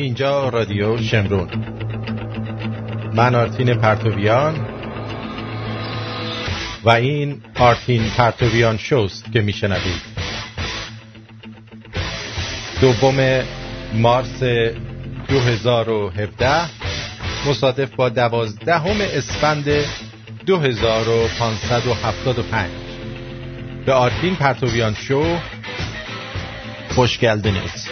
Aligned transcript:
اینجا 0.00 0.48
رادیو 0.48 0.98
شمرون. 0.98 1.48
من 3.14 3.34
آرتین 3.34 3.74
پرتویان 3.74 4.66
و 6.84 6.90
این 6.90 7.42
آرتین 7.58 8.02
پرتویان 8.16 8.76
شوست 8.76 9.32
که 9.32 9.40
میشنوید. 9.40 10.02
دوم 12.80 13.42
مارس 13.94 14.42
2017 15.28 16.70
مصادف 17.46 17.94
با 17.94 18.08
دوازدهم 18.08 19.00
اسفند 19.00 19.68
2575 20.46 22.70
به 23.86 23.92
آرتین 23.92 24.36
پرتویان 24.36 24.94
شو 24.94 25.38
خوش 26.94 27.18
geldiniz. 27.18 27.89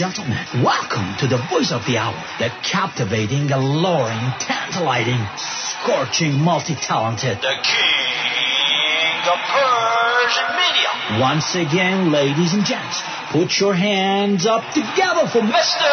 Gentlemen, 0.00 0.38
welcome 0.64 1.14
to 1.18 1.26
the 1.26 1.36
voice 1.52 1.70
of 1.72 1.84
the 1.84 1.98
hour, 1.98 2.16
the 2.38 2.48
captivating, 2.64 3.52
alluring, 3.52 4.32
tantalizing, 4.40 5.20
scorching, 5.36 6.32
multi-talented, 6.40 7.36
the 7.36 7.56
king 7.60 9.20
of 9.28 9.36
Persian 9.44 10.56
media. 10.56 11.20
Once 11.20 11.54
again, 11.54 12.10
ladies 12.10 12.54
and 12.54 12.64
gents, 12.64 13.02
put 13.30 13.60
your 13.60 13.74
hands 13.74 14.46
up 14.46 14.64
together 14.72 15.28
for 15.28 15.44
Mr. 15.44 15.84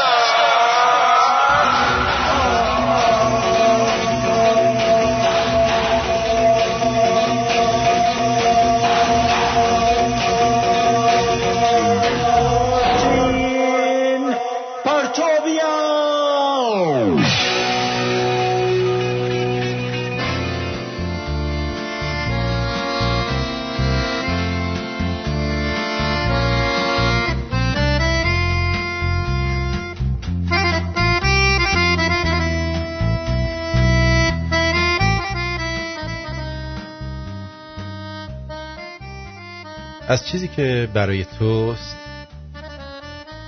چیزی 40.31 40.47
که 40.47 40.89
برای 40.93 41.25
توست 41.25 41.95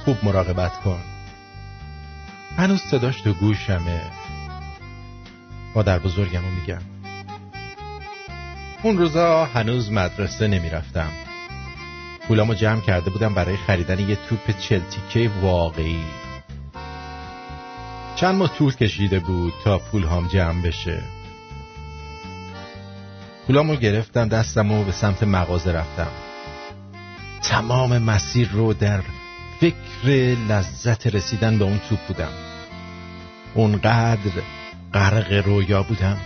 خوب 0.05 0.17
مراقبت 0.23 0.73
کن. 0.73 1.01
هنوز 2.57 2.81
صداش 2.81 3.21
تو 3.21 3.33
گوشمه. 3.33 4.01
مادر 5.75 5.99
بزرگمو 5.99 6.51
میگم. 6.51 6.81
اون 8.83 8.97
روزا 8.97 9.45
هنوز 9.45 9.91
مدرسه 9.91 10.47
نمی‌رفتم. 10.47 11.09
پولامو 12.27 12.53
جمع 12.53 12.81
کرده 12.81 13.09
بودم 13.09 13.33
برای 13.33 13.57
خریدن 13.57 13.99
یه 13.99 14.15
توپ 14.15 14.59
چلتیکه 14.59 15.31
واقعی. 15.41 16.05
چند 18.15 18.35
ماه 18.35 18.55
طول 18.57 18.75
کشیده 18.75 19.19
بود 19.19 19.53
تا 19.63 19.77
پول 19.77 20.03
هم 20.03 20.27
جمع 20.27 20.61
بشه. 20.61 21.03
پولامو 23.47 23.75
گرفتم 23.75 24.27
دستم 24.27 24.71
و 24.71 24.83
به 24.83 24.91
سمت 24.91 25.23
مغازه 25.23 25.71
رفتم. 25.71 26.11
تمام 27.41 27.97
مسیر 27.97 28.49
رو 28.51 28.73
در 28.73 29.01
فکر 29.59 30.07
لذت 30.49 31.07
رسیدن 31.07 31.57
به 31.57 31.65
اون 31.65 31.79
توپ 31.89 31.99
بودم. 32.07 32.31
اونقدر 33.53 34.31
غرق 34.93 35.31
رویا 35.45 35.83
بودم 35.83 36.17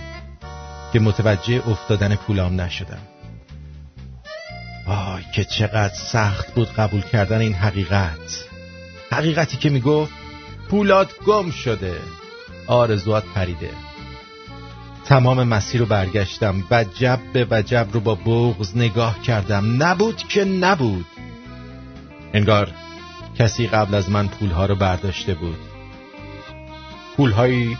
که 0.94 1.00
متوجه 1.00 1.70
افتادن 1.70 2.16
پولام 2.16 2.62
نشدم. 2.62 3.02
آی 4.88 5.24
که 5.36 5.44
چقدر 5.44 5.94
سخت 5.94 6.54
بود 6.54 6.74
قبول 6.74 7.02
کردن 7.02 7.40
این 7.40 7.54
حقیقت. 7.54 8.46
حقیقتی 9.12 9.58
که 9.58 9.70
می‌گفت 9.70 10.14
پولاد 10.70 11.12
گم 11.26 11.52
شده 11.52 11.96
آرزوات 12.68 13.24
پریده. 13.36 13.70
تمام 15.06 15.44
مسیر 15.44 15.82
رو 15.82 15.86
برگشتم. 15.86 16.64
وجب 16.72 17.20
به 17.34 17.48
وجب 17.52 17.88
رو 17.94 18.00
با 18.00 18.16
بغز 18.16 18.78
نگاه 18.78 19.22
کردم. 19.22 19.84
نبود 19.84 20.18
که 20.18 20.46
نبود. 20.46 21.06
انگار 22.34 22.72
کسی 23.40 23.68
قبل 23.68 23.96
از 23.96 24.10
من 24.10 24.28
پولها 24.28 24.66
رو 24.66 24.76
برداشته 24.76 25.34
بود. 25.34 25.58
پولهایی 27.18 27.78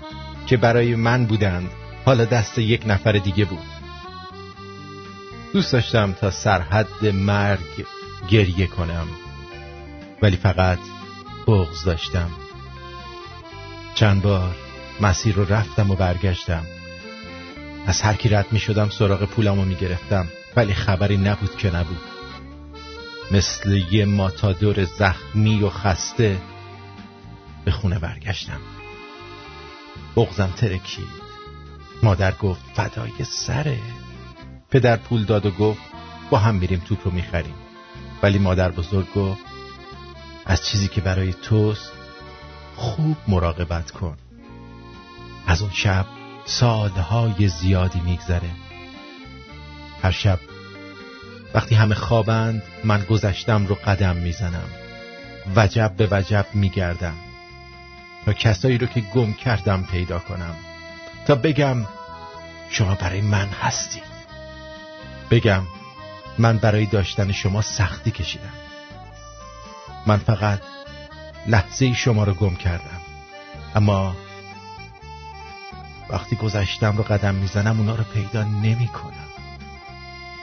که 0.48 0.58
برای 0.58 0.96
من 0.96 1.26
بودند 1.26 1.70
حالا 2.06 2.26
دست 2.26 2.60
یک 2.60 2.84
نفر 2.86 3.12
دیگه 3.12 3.46
بود. 3.46 3.66
دوست 5.54 5.74
داشتم 5.74 6.14
تا 6.14 6.32
سرحد 6.32 7.06
مرگ 7.06 7.86
گریه 8.30 8.68
کنم. 8.68 9.08
ولی 10.22 10.38
فقط 10.38 10.80
بغز 11.48 11.84
داشتم. 11.84 12.30
چند 13.96 14.22
بار 14.22 14.56
مسیر 15.02 15.36
رو 15.36 15.54
رفتم 15.54 15.92
و 15.92 15.96
برگشتم. 15.96 16.64
از 17.88 18.02
هر 18.02 18.14
کی 18.14 18.30
رد 18.30 18.46
می 18.52 18.60
شدم 18.60 18.90
سراغ 18.90 19.26
پولمو 19.26 19.66
می 19.66 19.76
گرفتم 19.76 20.28
ولی 20.56 20.74
خبری 20.74 21.18
نبود 21.18 21.58
که 21.58 21.76
نبود. 21.76 22.02
مثل 23.32 23.82
یه 23.92 24.06
ماتادور 24.06 24.86
زخمی 24.86 25.62
و 25.62 25.70
خسته 25.70 26.42
به 27.66 27.72
خونه 27.72 28.00
برگشتم. 28.00 28.62
بغزم 30.16 30.54
ترکید 30.58 31.24
مادر 32.04 32.32
گفت 32.32 32.62
فدای 32.74 33.24
سره 33.24 33.80
پدر 34.72 34.98
پول 34.98 35.24
داد 35.24 35.46
و 35.46 35.52
گفت 35.52 35.82
با 36.30 36.38
هم 36.38 36.56
میریم 36.56 36.80
توپ 36.80 37.00
رو 37.06 37.12
می‌خریم. 37.12 37.56
ولی 38.24 38.40
مادر 38.40 38.72
بزرگ 38.72 39.14
گفت 39.14 39.42
از 40.46 40.66
چیزی 40.66 40.88
که 40.88 41.02
برای 41.02 41.34
توست 41.34 41.92
خوب 42.76 43.18
مراقبت 43.28 43.92
کن. 43.92 44.18
از 45.48 45.62
اون 45.62 45.72
شب 45.72 46.06
سالهای 46.46 47.48
زیادی 47.48 48.00
میگذره. 48.00 48.50
هر 50.04 50.12
شب 50.12 50.40
وقتی 51.54 51.76
همه 51.76 51.96
خوابند 51.96 52.64
من 52.84 53.04
گذشتم 53.04 53.68
رو 53.68 53.76
قدم 53.76 54.16
می‌زنم. 54.16 54.70
وجب 55.56 55.94
به 55.98 56.08
وجب 56.12 56.46
میگردم. 56.54 57.16
تا 58.26 58.34
کسایی 58.34 58.78
رو 58.78 58.88
که 58.88 59.02
گم 59.02 59.34
کردم 59.34 59.84
پیدا 59.84 60.20
کنم. 60.20 60.56
تا 61.28 61.36
بگم 61.36 61.78
شما 62.70 62.96
برای 62.96 63.22
من 63.22 63.48
هستید. 63.48 64.04
بگم 65.32 65.64
من 66.38 66.58
برای 66.58 66.86
داشتن 66.86 67.32
شما 67.32 67.62
سختی 67.62 68.12
کشیدم. 68.12 68.54
من 70.06 70.18
فقط 70.18 70.62
لحظه 71.48 71.94
شما 71.94 72.24
رو 72.24 72.34
گم 72.34 72.56
کردم. 72.56 73.02
اما 73.76 74.16
وقتی 76.10 76.36
گذشتم 76.36 76.98
رو 76.98 77.04
قدم 77.04 77.36
می‌زنم 77.36 77.80
اونا 77.80 77.96
رو 77.96 78.04
پیدا 78.04 78.44
نمی 78.44 78.88
کنم 78.88 79.28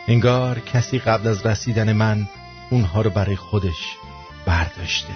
انگار 0.09 0.61
کسی 0.61 0.99
قبل 0.99 1.29
از 1.29 1.47
رسیدن 1.47 1.93
من 1.93 2.29
اونها 2.71 3.03
رو 3.03 3.11
برای 3.11 3.37
خودش 3.37 3.97
برداشته. 4.47 5.13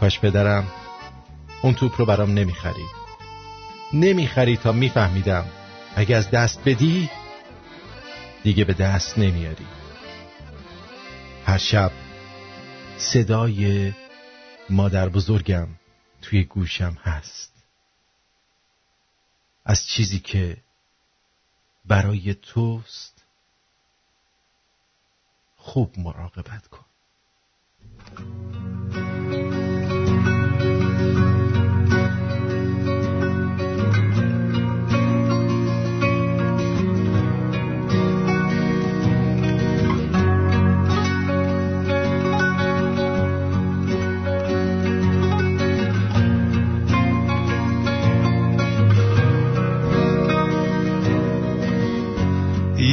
کاش 0.00 0.20
پدرم 0.20 0.66
اون 1.62 1.74
توپ 1.74 1.94
رو 1.98 2.06
برام 2.06 2.30
نمی‌خری 2.30 2.86
نمی‌خری 3.92 4.56
تا 4.56 4.72
میفهمیدم 4.72 5.44
اگه 5.96 6.16
از 6.16 6.30
دست 6.30 6.60
بدی 6.66 7.10
دیگه 8.42 8.64
به 8.64 8.72
دست 8.72 9.18
نمیاری. 9.18 9.66
هر 11.46 11.58
شب 11.58 11.92
صدای 12.96 13.92
مادر 14.70 15.08
بزرگم 15.08 15.68
توی 16.22 16.44
گوشم 16.44 16.92
هست. 17.00 17.52
از 19.64 19.86
چیزی 19.86 20.20
که 20.20 20.62
برای 21.84 22.34
توست 22.34 23.24
خوب 25.56 25.98
مراقبت 25.98 26.66
کن. 26.66 26.84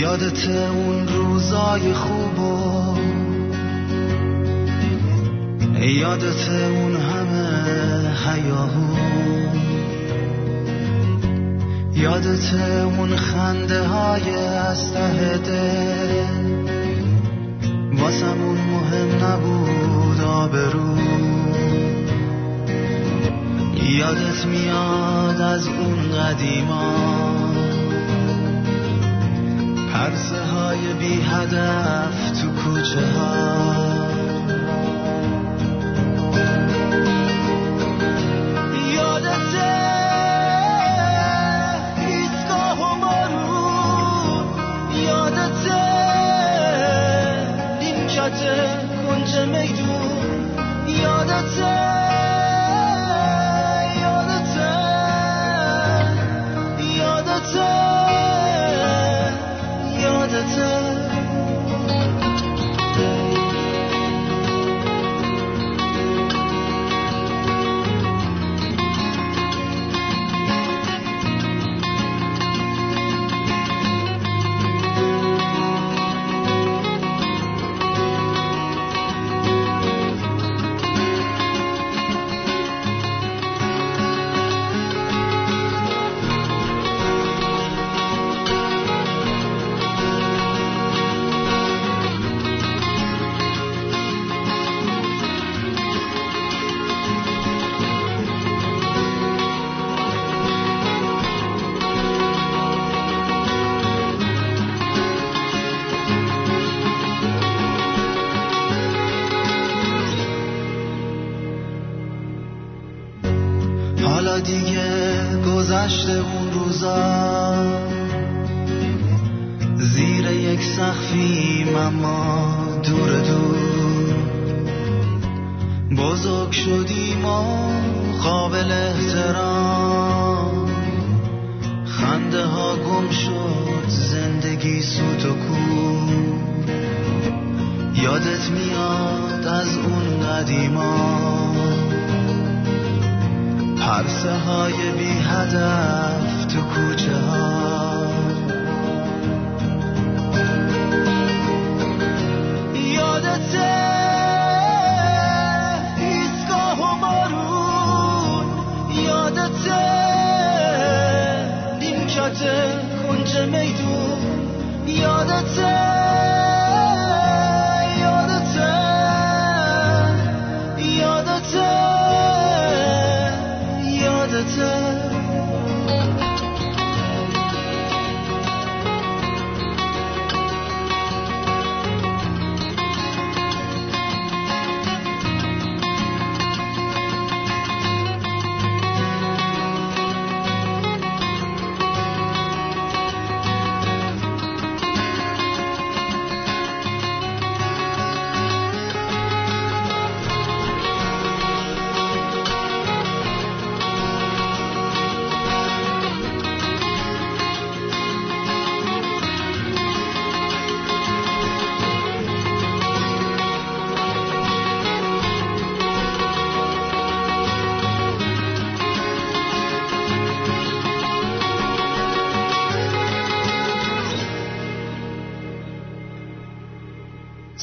یادت 0.07 0.49
اون 0.49 1.07
روزای 1.07 1.93
خوبو 1.93 2.97
یادت 5.81 6.49
اون 6.49 6.95
همه 6.95 8.09
حیاهو. 8.25 8.95
یادت 11.93 12.53
اون 12.97 13.15
خنده 13.15 13.83
های 13.87 14.35
از 14.35 14.91
ته 14.93 15.37
دل. 15.37 16.09
واسمون 17.99 18.57
مهم 18.57 19.25
نبود 19.25 20.21
آبرو. 20.21 20.97
یادت 23.83 24.45
میاد 24.45 25.41
از 25.41 25.67
اون 25.67 26.11
قدیمان 26.11 27.46
عرصه 29.97 30.43
های 30.43 30.93
بی 30.93 31.21
هدف 31.21 32.41
تو 32.41 32.47
کوچه 32.51 33.05
ها. 33.15 33.67
کنج 49.07 49.37
میدون. 49.39 50.07
یادته 50.87 51.86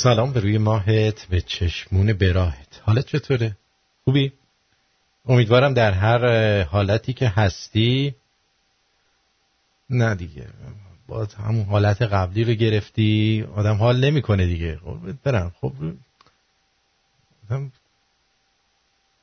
سلام 0.05 0.33
به 0.33 0.41
روی 0.41 0.59
ماهت 0.59 1.27
به 1.27 1.41
چشمون 1.41 2.13
براهت 2.13 2.81
حالت 2.83 3.07
چطوره؟ 3.07 3.57
خوبی؟ 4.05 4.33
امیدوارم 5.27 5.75
در 5.75 5.93
هر 5.93 6.63
حالتی 6.63 7.13
که 7.13 7.29
هستی. 7.29 8.15
نه 9.91 10.15
دیگه 10.15 10.49
باز 11.07 11.35
همون 11.35 11.65
حالت 11.65 12.03
قبلی 12.03 12.45
رو 12.45 12.53
گرفتی. 12.53 13.45
آدم 13.55 13.77
حال 13.77 14.05
نمی‌کنه 14.05 14.47
دیگه. 14.47 14.77
خب 14.77 15.13
برم. 15.23 15.53
خب 15.61 15.73
آدم 17.51 17.73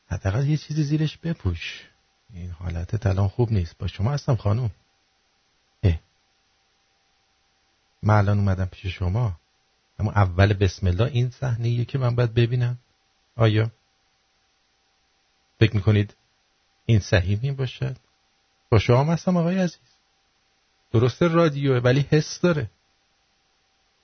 حداقل 0.08 0.48
یه 0.48 0.58
چیزی 0.58 0.84
زیرش 0.84 1.18
بپوش. 1.18 1.84
این 2.34 2.52
حالت 2.52 3.06
الان 3.06 3.28
خوب 3.28 3.52
نیست. 3.52 3.78
با 3.78 3.88
شما 3.88 4.12
هستم 4.12 4.36
خانم. 4.36 4.72
اه. 5.84 6.00
من 8.04 8.18
الان 8.18 8.38
اومدم 8.38 8.66
پیش 8.66 8.86
شما. 8.86 9.41
اما 10.02 10.12
اول 10.12 10.54
بسم 10.54 10.88
الله 10.88 11.06
این 11.06 11.30
صحنه 11.30 11.86
که 11.86 11.98
من 11.98 12.16
باید 12.16 12.34
ببینم. 12.34 12.78
آیا 13.36 13.72
فکر 15.60 15.76
می‌کنید 15.76 16.16
این 16.86 17.00
صحیح 17.00 17.40
می 17.44 17.52
باشد؟ 17.52 17.96
با 18.70 18.80
شما 18.80 19.14
هستم 19.14 19.38
آقای 19.38 19.60
عزیز. 19.60 19.80
درسته 20.92 21.28
رادیوه 21.28 21.78
ولی 21.78 22.06
حس 22.10 22.40
داره. 22.42 22.70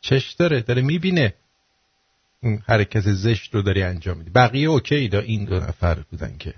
چش 0.02 0.32
داره 0.32 0.62
داره 0.62 0.82
می‌بینه. 0.82 1.34
اون 2.44 2.64
حرکت 2.68 3.12
زشت 3.12 3.56
رو 3.56 3.62
داری 3.62 3.84
انجام 3.84 4.18
میدی. 4.18 4.30
بقیه 4.30 4.68
اوکی 4.68 5.08
دا 5.08 5.20
این 5.20 5.46
دو 5.46 5.60
نفر 5.60 6.00
بودن 6.00 6.38
که. 6.38 6.54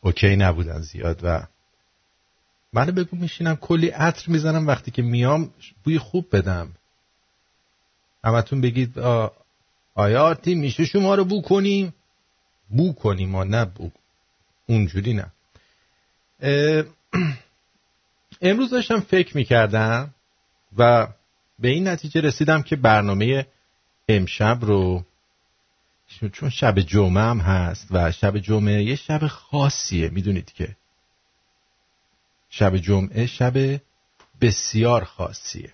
اوکی 0.00 0.36
نبودن 0.36 0.80
زیاد 0.80 1.20
و 1.22 1.46
منو 2.72 2.92
بگو 2.92 3.16
میشینم 3.16 3.56
کلی 3.56 3.88
عطر 3.88 4.30
می‌زنم 4.30 4.66
وقتی 4.66 4.90
که 4.90 5.02
میام 5.02 5.54
بوی 5.84 5.98
خوب 5.98 6.36
بدم. 6.36 6.72
همتون 8.24 8.60
بگید 8.60 8.98
آیا 9.94 10.22
آرتی 10.22 10.54
میشه 10.54 10.84
شما 10.84 11.14
رو 11.14 11.24
بو 11.24 11.42
کنیم؟ 11.42 11.94
بو 12.68 12.92
کنیم 12.92 13.30
ما 13.30 13.44
نه 13.44 13.64
بو. 13.64 13.90
اونجوری 14.66 15.14
نه. 15.14 15.26
امروز 18.42 18.70
داشتم 18.70 19.00
فکر 19.00 19.36
می‌کردم 19.36 20.14
و 20.76 21.08
به 21.58 21.68
این 21.68 21.88
نتیجه 21.88 22.20
رسیدم 22.20 22.62
که 22.62 22.76
برنامه 22.76 23.46
امشب 24.08 24.58
رو 24.62 25.04
چون 26.32 26.50
شب 26.50 26.80
جمعه 26.80 27.22
هم 27.22 27.38
هست 27.38 27.86
و 27.90 28.12
شب 28.12 28.38
جمعه 28.38 28.82
یه 28.82 28.96
شب 28.96 29.26
خاصیه 29.26 30.08
می‌دونید 30.08 30.52
که. 30.52 30.76
شب 32.50 32.76
جمعه 32.76 33.26
شب 33.26 33.80
بسیار 34.40 35.04
خاصیه. 35.04 35.72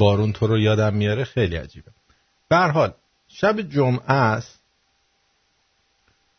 بارون 0.00 0.32
تو 0.32 0.46
رو 0.46 0.58
یادم 0.58 0.94
میاره 0.94 1.24
خیلی 1.24 1.56
عجیبه. 1.56 1.90
به 2.48 2.56
حال 2.56 2.94
شب 3.28 3.60
جمعه 3.60 4.12
است 4.12 4.60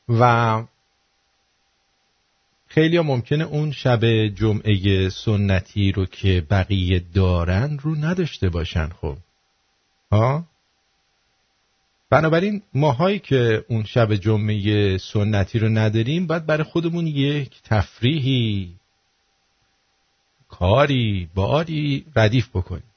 و 0.10 0.64
خیلی 2.68 3.00
ممکنه 3.00 3.44
اون 3.44 3.72
شب 3.72 4.28
جمعه 4.28 5.10
سنتی 5.10 5.92
رو 5.92 6.06
که 6.06 6.44
بقیه 6.50 7.02
دارن 7.14 7.78
رو 7.78 7.96
نداشته 7.96 8.50
باشن 8.50 8.90
خب. 9.02 9.18
ها؟ 10.12 10.46
بنابراین 12.10 12.62
ماهایی 12.74 13.20
که 13.20 13.66
اون 13.70 13.84
شب 13.84 14.16
جمعه 14.16 14.98
سنتی 14.98 15.60
رو 15.60 15.70
نداریم 15.70 16.28
باید 16.28 16.46
برای 16.46 16.64
خودمون 16.64 17.08
یک 17.08 17.62
تفریحی 17.64 18.76
کاری 20.50 21.30
باری 21.36 22.06
ردیف 22.16 22.50
بکنیم. 22.50 22.91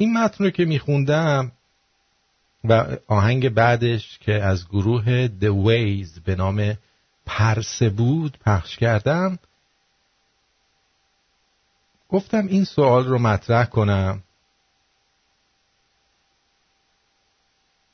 این 0.00 0.12
متن 0.18 0.44
رو 0.44 0.50
که 0.50 0.64
میخوندم 0.64 1.52
و 2.64 2.96
آهنگ 3.06 3.48
بعدش 3.48 4.18
که 4.18 4.34
از 4.44 4.68
گروه 4.68 5.28
The 5.28 5.66
Ways 5.66 6.20
به 6.24 6.36
نام 6.36 6.78
پرسه 7.26 7.90
بود 7.90 8.38
پخش 8.38 8.76
کردم 8.76 9.38
گفتم 12.08 12.46
این 12.46 12.64
سوال 12.64 13.06
رو 13.06 13.18
مطرح 13.18 13.64
کنم 13.64 14.22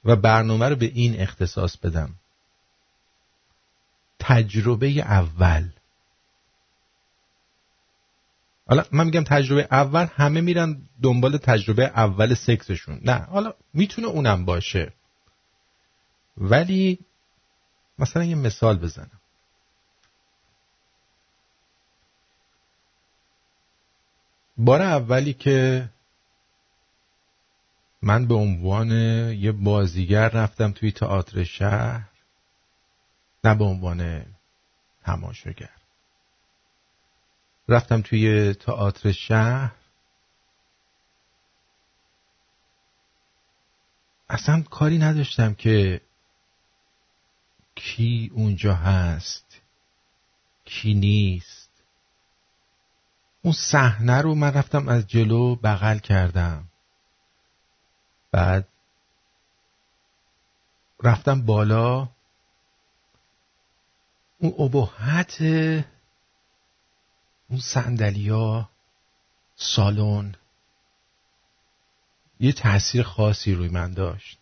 و 0.05 0.17
برنامه 0.17 0.69
رو 0.69 0.77
به 0.77 0.87
این 0.87 1.21
اختصاص 1.21 1.77
بدم. 1.77 2.15
تجربه 4.19 4.87
اول. 4.87 5.69
حالا 8.67 8.85
من 8.93 9.05
میگم 9.05 9.25
تجربه 9.25 9.69
اول 9.71 10.07
همه 10.17 10.41
میرن 10.41 10.89
دنبال 11.03 11.37
تجربه 11.37 11.85
اول 11.85 12.35
سکسشون. 12.35 13.01
نه 13.05 13.15
حالا 13.15 13.55
می‌تونه 13.75 14.09
اونم 14.09 14.45
باشه. 14.45 14.93
ولی 16.37 16.99
مثلا 17.99 18.25
یه 18.25 18.35
مثال 18.35 18.79
بزنم. 18.79 19.21
بار 24.57 24.83
اولی 24.83 25.33
که 25.35 25.89
من 28.03 28.27
به 28.27 28.35
عنوان 28.35 28.91
یه 29.33 29.53
بازیگر 29.53 30.29
رفتم 30.29 30.73
توی 30.73 30.93
تئاتر 30.93 31.45
شهر 31.45 32.09
نه 33.45 33.55
به 33.55 33.65
عنوان 33.65 34.27
تماشاگر. 35.05 35.71
رفتم 37.69 38.03
توی 38.03 38.55
تئاتر 38.55 39.13
شهر. 39.13 39.73
اصلا 44.29 44.63
کاری 44.63 44.99
نداشتم 44.99 45.55
که 45.55 46.01
کی 47.75 48.31
اونجا 48.35 48.75
هست 48.75 49.61
کی 50.65 50.95
نیست. 50.95 51.71
اون 53.43 53.53
صحنه 53.53 54.21
رو 54.21 54.35
من 54.35 54.53
رفتم 54.53 54.89
از 54.89 55.07
جلو 55.07 55.57
بغل 55.57 55.99
کردم. 55.99 56.65
بعد 58.33 58.69
رفتم 61.03 61.43
بالا. 61.43 62.09
اون 64.39 64.55
ابهت 64.59 65.43
اون 67.49 67.61
سندلیا 67.61 68.69
سالن 69.57 70.35
یه 72.41 72.53
تاثیر 72.53 73.03
خاصی 73.03 73.55
روی 73.55 73.69
من 73.69 73.93
داشت. 73.93 74.39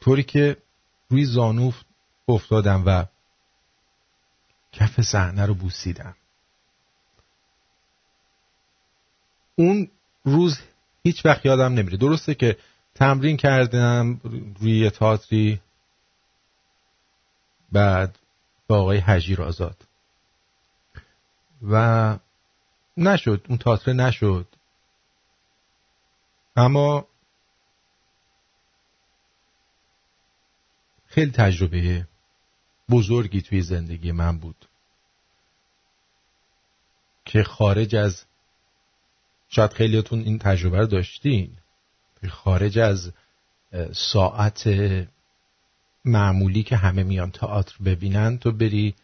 طوری 0.00 0.22
که 0.22 0.56
روی 1.08 1.24
زانو 1.24 1.72
افتادم 2.28 2.82
و 2.86 3.04
کف 4.72 5.00
صحنه 5.00 5.46
رو 5.46 5.54
بوسیدم. 5.54 6.16
اون 9.56 9.90
روز 10.24 10.58
هیچ 11.02 11.26
وقت 11.26 11.46
یادم 11.46 11.74
نمیره. 11.74 11.96
درسته 11.96 12.34
که 12.34 12.58
تمرین 12.94 13.36
کردم 13.36 14.20
روی 14.60 14.90
تاتری 14.90 15.60
بعد 17.72 18.18
با 18.68 18.80
آقای 18.80 18.98
حجیر 18.98 19.42
آزاد. 19.42 19.88
و 21.62 22.18
نشد 22.96 23.46
اون 23.48 23.58
تاتره 23.58 23.94
نشد. 23.94 24.46
اما 26.56 27.08
خیلی 31.06 31.30
تجربه 31.30 32.08
بزرگی 32.90 33.42
توی 33.42 33.62
زندگی 33.62 34.12
من 34.12 34.38
بود 34.38 34.68
که 37.24 37.42
خارج 37.42 37.96
از 37.96 38.24
شاید 39.48 39.72
خیلیاتون 39.72 40.20
این 40.20 40.38
تجربه 40.38 40.78
رو 40.78 40.86
داشتین 40.86 41.56
خارج 42.28 42.78
از 42.78 43.12
ساعت 43.92 44.68
معمولی 46.06 46.62
که 46.62 46.76
همه 46.76 47.02
میان 47.02 47.30
تئاتر 47.30 47.74
ببینن 47.84 48.38
تو 48.38 48.52
بری 48.52 48.94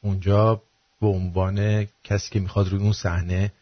اونجا 0.00 0.62
به 1.00 1.06
عنوان 1.06 1.86
کسی 2.04 2.30
که 2.30 2.40
می‌خواد 2.40 2.68
روی 2.68 2.82
اون 2.82 2.92
صحنه 2.92 3.52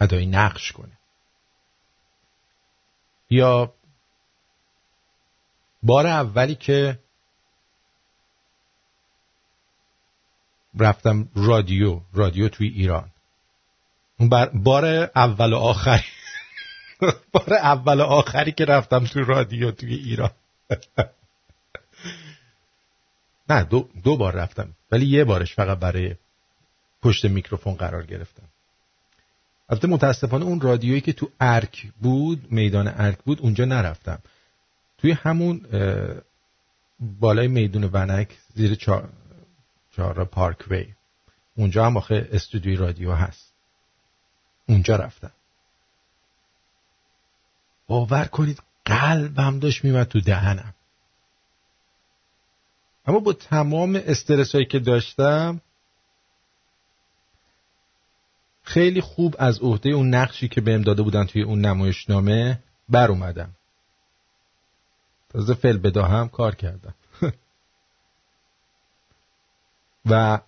ادای 0.00 0.26
نقش 0.26 0.72
کنه. 0.72 0.98
یا 3.30 3.74
بار 5.82 6.06
اولی 6.06 6.54
که 6.54 6.98
رفتم 10.80 11.28
رادیو 11.34 12.00
رادیو 12.12 12.48
توی 12.48 12.68
ایران. 12.68 13.10
اون 14.18 14.28
بار 14.54 14.84
اول 15.16 15.52
و 15.52 15.56
آخری 15.56 16.04
بار 17.32 17.54
اول 17.54 18.00
و 18.00 18.04
آخری 18.04 18.52
که 18.52 18.64
رفتم 18.64 19.04
توی 19.04 19.24
رادیو 19.24 19.70
توی 19.70 19.94
ایران. 19.94 20.30
نه 23.50 23.62
دو, 23.62 23.88
دو 24.04 24.16
بار 24.16 24.34
رفتم 24.34 24.74
ولی 24.90 25.06
یه 25.06 25.24
بارش 25.24 25.54
فقط 25.54 25.78
برای 25.78 26.16
پشت 27.02 27.24
میکروفون 27.24 27.74
قرار 27.74 28.06
گرفتم. 28.06 28.48
البته 29.68 29.88
متاسفانه 29.88 30.44
اون 30.44 30.60
رادیویی 30.60 31.00
که 31.00 31.12
تو 31.12 31.30
ارک 31.40 31.92
بود 32.00 32.52
میدان 32.52 32.88
ارک 32.88 33.18
بود 33.18 33.40
اونجا 33.40 33.64
نرفتم. 33.64 34.18
توی 34.98 35.12
همون 35.12 35.66
بالای 37.00 37.48
میدون 37.48 37.84
ونک 37.84 38.38
زیر 38.54 38.74
چهار, 38.74 40.24
پارک 40.24 40.70
وی 40.70 40.94
اونجا 41.56 41.86
هم 41.86 41.96
آخه 41.96 42.28
استودیوی 42.32 42.76
رادیو 42.76 43.12
هست. 43.12 43.52
اونجا 44.68 44.96
رفتم. 44.96 45.32
باور 47.86 48.24
کنید 48.24 48.62
قلبم 48.84 49.58
داشت 49.58 49.84
میمد 49.84 50.08
تو 50.08 50.20
دهنم. 50.20 50.74
اما 53.06 53.18
با 53.18 53.32
تمام 53.32 54.02
استرس 54.06 54.54
هایی 54.54 54.66
که 54.66 54.78
داشتم 54.78 55.60
خیلی 58.62 59.00
خوب 59.00 59.36
از 59.38 59.58
عهده 59.60 59.90
اون 59.90 60.14
نقشی 60.14 60.48
که 60.48 60.60
بهم 60.60 60.82
داده 60.82 61.02
بودن 61.02 61.24
توی 61.24 61.42
اون 61.42 61.60
نمایشنامه 61.60 62.62
بر 62.88 63.10
اومدم. 63.10 63.50
تازه 65.28 65.54
فل 65.54 65.78
بدا 65.78 66.04
هم 66.04 66.28
کار 66.28 66.54
کردم. 66.54 66.94
و 70.10 70.40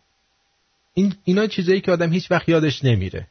این 0.95 1.15
اینا 1.25 1.47
چیزایی 1.47 1.81
که 1.81 1.93
آدم 1.93 2.13
هیچ 2.13 2.31
وقت 2.31 2.49
یادش 2.49 2.85
نمیره. 2.85 3.29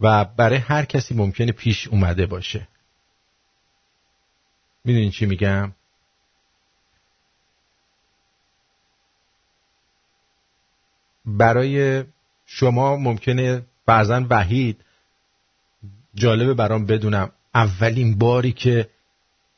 و 0.00 0.24
برای 0.24 0.58
هر 0.58 0.84
کسی 0.84 1.14
ممکنه 1.14 1.52
پیش 1.52 1.88
اومده 1.88 2.26
باشه. 2.26 2.68
می‌دونین 4.84 5.10
چی 5.10 5.26
میگم؟ 5.26 5.72
برای 11.26 12.04
شما 12.46 12.96
ممکنه 12.96 13.62
بعضا 13.86 14.26
وحید 14.30 14.84
جالبه 16.14 16.54
برام 16.54 16.86
بدونم. 16.86 17.32
اولین 17.54 18.18
باری 18.18 18.52
که 18.52 18.90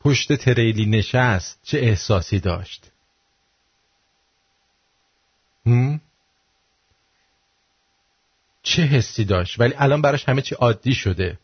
پشت 0.01 0.37
تریلی 0.37 0.87
نشست 0.87 1.61
چه 1.63 1.79
احساسی 1.79 2.41
داشت؟ 2.41 2.93
چه 8.67 8.83
حسی 8.83 9.25
داشت؟ 9.25 9.61
ولی 9.61 9.75
الان 9.77 10.03
براش 10.03 10.29
همه 10.29 10.43
چی 10.43 10.55
عادی 10.55 10.95
شده. 10.95 11.39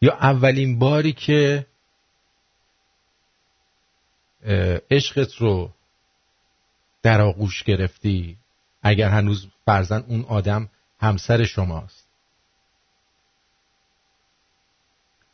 یا 0.00 0.12
اولین 0.12 0.78
باری 0.78 1.12
که 1.12 1.66
عشقت 4.90 5.34
رو 5.34 5.70
در 7.02 7.20
آغوش 7.20 7.62
گرفتی 7.62 8.36
اگر 8.82 9.08
هنوز 9.08 9.48
فرزن 9.66 10.04
اون 10.08 10.24
آدم 10.24 10.68
همسر 11.00 11.44
شماست. 11.44 12.08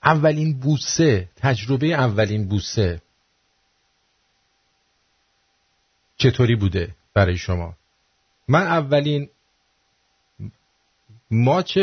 اولین 0.03 0.61
بوسه 0.61 1.29
تجربه 1.37 1.87
اولین 1.87 2.49
بوسه 2.49 3.03
چطوری 6.17 6.57
بوده 6.57 6.95
برای 7.15 7.37
شما؟ 7.37 7.77
من 8.53 8.67
اولین 8.67 9.31
ماچ 11.31 11.79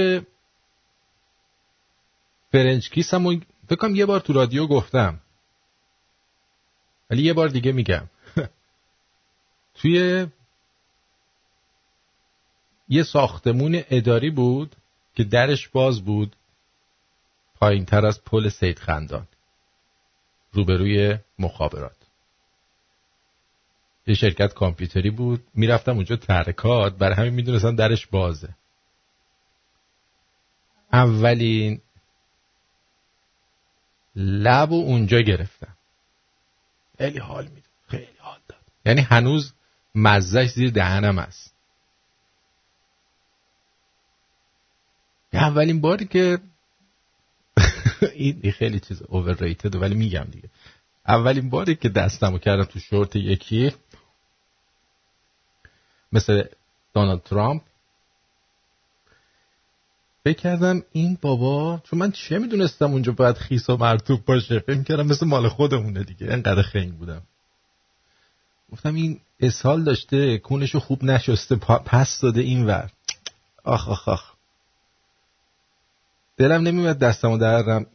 فرنج 2.51 2.89
کیسم 2.89 3.41
فکرم 3.69 3.95
یه 3.95 4.05
بار 4.05 4.19
تو 4.19 4.33
رادیو 4.33 4.67
گفتم. 4.67 5.19
ولی 7.09 7.23
یه 7.23 7.33
بار 7.33 7.47
دیگه 7.47 7.71
میگم. 7.71 8.09
توی 9.77 10.27
یه 12.89 13.03
ساختمون 13.03 13.83
اداری 13.89 14.29
بود 14.29 14.75
که 15.15 15.23
درش 15.23 15.67
باز 15.67 16.01
بود. 16.01 16.35
پایین 17.55 17.85
تر 17.85 18.05
از 18.05 18.23
پل 18.23 18.49
سید 18.49 18.79
خندان. 18.79 19.27
روبروی 20.51 21.17
مخابرات. 21.39 21.98
یه 24.09 24.15
شرکت 24.15 24.53
کامپیوتری 24.53 25.09
بود. 25.09 25.47
می‌رفتم 25.53 25.95
اونجا 25.95 26.15
ترکات. 26.15 26.97
برای 26.97 27.15
همین 27.15 27.33
می‌دونستم 27.33 27.75
درش 27.75 28.07
بازه. 28.07 28.49
اولین 30.93 31.81
لب 34.15 34.71
و 34.71 34.75
اونجا 34.75 35.19
گرفتم. 35.19 35.77
خیلی 36.97 37.19
حال 37.19 37.47
میده 37.47 37.67
خیلی 37.87 38.17
حال 38.19 38.39
داد. 38.47 38.59
یعنی 38.85 39.01
هنوز 39.01 39.53
مزهش 39.95 40.49
زیر 40.49 40.69
دهنم 40.71 41.19
است. 41.19 41.55
اولین 45.33 45.81
باری 45.81 46.05
که 46.05 46.39
این 48.13 48.51
خیلی 48.51 48.79
چیز 48.79 49.03
overrated 49.03 49.75
ولی 49.75 49.95
میگم 49.95 50.27
دیگه. 50.31 50.49
اولین 51.07 51.49
باری 51.49 51.75
که 51.75 51.89
دستمو 51.89 52.37
کردم 52.37 52.63
تو 52.63 52.79
شورت 52.79 53.15
یکی 53.15 53.71
مثل 56.11 56.43
دونالد 56.93 57.23
ترامپ. 57.23 57.61
فکر 60.23 60.37
کردم 60.37 60.83
این 60.91 61.17
بابا 61.21 61.81
چون 61.83 61.99
من 61.99 62.11
چه 62.11 62.39
می‌دونستم 62.39 62.91
اونجا 62.91 63.11
باید 63.11 63.37
خیس 63.37 63.69
و 63.69 63.77
مرتوب 63.77 64.25
باشه 64.25 64.59
فکر 64.59 64.83
کردم 64.83 65.07
مثل 65.07 65.25
مال 65.25 65.47
خودمونه 65.47 66.03
دیگه. 66.03 66.27
انقدر 66.33 66.61
خنگ 66.61 66.93
بودم. 66.97 67.21
گفتم 68.71 68.95
این 68.95 69.21
اسهال 69.39 69.83
داشته 69.83 70.37
کونشو 70.37 70.79
خوب 70.79 71.03
نشسته 71.03 71.55
پس 71.55 72.19
داده 72.21 72.41
این 72.41 72.65
ور. 72.65 72.91
آخ 73.63 73.89
آخ 73.89 74.07
آخ. 74.07 74.33
دلم 76.37 76.61
نمیمد 76.61 76.99
دستمو 76.99 77.37
درم 77.37 77.85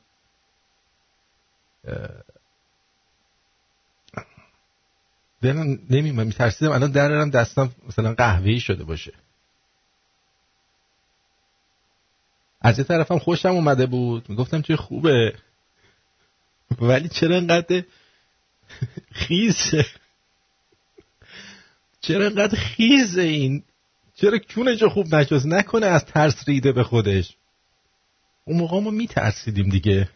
دلم 5.45 5.79
نمیمد 5.91 6.27
میترسیدم 6.27 6.73
الان 6.73 6.91
درم 6.91 7.31
دستم 7.31 7.71
مثلا 7.89 8.15
قهوه‌ای 8.15 8.61
شده 8.61 8.85
باشه. 8.85 9.13
از 12.61 12.79
یه 12.79 12.85
طرفم 12.85 13.19
خوشم 13.19 13.49
اومده 13.49 13.87
بود. 13.87 14.29
می‌گفتم 14.29 14.63
چه 14.63 14.77
خوبه. 14.77 15.35
ولی 16.81 17.09
چرا 17.09 17.37
انقدر 17.37 17.85
خیزه؟ 19.13 19.87
چرا 22.01 22.27
انقدر 22.27 22.59
خیزه 22.59 23.23
این؟ 23.23 23.63
چرا 24.17 24.39
کونش 24.55 24.83
خوب 24.83 25.15
نشست؟ 25.15 25.47
نکنه 25.47 25.87
از 25.87 26.05
ترس 26.05 26.49
ریده 26.49 26.73
به 26.73 26.85
خودش. 26.85 27.37
اون 28.45 28.59
موقع 28.59 28.81
ما 28.81 28.91
میترسیدیم 28.91 29.69
دیگه. 29.69 30.09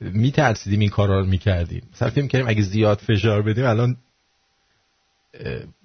میترسیدیم 0.00 0.80
این 0.80 0.90
کارا 0.90 1.20
رو 1.20 1.26
می‌کردیم. 1.26 1.88
مثلا 1.92 2.10
فکر 2.10 2.22
می‌کردیم 2.22 2.48
اگه 2.48 2.62
زیاد 2.62 2.98
فشار 2.98 3.42
بدیم 3.42 3.64
الان 3.66 3.96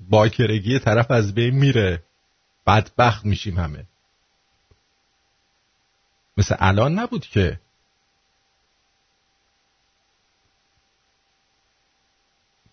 باکرگی 0.09 0.79
طرف 0.79 1.11
از 1.11 1.33
بین 1.33 1.55
میره. 1.55 2.03
بدبخت 2.67 3.25
میشیم 3.25 3.57
همه. 3.57 3.85
مثل 6.37 6.55
الان 6.59 6.99
نبود 6.99 7.25
که. 7.25 7.59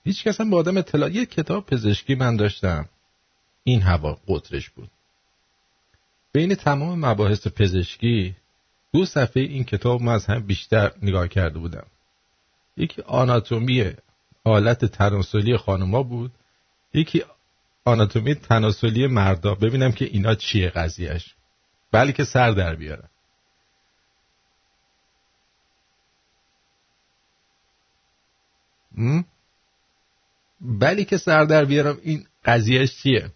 هیچ 0.05 0.25
کس 0.25 0.41
هم 0.41 0.51
با 0.51 0.59
آدم 0.59 0.77
اطلاع 0.77 1.11
یه 1.11 1.27
کتاب 1.27 1.67
پزشکی 1.67 2.15
من 2.15 2.37
داشتم. 2.37 2.89
این 3.65 3.83
هوا 3.83 4.19
قطرش 4.29 4.71
بود. 4.71 4.91
بین 6.33 6.55
تمام 6.55 7.07
مباحث 7.07 7.47
پزشکی 7.47 8.37
دو 8.97 9.05
صفحه 9.05 9.43
این 9.43 9.65
کتاب 9.65 10.03
من 10.03 10.13
از 10.13 10.27
هم 10.27 10.47
بیشتر 10.47 10.93
نگاه 11.03 11.29
کرده 11.29 11.59
بودم. 11.59 11.87
یکی 12.77 13.03
آناتومی 13.03 13.93
حالت 14.45 14.85
تناسلی 14.85 15.57
خانوما 15.57 16.03
بود. 16.03 16.33
یکی 16.95 17.25
آناتومی 17.85 18.35
تناسلی 18.35 19.07
مردا. 19.07 19.55
ببینم 19.55 19.93
که 19.93 20.05
اینا 20.05 20.35
چیه 20.35 20.69
قضیهش 20.69 21.35
بلکه 21.93 22.25
سر 22.25 22.51
در 22.51 22.75
بیارم. 22.75 23.09
بلی 30.61 31.05
که 31.05 31.17
سر 31.17 31.45
در 31.45 31.65
بیارم 31.65 31.99
این 32.03 32.27
قضیهش 32.45 33.03
چیه؟ 33.03 33.31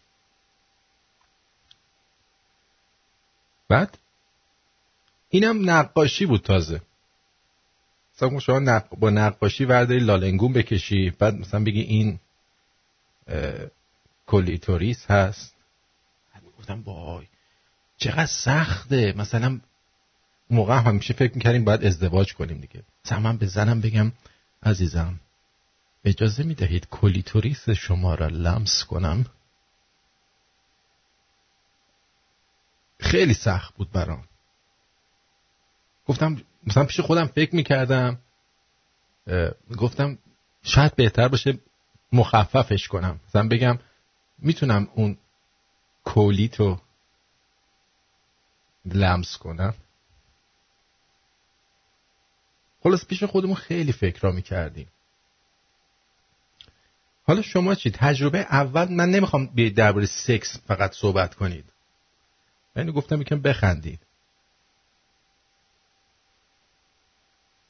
بعد؟ 3.68 3.98
اینم 5.30 5.70
نقاشی 5.70 6.26
بود 6.26 6.42
تازه. 6.42 6.80
مثلا 8.16 8.38
شما 8.38 8.58
نق... 8.58 8.88
با 8.88 9.10
نقاشی 9.10 9.64
ورداری 9.64 10.00
لالنگون 10.00 10.52
بکشی 10.52 11.10
بعد 11.10 11.34
مثلا 11.34 11.64
بگی 11.64 11.80
این 11.80 12.20
کلیتوریس 14.26 15.06
هست. 15.10 15.54
گفتم 16.58 16.82
وای 16.82 17.26
چقدر 17.96 18.26
سخته. 18.26 19.14
مثلا 19.16 19.60
موقع 20.50 20.78
همیشه 20.78 21.14
فکر 21.14 21.34
می‌کردیم 21.34 21.64
باید 21.64 21.84
ازدواج 21.84 22.34
کنیم 22.34 22.60
دیگه. 22.60 22.82
مثلا 23.04 23.20
من 23.20 23.36
به 23.36 23.46
زنم 23.46 23.80
بگم 23.80 24.12
عزیزم 24.62 25.20
اجازه 26.04 26.42
می‌دهید 26.42 26.86
کلیتوریس 26.90 27.70
شما 27.70 28.14
را 28.14 28.26
لمس 28.26 28.84
کنم؟ 28.84 29.26
خیلی 33.00 33.34
سخت 33.34 33.74
بود 33.74 33.90
برام. 33.92 34.24
گفتم 36.10 36.42
مثلا 36.66 36.84
پیش 36.84 37.00
خودم 37.00 37.26
فکر 37.26 37.54
می‌کردم 37.54 38.18
گفتم 39.78 40.18
شاید 40.62 40.96
بهتر 40.96 41.28
باشه 41.28 41.58
مخففش 42.12 42.88
کنم. 42.88 43.20
مثلا 43.28 43.48
بگم 43.48 43.78
می‌تونم 44.38 44.88
اون 44.94 45.18
کولیتو 46.04 46.80
لمس 48.84 49.36
کنم. 49.36 49.74
خلاص 52.82 53.06
پیش 53.06 53.24
خودمون 53.24 53.54
خیلی 53.54 53.92
فکر 53.92 54.20
را 54.20 54.32
می‌کردیم. 54.32 54.88
حالا 57.22 57.42
شما 57.42 57.74
چی؟ 57.74 57.90
تجربه 57.90 58.38
اول 58.38 58.88
من 58.88 59.10
نمی‌خوام 59.10 59.46
بیاید 59.46 59.76
درباره 59.76 60.06
سکس 60.06 60.60
فقط 60.66 60.92
صحبت 60.94 61.34
کنید. 61.34 61.72
یعنی 62.76 62.92
گفتم 62.92 63.20
یکم 63.20 63.40
بخندید. 63.40 64.00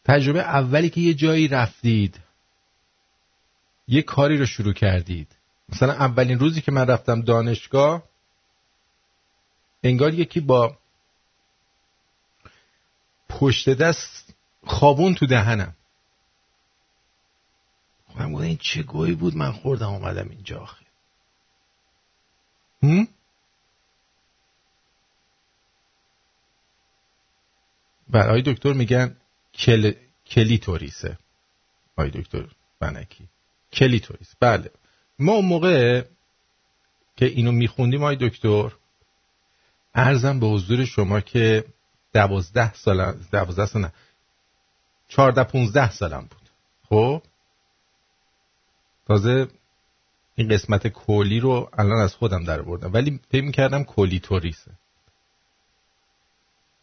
تجربه 0.04 0.40
اولی 0.40 0.90
که 0.90 1.00
یه 1.00 1.14
جایی 1.14 1.48
رفتید 1.48 2.20
یه 3.88 4.02
کاری 4.02 4.38
رو 4.38 4.46
شروع 4.46 4.72
کردید. 4.72 5.36
مثلا 5.68 5.92
اولین 5.92 6.38
روزی 6.38 6.60
که 6.60 6.72
من 6.72 6.86
رفتم 6.86 7.20
دانشگاه 7.20 8.02
انگار 9.82 10.14
یکی 10.14 10.40
با 10.40 10.78
پشت 13.28 13.70
دست 13.70 14.34
خوابون 14.64 15.14
تو 15.14 15.26
دهنم. 15.26 15.74
خودم 18.06 18.34
این 18.34 18.56
چه 18.56 18.82
گویی 18.82 19.14
بود؟ 19.14 19.36
من 19.36 19.52
خوردم 19.52 19.88
اومدم 19.88 20.28
اینجا 20.28 20.60
آخه. 20.60 20.86
هم؟ 22.82 23.08
بله 28.08 28.42
دکتر 28.42 28.72
میگن 28.72 29.16
کل... 29.60 29.92
کلیتوریسه. 30.26 31.18
آی 31.96 32.10
دکتر 32.10 32.46
بنکی. 32.80 33.28
کلیتوریس. 33.72 34.34
بله. 34.40 34.70
ما 35.18 35.40
موقع 35.40 36.04
که 37.16 37.26
اینو 37.26 37.52
میخوندیم 37.52 38.02
آی 38.02 38.16
دکتر 38.20 38.72
ارزم 39.94 40.40
به 40.40 40.46
حضور 40.46 40.84
شما 40.84 41.20
که 41.20 41.64
دوازده 42.12 42.74
سال 42.74 43.12
دوازده 43.32 43.66
سال 43.66 43.82
نه. 43.82 43.92
چهارده 45.08 45.44
پونزده 45.44 45.90
سالم 45.90 46.20
بود. 46.30 46.50
خب؟ 46.88 47.22
تازه 49.06 49.48
این 50.34 50.48
قسمت 50.48 50.86
کولی 50.86 51.40
رو 51.40 51.70
الان 51.72 51.98
از 51.98 52.14
خودم 52.14 52.44
در 52.44 52.62
بردم 52.62 52.92
ولی 52.92 53.20
فکر 53.30 53.44
می‌کردم 53.44 53.84
توریسه 54.22 54.70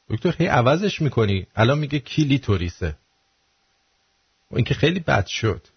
دکتر 0.10 0.36
هی 0.38 0.48
عوضش 0.48 1.02
می‌کنی. 1.02 1.48
الان 1.56 1.80
میگه 1.80 2.00
توریسه 2.38 2.98
و 4.52 4.56
اینکه 4.56 4.74
خیلی 4.74 5.00
بد 5.00 5.26
شد. 5.26 5.68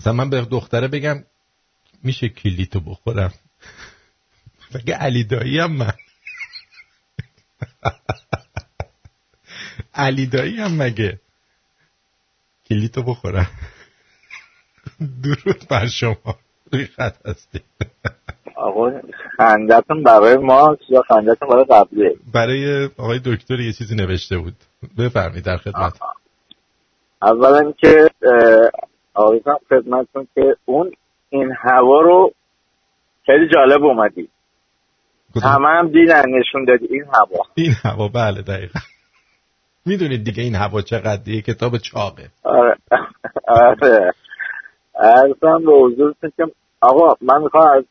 مثلا 0.00 0.12
من 0.12 0.30
به 0.30 0.40
دختره 0.40 0.88
بگم 0.88 1.24
میشه 2.02 2.28
کلیتو 2.28 2.80
بخورم؟ 2.80 3.32
مگه 4.74 4.94
علی 4.94 5.24
دایی 5.24 5.58
هم 5.58 5.72
من؟ 5.72 5.92
علی 9.94 10.26
دایی 10.26 10.56
هم 10.56 10.76
مگه؟ 10.76 11.20
کلیتو 12.68 13.02
بخورم. 13.02 13.50
درود 15.22 15.68
بر 15.68 15.86
شما. 15.86 16.38
روی 16.72 16.86
خط 16.86 17.26
هستی. 17.26 17.60
آقا 18.56 18.90
خندتون 19.38 20.02
برای 20.02 20.36
ما 20.36 20.76
یا 20.88 21.02
خندتون 21.02 21.48
برای 21.48 21.64
قبلیه 21.64 22.16
برای 22.34 22.88
آقای 22.98 23.20
دکتر 23.24 23.60
یه 23.60 23.72
چیزی 23.72 23.96
نوشته 23.96 24.38
بود. 24.38 24.54
بفرمید 24.98 25.44
در 25.44 25.56
خدمت. 25.56 25.92
اولا 27.22 27.72
که 27.72 28.10
آقایتم 29.14 29.56
خدمتتون 29.68 30.28
که 30.34 30.56
اون 30.64 30.92
این 31.30 31.52
هوا 31.62 32.00
رو 32.00 32.32
خیلی 33.26 33.48
جالب 33.54 33.84
اومدی. 33.84 34.28
همه 35.42 35.68
هم 35.68 35.88
دیدن 35.88 36.22
نشون 36.38 36.64
دادی. 36.64 36.86
این 36.90 37.04
هوا. 37.04 37.44
این 37.54 37.72
هوا 37.84 38.08
بله 38.08 38.42
دقیقا. 38.42 38.80
می‌دونید 39.86 40.24
دیگه 40.24 40.42
این 40.42 40.54
هوا 40.54 40.82
چقدر 40.82 41.22
دیگه؟ 41.22 41.42
کتاب 41.42 41.78
چاقه. 41.78 42.28
آره. 42.42 42.76
آره. 43.48 44.12
ارزم 45.00 45.64
به 45.64 45.72
حضورتون 45.72 46.32
که 46.36 46.44
آقا 46.80 47.14
من 47.20 47.42
می‌خوام 47.42 47.68
از 47.76 47.84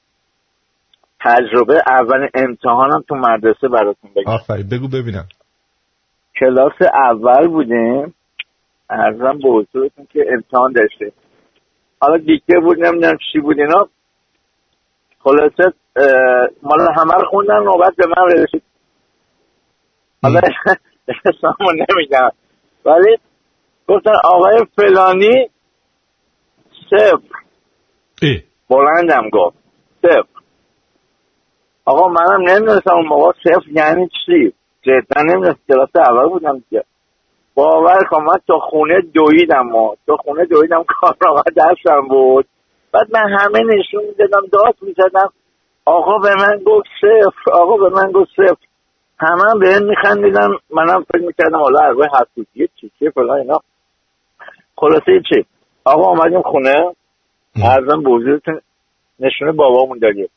تجربه 1.28 1.84
اول 1.88 2.28
امتحانم 2.34 3.04
تو 3.08 3.16
مدرسه 3.16 3.68
براتون 3.68 4.12
بگم. 4.16 4.32
آفرین 4.32 4.70
بگو 4.70 4.88
ببینم. 4.88 5.26
کلاس 6.40 6.82
اول 6.94 7.48
بودیم. 7.48 8.14
ارزم 8.90 9.40
به 9.44 9.50
حضورتون 9.50 10.08
که 10.14 10.26
امتحان 10.34 10.74
داشته. 10.74 11.12
حالا 12.02 12.18
دیگه 12.18 12.60
بود 12.64 12.80
نمی‌دونم 12.80 13.18
چی 13.32 13.40
بود 13.40 13.60
اینا. 13.60 13.88
خلاصه 15.20 15.74
مال 16.64 16.80
همه 16.96 17.14
رو 17.14 17.30
خوندن 17.30 17.64
نوبت 17.64 17.96
به 17.96 18.06
من 18.08 18.32
رسید. 18.32 18.64
حالا 20.24 20.42
اسممو 21.08 21.72
نمیگم. 21.72 22.30
ولی 22.86 23.18
گفتن 23.88 24.12
آقای 24.24 24.66
فلانی 24.76 25.50
صفر. 26.90 27.36
بلندم 28.70 29.30
گفت. 29.30 29.58
صفر. 30.02 30.37
آقا 31.92 32.08
منم 32.08 32.50
نمی‌دونستم 32.50 32.94
اون 32.96 33.08
موقع 33.08 33.32
صفر 33.44 33.70
یعنی 33.72 34.10
چی؟ 34.26 34.54
جدا 34.82 35.22
نمی‌دونست 35.22 35.60
کلاس 35.68 35.90
اول 35.96 36.30
بودم 36.30 36.64
که 36.70 36.84
باور 37.56 38.04
کن 38.12 38.24
من 38.24 38.38
تا 38.48 38.60
خونه 38.60 39.02
دویدم 39.14 39.76
و 39.76 39.96
تا 40.08 40.16
خونه 40.16 40.46
دویدم 40.46 40.84
کارنامه 40.88 41.42
دستم 41.58 42.08
بود. 42.10 42.46
بعد 42.92 43.08
من 43.14 43.38
همه 43.40 43.60
نشون 43.64 44.04
می‌دادم 44.06 44.48
داد 44.52 44.76
می‌زدم. 44.82 45.34
آقا 45.86 46.18
به 46.18 46.36
من 46.36 46.64
گفت 46.66 46.88
صفر 47.02 47.52
آقا 47.54 47.78
به 47.78 47.90
من 47.90 48.12
گفت 48.12 48.30
صفر. 48.36 48.68
همه 49.20 49.44
هم 49.52 49.60
به 49.60 49.70
این 49.70 49.84
میخندیدم 49.84 50.50
منم 50.70 51.04
فکر 51.04 51.26
می‌کردم 51.26 51.60
حالا 51.60 51.80
عربه 51.80 52.08
حسوسیه 52.08 52.70
چی 52.82 52.92
چی 53.00 53.10
فلان 53.10 53.40
اینا. 53.40 53.60
خلاصه 54.76 55.22
چی؟ 55.30 55.46
آقا 55.86 56.04
آمدیم 56.04 56.42
خونه. 56.42 56.74
ارزم 57.64 58.04
بزرگتون 58.04 58.62
نشونه 59.20 59.52
بابامون 59.52 60.00
داریم 60.00 60.30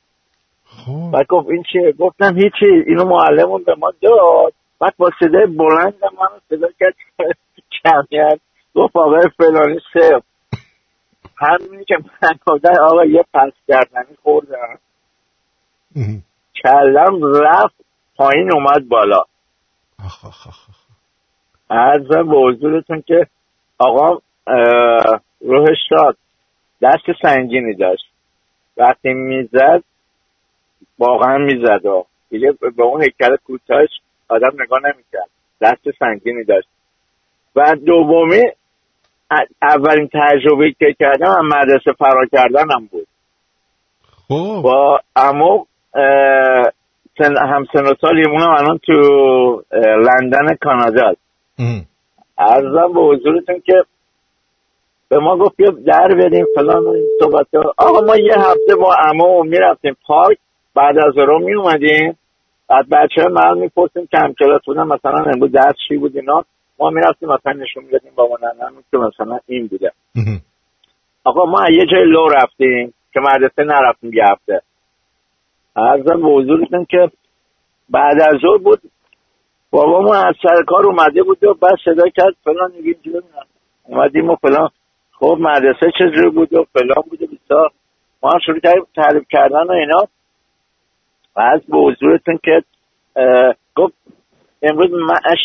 خب. 0.71 1.11
بعد 1.13 1.27
گفت 1.27 1.49
این 1.49 1.63
چیه؟ 1.73 1.93
گفتم 1.93 2.35
هیچی 2.37 2.67
اینو 2.87 3.05
معلمون 3.05 3.63
به 3.65 3.75
ما 3.75 3.93
داد. 4.03 4.53
بعد 4.81 4.95
با 4.97 5.11
صدای 5.21 5.47
بلند 5.47 5.95
من 6.19 6.29
صدا 6.49 6.69
کرد. 6.81 6.95
کمیت. 7.85 8.41
گفت 8.75 8.97
آقای 8.97 9.29
فلانی 9.37 9.81
سف 9.95 10.23
همینی 11.37 11.85
که 11.85 11.95
من 12.23 12.33
گفتن 12.47 12.81
آقا 12.81 13.05
یه 13.05 13.25
پس 13.35 13.53
کردنی 13.69 14.17
خوردم. 14.23 14.79
کلم 16.65 17.25
رفت 17.25 17.75
پایین 18.17 18.53
اومد 18.53 18.89
بالا. 18.89 19.25
ارزم 21.71 22.29
به 22.29 22.37
حضورتون 22.37 23.03
که 23.07 23.27
آقا 23.79 24.19
روحش 25.41 25.79
شاد 25.89 26.17
دست 26.83 27.05
سنگینی 27.23 27.75
داشت. 27.75 28.05
وقتی 28.77 29.13
می‌زد 29.13 29.83
واقعا 30.99 31.39
می‌زد. 31.39 31.87
و 31.87 32.05
دیگه 32.31 32.53
به 32.77 32.83
اون 32.83 33.03
هیکل 33.03 33.37
کوتاهش 33.47 33.89
آدم 34.29 34.51
نگاه 34.63 34.79
نمی‌کرد. 34.79 35.31
دست 35.61 35.99
سنگینی 35.99 36.45
داشت. 36.45 36.69
و 37.57 37.77
دومی 37.87 38.43
اولین 39.63 40.09
تجربه 40.13 40.73
که 40.79 40.97
کردم 41.01 41.27
هم 41.27 41.47
مدرسه 41.47 41.93
فرار 41.99 42.27
کردنم 42.33 42.89
بود. 42.91 43.07
خوب 44.27 44.63
با 44.63 45.01
امو 45.17 45.65
سن 47.19 47.37
هم 47.37 47.67
سن 47.73 47.85
و 47.85 47.95
سال 48.01 48.19
الان 48.41 48.79
تو 48.79 48.93
لندن 49.77 50.55
کانادا 50.61 51.13
ارزم 52.39 52.93
به 52.95 53.01
حضورتون 53.01 53.61
که 53.67 53.83
به 55.09 55.19
ما 55.19 55.37
گفت 55.37 55.57
بیا 55.57 55.71
در 55.71 56.09
بریم 56.09 56.47
فلان 56.55 56.85
صحبت. 57.21 57.47
آقا 57.77 58.01
ما 58.01 58.17
یه 58.17 58.35
هفته 58.37 58.75
با 58.81 58.95
عمو 58.95 59.43
می‌رفتیم 59.43 59.97
پارک. 60.07 60.39
بعد 60.75 60.99
از 60.99 61.19
رو 61.19 61.39
می 61.39 61.55
اومدیم 61.55 62.19
بعد 62.69 62.89
بچه 62.89 63.29
من 63.29 63.59
می‌پرسیم 63.59 64.07
که 64.11 64.19
همکلاس 64.19 64.61
بودن 64.67 64.83
مثلا 64.83 65.25
امروز 65.35 65.53
درس 65.53 65.75
چی 65.89 65.97
بود 65.97 66.17
اینا؟ 66.17 66.45
ما 66.79 66.91
می‌رفتیم 66.91 67.29
مثلا 67.29 67.53
نشون 67.53 67.85
می‌دادیم 67.85 68.13
بابا 68.15 68.39
ننم 68.43 68.73
که 68.91 68.99
مثلا 68.99 69.39
این 69.47 69.67
بوده. 69.67 69.93
آقا 71.25 71.45
ما 71.45 71.59
یه 71.71 71.87
جای 71.93 72.05
لو 72.05 72.29
رفتیم 72.29 72.95
که 73.13 73.21
مدرسه 73.21 73.65
نرفتیم 73.65 74.13
یه 74.13 74.25
هفته. 74.33 74.63
ارزم 75.77 76.23
به 76.23 76.29
حضورتون 76.29 76.85
که 76.85 77.11
بعد 77.91 78.21
از 78.21 78.41
ظهر 78.43 78.59
بود 78.59 78.81
بابامون 79.71 80.17
از 80.17 80.35
سر 80.43 80.63
کار 80.67 80.87
اومده 80.87 81.23
بود 81.23 81.45
و 81.45 81.55
بعد 81.55 81.77
صدا 81.85 82.09
کرد 82.17 82.35
فلان 82.45 82.71
دیگه 82.71 82.97
اینجوری. 83.05 83.25
اومدیم 83.83 84.31
و 84.31 84.37
فلان. 84.37 84.69
خب 85.13 85.37
مدرسه 85.41 85.93
چجوری 85.99 86.31
بود 86.31 86.55
و 86.55 86.65
فلان 86.73 87.05
بود 87.11 87.23
و 87.23 87.27
بیسا. 87.27 87.69
ما 88.23 88.31
هم 88.31 88.39
شروع 88.47 88.61
کردیم 88.61 88.87
تعریف 88.97 89.25
کردن 89.31 89.63
و 89.63 89.73
اینا. 89.73 90.05
بعد 91.37 91.63
به 91.69 91.79
حضورتون 91.79 92.39
که 92.45 92.63
گفت 93.77 93.95
امروز 94.63 94.91
معش 94.93 95.39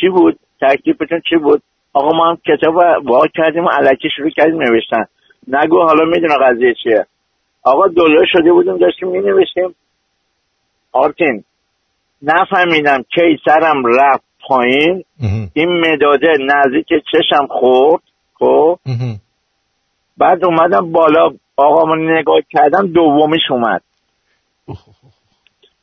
چی 0.00 0.08
بود؟ 0.08 0.38
تکلیفتون 0.60 1.20
چی 1.28 1.36
بود؟ 1.36 1.62
آقا 1.92 2.16
ما 2.16 2.30
هم 2.30 2.36
کتاب 2.36 2.74
وا 3.04 3.26
کردیم 3.34 3.64
و 3.64 3.68
علکی 3.68 4.08
شروع 4.16 4.30
کردیم 4.30 4.62
نوشتن. 4.62 5.04
نگو 5.48 5.82
حالا 5.82 6.04
می‌دونه 6.04 6.34
قضیه 6.42 6.74
چیه. 6.82 7.06
آقا 7.62 7.88
دلار 7.88 8.26
شده 8.32 8.52
بودیم 8.52 8.78
داشتیم 8.78 9.08
می 9.08 9.20
نوشتیم 9.20 9.74
آرتین 10.92 11.44
نفهمیدم 12.22 13.02
کی 13.14 13.40
سرم 13.44 13.86
رفت 13.86 14.24
پایین. 14.48 15.04
این 15.54 15.80
مداده 15.80 16.28
نزدیک 16.40 16.86
چشم 16.86 17.46
خورد. 17.50 18.02
خب. 18.34 18.78
بعد 20.18 20.44
اومدم 20.44 20.92
بالا. 20.92 21.30
آقا 21.56 21.84
من 21.84 22.18
نگاه 22.18 22.40
کردم 22.50 22.86
دومیش 22.86 23.50
اومد. 23.50 23.82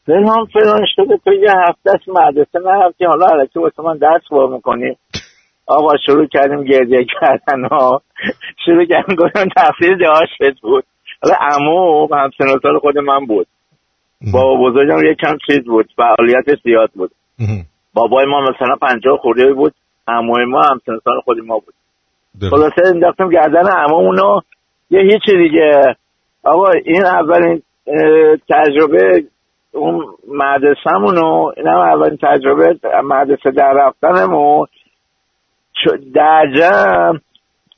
فلان 0.10 0.46
فلان 0.46 0.86
شده 0.96 1.18
تو 1.26 1.34
یه 1.34 1.52
هفته 1.68 1.92
است 1.94 2.10
مدرسه 2.10 2.60
نرفتی 2.66 3.06
حالا 3.06 3.26
علکی 3.26 3.60
واسه 3.60 3.84
من 3.84 3.98
درس 3.98 4.22
بار 4.32 4.50
می‌کنی. 4.50 4.98
آقا 5.68 5.98
شروع 6.06 6.26
کردیم 6.26 6.64
گریه 6.64 7.06
کردن 7.22 7.66
ها. 7.72 8.02
شروع 8.66 8.86
کردیم 8.86 9.16
گفتم 9.16 9.48
تقصیر 9.58 9.98
داشت 9.98 10.62
بود. 10.62 10.84
حالا 11.24 11.36
عمو 11.40 12.08
همسن 12.16 12.60
سال 12.62 12.80
خود 12.80 12.98
من 12.98 13.26
بود. 13.26 13.48
با 14.34 14.56
بزرگم 14.56 15.12
یکم 15.12 15.38
چیز 15.48 15.66
بود 15.66 15.90
فعالیت 15.96 16.62
زیاد 16.64 16.90
بود. 16.96 17.12
بابای 17.94 18.26
ما 18.26 18.42
مثلا 18.42 18.76
پنجاه 18.82 19.18
خورده 19.18 19.54
بود 19.54 19.74
عموی 20.08 20.46
ما 20.46 20.62
همسن 20.62 21.00
سال 21.04 21.20
خود 21.26 21.38
ما 21.40 21.60
بود. 21.60 21.74
خلاصه 22.50 22.82
انداختم 22.96 23.30
گردن 23.30 23.68
عمومونو 23.68 24.40
یه 24.90 25.00
هیچی 25.00 25.38
دیگه. 25.38 25.96
آقا 26.44 26.72
این 26.86 27.06
اولین 27.06 27.62
تجربه 28.50 29.24
اون 29.72 30.06
مدرسهمونو 30.28 31.52
این 31.58 31.68
هم 31.68 31.80
اولین 31.80 32.18
تجربه 32.22 32.80
مدرسه 33.04 33.52
در 33.52 33.74
رفتنمون 33.76 34.68
در 36.16 36.46
جمع 36.56 37.20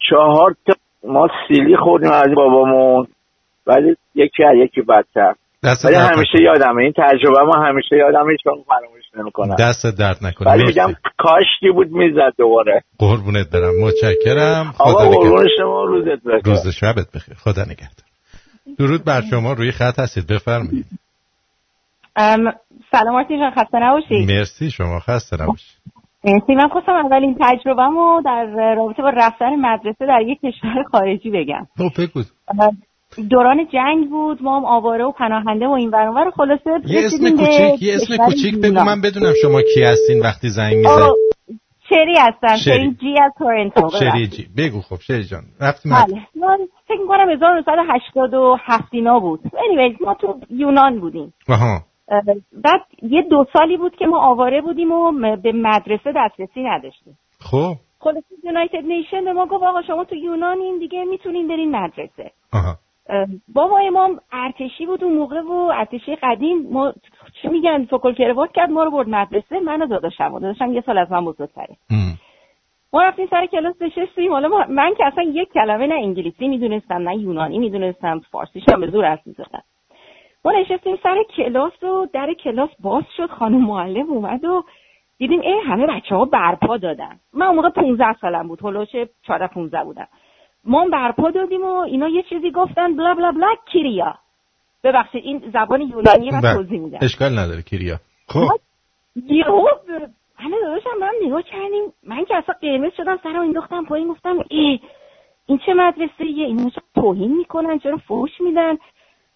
چهار 0.10 0.56
تا 0.67 0.73
ما 1.04 1.27
سیلی 1.47 1.77
خوردیم 1.77 2.12
از 2.12 2.27
بابامون. 2.36 3.08
ولی 3.67 3.95
یکی 4.15 4.43
از 4.43 4.56
یکی 4.56 4.82
بدتر. 4.82 5.34
ولی 5.63 5.95
همیشه. 5.95 6.41
یادمه. 6.41 6.84
این 6.84 6.93
تجربه 6.97 7.43
ما 7.43 7.65
همیشه 7.65 7.95
یادمه 7.95 8.32
هیچ 8.32 8.41
فراموش 8.43 9.04
نمی‌کنم. 9.15 9.56
دست 9.60 9.86
درد 9.99 10.17
نکنه. 10.21 10.51
ولی. 10.51 10.63
میگم 10.65 10.93
کاشکی 11.17 11.71
بود 11.73 11.91
می‌زد 11.91 12.34
دوباره. 12.38 12.84
قربونت 12.99 13.49
برم. 13.54 13.73
متشکرم. 13.84 14.73
خدا 14.77 14.91
آقا 14.91 15.06
نگهدار 15.06 15.47
شما 15.58 15.84
روزت 15.84 16.23
بخیر. 16.23 16.41
روز 16.45 16.67
شبت 16.67 17.08
بخیر. 17.15 17.36
خدا 17.36 17.62
نگهدار. 17.62 18.06
درود 18.80 19.06
بر 19.06 19.21
شما. 19.30 19.54
روی 19.54 19.71
خط 19.71 19.99
هستید. 19.99 20.27
بفرمایید. 20.27 20.86
سلام 22.91 23.15
آرتین 23.15 23.39
جان 23.39 23.52
خسته 23.52 23.80
نباشی؟ 23.80 24.26
مرسی 24.26 24.71
شما 24.71 25.00
خسته 25.00 25.43
نباشید 25.43 25.82
مرسی 26.24 26.56
من 26.56 26.67
خواستم 26.67 26.91
اولین 26.91 27.38
تجربهمو 27.41 28.21
در 28.26 28.45
رابطه 28.76 29.02
با 29.02 29.10
رفتن 29.10 29.56
مدرسه 29.56 30.06
در 30.06 30.21
یک 30.28 30.39
کشور 30.41 30.84
خارجی 30.91 31.30
بگم. 31.30 31.67
خب 31.78 32.12
دوران 33.30 33.67
جنگ 33.74 34.10
بود 34.10 34.43
ما 34.43 34.58
هم 34.60 34.65
آواره 34.65 35.04
و 35.06 35.12
پناهنده 35.12 35.67
و 35.67 35.71
این 35.71 35.89
ور 35.89 36.08
اون 36.08 36.17
ور 36.17 36.32
خلاصه 36.32 36.69
یه 36.86 37.06
اسم 37.06 37.30
کوچیک 37.38 37.82
یه 37.84 37.95
اسم 37.95 38.17
کوچیک 38.17 38.56
بگو. 38.62 38.84
من 38.84 39.02
بدونم 39.02 39.34
شما 39.41 39.62
کی 39.74 39.84
هستین 39.84 40.19
وقتی 40.19 40.50
زنگ 40.50 40.86
آه، 40.86 40.95
می‌زنید 40.95 41.62
شری 41.89 42.13
هستم 42.19 42.56
شری. 42.56 42.74
شری 42.76 42.91
جی 43.02 43.15
از 43.26 43.32
تورنتو 43.38 43.89
شری 44.00 44.06
ببخشید. 44.10 44.30
جی. 44.32 44.47
بگو 44.58 44.82
خب 44.82 44.95
شری 45.02 45.24
جان 45.24 45.43
رفتیم 45.62 45.91
مد- 45.93 46.06
بله. 46.06 46.15
من 46.36 46.58
فکر 46.88 47.02
می‌کنم 47.02 47.30
1987 47.30 48.84
اینا 48.91 49.19
بود. 49.19 49.39
Anyways 49.45 50.02
ما 50.02 50.13
تو 50.13 50.39
یونان 50.50 51.00
بودیم. 51.00 51.34
آها. 51.50 51.82
بعد 52.54 52.82
یه 53.02 53.22
دو 53.22 53.46
سالی 53.54 53.78
بود 53.78 53.96
که 53.96 54.06
ما 54.06 54.20
آواره 54.20 54.62
بودیم 54.62 54.92
و 54.92 55.12
به 55.36 55.52
مدرسه 55.52 56.14
دسترسی 56.16 56.64
نداشتیم. 56.64 57.18
خب. 57.40 57.74
خلاص 58.00 58.24
یونایتد 58.44 58.86
نیشن 58.86 59.26
به 59.26 59.34
ما 59.34 59.46
گفت 59.46 59.64
آقا 59.64 59.82
شما 59.82 60.04
تو 60.04 60.16
یونانین 60.16 60.80
دیگه 60.80 61.04
می‌تونین 61.04 61.48
برین 61.48 61.76
مدرسه. 61.76 62.32
آها. 62.54 62.78
ما 63.94 64.06
هم 64.06 64.20
ارتشی 64.32 64.86
بود 64.86 65.04
اون 65.04 65.14
موقع 65.14 65.42
و 65.42 65.72
ارتشی 65.74 66.16
قدیم 66.16 66.68
ما 66.72 66.94
چی 67.42 67.48
میگن 67.48 67.86
فکل 67.86 68.14
کروات 68.14 68.52
کرد 68.52 68.70
ما 68.70 68.84
رو 68.84 68.92
برد 68.92 69.10
مدرسه 69.10 69.60
منو 69.60 69.88
داداشم 69.88 70.34
و 70.34 70.40
داداشم 70.40 70.74
یه 70.74 70.82
سال 70.82 70.98
از 70.98 71.12
من 71.12 71.26
بزرگتره. 71.26 71.76
ما 72.94 73.04
رفتیم 73.04 73.28
سر 73.30 73.46
کلاس 73.46 73.82
نشستیم. 73.82 74.32
حالا 74.32 74.66
من 74.70 74.94
که 74.98 75.06
اصلا 75.06 75.24
یک 75.24 75.54
کلمه 75.54 75.88
نه 75.88 75.96
انگلیسی 75.96 76.48
می‌دونستم 76.48 77.10
نه 77.10 77.18
یونانی 77.18 77.60
می‌دونستم 77.60 78.20
فارسیش 78.32 78.64
هم 78.74 78.82
به 78.82 78.88
زور 78.88 79.06
حرف 79.06 79.28
می‌زدم. 79.28 79.64
ما 80.45 80.51
نشستیم 80.51 80.97
سر 81.04 81.23
کلاس 81.38 81.84
و 81.84 82.08
در 82.13 82.34
کلاس 82.34 82.69
باز 82.80 83.04
شد 83.17 83.30
خانم 83.30 83.65
معلم 83.65 84.10
اومد 84.10 84.45
و 84.45 84.63
دیدیم 85.17 85.39
ای 85.39 85.60
همه 85.65 85.88
بچه 85.88 86.15
ها 86.15 86.25
برپا 86.25 86.77
دادن. 86.77 87.19
من 87.34 87.45
اون 87.45 87.56
موقع 87.56 87.69
15 87.69 88.13
سالم 88.21 88.47
بود 88.47 88.60
هلوش 88.63 88.88
14 89.27 89.47
15 89.47 89.84
بودم. 89.84 90.08
ما 90.65 90.82
هم 90.82 90.89
برپا 90.89 91.32
دادیم 91.32 91.63
و 91.63 91.80
اینا 91.80 92.08
یه 92.08 92.23
چیزی 92.23 92.51
گفتن 92.51 92.95
بلا 92.95 93.13
بلا 93.13 93.32
بلا 93.32 93.56
کیریا. 93.71 94.15
ببخشید 94.84 95.23
این 95.23 95.51
زبان 95.54 95.82
یونانی 95.82 96.32
من 96.32 96.41
بله. 96.41 96.54
توضیح 96.54 96.80
میدم. 96.80 96.99
اشکال 97.01 97.39
نداره 97.39 97.62
کیریا. 97.62 97.97
خب. 98.27 98.60
یهو 99.15 99.67
همه 100.36 100.56
داداشم 100.62 100.89
من 101.01 101.12
نگاه 101.25 101.41
کردیم. 101.41 101.93
من 102.04 102.25
که 102.25 102.36
اصلا 102.36 102.56
قرمز 102.62 102.91
شدم 102.97 103.19
سرم 103.23 103.41
انداختم 103.41 103.86
پایین 103.86 104.08
گفتم 104.08 104.38
ای 104.49 104.80
این 105.45 105.60
چه 105.65 105.73
مدرسه 105.73 106.23
ایه 106.23 106.45
اینا 106.45 106.69
توهین 106.95 107.38
می‌کنن 107.38 107.80
چرا 107.80 107.97
فوش 107.97 108.32
میدن؟ 108.39 108.77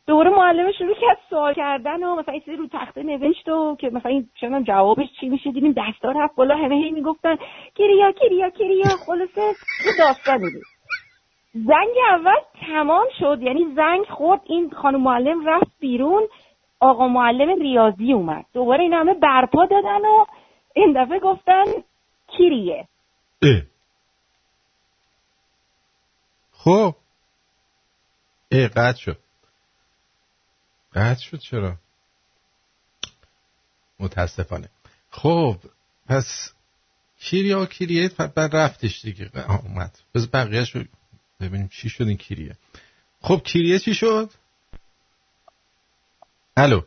دوباره 0.07 0.29
معلم 0.29 0.71
شروع 0.71 0.95
کرد 1.01 1.17
سوال 1.29 1.53
کردن 1.53 2.03
و 2.03 2.15
مثلا 2.15 2.39
چیزی 2.39 2.57
رو 2.57 2.67
تخته 2.67 3.03
نوشت 3.03 3.47
و 3.47 3.75
که 3.79 3.89
مثلا 3.89 4.11
این 4.11 4.63
جوابش 4.63 5.07
چی 5.19 5.29
میشه. 5.29 5.51
دیدیم 5.51 5.71
دستا 5.77 6.11
رفت 6.11 6.35
بالا 6.35 6.55
همه 6.55 6.75
هی 6.75 6.91
می‌گفتن 6.91 7.35
کیریا 7.75 8.11
کیریا 8.11 8.49
کیریا 8.49 8.89
خلاصه 9.05 9.41
یه 9.85 9.91
داستانی 9.99 10.49
بود. 10.51 10.63
زنگ 11.53 11.95
اول 12.09 12.39
تمام 12.67 13.05
شد. 13.19 13.41
یعنی 13.41 13.65
زنگ 13.75 14.05
خورد. 14.05 14.41
این 14.45 14.69
خانم 14.69 15.01
معلم 15.01 15.47
رفت 15.47 15.71
بیرون. 15.79 16.27
آقا 16.79 17.07
معلم 17.07 17.61
ریاضی 17.61 18.13
اومد. 18.13 18.45
دوباره 18.53 18.83
این 18.83 18.93
همه 18.93 19.13
برپا 19.13 19.65
دادن 19.65 20.05
و 20.05 20.25
این 20.75 21.03
دفعه 21.03 21.19
گفتن 21.19 21.63
کیریه. 22.27 22.87
اه. 23.41 23.61
خب. 26.51 26.95
ای 28.51 28.67
قطع 28.67 28.97
شد. 28.97 29.24
قطع 30.95 31.21
شد 31.21 31.37
چرا؟ 31.37 31.73
متاسفانه. 33.99 34.69
خب 35.11 35.55
پس 36.09 36.53
کیریا 37.19 37.65
ف- 37.65 38.33
بعد 38.35 38.55
رفتش 38.55 39.01
دیگه. 39.01 39.29
اومد. 39.65 39.99
بذار 40.15 40.29
بقیهش 40.33 40.75
رو 40.75 40.83
ببینیم 41.41 41.67
چی 41.67 41.89
شد 41.89 42.07
این 42.07 42.17
کیریه. 42.17 42.55
خب 43.21 43.41
کیریه 43.43 43.79
چی 43.79 43.93
شد؟ 43.93 44.29
الو. 46.57 46.81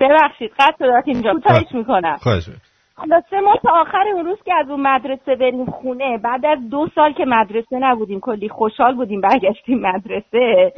ببخشید 0.00 0.50
قطع 0.58 0.76
شد 0.78 1.02
اینجا 1.06 1.32
کوتاهش 1.32 1.74
می‌کنم. 1.74 2.16
خواهش. 2.16 2.48
خلاصه 2.96 3.40
ما 3.44 3.56
تا 3.62 3.70
آخر 3.80 4.04
اون 4.14 4.24
روز 4.24 4.38
که 4.44 4.54
از 4.54 4.70
اون 4.70 4.80
مدرسه 4.80 5.36
بریم 5.36 5.70
خونه 5.70 6.18
بعد 6.18 6.46
از 6.46 6.58
دو 6.70 6.88
سال 6.94 7.12
که 7.12 7.24
مدرسه 7.26 7.76
نبودیم 7.80 8.20
کلی 8.20 8.48
خوشحال 8.48 8.94
بودیم 8.94 9.20
برگشتیم 9.20 9.78
مدرسه. 9.80 10.72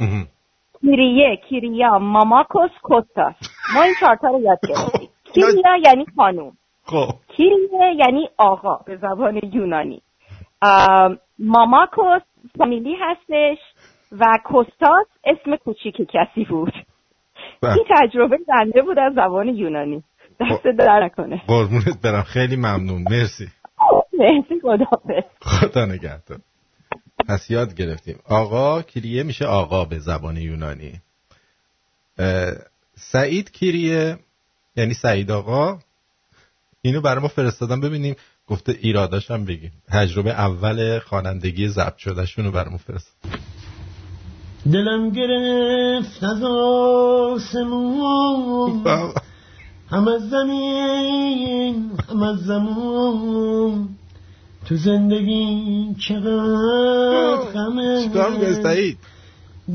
کیریه 0.81 1.35
کیریا 1.49 1.99
ماماکوس 1.99 2.71
کوستاس. 2.83 3.35
ما 3.75 3.81
این 3.83 3.93
چهارتا 3.99 4.27
رو 4.27 4.41
یاد 4.41 4.59
گرفتیم. 4.69 5.09
کیریا 5.33 5.75
یعنی 5.85 6.05
خانوم. 6.15 6.51
خب. 6.83 7.07
کیریه 7.27 7.95
یعنی 7.97 8.29
آقا 8.37 8.75
به 8.85 8.97
زبان 8.97 9.39
یونانی. 9.53 10.01
ماماکوس 11.39 12.21
فامیلی 12.57 12.95
هستش 13.01 13.57
و 14.11 14.25
کوستاس 14.45 15.07
اسم 15.23 15.55
کوچیک 15.55 15.95
کسی 15.95 16.45
بود. 16.45 16.73
بله. 17.61 17.73
این 17.73 17.85
تجربه 17.95 18.37
بنده 18.47 18.81
بود 18.81 18.99
از 18.99 19.13
زبان 19.13 19.47
یونانی. 19.47 20.03
دست 20.39 20.63
در 20.63 21.03
نکنه. 21.03 21.41
قربونت 21.47 22.01
برم. 22.03 22.23
خیلی 22.23 22.55
ممنون. 22.55 23.01
مرسی. 23.01 23.47
مرسی 24.19 24.59
خداحافظ. 24.61 25.23
خدا 25.41 25.85
نگهدار. 25.85 26.39
پس 27.29 27.49
یاد 27.49 27.75
گرفتیم. 27.75 28.19
آقا 28.25 28.81
کیریه 28.81 29.23
میشه 29.23 29.45
آقا 29.45 29.85
به 29.85 29.99
زبان 29.99 30.37
یونانی. 30.37 31.01
سعید 32.97 33.51
کیریه 33.51 34.19
یعنی 34.75 34.93
سعید 34.93 35.31
آقا. 35.31 35.79
اینو 36.81 37.01
برای 37.01 37.21
ما 37.21 37.27
فرستادن 37.27 37.81
ببینیم. 37.81 38.15
گفته 38.47 38.77
ایراداش 38.81 39.31
هم 39.31 39.45
بگیم. 39.45 39.71
تجربه 39.87 40.31
اول 40.31 40.99
خوانندگی 40.99 41.67
ضبط 41.67 41.97
شده 41.97 42.25
شونو 42.25 42.51
برای 42.51 42.71
ما 42.71 42.77
فرست 42.77 43.15
دلم 44.71 45.09
گرفت 45.09 46.23
از 46.23 46.43
آسمون. 47.33 48.83
هم 49.91 50.07
از 50.07 50.29
زمین 50.29 51.91
هم 52.09 52.23
از 52.23 52.37
زمون. 52.37 53.98
تو 54.69 54.75
زندگی 54.75 55.95
چقدر 55.99 57.35
غمه 57.53 58.03
چیکار 58.03 58.31
می‌کنی 58.31 58.53
سعید؟ 58.63 58.97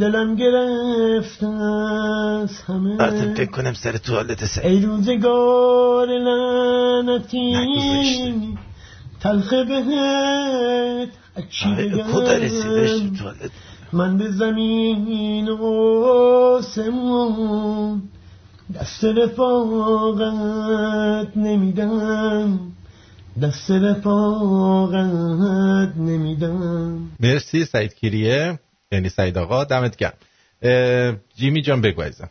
دلم 0.01 0.35
گرفت 0.35 1.45
از 1.45 2.63
همه. 2.67 2.91
البته 3.01 3.35
فکر 3.35 3.51
کنم 3.51 3.73
سر 3.73 3.97
توالت 3.97 4.45
سعید. 4.45 4.67
ای 4.67 4.81
روزگار 4.87 6.09
لعنتی. 6.09 7.55
تلخ 9.21 9.53
بهت. 9.53 11.09
از 11.37 11.45
چی 11.51 11.69
آره، 11.69 12.03
خدا 12.03 12.33
رسیدش 12.33 13.01
بگم 13.01 13.11
تو 13.11 13.17
توالت. 13.17 13.51
من 13.93 14.19
به 14.19 14.31
زمین 14.31 15.49
و 15.49 15.65
آسمون. 16.57 18.03
دست 18.75 19.05
رفاقت 19.05 20.17
نمیدم. 21.37 22.74
دست 23.43 23.71
رفاقت 23.71 24.95
نمیدم. 25.97 27.11
مرسی 27.21 27.65
سعید 27.65 27.95
کیریه 27.95 28.59
یعنی 28.93 29.09
سعید 29.09 29.39
آقا 29.39 29.65
دمت 29.65 29.97
گرم. 29.97 30.13
جیمی 31.37 31.63
جان 31.63 31.81
بگو 31.81 32.03
عزیزم. 32.03 32.31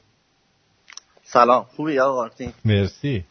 سلام. 1.23 1.65
خوبی 1.75 1.99
آقا 1.99 2.21
آرتین؟ 2.21 2.53
مرسی. 2.65 3.23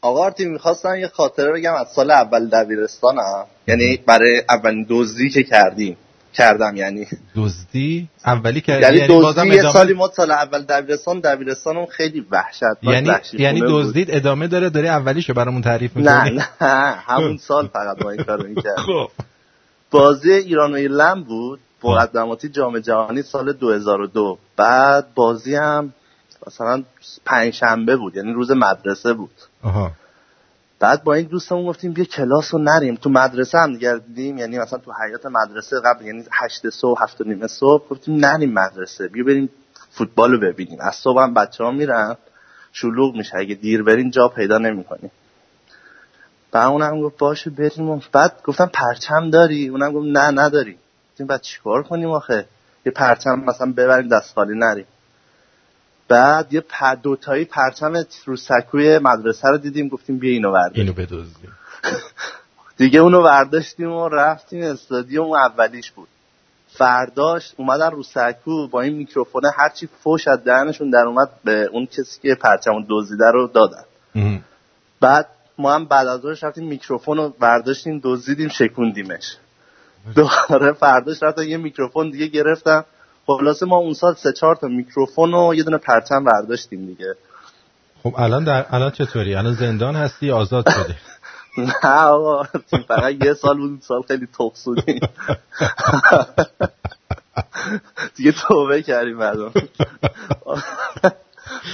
آقا 0.00 0.24
آرتین 0.24 0.48
می‌خواستم 0.48 0.94
یه 0.94 1.08
خاطره 1.08 1.52
بگم 1.52 1.74
از 1.74 1.88
سال 1.88 2.10
اول 2.10 2.48
دبیرستانم. 2.48 3.46
یعنی 3.66 3.96
برای 3.96 4.42
اولین 4.48 4.86
دزدی 4.88 5.30
که 5.30 5.42
کردیم. 5.42 5.96
کردم 6.34 6.76
یعنی. 6.76 7.06
دزدی؟ 7.36 8.08
اولی 8.26 8.60
که 8.60 8.72
یعنی 8.72 9.08
بازم 9.08 9.40
دزدی 9.42 9.48
یه 9.48 9.58
ادامه- 9.58 9.72
سالی 9.72 9.92
ما 9.94 10.10
سال 10.16 10.30
اول 10.30 10.62
دبیرستان 10.62 11.20
دبیرستانم 11.20 11.86
خیلی 11.86 12.26
وحشت 12.30 12.62
یعنی 12.82 13.10
یعنی 13.32 13.60
دزدید 13.68 14.06
ادامه 14.10 14.46
داره 14.46 14.70
داره 14.70 14.88
اولیشو 14.88 15.34
برامون 15.34 15.62
تعریف 15.62 15.96
نه 15.96 16.24
می‌کنی؟ 16.24 16.44
نه 16.60 16.76
همون 17.06 17.36
سال 17.36 17.66
فقط 17.66 18.02
ما 18.02 18.10
این 18.10 18.22
کارو 18.24 18.46
می‌کرد 18.54 18.76
خب. 18.76 19.08
بازی 19.90 20.32
ایران 20.32 20.72
و 20.72 20.74
ایرلند 20.74 21.24
بود 21.26 21.60
مقدماتی 21.84 22.48
جام 22.48 22.78
جهانی 22.78 23.22
سال 23.22 23.52
2002 23.52 24.38
بعد 24.56 25.06
بازی 25.14 25.54
هم 25.54 25.92
مثلا 26.46 26.82
پنجشنبه 27.26 27.96
بود 27.96 28.16
یعنی 28.16 28.32
روز 28.32 28.50
مدرسه 28.50 29.12
بود. 29.12 29.30
آها. 29.62 29.90
بعد 30.78 31.04
با 31.04 31.14
این 31.14 31.26
دوستمون 31.26 31.66
گفتیم 31.66 31.92
بیا 31.92 32.04
کلاس 32.04 32.54
رو 32.54 32.60
نریم. 32.62 32.94
تو 32.94 33.10
مدرسه 33.10 33.58
هم 33.58 33.72
دیگر 33.72 33.96
دیدیم 33.96 34.38
یعنی 34.38 34.58
مثلا 34.58 34.78
تو 34.78 34.92
حیات 34.92 35.26
مدرسه 35.26 35.76
قبل 35.84 36.04
یعنی 36.04 36.24
هشت 36.32 36.70
صبح 36.70 37.02
هفت 37.02 37.20
و 37.20 37.24
نیمه 37.24 37.46
صبح 37.46 37.88
گفتیم 37.88 38.16
نریم 38.16 38.52
مدرسه 38.52 39.08
بیا 39.08 39.24
بریم 39.24 39.50
فوتبال 39.90 40.32
رو 40.32 40.40
ببینیم. 40.40 40.78
از 40.80 40.94
صبح 40.94 41.22
هم 41.22 41.34
بچه 41.34 41.64
ها 41.64 41.70
میرن 41.70 42.16
شلوغ 42.72 43.16
میشه. 43.16 43.36
اگه 43.36 43.54
دیر 43.54 43.82
بریم 43.82 44.10
جا 44.10 44.28
پیدا 44.28 44.58
نمی‌کنیم 44.58 45.10
بعد 46.52 46.66
اونم 46.66 47.00
گفت 47.00 47.18
باشه 47.18 47.50
بریم. 47.50 47.90
و 47.90 48.00
بعد 48.12 48.40
گفتم 48.44 48.70
پرچم 48.74 49.30
داری؟ 49.30 49.68
اونم 49.68 49.92
گفت 49.92 50.06
نه 50.06 50.42
نداری 50.42 50.78
گفتیم 51.10 51.26
بعد 51.26 51.40
چیکار 51.40 51.82
کنیم 51.82 52.10
آخه؟ 52.10 52.46
یه 52.86 52.92
پرچم 52.92 53.40
مثلا 53.46 53.72
ببریم 53.72 54.08
دست 54.08 54.34
خالی 54.34 54.58
نریم. 54.58 54.86
بعد 56.08 56.52
یه. 56.52 56.62
دوتایی 57.02 57.44
پرچم 57.44 58.04
رو 58.24 58.36
سکوی 58.36 58.98
مدرسه 58.98 59.48
رو 59.48 59.58
دیدیم 59.58 59.88
گفتیم 59.88 60.18
بیا 60.18 60.32
اینو 60.32 60.52
برداریم 60.52 60.80
اینو 60.80 60.92
بدزدیم. 60.92 61.52
دیگه 62.76 63.00
اونو 63.00 63.22
برداشتیم 63.22 63.92
و 63.92 64.08
رفتیم 64.08 64.62
استادیوم 64.62 65.32
اولیش 65.32 65.90
بود. 65.90 66.08
فرداش 66.68 67.54
اومدن 67.56 67.90
رو 67.90 68.02
سکو 68.02 68.68
با 68.68 68.80
این 68.80 68.96
میکروفونه 68.96 69.50
هرچی 69.56 69.88
فوش 70.02 70.28
از 70.28 70.44
دهنشون 70.44 70.90
در 70.90 71.04
اومد 71.06 71.30
به 71.44 71.68
اون 71.72 71.86
کسی 71.86 72.20
که 72.22 72.34
پرچم 72.34 72.86
دزدیده 72.90 73.30
رو 73.30 73.46
دادن. 73.46 73.84
بعد 75.00 75.28
ما 75.58 75.74
هم 75.74 75.84
بعد 75.84 76.06
از 76.06 76.20
ظهرش 76.20 76.44
رفتیم 76.44 76.68
میکروفون 76.68 77.16
رو 77.16 77.34
برداشتیم 77.40 78.00
دزدیدیم 78.04 78.48
شکوندیمش. 78.48 79.36
دوباره 80.14 80.72
فرداش 80.72 81.22
رفتم 81.22 81.42
یه 81.42 81.56
میکروفون 81.56 82.10
دیگه 82.10 82.26
گرفتم 82.26 82.84
خلاصه 83.26 83.66
ما 83.66 83.76
اون 83.76 83.94
سال 83.94 84.14
سه 84.14 84.32
چهار 84.32 84.56
تا 84.56 84.68
میکروفون 84.68 85.34
و 85.34 85.54
یه 85.54 85.62
دونه 85.62 85.78
پرچم 85.78 86.24
برداشتیم 86.24 86.86
دیگه. 86.86 87.14
خب 88.02 88.14
الان 88.18 88.44
در 88.44 88.66
الان 88.70 88.90
چطوری؟ 88.90 89.34
الان 89.34 89.54
زندان 89.54 89.96
هستی 89.96 90.30
آزاد 90.30 90.70
شدی؟ 90.70 90.94
نه 91.84 91.90
آقا 91.90 92.42
فقط 92.88 93.24
یه 93.24 93.34
سال 93.34 93.56
بود 93.56 93.82
سال 93.82 94.02
خیلی 94.08 94.28
تخصونی 94.38 94.82
دیگه 98.16 98.32
توبه 98.32 98.82
کردیم 98.82 99.16
مردم 99.16 99.52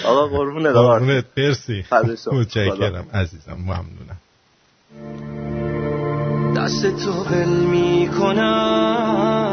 آقا 0.04 0.26
قربونه 0.26 0.72
دار 0.72 0.98
قربونت 0.98 1.24
مرسی. 1.36 1.84
متشکرم 2.32 3.06
عزیزم 3.14 3.52
ممنونم. 3.52 4.16
دست 6.56 7.04
تو 7.04 7.10
ول 7.12 7.48
می‌کنم. 7.48 9.49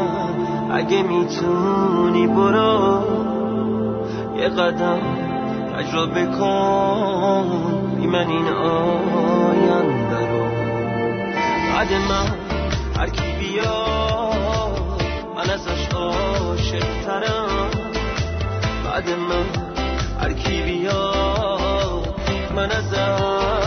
اگه 0.70 1.02
می‌تونی 1.02 2.26
برو 2.26 3.02
یه 4.36 4.48
قدم 4.48 4.98
تجربه 5.76 6.26
کن 6.26 7.44
بی 7.96 8.06
من 8.06 8.28
این 8.28 8.48
آینده 8.48 10.30
رو. 10.30 10.48
بعد 11.74 11.92
من 11.92 12.26
هر 12.98 13.08
کی 13.10 13.22
بیاد 13.40 15.02
من 15.36 15.50
ازش 15.50 15.88
عاشق 15.94 16.86
ترم 17.06 17.70
بعد 18.84 19.10
من 19.10 19.46
هر 20.20 20.32
کی 20.32 20.62
بیاد 20.62 22.14
من 22.56 22.70
ازت 22.70 23.57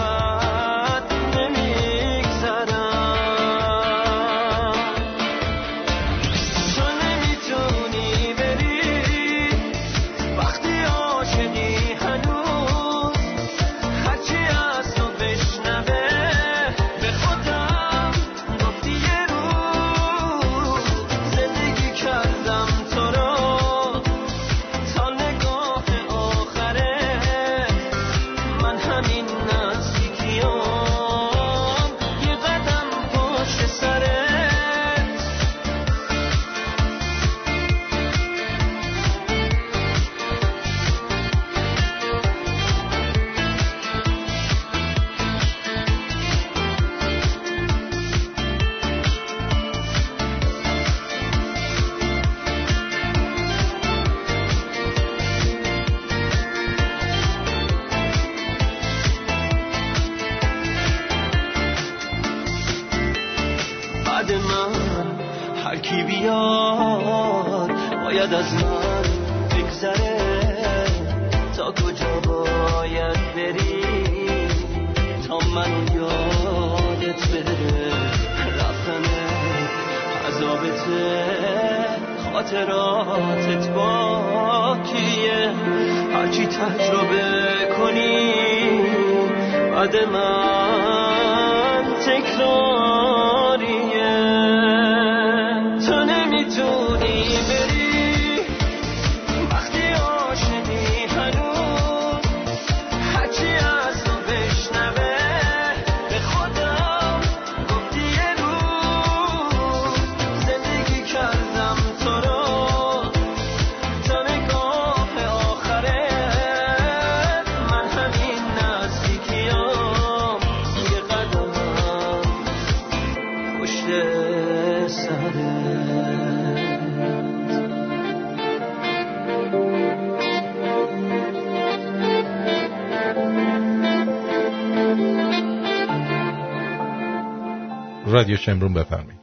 شمرون 138.41 138.73
بفرمایید. 138.73 139.21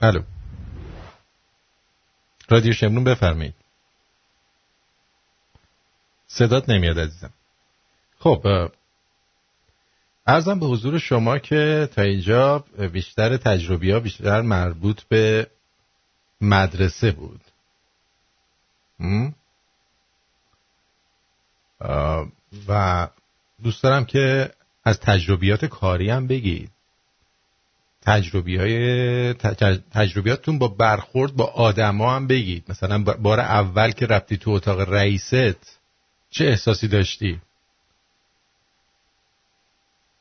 الو. 0.00 0.22
رادیو 2.48 2.72
شمرون 2.72 3.04
بفرمایید. 3.04 3.54
صدات 6.26 6.68
نمیاد 6.68 6.98
عزیزم. 6.98 7.32
خب 8.18 8.70
ارزم 10.26 10.60
به 10.60 10.66
حضور 10.66 10.98
شما 10.98 11.38
که 11.38 11.88
تا 11.94 12.02
اینجا 12.02 12.58
بیشتر 12.92 13.36
تجربی 13.36 13.90
ها 13.90 14.00
بیشتر 14.00 14.40
مربوط 14.40 15.02
به 15.02 15.50
مدرسه 16.40 17.10
بود. 17.10 17.40
و 22.68 23.08
دوست 23.62 23.82
دارم 23.82 24.04
که 24.04 24.50
از 24.84 25.00
تجربیات 25.00 25.64
کاری 25.64 26.10
هم 26.10 26.26
بگید. 26.26 26.70
تجربی 28.02 28.56
های 28.56 29.34
تجربیاتتون 29.92 30.58
با 30.58 30.68
برخورد 30.68 31.36
با 31.36 31.44
آدما 31.44 32.16
هم 32.16 32.26
بگید. 32.26 32.64
مثلا 32.68 32.98
بار 32.98 33.40
اول 33.40 33.90
که 33.90 34.06
رفتی 34.06 34.36
تو 34.36 34.50
اتاق 34.50 34.80
رئیست 34.80 35.78
چه 36.30 36.44
احساسی 36.44 36.88
داشتی؟ 36.88 37.40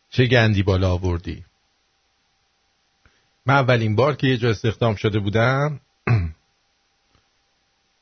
چه 0.10 0.26
گندی 0.26 0.64
بالا 0.64 0.92
آوردی؟ 0.92 1.46
من 3.46 3.54
اولین 3.54 3.96
بار 3.96 4.16
که 4.16 4.28
یه 4.28 4.38
جا 4.38 4.50
استخدام 4.50 4.96
شده 4.96 5.20
بودم 5.20 5.80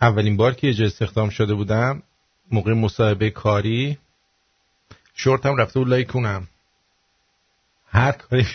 اولین 0.01 0.37
بار 0.37 0.53
که 0.53 0.67
یه 0.67 0.73
جا 0.73 0.85
استخدام 0.85 1.29
شده 1.29 1.53
بودم 1.53 2.03
موقع 2.51 2.73
مصاحبه 2.73 3.29
کاری 3.29 3.97
شورتم 5.13 5.55
رفته 5.55 5.79
بود 5.79 5.89
لای 5.89 6.05
کونم. 6.05 6.47
هر 7.87 8.11
کاری 8.11 8.47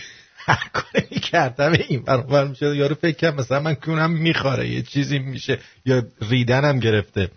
هر 0.45 0.69
کاری 0.73 1.19
کردم. 1.31 1.73
این 1.89 2.03
برابر 2.03 2.47
میشه. 2.47 2.75
یارو 2.75 2.95
فکر 2.95 3.15
کرد 3.15 3.39
مثلا 3.39 3.59
من 3.59 3.73
کونم 3.73 4.11
میخواره 4.11 4.67
یه 4.67 4.81
چیزی 4.81 5.19
میشه. 5.19 5.59
یا 5.85 6.03
ریدنم 6.29 6.79
گرفته. 6.79 7.29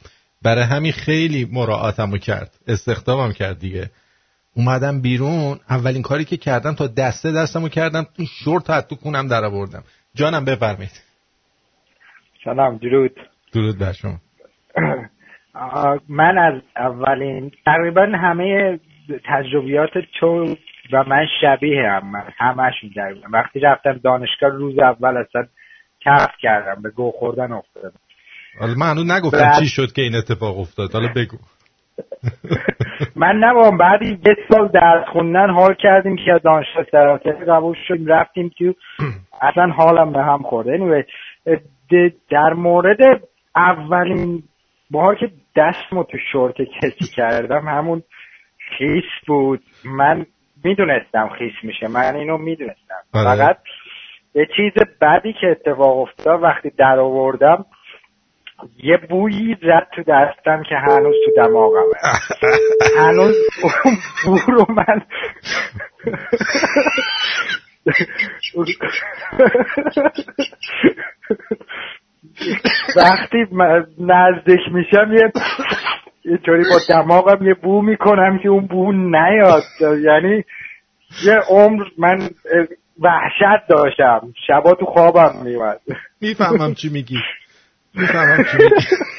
برای 0.42 0.64
همین 0.64 0.92
خیلی 0.92 1.48
مراعاتمو 1.52 2.18
کرد. 2.18 2.50
استخدامم 2.66 3.32
کرد 3.32 3.58
دیگه. 3.58 3.90
اومدم 4.54 5.00
بیرون. 5.00 5.60
اولین 5.70 6.02
کاری 6.02 6.24
که 6.24 6.36
کردم 6.36 6.74
تا 6.74 6.86
دسته 6.86 7.32
دستمو 7.32 7.68
کردم 7.68 8.06
این 8.16 8.28
شورت 8.44 8.88
تو 8.88 8.96
کونم 8.96 9.28
در 9.28 9.44
آوردم. 9.44 9.82
جانم 10.14 10.44
بفرمایید. 10.44 11.02
سلام 12.44 12.76
درود. 12.76 13.16
درود 13.52 13.78
بر 13.78 13.92
شما. 13.92 14.18
من 16.08 16.38
از 16.38 16.62
اولین 16.76 17.52
تقریبا 17.64 18.02
همه 18.02 18.80
تجربیات 19.24 19.90
تو 20.20 20.56
و 20.92 21.04
من 21.06 21.26
شبیه 21.40 21.82
هم 21.90 22.10
من 22.10 22.24
همشون 22.38 22.90
وقتی 23.32 23.60
رفتم 23.60 23.92
دانشگاه 24.04 24.50
روز 24.50 24.78
اول 24.78 25.16
اصلا 25.16 25.46
کف 26.00 26.30
کردم 26.40 26.82
به 26.82 26.90
گو 26.90 27.10
خوردن 27.10 27.52
افتادم. 27.52 27.98
حالا 28.60 28.74
من 28.74 28.90
هنوز 28.90 29.10
نگفتم 29.10 29.38
بعد- 29.38 29.58
چی 29.60 29.66
شد 29.66 29.92
که 29.92 30.02
این 30.02 30.14
اتفاق 30.14 30.58
افتاد. 30.58 30.92
حالا 30.92 31.08
بگو. 31.16 31.36
من 33.22 33.36
نبام 33.36 33.76
بعد 33.78 34.02
یه 34.02 34.18
سال 34.52 34.68
درس 34.68 35.08
خوندن 35.12 35.50
حال 35.50 35.74
کردیم 35.74 36.16
که 36.16 36.32
از 36.32 36.40
دانشگاه 36.44 36.84
سراسری 36.92 37.44
قبول 37.44 37.76
شدیم. 37.88 38.06
رفتیم 38.06 38.50
تو 38.58 38.64
اصلا 39.48 39.66
حالم 39.76 40.12
به 40.12 40.22
هم 40.22 40.42
خورده 40.42 40.78
anyway, 40.78 41.04
در 42.30 42.52
مورد 42.52 42.98
اولین 43.56 44.42
بار 44.90 45.14
که 45.14 45.30
دستمو 45.56 46.04
تو 46.04 46.18
شورت 46.32 46.54
کسی 46.82 47.06
کردم 47.16 47.68
همون 47.68 48.02
خیس 48.78 49.26
بود. 49.26 49.60
من 49.84 50.26
می‌دونستم 50.64 51.28
خیس 51.38 51.52
میشه 51.62 51.88
من 51.88 52.16
اینو 52.16 52.38
می‌دونستم 52.38 52.94
آره. 53.14 53.36
فقط 53.36 53.58
یه 54.34 54.48
چیز 54.56 54.72
بدی 55.00 55.32
که 55.32 55.46
اتفاق 55.46 55.98
افتاد 55.98 56.42
وقتی 56.42 56.70
در 56.70 56.98
آوردم 56.98 57.66
یه 58.82 58.96
بویی 58.96 59.56
زد 59.62 59.86
تو 59.94 60.02
دستم 60.02 60.62
که 60.62 60.74
هنوز 60.74 61.14
تو 61.24 61.32
دماغمه 61.36 61.94
هنوز 63.00 63.36
اون 63.62 63.96
بو 64.24 64.52
رو 64.52 64.66
من 64.68 65.02
وقتی 72.96 73.46
نزدیک 73.98 74.60
میشم 74.72 75.12
یه 75.12 75.32
اینطوری 76.28 76.62
با 76.70 76.78
دماغم 76.88 77.46
یه 77.46 77.54
بو 77.54 77.82
می‌کنم 77.82 78.38
که 78.42 78.48
اون 78.48 78.66
بو 78.66 78.92
نیاد. 78.92 79.62
یعنی 79.80 80.44
یه 81.24 81.38
عمر 81.50 81.84
من 81.98 82.30
وحشت 83.00 83.68
داشتم. 83.68 84.32
شبا 84.46 84.74
تو 84.74 84.86
خوابم 84.86 85.32
میومد 85.44 85.80
می‌فهمم 86.20 86.74
چی 86.74 86.88
میگی. 86.88 87.18
می‌فهمم 87.94 88.44
چی 88.44 88.56
میگی. 88.62 88.74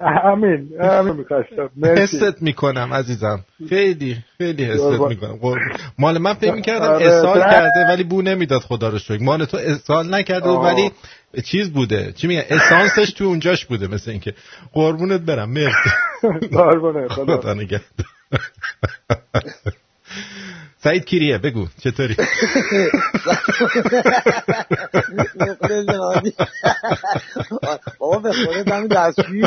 همین 0.00 0.68
همین 0.80 1.12
می‌خواستم 1.16 1.70
حست 1.84 2.42
می‌کنم 2.42 2.94
عزیزم. 2.94 3.44
خیلی 3.68 4.16
خیلی 4.38 4.64
حست. 4.64 4.82
می‌کنم. 4.84 5.36
قربان. 5.36 5.58
مال 5.98 6.18
من 6.18 6.34
فکر 6.34 6.54
می‌کردم 6.54 6.84
آره، 6.88 7.06
اسهال 7.06 7.38
نه. 7.38 7.44
کرده 7.44 7.86
ولی 7.88 8.04
بو 8.04 8.22
نمی‌داد 8.22 8.60
خدا 8.60 8.88
رو 8.88 8.98
شکر. 8.98 9.22
مال 9.22 9.44
تو 9.44 9.56
اسهال 9.56 10.14
نکرده. 10.14 10.48
ولی 10.48 10.90
چیز 11.44 11.72
بوده. 11.72 12.12
چی 12.12 12.26
میگن 12.26 12.42
اسانسش 12.50 13.12
تو 13.12 13.24
اونجاش 13.24 13.64
بوده 13.66 13.86
مثل 13.86 14.10
اینکه. 14.10 14.34
قربونت 14.72 15.20
برم. 15.20 15.50
مرسی. 15.50 15.90
خدا 17.10 17.54
نگهدار. 17.54 18.06
سعید 20.84 21.04
کیریه 21.04 21.38
بگو 21.38 21.66
چطوری. 21.84 22.16
بابا 27.98 28.18
به 28.18 28.32
خودت 28.32 28.68
همین 28.68 28.88
دستشویی 28.88 29.42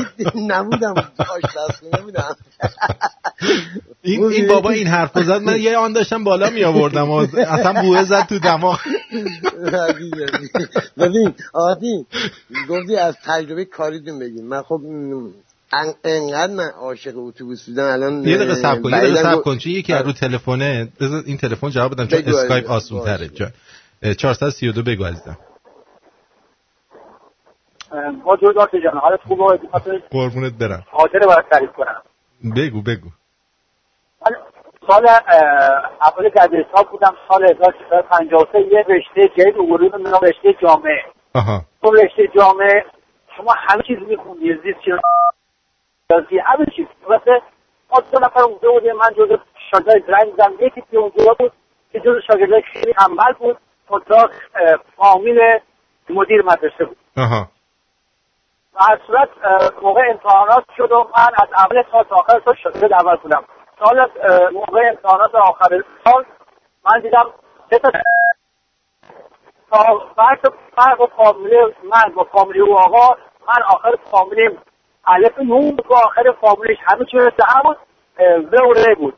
نبودم 0.47 0.93
آش 1.17 1.41
دستشویی 1.43 1.91
نبودم. 1.99 2.35
این, 4.01 4.23
این 4.23 4.47
بابا 4.47 4.69
این 4.69 4.87
حرف 4.87 5.11
زد 5.13 5.41
من 5.41 5.59
یه 5.59 5.77
آن 5.77 5.93
داشتم 5.93 6.23
بالا 6.23 6.49
می 6.49 6.63
آوردم 6.63 7.11
اصلا 7.11 7.81
بوه 7.81 8.03
زد 8.03 8.25
تو 8.25 8.39
دماغ. 8.39 8.79
ببین 10.97 11.33
عادی 11.53 12.05
گفتی 12.69 12.95
از 12.95 13.15
تجربه 13.25 13.65
کاریتون 13.65 14.19
بگیم. 14.19 14.47
من 14.47 14.61
خب 14.61 14.81
انقدر 16.03 16.53
من 16.53 16.69
عاشق 16.81 17.13
اتوبوس 17.15 17.69
بودم 17.69 17.83
الان 17.83 18.23
یه 18.23 18.37
دقیقه 18.37 18.55
صبر 18.55 18.81
کن 18.81 18.89
یه 18.89 18.97
دقیقه 18.97 19.23
صبر 19.23 19.41
کن 19.41 19.57
چون 19.57 19.71
یکی 19.71 19.93
از 19.93 20.05
رو 20.05 20.13
تلفنه 20.13 20.87
بذار 21.01 21.23
این 21.25 21.37
تلفن 21.37 21.69
جواب 21.69 21.91
بدم 21.91 22.07
چون 22.07 22.23
اسکایپ. 22.27 22.69
آسون 22.69 23.05
تره. 23.05 23.27
جان 23.27 23.51
اه، 24.03 24.13
432 24.13 24.83
بگو 24.83 25.03
عزیزم. 25.03 25.37
ما 28.25 28.37
جور 28.37 28.53
داشت 28.53 28.75
جان 28.83 28.97
حالت 28.97 29.19
خوبه؟ 29.27 29.59
قربونت 30.11 30.53
برم. 30.53 30.83
خاطر 30.91 31.19
باید 31.19 31.45
تعریف 31.51 31.69
کنم. 31.71 32.01
بگو 32.55 32.81
بگو. 32.81 33.09
من 34.25 34.35
سال 34.87 35.07
اول 36.01 36.29
دبیرستان 36.35 36.83
بودم 36.91 37.13
سال 37.29 37.43
1353 37.43 38.59
یه 38.59 38.85
رشته 38.89 39.33
جدید 39.37 39.91
به 39.91 40.09
نام 40.09 40.21
رشته 40.21 40.55
جامعه. 40.61 41.03
آها. 41.33 41.65
تو 41.81 41.91
رشته 41.91 42.23
جامعه 42.35 42.85
شما 43.37 43.53
همه 43.57 43.83
چیز 43.87 43.97
میخوندی 44.09 44.53
زیست 44.63 44.79
شناسی 46.11 46.39
همه 46.39 46.65
چیز 46.75 46.87
مثل 47.09 47.39
ما 47.91 47.99
دو 48.11 48.19
نفر 48.19 48.41
اونجا 48.41 48.71
بودیم 48.71 48.95
من 48.95 49.09
جز 49.17 49.39
شاگرد 49.71 50.11
رنگ 50.11 50.31
بودم. 50.31 50.53
یکی 50.59 50.83
که 50.91 50.97
اونجا 50.97 51.33
بود 51.39 51.51
که 51.91 51.99
جز 51.99 52.15
شاگردای 52.27 52.61
خیلی 52.61 52.93
انبل 53.09 53.33
بود 53.33 53.57
اتاق 53.89 54.31
فامیل 54.97 55.39
مدیر 56.09 56.41
مدرسه 56.41 56.85
بود. 56.85 56.97
آها. 57.17 57.47
و 58.73 58.79
هر 58.79 58.99
صورت 59.07 59.29
موقع 59.81 60.01
امتحانات 60.09 60.63
شد 60.77 60.91
و 60.91 60.97
من 61.17 61.33
از 61.33 61.47
اول 61.57 61.83
سال 61.91 62.03
تا 62.03 62.15
آخر 62.15 62.41
سال 62.45 62.55
شاگرد 62.55 62.93
اول 62.93 63.15
بودم. 63.15 63.43
سال 63.79 64.09
موقع 64.53 64.89
امتحانات 64.89 65.35
آخر 65.35 65.83
سال 66.05 66.25
من 66.85 67.01
دیدم 67.01 67.25
سه 67.69 67.79
تا 67.79 67.91
تا 69.71 69.99
فرق 70.15 70.53
فرق 70.75 71.09
فامیل 71.17 71.73
من 71.83 72.13
با 72.15 72.23
فامیل 72.23 72.61
او 72.61 72.79
آقا 72.79 73.15
من 73.47 73.63
آخر 73.67 73.95
فامیلیم. 74.11 74.57
الف 75.07 75.39
نون 75.39 75.71
بود 75.71 75.85
و 75.89 75.93
آخر 75.93 76.31
فامیلش 76.41 76.77
همه 76.81 77.05
چی 77.05 77.17
مثل 77.17 77.43
همون 77.47 77.75
و 78.51 78.95
بود. 78.95 79.13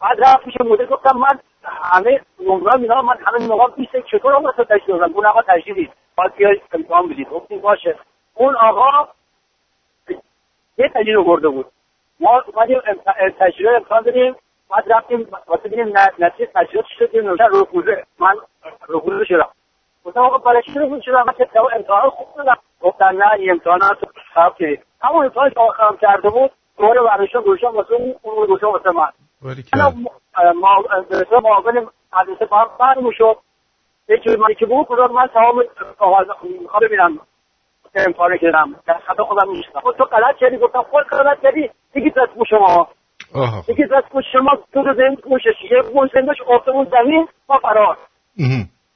بعد 0.00 0.20
رفت 0.20 0.44
پیش 0.44 0.54
مدیر 0.60 0.86
گفتم 0.86 1.16
من 1.18 1.40
همه 1.64 2.20
نمره 2.40 2.76
مینا 2.76 3.02
من 3.02 3.16
همه 3.26 3.46
نمره 3.46 3.68
20 3.76 3.90
چطور 4.10 4.32
اون 4.32 4.44
واسه 4.44 4.64
تشکیل 4.64 4.98
دادم 4.98 5.14
اون 5.14 5.26
آقا 5.26 5.42
تشکیلی 5.42 5.90
باید 6.16 6.34
بیاید 6.34 6.62
امتحان 6.72 7.08
بدید 7.08 7.28
گفتیم 7.28 7.60
باشه. 7.60 7.98
اون 8.34 8.56
آقا 8.56 9.08
یه 10.78 10.88
تجلیل 10.94 11.22
برده 11.22 11.48
بود. 11.48 11.66
ما 12.20 12.42
اومدیم 12.54 12.80
تجلیل 13.40 13.68
امتحان 13.68 14.02
دادیم. 14.02 14.36
بعد 14.70 14.92
رفتیم 14.92 15.28
واسه 15.46 15.68
ببینیم 15.68 15.94
نتیجه 16.18 16.82
چی 16.82 16.94
شد 16.98 17.10
دیدیم 17.10 17.30
نوشتن 17.30 17.48
رکوزه 17.52 18.04
من 18.18 18.34
رکوزه 18.88 19.24
شدم. 19.24 19.48
گفتم 20.04 20.20
آقا 20.20 20.38
برای 20.38 20.62
چی 20.62 20.78
رکوزه 20.78 21.02
شدم 21.02 21.24
من 21.26 21.32
که 21.38 21.48
امتحان 21.76 22.10
خوب 22.10 22.26
دادم 22.36 22.56
گفتن 22.80 23.16
نه 23.16 23.32
این 23.38 23.50
امتحانات 23.50 24.02
رو 24.02 24.08
خراب 24.34 24.56
کردید 24.58 24.84
همون 25.02 25.24
امتحان 25.24 25.50
که 25.50 25.60
آخرم 25.60 25.96
کرده 25.96 26.30
بود 26.30 26.50
دوباره 26.78 27.02
برداشتم 27.02 27.40
گوشم 27.40 27.66
واسه 27.66 27.94
اون 27.94 28.14
اون 28.22 28.46
گوشم 28.46 28.66
واسه 28.66 28.90
من. 28.90 29.08
ما 29.94 30.10
معاون 31.40 31.88
مدرسه 32.12 32.46
با 32.46 32.58
هم 32.58 32.68
برمی 32.80 33.10
شد 33.14 33.36
یه 34.08 34.18
جوری 34.18 34.36
مانی 34.36 34.54
که 34.54 34.66
بود 34.66 34.86
خدا 34.86 35.06
من 35.06 35.26
تمام 35.26 35.64
کاغذ 35.98 36.26
می‌خوام 36.60 36.80
ببینم. 36.82 37.18
امتحانه 37.94 38.38
کردم 38.38 38.74
در 38.86 38.98
خطا 38.98 39.24
خودم 39.24 39.46
خود 39.82 39.96
تو 39.96 40.04
غلط 40.04 40.36
کردی. 40.36 40.56
گفتم 40.56 40.82
خود 40.82 41.04
غلط 41.04 41.40
کردی. 41.42 41.70
دیگه 41.92 42.10
دست 42.16 42.34
بو 42.34 42.44
شما. 42.44 42.88
دیگه 43.66 43.86
دست 43.86 44.08
بو 44.12 44.22
شما. 44.32 44.58
تو 44.72 44.82
رو 44.82 44.94
زمین 44.94 45.16
پوشش 45.16 45.70
یه 45.70 45.82
بون 45.92 46.10
زندش 46.14 46.36
افتمون 46.48 46.84
زمین 46.90 47.28
ما 47.48 47.58
فرار. 47.58 47.96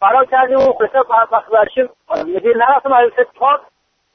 فرار 0.01 0.27
کردیم 0.31 0.57
و 0.57 0.73
قصه 0.73 0.99
وقت 1.33 1.51
برشیم 1.53 1.89
میگه 2.27 2.53
نرفتم 2.57 2.91
مدرسه 2.91 3.27
تا 3.39 3.61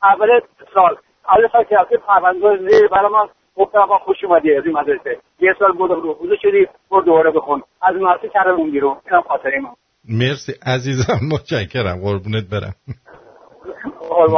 اول 0.04 0.28
سال. 0.74 0.96
اول 1.30 1.48
سال 1.52 1.64
که 1.64 1.76
رفتیم 1.76 1.98
پرونده 1.98 2.58
زیر 2.58 2.88
برای 2.88 3.12
من 3.12 3.28
گفتم 3.56 3.80
آقا 3.80 3.98
خوش 3.98 4.24
اومدی 4.24 4.56
از 4.56 4.64
این 4.66 4.78
مدرسه. 4.78 5.18
یه 5.40 5.56
سال 5.60 5.72
بود 5.72 5.92
رو 5.92 6.14
حوزه 6.14 6.36
شدی 6.42 6.68
برو 6.92 7.02
دوباره 7.02 7.32
بخون. 7.32 7.64
از 7.82 7.96
این 7.96 8.06
مدرسه 8.06 8.30
کردم 8.34 8.56
اون 8.56 8.72
بیرون. 8.72 8.98
اینم 9.06 9.22
خاطره 9.22 9.60
من. 9.60 9.70
مرسی. 10.10 10.54
عزیزم 10.66 11.20
متشکرم. 11.34 12.02
قربونت 12.02 12.44
برم. 12.50 12.74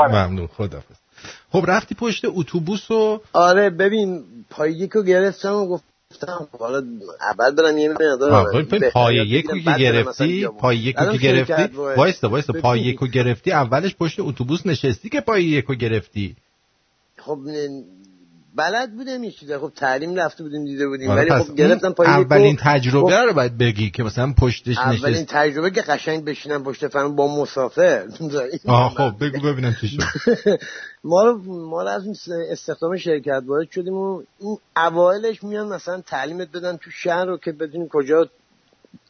ممنون. 0.10 0.48
خدافظ 0.48 1.06
خب 1.52 1.66
رفتی 1.68 1.96
پشت 1.96 2.26
اتوبوس 2.26 2.92
و 2.92 3.20
آره 3.34 3.70
ببین 3.70 4.24
پای 4.50 4.72
یکو 4.72 5.04
گرفتم 5.04 5.54
و 5.54 5.78
گفتم 6.16 6.48
حالا 6.60 6.84
اول 7.22 7.56
برم 7.56 7.78
یه 7.78 7.90
مقدار 7.90 8.64
پای 8.94 9.16
یکو 9.16 9.58
که 9.60 9.72
گرفتی. 9.80 10.48
پای 10.48 10.78
یکو 10.78 11.12
که 11.12 11.18
گرفتی. 11.18 11.76
وایستا 11.76 12.30
وایستا 12.30 12.54
پای 12.54 12.80
ببین. 12.80 12.94
یکو 12.94 13.08
گرفتی 13.08 13.52
اولش 13.52 13.96
پشت 13.96 14.20
اتوبوس 14.20 14.66
نشستی 14.66 15.10
که 15.10 15.22
پای 15.22 15.44
یکو 15.44 15.74
گرفتی 15.74 16.36
خب 17.18 17.40
بلد 18.56 18.96
بودم 18.96 19.22
این 19.22 19.32
چیزا 19.32 19.60
خب 19.60 19.72
تعلیم 19.76 20.16
رفته 20.16 20.44
بودیم 20.44 20.66
دیده 20.66 20.88
بودیم. 20.88 21.10
آره، 21.10 21.22
ولی 21.22 21.44
خب 21.44 21.56
گرفتم 21.56 21.94
پای. 21.94 22.08
اولین 22.08 22.58
تجربه 22.60 23.16
خب، 23.16 23.28
رو 23.28 23.34
باید 23.34 23.58
بگی 23.58 23.90
که 23.90 24.04
مثلا 24.04 24.34
پشتش 24.38 24.78
اولین 24.78 25.06
نشستی 25.06 25.26
تجربه 25.26 25.72
که 25.72 25.82
قشنگ 25.82 26.26
بشینم 26.26 26.64
پشت 26.64 26.88
فرم 26.88 27.16
با 27.16 27.42
مسافر. 27.42 28.08
آه 28.68 28.94
خب 28.94 29.26
بگو 29.26 29.48
ببینم 29.48 29.76
چی 29.82 29.88
شد. 29.88 30.00
ما 31.04 31.24
رو 31.24 31.38
ما 31.70 31.84
رو 31.84 31.90
از 31.90 32.04
استخدام 32.52 32.98
شرکت 32.98 33.44
وارد 33.48 33.72
شدیم 33.72 33.94
و 33.94 34.24
این 34.40 34.58
اوایلش 34.78 35.44
میان 35.44 35.68
مثلا 35.68 36.02
تعلیمت 36.02 36.52
بدن 36.52 36.78
تو 36.78 36.92
شهر 36.92 37.26
رو 37.26 37.38
که 37.38 37.52
بدونی 37.52 37.88
کجا 37.92 38.30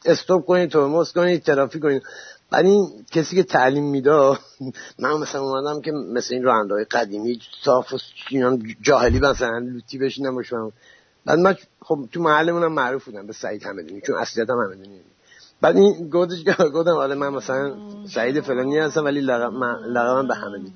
استوب 0.06 0.46
کنید 0.46 0.70
ترمز 0.70 1.12
کنید 1.12 1.42
ترافیک 1.42 1.82
کنید 1.82 2.02
بعد 2.50 2.64
این 2.64 3.04
کسی 3.12 3.36
که 3.36 3.42
تعلیم 3.42 3.84
می‌داد 3.84 4.38
من 4.98 5.12
مثلا 5.12 5.40
اومدم 5.40 5.80
که 5.80 5.92
مثل 5.92 6.34
این 6.34 6.44
راننده 6.44 6.84
قدیمی 6.84 7.40
صاف 7.64 7.92
و 7.92 7.98
جاهلی 8.80 9.20
مثلا 9.20 9.58
لوتی 9.58 9.98
بشینم 9.98 10.34
باشم 10.34 10.72
بعد 11.24 11.38
من 11.38 11.56
خب 11.82 12.08
تو 12.12 12.22
محلمونم 12.22 12.72
معروف 12.72 13.04
بودم 13.04 13.26
به 13.26 13.32
سعید 13.32 13.62
همدونی 13.62 14.00
چون 14.00 14.16
اصلیت 14.16 14.50
هم 14.50 14.56
همدونی 14.56 15.00
بعد 15.60 15.76
این 15.76 16.10
که 16.44 16.52
گفتم 16.74 16.90
آره 16.90 17.14
من 17.14 17.28
مثلا 17.28 17.74
سعید 18.14 18.40
فلانی 18.40 18.78
هستم 18.78 19.04
ولی 19.04 19.20
لقبم 19.20 20.28
به 20.28 20.34
همدونی 20.34 20.72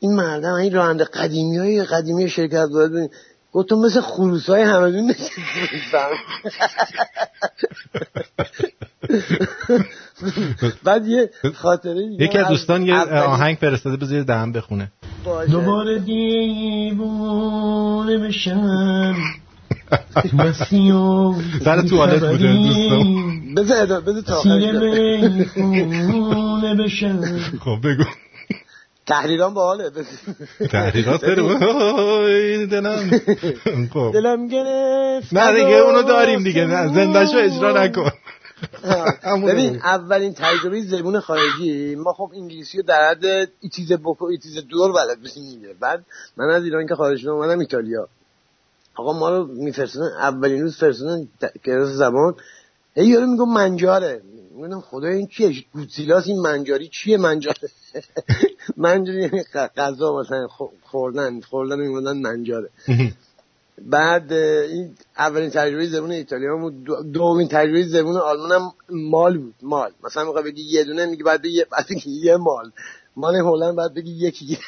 این 0.00 0.14
مردم 0.14 0.54
این 0.54 0.74
راننده 0.74 1.04
قدیمی 1.04 1.58
های 1.58 1.84
قدیمی 1.84 2.28
شرکت 2.28 2.68
بودین 2.68 3.10
گفتم 3.52 3.76
مثل 3.76 4.00
خروس 4.00 4.46
های 4.46 4.62
همدون 4.62 5.14
بعد 10.84 11.06
یه 11.06 11.30
خاطره 11.54 12.08
دیگه 12.08 12.24
یکی 12.24 12.38
از 12.38 12.48
دوستان 12.48 12.86
یه 12.86 12.94
آهنگ 12.96 13.56
فرستاده 13.56 13.96
بذار 13.96 14.22
دهم 14.22 14.52
بخونه. 14.52 14.92
دوباره 15.50 15.98
دیوونه 15.98 17.08
بشم. 18.18 19.14
سر 21.64 21.82
توالت 21.82 22.24
بوده 22.24 22.52
دوستان. 22.52 23.54
بذار 23.54 24.00
بذار 24.00 24.22
تا 24.22 24.42
می‌خونه 25.28 26.74
بشم. 26.74 27.20
خب 27.64 27.78
بگو. 27.84 28.04
تحریران 29.06 29.54
با 29.54 29.66
حاله 29.66 29.90
تحریرات 30.70 31.20
داره 31.20 31.42
وای، 31.42 32.66
دلم. 32.66 33.10
خب. 33.94 34.10
دلم 34.14 34.48
گرفت. 34.48 35.32
نه 35.32 35.52
دیگه 35.52 35.76
اونو 35.76 36.02
داریم 36.02 36.42
دیگه. 36.42 36.64
نه 36.64 36.94
زندهشو 36.94 37.36
اجرا 37.38 37.84
نکن. 37.84 38.10
ببین. 39.48 39.76
اولین 39.76 40.34
تجربه 40.34 40.82
زبون 40.82 41.20
خارجی. 41.20 41.94
ما 41.94 42.12
خب 42.12 42.30
انگلیسی 42.34 42.76
رو 42.78 42.82
در 42.82 43.10
حد 43.10 43.24
ای 43.60 43.68
چیز 43.76 43.92
بکو 43.92 44.24
ای 44.24 44.38
چیز 44.38 44.58
دور 44.58 44.92
بلد 44.92 45.18
دیگه. 45.34 45.74
بعد 45.80 46.04
من 46.36 46.50
از 46.50 46.64
ایران 46.64 46.86
که 46.86 46.94
خارج 46.94 47.18
شدم 47.20 47.30
اومدم 47.32 47.58
ایتالیا. 47.58 48.08
آقا 48.94 49.12
ما 49.12 49.28
رو 49.30 49.46
میفرستن 49.46 50.00
اولین 50.02 50.62
روز 50.62 50.76
فرستادن 50.76 51.28
کلاس 51.64 51.88
زبان. 51.88 52.34
هی 52.94 53.06
یارو 53.06 53.26
میگم 53.26 53.48
منجاره. 53.48 54.22
میگم 54.54 54.80
خدا 54.80 55.08
این 55.08 55.26
چیه 55.26 55.64
گوزیلاس 55.72 56.26
این 56.26 56.40
منجاری 56.40 56.88
چیه 56.88 57.16
منجاره؟ 57.16 57.56
منجاری 58.76 59.20
یعنی 59.20 59.42
غذا 59.76 60.20
مثلا 60.20 60.48
خو- 60.48 60.72
خوردن 60.82 61.40
خوردن 61.40 61.80
می‌گفتن 61.80 62.16
منجاره. 62.16 62.70
بعد 63.82 64.32
این 64.32 64.94
اولین 65.18 65.50
تجربه 65.50 65.86
زبون 65.86 66.10
ایتالیا 66.10 66.56
بود. 66.56 66.84
دو- 66.84 67.02
دومین 67.02 67.48
تجربه 67.48 67.82
زبون 67.82 68.16
آلمان 68.16 68.52
هم 68.52 68.72
مال 68.90 69.38
بود 69.38 69.54
مال. 69.62 69.90
مثلا 70.04 70.24
می‌خوای 70.24 70.44
بگی 70.44 70.62
یه 70.62 70.84
دونه 70.84 71.06
میگی 71.06 71.22
بعد 71.22 71.42
بگی 71.42 71.64
بعد 71.72 71.86
بگی 71.90 72.10
یه 72.10 72.36
مال. 72.36 72.70
مال 73.16 73.34
هلند 73.36 73.76
بعد 73.76 73.94
بگی 73.94 74.10
یکی. 74.10 74.58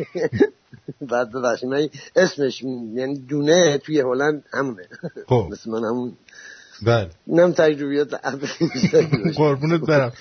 بعد 1.10 1.32
ببخشید 1.32 1.68
من 1.68 1.88
اسمش 2.16 2.62
یعنی 2.94 3.18
دونه 3.18 3.78
توی 3.78 4.00
هلند 4.00 4.44
همونه. 4.52 4.88
خب. 5.28 5.46
مثل 5.52 5.70
من 5.70 5.84
همون. 5.84 6.12
بله. 6.82 7.10
اینم 7.26 7.52
تجربیات 7.52 8.14
قربونت 9.36 9.80
برم. 9.80 10.12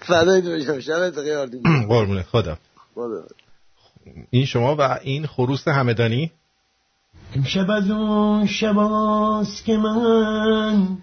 فدای 0.00 0.42
تو 0.42 0.50
بشم 0.50 0.80
شبت 0.80 1.18
عالی 1.18 1.60
قربونت. 1.88 2.26
خدا. 2.26 2.58
این 4.30 4.46
شما 4.46 4.76
و 4.76 4.98
این 5.02 5.26
خروس 5.26 5.68
همدانی؟ 5.68 6.32
امشب 7.36 7.70
از 7.70 7.90
اون 7.90 8.46
که 9.66 9.76
من 9.76 10.98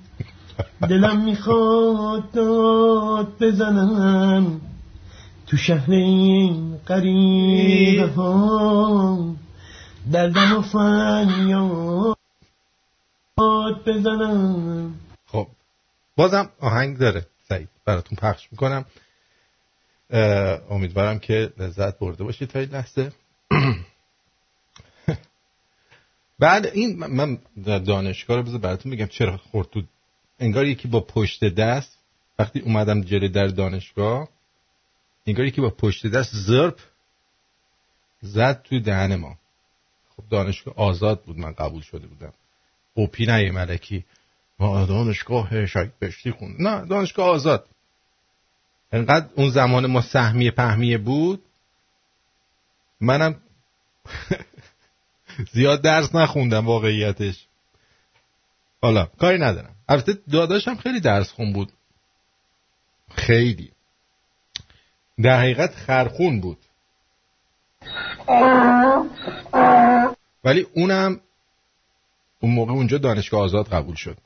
دلم 0.89 1.23
می‌خواد 1.23 2.31
داد 2.31 3.27
بزنم 3.39 4.61
تو 5.47 5.57
شهر 5.57 5.91
این 5.91 6.77
قریب 6.85 8.09
ها 8.09 9.35
دردم 10.11 10.57
و 10.57 10.61
فریاد 10.61 12.17
بزنم. 13.85 14.93
خب 15.27 15.47
بازم 16.15 16.49
آهنگ 16.59 16.97
داره 16.97 17.25
سعید. 17.49 17.69
براتون 17.85 18.17
پخش 18.21 18.47
می‌کنم. 18.51 18.85
امیدوارم 20.69 21.19
که 21.19 21.53
لذت 21.57 21.99
برده 21.99 22.23
باشید 22.23 22.49
تا 22.49 22.59
این 22.59 22.69
لحظه. 22.69 23.11
بعد 26.39 26.65
این 26.65 27.05
من 27.05 27.39
در 27.65 27.79
دانشگاه 27.79 28.37
رو 28.37 28.43
بذار 28.43 28.59
براتون 28.59 28.91
بگم 28.91 29.05
چرا 29.05 29.37
خورد 29.37 29.69
تو 29.69 29.81
انگار 30.39 30.65
یکی 30.65 30.87
با 30.87 30.99
پشت 30.99 31.43
دست 31.43 31.97
وقتی 32.39 32.59
اومدم 32.59 33.01
جلوی 33.01 33.29
در 33.29 33.47
دانشگاه 33.47 34.29
انگار 35.27 35.45
یکی 35.45 35.61
با 35.61 35.69
پشت 35.69 36.07
دست 36.07 36.31
زرپ 36.33 36.79
زد 38.21 38.61
تو 38.61 38.79
دهن 38.79 39.15
ما. 39.15 39.37
خب 40.15 40.23
دانشگاه 40.29 40.73
آزاد 40.77 41.23
بود 41.23 41.37
من 41.37 41.51
قبول 41.51 41.81
شده 41.81 42.07
بودم. 42.07 42.33
اوپی 42.93 43.25
نه 43.25 43.51
ملکی. 43.51 44.05
ما 44.59 44.85
دانشگاه 44.85 45.65
شاید 45.65 45.99
بشتی 45.99 46.31
خون. 46.31 46.55
نه 46.59 46.85
دانشگاه 46.85 47.29
آزاد. 47.29 47.67
انقدر 48.91 49.29
اون 49.35 49.49
زمان 49.49 49.85
ما 49.85 50.01
سهمیه 50.01 50.51
پهمیه 50.51 50.97
بود 50.97 51.43
منم 53.01 53.35
زیاد 55.53 55.81
درس 55.81 56.15
نخوندم 56.15 56.65
واقعیتش. 56.65 57.47
حالا 58.81 59.05
کاری 59.05 59.37
ندارم. 59.37 59.75
البته 59.89 60.17
داداشم 60.31 60.75
خیلی 60.75 60.99
درس 60.99 61.31
خون 61.31 61.53
بود. 61.53 61.71
خیلی. 63.15 63.71
در 65.23 65.39
حقیقت 65.39 65.75
خرخون 65.75 66.41
بود. 66.41 66.57
ولی 70.43 70.67
اونم 70.73 71.21
اون 72.39 72.53
موقع 72.53 72.71
اونجا 72.71 72.97
دانشگاه 72.97 73.41
آزاد 73.41 73.67
قبول 73.67 73.95
شد. 73.95 74.17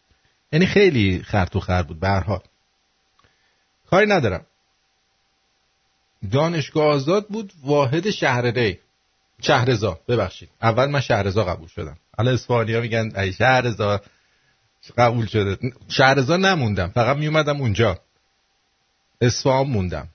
یعنی 0.51 0.65
خیلی 0.65 1.23
خر 1.23 1.45
تو 1.45 1.59
خر 1.59 1.83
بود 1.83 2.05
حال. 2.05 2.39
کاری 3.89 4.07
ندارم. 4.07 4.45
دانشگاه 6.31 6.85
آزاد 6.85 7.27
بود 7.27 7.53
واحد 7.63 8.09
شهر 8.09 8.41
ری. 8.41 8.79
شهرزا 9.41 9.99
ببخشید. 10.07 10.49
اول 10.61 10.85
من 10.85 10.99
شهرزا 10.99 11.43
قبول 11.43 11.67
شدم. 11.67 11.97
حالا 12.17 12.31
اسپانیا 12.31 12.81
میگن 12.81 13.11
ای 13.15 13.33
شهرزا 13.33 14.01
قبول 14.97 15.25
شده. 15.25 15.57
شهرزا 15.87 16.37
نموندم 16.37 16.87
فقط 16.87 17.17
میومدم 17.17 17.61
اونجا. 17.61 17.99
اصفهان 19.21 19.67
موندم. 19.67 20.07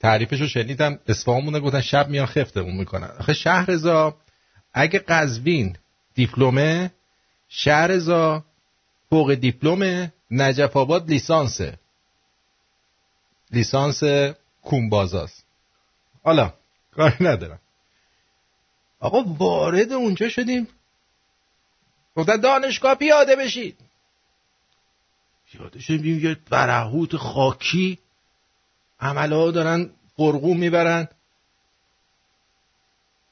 تعریفشو 0.00 0.46
شنیدم 0.46 0.98
اصفهان 1.08 1.44
مونده 1.44 1.60
گفتن 1.60 1.80
شب 1.80 2.08
میان 2.08 2.26
خفتمون 2.26 2.76
می‌کنن. 2.76 3.10
آخه 3.20 3.32
شهرزا 3.32 4.16
اگه 4.74 4.98
قزوین 4.98 5.76
دیپلمه 6.14 6.90
شهرزا 7.48 8.44
فوق 9.10 9.34
دیپلم 9.34 10.12
نجف 10.30 10.76
آباد 10.76 11.08
لیسانسه. 11.08 11.78
لیسانس 13.50 14.02
کونبازاست 14.62 15.44
حالا 16.24 16.52
کاری 16.92 17.16
ندارم. 17.20 17.58
آقا 19.02 19.22
وارد 19.38 19.92
اونجا 19.92 20.28
شدیم. 20.28 20.68
گفتن 22.16 22.36
دانشگاه 22.36 22.94
پیاده 22.94 23.36
بشید. 23.36 23.78
پیاده 25.52 25.80
شدیم 25.80 26.24
یه 26.24 26.36
برهوت 26.50 27.16
خاکی. 27.16 27.98
عمله 29.00 29.36
ها 29.36 29.50
دارن 29.50 29.90
فرقوم 30.16 30.58
می‌برن. 30.58 31.08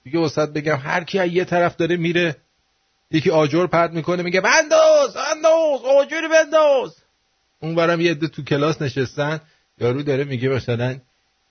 دیگه 0.04 0.18
وسط 0.18 0.48
بگم 0.48 0.76
هر 0.76 1.04
کی 1.04 1.26
یه 1.26 1.44
طرف 1.44 1.76
داره 1.76 1.96
میره 1.96 2.36
یکی 3.10 3.30
آجر 3.30 3.66
پرد 3.66 3.92
می‌کنه 3.92 4.22
میگه 4.22 4.40
بنداز 4.40 5.14
بنداز 5.14 5.80
آجر 5.84 6.28
بنداز 6.28 6.96
اون 7.60 7.74
برم 7.74 8.00
یه 8.00 8.10
عده 8.10 8.28
تو 8.28 8.42
کلاس 8.42 8.82
نشستن 8.82 9.40
یارو 9.78 10.02
داره 10.02 10.24
میگه 10.24 10.48
مثلا 10.48 10.98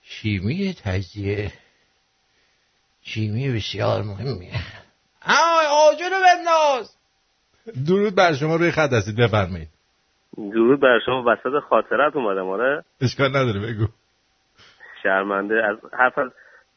شیمی 0.02 0.74
تجزیه. 0.74 1.52
شیمی 3.02 3.56
بسیار 3.56 4.02
مهمیه. 4.02 4.52
آی 5.26 5.66
آجر 5.66 6.10
بنداز 6.10 6.96
درود 7.86 8.14
بر 8.14 8.34
شما 8.34 8.56
روی 8.56 8.70
خط 8.70 8.92
هستید 8.92 9.16
بفرمایید. 9.16 9.68
درود 10.36 10.80
بر 10.80 10.98
شما 11.06 11.24
وسط 11.26 11.62
خاطرت 11.68 12.16
اومدم 12.16 12.48
آره؟ 12.48 12.84
اشکال 13.00 13.28
نداره 13.28 13.60
بگو. 13.60 13.86
شرمنده. 15.02 15.54
از 15.66 15.76
حرف 15.92 16.18
از 16.18 16.30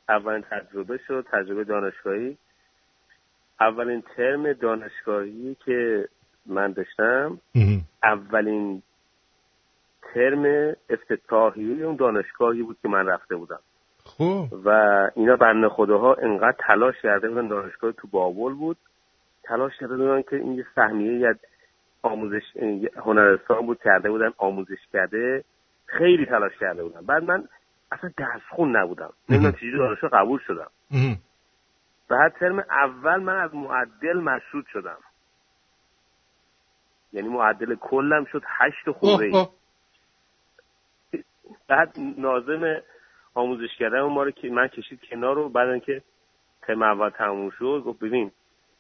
اولین 0.10 0.44
تجربه 0.52 1.00
شد 1.08 1.26
تجربه 1.32 1.64
دانشگاهی. 1.64 2.38
اولین 3.60 4.04
ترم 4.18 4.54
دانشگاهی 4.54 5.56
که 5.66 6.08
من 6.46 6.72
داشتم 6.72 7.40
اولین 8.04 8.84
ترم 10.14 10.76
افتتاحیه 10.90 11.86
اون 11.86 11.96
دانشگاهی 11.96 12.64
بود 12.64 12.78
که 12.82 12.88
من 12.88 13.06
رفته 13.06 13.36
بودم. 13.36 13.60
و 14.66 14.70
اینا 15.16 15.36
بنده 15.36 15.70
خداها 15.70 16.14
انقدر 16.14 16.58
تلاش 16.68 16.96
کرده 17.04 17.30
بودن 17.30 17.48
دانشگاه 17.48 17.92
تو 17.92 18.08
بابل 18.08 18.54
بود. 18.54 18.78
تلاش 19.44 19.72
کرده 19.80 19.98
بودن 19.98 20.22
که 20.22 20.36
این 20.36 20.54
یه 20.54 20.66
سهمیه 20.76 21.28
از 21.28 21.36
آموزش 22.02 22.42
هنرستان 22.96 23.66
بود 23.66 23.80
کرده 23.84 24.10
بودن 24.10 24.34
آموزش 24.38 24.88
کرده. 24.94 25.44
خیلی 25.86 26.26
تلاش 26.26 26.58
کرده 26.60 26.84
بودن. 26.84 27.02
بعد 27.06 27.24
من 27.24 27.48
اصلا 27.92 28.12
درس 28.18 28.42
خون 28.50 28.78
نبودم. 28.78 29.14
نمی‌دونم 29.30 29.54
چجوری 29.54 29.78
دانشگاه 29.78 30.10
قبول 30.10 30.40
شدم. 30.48 30.70
بعد 32.10 32.34
ترم 32.40 32.60
اول 32.60 33.20
من 33.20 33.36
از 33.36 33.56
معدل 33.56 34.18
مشروط 34.18 34.66
شدم. 34.68 34.98
یعنی 37.14 37.28
معدل 37.28 37.76
کلم 37.76 38.26
شد 38.26 38.42
هشت 38.46 38.92
خورده 38.92 39.26
ای. 39.26 39.48
بعد 41.68 41.96
نازم 42.18 42.82
آموزش 43.36 43.76
کردن 43.80 44.02
ما 44.02 44.24
رو 44.24 44.32
که 44.32 44.50
من 44.50 44.68
کشید 44.68 45.00
کنار 45.10 45.36
رو 45.36 45.50
بعد 45.50 45.70
اینکه 45.70 46.02
ترم 46.62 46.82
اول 46.82 47.10
تموم 47.10 47.50
شد 47.50 47.84
گفت 47.86 48.00
ببین 48.00 48.32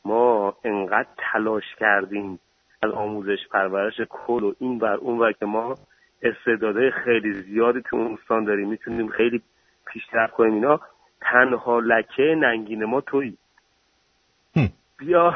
ما 0.05 0.55
انقدر 0.63 1.07
تلاش 1.17 1.63
کردیم 1.79 2.39
از 2.83 2.91
آموزش 2.91 3.47
پرورش 3.51 4.01
کل 4.09 4.43
و 4.43 4.53
این 4.59 4.79
بر 4.79 4.93
اون 4.93 5.19
بر 5.19 5.31
که 5.31 5.45
ما 5.45 5.75
استعداده 6.21 6.91
خیلی 6.91 7.33
زیادی 7.33 7.81
تو 7.81 7.95
اون 7.95 8.13
استان 8.13 8.43
داریم 8.43 8.69
می‌تونیم 8.69 9.07
خیلی 9.07 9.41
پیشرفت 9.85 10.33
کنیم 10.33 10.53
اینا. 10.53 10.79
تنها 11.21 11.79
لکه 11.79 12.35
ننگین 12.37 12.85
ما 12.85 13.01
تویی. 13.01 13.37
بیا 14.97 15.33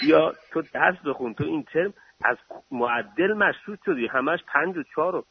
بیا 0.00 0.32
تو 0.52 0.62
درس 0.62 0.96
بخون. 1.06 1.34
تو 1.34 1.44
این 1.44 1.62
ترم 1.62 1.94
از 2.24 2.36
معدل 2.70 3.32
مشروط 3.32 3.78
شدی. 3.86 4.06
همش 4.06 4.40
پنج 4.46 4.76
و 4.76 4.82
چهار 4.82 5.16
و 5.16 5.24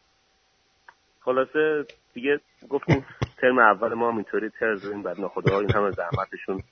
خلاصه 1.21 1.85
دیگه 2.15 2.39
گفتیم 2.69 3.05
ترم 3.37 3.59
اول 3.59 3.93
ما 3.93 4.11
هم 4.11 4.15
اینطوری 4.15 4.49
تر 4.59 4.75
زدیم 4.75 5.03
بعد 5.03 5.19
ناخدا 5.19 5.59
این 5.59 5.71
همه 5.71 5.91
زحمتشون 5.91 6.63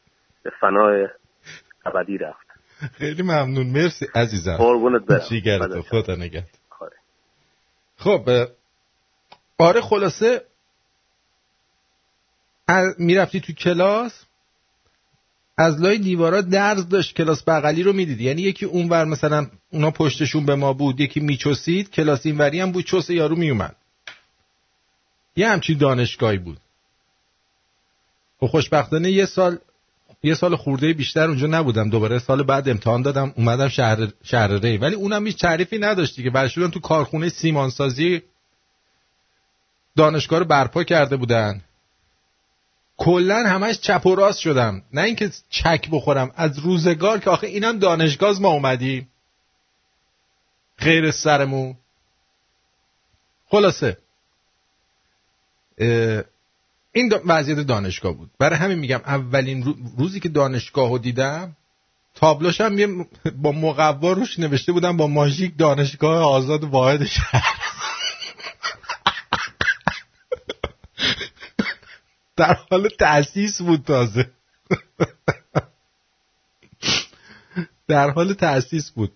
به 0.44 0.52
فنای 0.62 1.08
ابدی 1.86 2.18
رفت. 2.18 2.48
خیلی 2.94 3.22
ممنون. 3.22 3.68
مرسی 3.68 4.06
عزیزم. 4.16 4.56
قربونت 4.58 5.02
برم. 5.06 5.82
خدا 5.82 6.16
نگهد 6.16 6.50
خب 7.98 8.30
آره 9.58 9.82
خلاصه 9.82 10.42
می‌رفتی 12.98 13.40
تو 13.40 13.54
کلاس 13.54 14.26
از 15.58 15.82
لای 15.82 15.98
دیوارا 15.98 16.42
درز 16.42 16.90
داشت 16.90 17.16
کلاس 17.16 17.44
بغلی 17.44 17.84
رو 17.84 17.94
می‌دیدی. 17.94 18.24
یعنی 18.24 18.42
یکی 18.42 18.66
اونور 18.66 19.06
مثلا 19.06 19.48
اونا 19.72 19.92
پشتشون 19.92 20.46
به 20.46 20.56
ما 20.56 20.74
بود 20.74 21.00
یکی 21.00 21.20
میچوسید 21.20 21.92
کلاس 21.92 22.26
اینوری 22.26 22.60
هم 22.60 22.72
بود 22.72 22.86
چوس 22.86 23.10
یارو 23.10 23.36
میومد. 23.36 23.76
یه 25.36 25.50
همچین 25.50 25.78
دانشگاهی 25.78 26.38
بود. 26.38 26.58
و 28.42 28.46
خب 28.46 28.52
خوشبختانه 28.52 29.12
یه 29.12 29.26
سال 29.26 29.58
یه 30.24 30.36
سال 30.36 30.56
خورده 30.56 30.94
بیشتر 30.94 31.28
اونجا 31.28 31.48
نبودم. 31.48 31.90
دوباره 31.90 32.20
سال 32.20 32.44
بعد 32.44 32.70
امتحان 32.70 33.02
دادم 33.02 33.34
اومدم 33.38 33.68
شهر 33.68 34.08
شهر 34.24 34.48
ری. 34.48 34.78
ولی 34.78 34.96
اونم 34.96 35.26
هیچ 35.26 35.38
تعریفی 35.38 35.78
نداشتی 35.78 36.24
که 36.24 36.30
برشون 36.30 36.72
تو 36.72 36.80
کارخونه 36.80 37.30
سیمانسازی 37.30 38.22
دانشگاه 39.96 40.40
رو 40.40 40.46
برپا 40.46 40.84
کرده 40.84 41.18
بودن. 41.18 41.62
کلا 42.98 43.36
همش 43.36 43.80
چپ 43.80 44.06
و 44.06 44.16
راست 44.16 44.40
شدم. 44.40 44.82
نه 44.94 45.02
اینکه 45.02 45.32
چک 45.50 45.90
بخورم. 45.92 46.32
از 46.36 46.60
روزگار 46.60 47.20
که 47.20 47.30
آخه 47.30 47.48
اینم 47.48 47.80
دانشگاه 47.80 48.40
ما 48.40 48.50
اومدیم. 48.50 49.08
غیر 50.80 51.12
سرمون. 51.12 51.76
خلاصه. 53.48 53.98
این 56.92 57.14
وضعیت 57.26 57.60
دانشگاه 57.60 58.14
بود. 58.14 58.32
برای 58.40 58.60
همین 58.60 58.80
میگم 58.80 59.02
اولین 59.06 59.76
روزی 59.98 60.20
که 60.20 60.30
دانشگاه 60.30 60.90
رو 60.90 60.98
دیدم 60.98 61.56
تابلوش 62.16 62.62
هم 62.62 63.08
با 63.36 63.52
مقوا 63.52 64.14
روش 64.14 64.40
نوشته 64.40 64.72
بودم 64.72 64.98
با 64.98 65.08
ماژیک 65.08 65.58
دانشگاه 65.58 66.24
آزاد 66.24 66.64
واحد 66.64 67.06
شهر. 67.06 67.56
در 72.38 72.58
حال 72.72 72.90
تأسیس 73.00 73.62
بود 73.62 73.84
تازه. 73.84 74.32
در 77.88 78.10
حال 78.10 78.34
تأسیس 78.34 78.92
بود. 78.92 79.14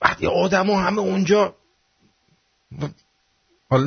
وقتی 0.00 0.26
آدم 0.26 0.70
همه 0.70 0.98
اونجا 0.98 1.54
حالا 3.70 3.84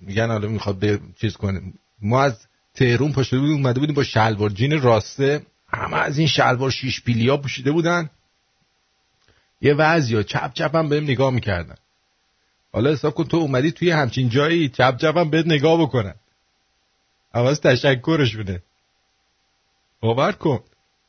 میگن 0.00 0.28
حالا 0.28 0.48
می‌خواد 0.48 0.78
به 0.78 1.00
چیز 1.20 1.36
کنه. 1.36 1.60
ما 2.02 2.22
از 2.22 2.46
تهرون 2.74 3.12
پاشده 3.12 3.40
بودیم 3.40 3.56
اومده 3.56 3.80
بودیم 3.80 3.94
با 3.94 4.04
شلوار. 4.04 4.50
جین 4.50 4.82
راسته. 4.82 5.46
همه 5.68 5.96
از 5.96 6.18
این 6.18 6.26
شلوار 6.26 6.70
شیش 6.70 7.02
پیلیا 7.02 7.36
پوشیده 7.36 7.72
بودن. 7.72 8.10
یه 9.60 9.74
وضعی 9.74 10.16
ها. 10.16 10.22
چپ 10.22 10.52
چپ 10.52 10.76
هم 10.76 10.88
بهم 10.88 11.04
نگاه 11.04 11.30
می‌کردن. 11.30 11.74
حالا 12.72 12.90
حساب 12.90 13.14
کن 13.14 13.24
تو 13.24 13.36
اومدی 13.36 13.72
توی 13.72 13.90
همچین 13.90 14.28
جایی 14.28 14.68
چپ 14.68 14.96
چپ 14.96 15.16
هم 15.16 15.30
بهت 15.30 15.46
نگاه 15.46 15.80
بکنن. 15.80 16.14
عوض 17.34 17.60
تشکرشونه 17.60 18.62
باور 20.00 20.32
کن. 20.32 20.60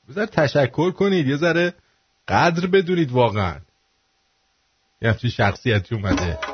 بذار 0.10 0.26
تشکر 0.26 0.92
کنید. 0.92 1.28
یه 1.28 1.38
ذره 1.38 1.74
قدر 2.28 2.68
بدونید 2.68 3.12
واقعا. 3.12 3.60
یه 5.02 5.10
همچین 5.10 5.30
شخصیتی 5.30 5.96
اومده. 5.96 6.49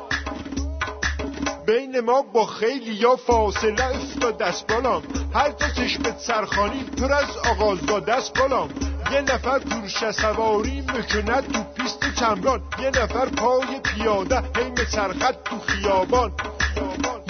بین 1.66 2.00
ما 2.00 2.22
با 2.22 2.46
خیلی 2.46 2.94
یا 2.94 3.16
فاصله 3.16 3.96
افتاد 3.96 4.38
دست 4.38 4.68
بالام. 4.68 5.04
هر 5.34 5.52
تا 5.52 5.70
چشمت 5.70 6.20
سرخانی 6.20 6.84
پر 6.84 7.14
از 7.14 7.38
آغازگاه 7.52 8.00
دست 8.00 8.40
بالام. 8.40 8.70
یه 9.12 9.22
نفر 9.22 9.60
پورشه 9.60 10.12
سواری 10.12 10.82
مکند 10.82 11.52
تو 11.52 11.64
پیست 11.64 12.00
چمران 12.20 12.62
یه 12.80 12.90
نفر 12.90 13.26
پای 13.26 13.80
پیاده 13.84 14.38
هی 14.40 14.86
سرخط 14.92 15.36
تو 15.46 15.60
خیابان. 15.60 16.32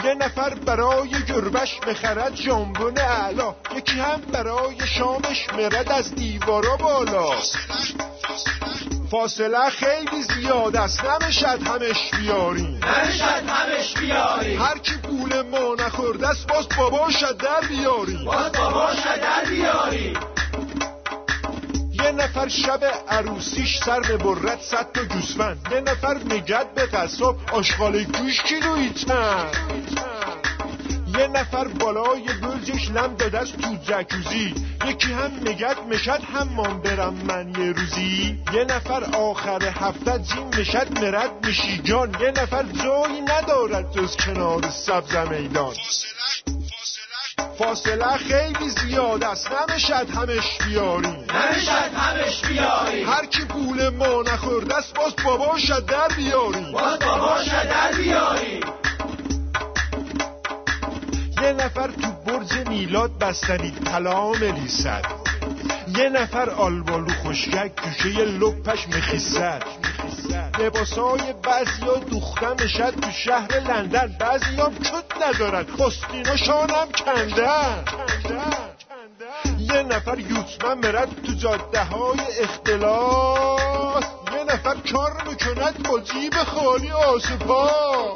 یه 0.05 0.13
نفر 0.13 0.55
برای 0.55 1.09
گربش 1.09 1.79
مخرد 1.87 2.35
جنبون 2.35 2.97
اعلا 2.97 3.55
یکی 3.77 3.99
هم 3.99 4.21
برای 4.21 4.87
شامش 4.87 5.47
مرد 5.53 5.91
از 5.91 6.15
دیوارا 6.15 6.75
بالا. 6.77 7.31
فاصله 9.11 9.69
خیلی 9.69 10.23
زیاد 10.23 10.75
است. 10.75 11.05
نمی‌شد 11.05 11.67
همش 11.67 12.11
بیاری 12.19 12.61
نمی‌شد 12.61 13.49
همش 13.49 13.93
بیاری 13.93 14.55
هر 14.55 14.77
کی 14.77 14.97
پول 14.97 15.41
ما 15.41 15.75
نخورده 15.79 16.27
است 16.27 16.47
باز 16.47 16.67
باباشد 16.77 17.37
در 17.37 17.67
بیاری 17.67 18.25
باز 18.25 18.51
باباشد 18.51 19.21
در 19.21 19.45
بیاری 19.49 20.17
یه 22.05 22.11
نفر 22.11 22.47
شب 22.47 22.79
عروسیش 23.09 23.77
سر 23.85 23.99
برد 23.99 24.61
صد 24.61 24.91
تا 24.91 25.03
گوسفند. 25.03 25.67
یه 25.71 25.79
نفر 25.81 26.17
میگد 26.17 26.73
به 26.73 26.85
قصاب 26.85 27.37
آشغال 27.53 28.03
گوش 28.03 28.41
کیلویی 28.41 28.89
چند 28.89 29.55
یه 31.17 31.27
نفر 31.27 31.67
بالای 31.67 32.23
برجش 32.41 32.89
لم 32.89 33.15
داده 33.15 33.39
است 33.39 33.57
تو 33.57 33.75
جکوزی. 33.83 34.53
یکی 34.87 35.13
هم 35.13 35.31
مگد 35.41 35.77
مشد 35.89 36.23
هممان 36.33 36.81
برم 36.81 37.13
من 37.13 37.49
یه 37.49 37.71
روزی. 37.71 38.39
یه 38.53 38.63
نفر 38.63 39.03
آخر 39.03 39.63
هفته 39.63 40.19
جیم 40.19 40.47
مشد 40.47 40.99
مرد 40.99 41.45
میشی 41.45 41.77
جان 41.77 42.15
یه 42.21 42.31
نفر 42.31 42.63
جایی 42.63 43.21
ندارد 43.21 43.91
جز 43.91 44.15
کنار 44.15 44.69
سبز 44.69 45.15
میدان. 45.15 45.73
فاصله 47.57 48.17
خیلی 48.17 48.69
زیاد 48.69 49.23
است. 49.23 49.47
نمی‌شد 49.51 50.09
همش 50.09 50.57
بیاری. 50.67 51.07
نمی‌شد 51.07 51.93
همش 51.95 52.41
بیاری. 52.45 53.03
هر 53.03 53.25
کی 53.25 53.45
پول 53.45 53.89
ما 53.89 54.21
نخورده 54.21 54.75
است 54.75 54.93
باز 54.93 55.15
باباشد 55.25 55.85
در 55.85 56.07
بیاری. 56.15 56.71
باز 56.71 56.99
باباشد 56.99 57.69
در 57.69 57.91
بیاری. 57.97 58.59
یه 61.41 61.53
نفر 61.53 61.87
تو 61.87 62.11
برج 62.25 62.67
میلاد 62.67 63.17
بستنی. 63.19 63.71
طلا 63.71 64.29
ملیسد 64.29 65.05
یه 65.87 66.09
نفر 66.09 66.49
آلبالو 66.49 67.13
خوشگک 67.23 67.71
گوشه 67.83 68.25
لپش 68.25 68.87
مخیسد 68.87 69.63
لباسای 70.59 71.33
بعضیا 71.43 71.95
دوخته 71.95 72.67
شد 72.67 72.99
تو 73.01 73.11
شهر 73.11 73.59
لندن 73.59 74.15
بعضیام 74.19 74.75
کت 74.75 75.21
ندارن. 75.21 75.65
شانم 76.35 76.87
کندن. 77.05 77.83
یه 79.59 79.83
نفر 79.83 80.19
یوتمن 80.19 80.77
مرد 80.77 81.09
تو 81.25 81.33
جاده 81.33 81.83
های 81.83 82.19
اختلاس. 82.41 84.03
یه 84.33 84.43
نفر 84.43 84.75
کار 84.91 85.23
می‌کند 85.27 85.87
با 85.89 85.99
جیب 85.99 86.33
خالی 86.33 86.91
آسپاس 86.91 88.13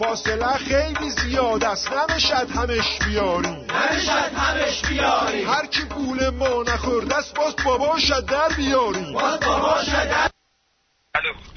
فاصله 0.00 0.56
خیلی 0.56 1.10
زیاد 1.10 1.64
است. 1.64 1.92
نمی‌شد 1.92 2.50
همش 2.50 2.98
بیاری. 3.06 3.48
نمی‌شد 3.48 4.32
همش 4.36 4.82
بیاری. 4.88 5.44
هر 5.44 5.66
کی 5.66 5.84
پول 5.84 6.30
ما 6.30 6.62
نخورده 6.62 7.16
است 7.16 7.34
باز 7.36 7.56
باباشد 7.64 8.26
در 8.26 8.48
بیاری. 8.56 9.12
باز 9.12 9.40
باباشد 9.40 10.08
در 10.10 10.30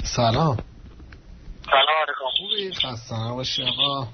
سلام. 0.04 0.58
سلام 1.66 1.98
علیکم. 2.02 2.26
خوبی؟ 2.38 2.74
خسته 2.74 3.20
نباشی 3.20 3.64
آقا. 3.64 4.08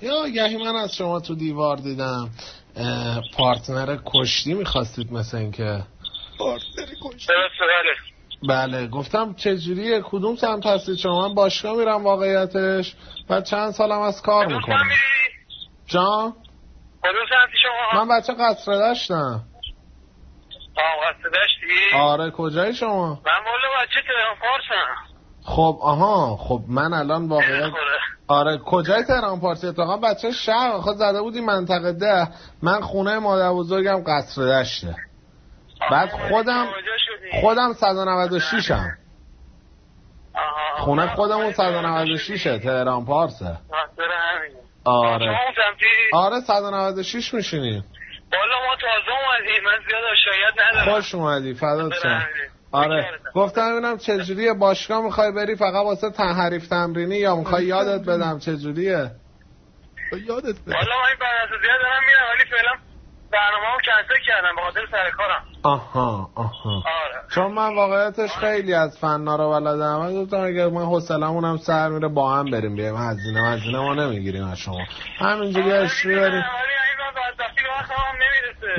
یا 0.00 0.28
گهی 0.28 0.56
من 0.56 0.76
از 0.76 0.94
شما 0.94 1.20
تو 1.20 1.34
دیوار 1.34 1.76
دیدم. 1.76 2.30
پارتنر 3.36 3.98
کشتی 4.06 4.54
می‌خواستید 4.54 5.12
مثل 5.12 5.36
اینکه 5.36 5.82
پارتنر 6.38 6.86
کشتی. 7.02 7.32
بله 8.48 8.86
گفتم 8.86 9.34
چجوریه؟ 9.34 10.00
کدوم 10.00 10.36
سمت 10.36 10.66
هستید 10.66 10.96
شما؟ 10.96 11.28
من 11.28 11.34
باشگاه 11.34 11.76
میرم 11.76 12.04
واقعیتش 12.04 12.96
و 13.30 13.40
چند 13.40 13.70
سالم 13.70 14.00
از 14.00 14.22
کار 14.22 14.46
می‌کنم. 14.46 14.88
جان؟ 15.86 16.32
کدوم 17.02 17.26
سمتی 17.30 17.58
شما؟ 17.62 18.04
من 18.04 18.18
بچه 18.18 18.32
قصر 18.32 18.72
داشتم. 18.72 19.42
آه 20.76 21.10
قصر 21.10 21.28
داشتی؟ 21.28 21.96
آره 21.96 22.30
کجایی 22.30 22.74
شما؟ 22.74 23.08
من 23.08 23.32
مولا 23.44 23.82
بچه 23.82 24.00
تهران 24.06 24.36
پارسم. 24.40 25.14
خب 25.44 25.78
آها 25.80 26.36
خب 26.36 26.60
من 26.68 26.92
الان 26.94 27.28
واقعیت 27.28 27.72
آره 28.28 28.58
کجای 28.58 29.02
تهران 29.02 29.40
پارسی؟ 29.40 29.66
اتفاقا 29.66 29.96
بچه 29.96 30.30
شهر 30.30 30.78
خود 30.78 30.96
زده 30.96 31.22
بودی 31.22 31.40
منطقه 31.40 31.92
ده. 31.92 32.28
من 32.62 32.80
خونه 32.80 33.18
مادر 33.18 33.52
بزرگم 33.52 34.04
قصر 34.06 34.42
داشته 34.42 34.96
بعد 35.90 36.08
خودم 36.10 36.66
خودم 37.40 37.72
196 37.72 38.70
هم 38.70 38.96
خونه 40.78 41.06
خودمون 41.06 41.52
196 41.52 42.42
تهران 42.42 43.04
پارسه. 43.04 43.58
آره. 44.84 45.38
آره 46.12 46.40
196 46.40 47.34
میشینیم 47.34 47.84
بالا 48.32 48.66
ما 48.66 48.76
تازه 48.76 49.18
اومدیم. 49.18 49.64
من 49.64 49.78
زیاد 49.88 50.02
شاید 50.24 50.60
ندارم. 50.60 50.94
خوش 50.94 51.14
اومدی 51.14 51.54
فدات 51.54 51.92
شم. 52.02 52.22
آره. 52.72 53.10
گفتم 53.34 53.72
ببینم 53.72 53.98
چجوریه 53.98 54.52
باشگاه 54.54 55.02
می‌خوای 55.02 55.32
بری؟ 55.32 55.56
فقط 55.56 55.84
واسه 55.84 56.10
تحریف 56.10 56.68
تمرینی 56.68 57.16
یا 57.16 57.36
می‌خوای 57.36 57.64
یادت 57.64 58.08
بدم؟ 58.08 58.38
چجوریه؟ 58.38 59.10
یادت 60.28 60.60
بدم 60.66 60.74
والا 60.74 60.96
من 61.02 61.16
بعد 61.20 61.48
زیاد 61.48 61.80
دارم 61.82 62.02
میرم 62.06 62.26
ولی 62.34 62.50
فعلا 62.50 62.72
برنامه 63.34 63.66
رو 63.74 63.80
کنسل 63.84 64.20
کردم 64.26 64.56
به 64.56 64.62
خاطر 64.62 64.80
سر 64.90 65.10
کارم. 65.10 65.42
آها 65.62 66.30
آها. 66.34 66.76
آره. 66.76 67.22
چون 67.34 67.52
من 67.52 67.74
واقعیتش 67.74 68.30
خیلی 68.30 68.74
از 68.74 68.98
فنا 68.98 69.36
رو 69.36 69.50
بلدم 69.50 69.98
من 69.98 70.22
گفتم 70.22 70.40
اگر 70.40 70.68
من 70.68 70.84
حوصلمون 70.84 71.44
هم 71.44 71.56
سر 71.56 71.88
میره 71.88 72.08
با 72.08 72.34
هم 72.34 72.50
بریم. 72.50 72.76
بیایم 72.76 72.96
هزینه 72.96 73.48
هزینه 73.50 73.78
ما 73.78 73.94
نمی‌گیریم 73.94 74.44
از 74.44 74.58
شما. 74.58 74.78
همینجوری 75.18 75.72
اش 75.72 76.04
می‌بریم 76.04 76.44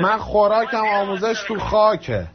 من 0.00 0.18
خوراکم 0.18 0.86
آموزش 0.94 1.42
تو 1.48 1.58
خاکه. 1.58 2.26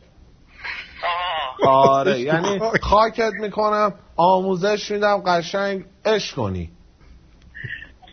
آره 1.67 2.19
یعنی 2.19 2.59
خاکت 2.81 3.31
می‌کنم 3.39 3.93
آموزش 4.17 4.91
میدم 4.91 5.23
قشنگ 5.27 5.85
اش 6.05 6.33
کنی. 6.33 6.69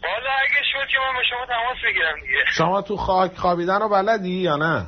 والا 0.09 0.31
اگه 0.43 0.63
شد 0.73 0.89
که 0.93 0.99
من 0.99 1.19
به 1.19 1.25
شما 1.31 1.47
تماس 1.47 1.77
بگیرم 1.85 2.15
دیگه. 2.27 2.45
شما 2.53 2.83
تو 2.83 2.97
خاک 2.97 3.37
خوابیدن 3.37 3.81
رو 3.81 3.89
بلدی 3.89 4.41
یا 4.41 4.57
نه؟ 4.57 4.87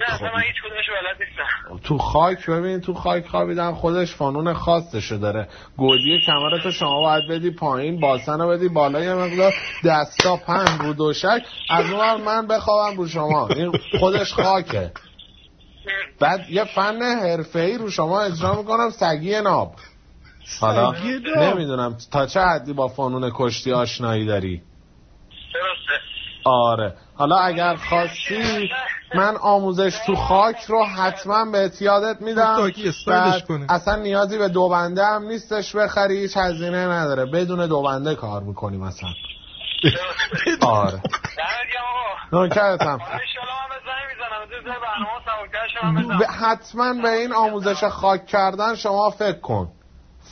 نه 0.00 0.14
اصلا 0.14 0.32
من 0.32 0.42
هیچ 0.42 0.56
کدومش 0.64 0.84
بلد 0.90 1.16
نیستم. 1.20 1.88
تو 1.88 1.98
خاک 1.98 2.50
ببین 2.50 2.80
تو 2.80 2.94
خاک 2.94 3.26
خوابیدن 3.26 3.72
خودش 3.72 4.14
فانون 4.14 4.54
خاصشو 4.54 5.16
داره. 5.16 5.48
گودی 5.76 6.20
کمرتو 6.26 6.70
شما 6.70 7.00
باید 7.00 7.28
بدی 7.30 7.50
پایین 7.50 8.00
باسن 8.00 8.40
رو 8.40 8.48
بدی 8.48 8.68
بالا 8.68 9.00
یه 9.00 9.14
مقدار 9.14 9.54
دستا 9.84 10.36
پن 10.36 10.78
رو 10.78 10.92
دوشک. 10.92 11.42
از 11.70 11.90
اون 11.90 12.20
من 12.20 12.46
بخوابم 12.46 12.96
رو 12.96 13.08
شما. 13.08 13.48
این 13.48 13.72
خودش 14.00 14.34
خاکه. 14.34 14.90
بعد 16.20 16.50
یه 16.50 16.64
فن 16.64 17.02
حرفه‌ای 17.02 17.78
رو 17.78 17.90
شما 17.90 18.20
اجرا 18.20 18.54
می‌کنم 18.54 18.90
سگی 18.90 19.40
ناب. 19.40 19.74
حالا 20.60 20.94
نمی‌دونم. 21.36 21.96
تا 22.12 22.26
چه 22.26 22.40
حدی 22.40 22.72
با 22.72 22.88
فنون 22.88 23.30
کشتی 23.34 23.72
آشنایی 23.72 24.26
داری؟ 24.26 24.62
آره. 26.44 26.94
حالا 27.14 27.36
اگر 27.36 27.76
خواستی 27.76 28.70
من 29.14 29.36
آموزش 29.36 29.98
تو 30.06 30.16
خاک 30.16 30.56
رو 30.68 30.84
حتما 30.84 31.44
به 31.44 31.70
یادت 31.80 32.22
میدم. 32.22 32.72
اصلا 33.68 33.96
نیازی 33.96 34.38
به 34.38 34.48
دوبنده 34.48 35.04
هم 35.04 35.22
نیستش 35.22 35.76
بخری 35.76 36.18
هیچ 36.18 36.36
هزینه 36.36 36.86
نداره. 36.86 37.26
بدون 37.26 37.66
دوبنده 37.66 38.14
کار 38.14 38.42
می‌کنی 38.42 38.76
مثلا. 38.76 39.08
آره. 40.62 41.00
نوکرتم. 42.32 42.98
حتما 46.40 46.92
به 47.02 47.10
این 47.10 47.32
آموزش 47.32 47.84
خاک 47.84 48.26
کردن 48.26 48.74
شما 48.74 49.10
فکر 49.10 49.40
کن. 49.40 49.68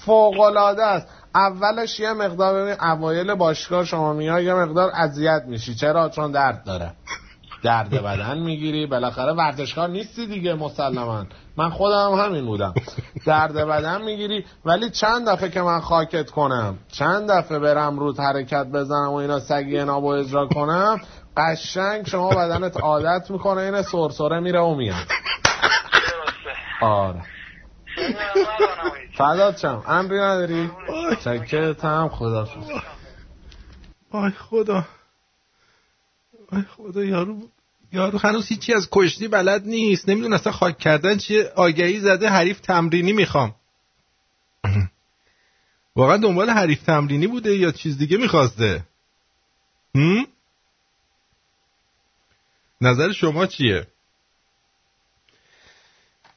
فوق 0.06 0.40
العاده 0.40 0.84
است. 0.84 1.06
اولش 1.34 2.00
یه 2.00 2.12
مقدار 2.12 2.62
ببین 2.62 2.80
اوایل 2.80 3.34
باشگاه 3.34 3.84
شما 3.84 4.12
میای 4.12 4.44
یه 4.44 4.54
مقدار 4.54 4.90
اذیت 4.94 5.42
میشی. 5.46 5.74
چرا؟ 5.74 6.08
چون 6.08 6.32
درد 6.32 6.64
داره. 6.64 6.92
درد 7.62 7.90
بدن 7.90 8.38
می‌گیری. 8.38 8.86
بالاخره 8.86 9.32
ورزشکار 9.32 9.88
نیستی 9.88 10.26
دیگه 10.26 10.54
مسلما. 10.54 11.24
من 11.56 11.70
خودم 11.70 12.12
همین 12.12 12.46
بودم. 12.46 12.74
درد 13.26 13.54
بدن 13.54 14.02
می‌گیری. 14.02 14.44
ولی 14.64 14.90
چند 14.90 15.28
دفعه 15.28 15.48
که 15.48 15.62
من 15.62 15.80
خاکت 15.80 16.30
کنم 16.30 16.78
چند 16.92 17.30
دفعه 17.30 17.58
برم 17.58 17.98
رو 17.98 18.14
حرکت 18.22 18.66
بزنم 18.66 19.10
و 19.10 19.14
اینا 19.14 19.40
سگی 19.40 19.84
نابو 19.84 20.06
اجرا 20.06 20.48
کنم 20.48 21.00
قشنگ 21.36 22.06
شما 22.06 22.30
بدنت 22.30 22.76
عادت 22.76 23.30
می‌کنه. 23.30 23.60
این 23.60 23.82
سرسره 23.82 24.40
میره 24.40 24.60
و 24.60 24.74
میاد. 24.74 25.06
آره. 26.82 27.22
فدات 29.14 29.58
شم 29.58 29.82
امری 29.86 30.18
نداری؟ 30.18 30.70
چکت 31.24 31.84
هم 31.84 32.08
خدا 32.08 32.48
آی 34.10 34.30
خدا. 34.30 34.84
آی 36.52 36.62
خدا 36.62 37.04
یارو 37.04 37.48
یارو 37.92 38.18
هنوز 38.18 38.48
هیچی 38.48 38.74
از 38.74 38.88
کشتی 38.92 39.28
بلد 39.28 39.66
نیست. 39.66 40.08
نمیدون 40.08 40.32
اصلا 40.32 40.52
خاک 40.52 40.78
کردن 40.78 41.18
چیه. 41.18 41.52
آگهی 41.56 42.00
زده 42.00 42.28
حریف 42.28 42.60
تمرینی 42.60 43.12
می‌خوام. 43.12 43.54
واقعا 45.96 46.16
دنبال 46.16 46.50
حریف 46.50 46.82
تمرینی 46.82 47.26
بوده 47.26 47.56
یا 47.56 47.72
چیز 47.72 47.98
دیگه 47.98 48.16
می‌خواسته؟ 48.16 48.84
هم؟ 49.94 50.26
نظر 52.80 53.12
شما 53.12 53.46
چیه؟ 53.46 53.86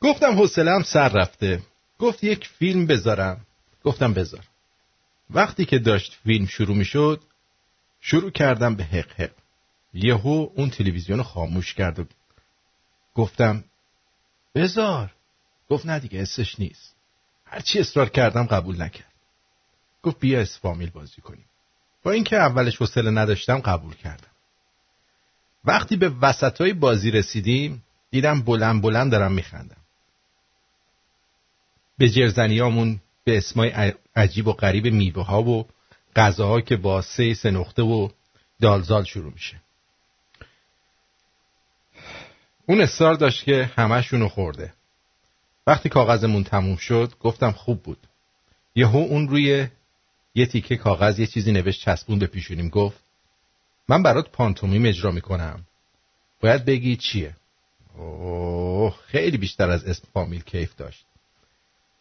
گفتم 0.01 0.31
حوصله‌ام 0.31 0.83
سر 0.83 1.09
رفته. 1.09 1.61
گفت 1.99 2.23
یک 2.23 2.47
فیلم 2.47 2.85
بذارم. 2.85 3.45
گفتم 3.83 4.13
بذار. 4.13 4.43
وقتی 5.29 5.65
که 5.65 5.79
داشت 5.79 6.17
فیلم 6.23 6.45
شروع 6.45 6.75
می 6.75 6.85
شد 6.85 7.21
شروع 8.01 8.31
کردم 8.31 8.75
به 8.75 8.83
حق 8.83 9.11
حق. 9.11 9.31
یهو 9.93 10.49
اون 10.55 10.69
تلویزیون 10.69 11.23
خاموش 11.23 11.73
کرد 11.73 11.99
و 11.99 12.05
گفتم 13.13 13.63
بذار. 14.55 15.13
گفت 15.69 15.85
نه 15.85 15.99
دیگه 15.99 16.21
اسش 16.21 16.59
نیست. 16.59 16.95
هرچی 17.45 17.79
اصرار 17.79 18.09
کردم 18.09 18.45
قبول 18.45 18.81
نکرد. 18.81 19.13
گفت 20.03 20.19
بیا 20.19 20.41
اسفامیل 20.41 20.89
بازی 20.89 21.21
کنیم. 21.21 21.45
با 22.03 22.11
اینکه 22.11 22.35
اولش 22.35 22.77
حوصله 22.77 23.11
نداشتم 23.11 23.59
قبول 23.59 23.95
کردم. 23.95 24.31
وقتی 25.65 25.95
به 25.95 26.09
وسطای 26.21 26.73
بازی 26.73 27.11
رسیدیم 27.11 27.83
دیدم 28.11 28.41
بلند 28.41 28.81
بلند 28.81 29.11
دارم 29.11 29.31
میخندم. 29.31 29.77
به 31.97 32.09
جرزنیامون 32.09 32.99
به 33.23 33.37
اسمای 33.37 33.93
عجیب 34.15 34.47
و 34.47 34.53
غریب 34.53 34.87
میوه 34.87 35.25
ها 35.25 35.43
و 35.43 35.65
غذاها 36.15 36.61
که 36.61 36.75
با 36.75 37.01
سه 37.01 37.33
سه 37.33 37.51
نقطه 37.51 37.81
و 37.81 38.09
دالزال 38.61 39.03
شروع 39.03 39.33
میشه. 39.33 39.61
اون 42.65 42.81
اصرار 42.81 43.13
داشت 43.13 43.43
که 43.43 43.71
همشونو 43.75 44.27
خورده. 44.27 44.73
وقتی 45.67 45.89
کاغذمون 45.89 46.43
تموم 46.43 46.75
شد 46.75 47.13
گفتم 47.19 47.51
خوب 47.51 47.83
بود. 47.83 48.07
یهو 48.75 48.97
اون 48.97 49.27
روی 49.27 49.67
یه 50.35 50.45
تیکه 50.45 50.75
کاغذ 50.75 51.19
یه 51.19 51.27
چیزی 51.27 51.51
نوشت 51.51 51.81
چسبون 51.81 52.19
به 52.19 52.27
پیشونیم 52.27 52.69
گفت 52.69 52.99
من 53.87 54.03
برات 54.03 54.29
پانتومیم 54.29 54.85
اجرا 54.85 55.11
می‌کنم. 55.11 55.65
باید 56.41 56.65
بگی 56.65 56.95
چیه. 56.95 57.35
اوه 57.97 58.95
خیلی 59.05 59.37
بیشتر 59.37 59.69
از 59.69 59.85
اسم 59.85 60.07
فامیل 60.13 60.43
کیف 60.43 60.75
داشت. 60.75 61.06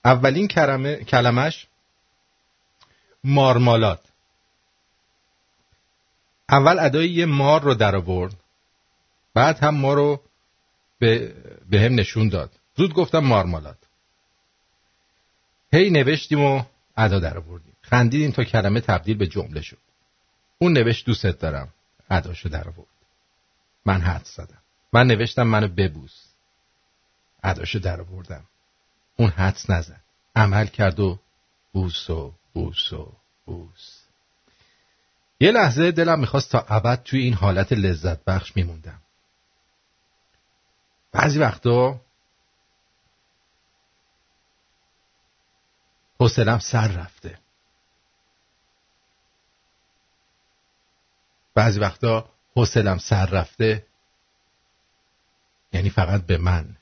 اولین 0.06 0.48
کلمه 0.48 1.04
کلمش 1.04 1.66
مارمالاد 3.24 4.00
اول 6.48 6.78
ادای 6.78 7.08
یه 7.08 7.26
مار 7.26 7.62
رو 7.62 7.74
در 7.74 7.96
آورد. 7.96 8.34
بعد 9.34 9.58
هم 9.58 9.74
ما 9.74 9.94
رو 9.94 10.20
به, 10.98 11.34
به 11.70 11.80
هم 11.80 11.94
نشون 11.94 12.28
داد. 12.28 12.50
زود 12.76 12.94
گفتم 12.94 13.18
مارمالاد 13.18 13.78
هی 15.72 15.90
نوشتیم 15.90 16.44
و 16.44 16.62
ادا 16.96 17.18
در 17.18 17.38
آوردیم. 17.38 17.76
خندیدیم 17.82 18.30
تا 18.30 18.44
کلمه 18.44 18.80
تبدیل 18.80 19.16
به 19.16 19.26
جمله 19.26 19.60
شد. 19.60 19.78
اون 20.58 20.72
نوشت 20.72 21.06
دوست 21.06 21.26
دارم. 21.26 21.68
اداشو 22.10 22.48
در 22.48 22.68
آورد. 22.68 22.88
من 23.84 24.00
حد 24.00 24.24
زدم. 24.24 24.62
من 24.92 25.06
نوشتم 25.06 25.42
منو 25.42 25.68
ببوس. 25.68 26.24
اداشو 27.42 27.78
در 27.78 28.00
آوردم. 28.00 28.44
اون 29.16 29.30
حدس 29.30 29.70
نزد. 29.70 30.00
عمل 30.36 30.66
کرد 30.66 31.00
و 31.00 31.18
بوس 31.72 32.10
و 32.10 32.34
بوس 32.52 32.92
و 32.92 33.12
بوس. 33.44 34.02
یه 35.40 35.50
لحظه 35.50 35.92
دلم 35.92 36.20
می‌خواست 36.20 36.52
تا 36.52 36.66
ابد 36.68 37.02
توی 37.02 37.20
این 37.20 37.34
حالت 37.34 37.72
لذت 37.72 38.24
بخش 38.24 38.56
میموندم. 38.56 39.02
بعضی 41.12 41.38
وقتا 41.38 42.00
حوصلم 46.20 46.58
سر 46.58 46.88
رفته. 46.88 47.38
بعضی 51.54 51.80
وقتا 51.80 52.30
حوصلم 52.56 52.98
سر 52.98 53.26
رفته 53.26 53.86
یعنی 55.72 55.90
فقط 55.90 56.22
به 56.22 56.38
من 56.38 56.76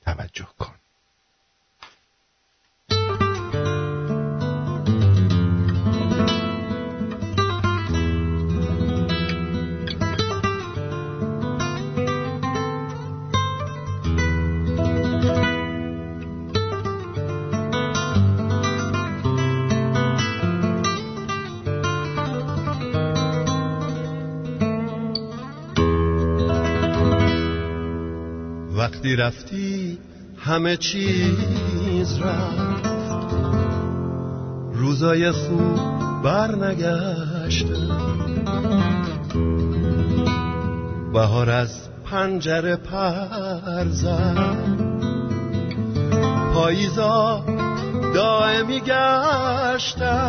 توجه 0.00 0.48
کن. 0.58 0.79
وقتی 29.00 29.16
رفتی 29.16 29.98
همه 30.36 30.76
چیز 30.76 32.18
رفت. 32.18 32.86
روزای 34.72 35.30
خوب 35.30 35.80
برنگشته 36.22 37.76
بهار 41.12 41.50
از 41.50 41.88
پنجره 42.04 42.76
پر 42.76 43.88
زد. 43.88 44.56
پاییزا 46.54 47.44
دائمی 48.14 48.80
گشتن. 48.80 50.20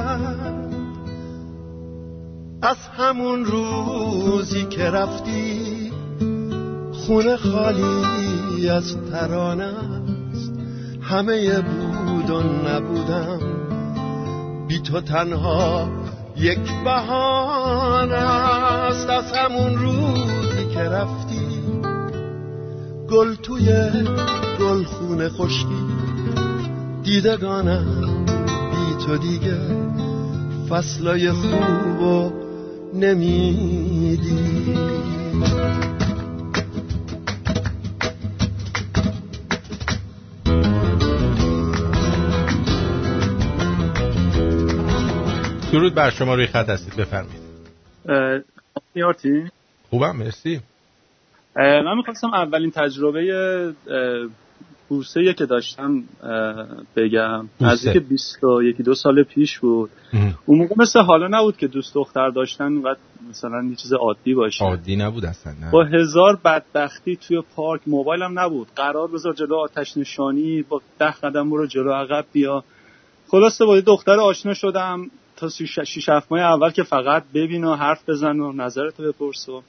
از 2.61 2.78
همون 2.97 3.45
روزی 3.45 4.65
که 4.65 4.89
رفتی 4.89 5.91
خونه 6.93 7.38
خالی 7.38 8.20
از 8.70 8.97
ترانه 9.12 9.64
است. 9.64 10.53
همه 11.01 11.62
بود 11.62 12.30
و 12.30 12.43
نبودم. 12.43 13.39
بی 14.68 14.80
تو 14.80 15.01
تنها 15.01 15.89
یک 16.38 16.84
بهانه 16.84 18.14
است. 18.14 19.09
از 19.09 19.32
همون 19.32 19.78
روزی 19.78 20.68
که 20.74 20.80
رفتی 20.80 21.47
گل 23.09 23.36
توی 23.36 23.66
گل 24.59 24.84
خونه 24.84 25.30
خشکی. 25.30 25.86
دیدگانم 27.03 28.26
بی 28.45 29.05
تو 29.05 29.18
دیگه 29.18 29.57
فصلای 30.70 31.32
خوب 31.32 32.01
و 32.01 32.32
نمیدی. 32.93 34.90
درود 45.72 45.95
بر 45.95 46.09
شما 46.09 46.36
روی 46.36 46.47
خط 46.47 46.69
هستید 46.69 46.95
بفرمایید. 46.95 47.41
خوبم 49.89 50.15
مرسی. 50.15 50.59
من 51.55 51.97
می‌خواستم 51.97 52.34
اولین 52.34 52.72
تجربه 52.72 53.74
بورسه 54.89 55.34
که 55.34 55.45
داشتم 55.45 56.03
بگم. 56.95 57.49
نزدیک 57.61 57.97
21 57.97 58.82
دو 58.82 58.95
سال 58.95 59.24
پیش 59.24 59.59
بود. 59.59 59.89
اون 60.45 60.57
موقع 60.57 60.76
مثل 60.78 60.99
حالا 60.99 61.28
نبود 61.28 61.57
که 61.57 61.67
دوست 61.67 61.93
دختر 61.95 62.30
داشتن 62.30 62.74
و 62.74 62.95
مثلا 63.30 63.63
یه 63.69 63.76
چیز 63.76 63.93
عادی 63.93 64.34
باشه. 64.34 64.65
عادی 64.65 64.95
نبود 64.95 65.26
اصلا 65.26 65.53
نه. 65.61 65.72
با 65.72 65.84
هزار 65.84 66.39
بدبختی 66.45 67.15
توی 67.15 67.41
پارک 67.55 67.82
موبایلم 67.88 68.39
نبود. 68.39 68.67
قرار 68.76 69.07
بذار 69.07 69.34
جلو 69.34 69.55
آتش 69.55 69.97
نشانی 69.97 70.61
با 70.61 70.82
ده 70.99 71.11
قدم 71.11 71.49
برو 71.49 71.67
جلو 71.67 71.91
عقب 71.91 72.26
بیا. 72.34 72.63
خلاصه 73.28 73.65
با 73.65 73.80
دختر 73.80 74.19
آشنا 74.19 74.53
شدم. 74.53 75.11
تا 75.41 75.49
شیش 75.85 76.09
هفت 76.09 76.31
ماه 76.31 76.41
اول 76.41 76.71
که 76.71 76.83
فقط 76.83 77.23
ببین 77.33 77.63
و 77.63 77.75
حرف 77.75 78.09
بزن 78.09 78.39
و 78.39 78.51
نظرتو 78.51 79.03
بپرس 79.03 79.49
و 79.49 79.61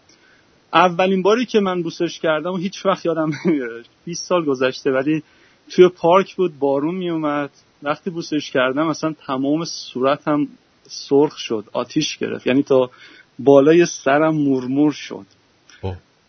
اولین 0.73 1.23
باری 1.23 1.47
که 1.47 1.61
من 1.61 1.83
بوسش 1.83 2.21
کردم 2.21 2.51
و 2.51 2.57
هیچ 2.57 2.87
وقت 2.87 3.07
یادم 3.07 3.31
نمیاد 3.47 3.85
20 4.05 4.29
سال 4.29 4.45
گذشته 4.45 4.91
ولی 4.91 5.23
توی 5.71 5.89
پارک 5.89 6.37
بود 6.37 6.59
بارون 6.59 6.95
میومد 6.95 7.51
وقتی 7.83 8.11
بوسش 8.11 8.51
کردم 8.51 8.87
اصلا 8.87 9.15
تمام 9.27 9.65
صورتم 9.65 10.49
سرخ 10.83 11.39
شد 11.39 11.65
آتیش 11.73 12.19
گرفت. 12.19 12.47
یعنی 12.47 12.63
تا 12.63 12.91
بالای 13.39 13.87
سرم 13.87 14.35
مرمور 14.35 14.93
شد. 14.93 15.27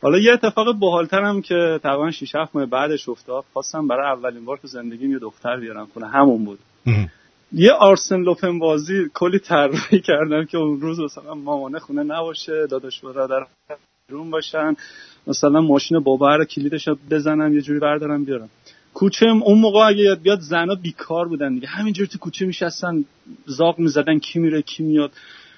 حالا 0.01 0.17
یه 0.17 0.33
اتفاق 0.33 0.73
باحالتر 0.73 1.21
هم 1.21 1.41
که 1.41 1.79
تقریبا 1.83 2.11
6 2.11 2.35
7 2.35 2.55
ماه 2.55 2.65
بعدش 2.65 3.09
افتاد. 3.09 3.43
خواستم 3.53 3.87
برای 3.87 4.11
اولین 4.17 4.45
بار 4.45 4.57
تو 4.57 4.67
زندگیم 4.67 5.11
یه 5.11 5.19
دختر 5.19 5.59
بیارم 5.59 5.87
کنه 5.95 6.07
همون 6.07 6.45
بود. 6.45 6.59
یه 7.55 7.71
آرسن 7.71 8.21
لوپن 8.21 8.59
بازی 8.59 9.09
کلی 9.13 9.39
طراحی 9.39 9.99
کردم 9.99 10.45
که 10.45 10.57
اون 10.57 10.81
روز 10.81 10.99
مثلا 10.99 11.33
مامانه 11.33 11.79
خونه 11.79 12.03
نباشه 12.03 12.67
داداش 12.67 12.99
برادر 12.99 13.47
روم 14.09 14.31
باشن. 14.31 14.75
مثلا 15.27 15.61
ماشین 15.61 15.99
بابا 15.99 16.35
رو 16.35 16.45
کلیدش 16.45 16.89
بزنم 17.11 17.53
یه 17.55 17.61
جوری 17.61 17.79
بردارم 17.79 18.23
بیارم. 18.23 18.49
کوچه 18.93 19.25
اون 19.25 19.59
موقع 19.59 19.79
اگه 19.79 19.99
یاد 19.99 20.21
بیاد 20.21 20.39
زنا 20.39 20.75
بیکار 20.75 21.27
بودن 21.27 21.53
دیگه. 21.53 21.67
همینجوری 21.67 22.09
تو 22.09 22.17
کوچه 22.17 22.45
میشستن 22.45 23.05
زاق 23.45 23.79
می‌زدن 23.79 24.19
کی 24.19 24.39
میره 24.39 24.61
کی 24.61 24.83
میاد. 24.83 25.11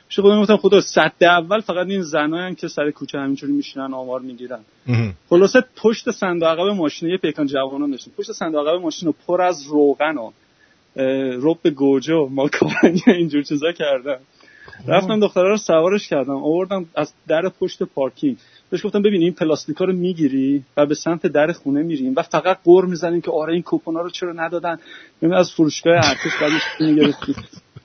میشه 0.08 0.22
خودم 0.22 0.42
گفتم 0.42 0.58
خدا 0.58 0.82
صد 0.82 1.14
اول 1.22 1.60
فقط 1.60 1.88
این 1.88 2.02
زنایی 2.02 2.56
که 2.56 2.68
سر 2.68 2.92
کوچه 2.92 3.20
همینجوری 3.20 3.54
میشینن 3.54 3.94
آمار 3.94 4.20
می‌گیرن. 4.20 4.60
خلاصه 5.30 5.64
پشت 5.76 6.12
صندوق 6.12 6.50
عقب 6.50 6.76
ماشین 6.76 7.10
یه 7.10 7.18
پیکان 7.18 7.48
جوانان 7.48 7.92
داشتیم. 7.92 8.14
پشت 8.18 8.32
صندوق 8.32 8.68
عقب 8.68 8.82
ماشین 8.82 9.08
رو 9.08 9.16
پر 9.28 9.42
از 9.42 9.68
روغن 9.68 10.18
و 10.18 10.32
رب 11.42 11.70
گوجه 11.70 12.14
و 12.14 12.28
ماکارونی 12.32 13.02
اینجور 13.08 13.44
چیزا 13.44 13.72
کردم. 13.72 14.20
رفتم 14.88 15.20
دختره 15.20 15.50
رو 15.50 15.58
سوارش 15.58 16.08
کردم 16.08 16.36
آوردم 16.36 16.86
از 16.96 17.14
در 17.28 17.50
پشت 17.60 17.84
پارکینگ. 17.84 18.38
بهش 18.70 18.86
گفتم 18.86 19.02
ببین 19.02 19.22
این 19.22 19.34
پلاستیکا 19.34 19.86
رو 19.86 19.94
می‌گیری 19.94 20.64
و 20.78 20.86
به 20.86 20.96
سمت 20.96 21.28
در 21.28 21.52
خونه 21.52 21.84
میریم 21.84 22.14
و 22.16 22.22
فقط 22.22 22.58
قور 22.64 22.86
می‌زنیم 22.86 23.22
که 23.22 23.32
آره 23.32 23.54
این 23.54 23.62
کوپونا 23.62 24.02
رو 24.02 24.10
چرا 24.10 24.34
ندادن. 24.34 24.80
ببین 25.22 25.34
از 25.34 25.52
فروشگاه 25.52 25.96
ارتش 25.96 26.42
بعدش 26.42 26.62
می‌گرفتی. 26.80 27.36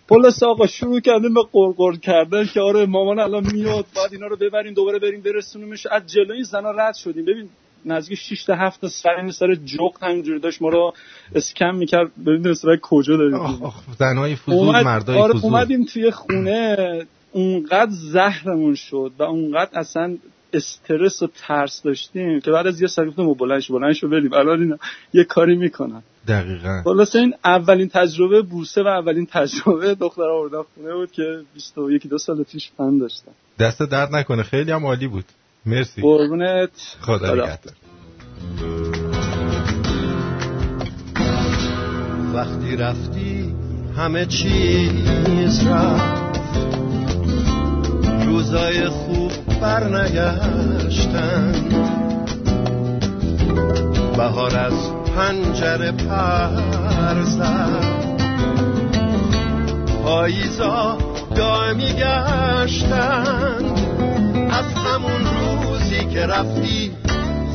خلاص 0.08 0.42
آقا 0.42 0.66
شروع 0.66 1.00
کردیم 1.00 1.34
به 1.34 1.40
قرقر 1.52 1.96
کردن 1.96 2.44
که 2.44 2.60
آره 2.60 2.86
مامان 2.86 3.18
الان 3.18 3.46
میاد 3.52 3.86
بعد 3.96 4.12
اینا 4.12 4.26
رو 4.26 4.36
ببریم 4.36 4.74
دوباره 4.74 4.98
بریم 4.98 5.20
برسونیمش. 5.20 5.86
از 5.86 6.06
جلوی 6.06 6.44
زنا 6.44 6.70
رد 6.70 6.94
شدیم. 6.94 7.24
ببین 7.24 7.48
نزدیک 7.84 8.18
6 8.18 8.44
تا 8.44 8.54
7 8.54 8.80
تا 8.80 8.88
سر 8.88 9.30
سر 9.30 9.54
جغد 9.54 10.02
همینجوری 10.02 10.40
داشت. 10.40 10.62
ما 10.62 10.68
رو 10.68 10.94
اسکن 11.34 11.70
می‌کرد. 11.70 12.10
ببین 12.26 12.48
اسرای 12.48 12.78
کجا 12.82 13.16
داریم. 13.16 13.72
زنای 13.98 14.36
فضول 14.36 14.54
اومد 14.54 14.84
مردای 14.84 15.18
آره 15.18 15.34
فضول. 15.34 15.44
اومدیم 15.44 15.84
توی 15.84 16.10
خونه. 16.10 16.76
اونقدر 17.32 17.90
زهرمون 17.90 18.74
شد 18.74 19.12
و 19.18 19.22
اونقدر 19.22 19.78
اصلا 19.78 20.16
استرس 20.52 21.22
و 21.22 21.28
ترس 21.46 21.82
داشتیم 21.82 22.40
که 22.40 22.50
بعد 22.50 22.66
از 22.66 22.80
یه 22.80 22.88
سر 22.88 23.06
گفتم 23.06 23.34
بلند 23.34 23.60
شو 23.60 23.78
بلند 23.78 23.92
شو 23.92 24.08
بریم. 24.08 24.32
الان 24.32 24.60
اینا 24.60 24.76
یه 25.12 25.24
کاری 25.24 25.56
می‌کنن. 25.56 26.02
دقیقا. 26.28 26.82
خلاص 26.84 27.16
این 27.16 27.34
اولین 27.44 27.88
تجربه 27.88 28.42
بوسه 28.42 28.82
و 28.82 28.86
اولین 28.86 29.26
تجربه 29.26 29.94
دختر 29.94 30.22
آوردن 30.22 30.62
خونه 30.74 30.94
بود 30.94 31.12
که 31.12 31.40
21 31.54 32.06
دو 32.06 32.18
سال 32.18 32.42
پیش 32.42 32.70
فن 32.76 32.98
داشتم. 32.98 33.32
دست 33.58 33.82
درد 33.82 34.16
نکنه. 34.16 34.42
خیلی 34.42 34.70
هم 34.70 34.86
عالی 34.86 35.06
بود. 35.06 35.24
مرسی. 35.66 36.02
قربونت. 36.02 36.70
خدا. 37.00 37.34
نگهدار. 37.34 37.74
وقتی 42.34 42.76
رفتی 42.76 43.54
همه 43.96 44.26
چیز 44.26 45.66
رفت. 45.66 46.40
روزای 48.26 48.88
خوب 48.88 49.32
برنگشتن. 49.60 51.52
بهار 54.16 54.56
از 54.56 54.92
پنجره 55.16 55.92
پر 55.92 57.22
زد. 57.22 58.10
پاییزا 60.04 60.98
دائمی 61.36 61.92
گشتن. 61.92 63.64
از 64.50 64.64
همون 64.74 65.39
که 66.04 66.26
رفتی 66.26 66.90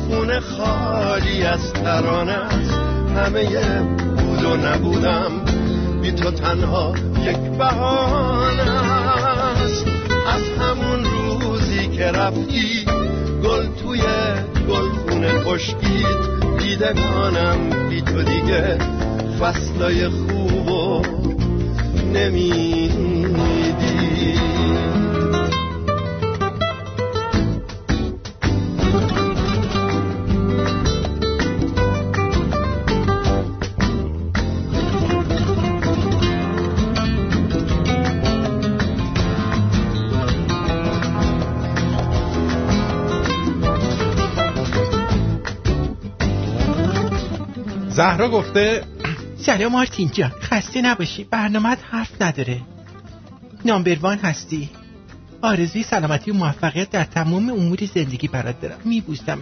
خونه 0.08 0.40
خالی 0.40 1.42
از 1.42 1.72
ترانه 1.72 2.32
است. 2.32 2.80
همه 3.16 3.44
بود 3.82 4.44
و 4.44 4.56
نبودم 4.56 5.30
بی 6.02 6.12
تو 6.12 6.30
تنها 6.30 6.94
یک 7.22 7.36
بهانه 7.36 8.70
است. 8.70 9.86
از 10.26 10.42
همون 10.60 11.04
روزی 11.04 11.88
که 11.88 12.04
رفتی 12.04 12.84
گل 13.44 13.66
توی 13.82 14.00
گل 14.68 14.88
خونه 14.88 15.40
خشکید 15.40 16.36
دیدگانم 16.58 17.88
بی 17.88 18.02
تو 18.02 18.22
دیگه 18.22 18.78
فصلای 19.40 20.08
خوب 20.08 20.68
و 20.68 21.02
نمیدی 22.14 23.05
زهرا 47.96 48.28
گفته 48.28 48.82
سلام 49.38 49.72
مارتین 49.72 50.10
جان 50.12 50.30
خسته 50.30 50.82
نباشی. 50.82 51.24
برنامه 51.24 51.76
حرف 51.90 52.22
نداره. 52.22 52.60
نامبر 53.64 53.96
وان 54.00 54.18
هستی. 54.18 54.70
آرزوی 55.42 55.82
سلامتی 55.82 56.30
و 56.30 56.34
موفقیت 56.34 56.90
در 56.90 57.04
تمام 57.04 57.50
امور 57.50 57.78
زندگی 57.94 58.28
برات 58.28 58.60
دارم. 58.60 58.78
میبوسم 58.84 59.40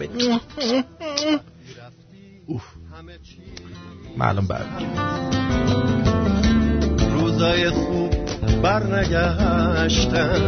معلوم 4.17 4.47
برمیگرد 4.47 5.35
روزای 7.11 7.69
خوب 7.69 8.15
برنگشتن 8.61 10.39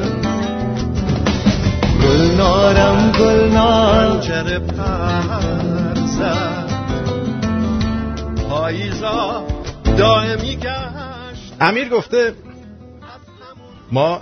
گلنارم 2.04 3.12
گلنار. 3.12 4.20
پنجره 4.20 4.60
پر 4.60 6.06
زد 6.06 6.77
پاییزا 8.50 9.48
دائمی 9.98 10.56
گشت. 10.56 11.54
امیر 11.60 11.90
گفته 11.90 12.34
ما 13.92 14.22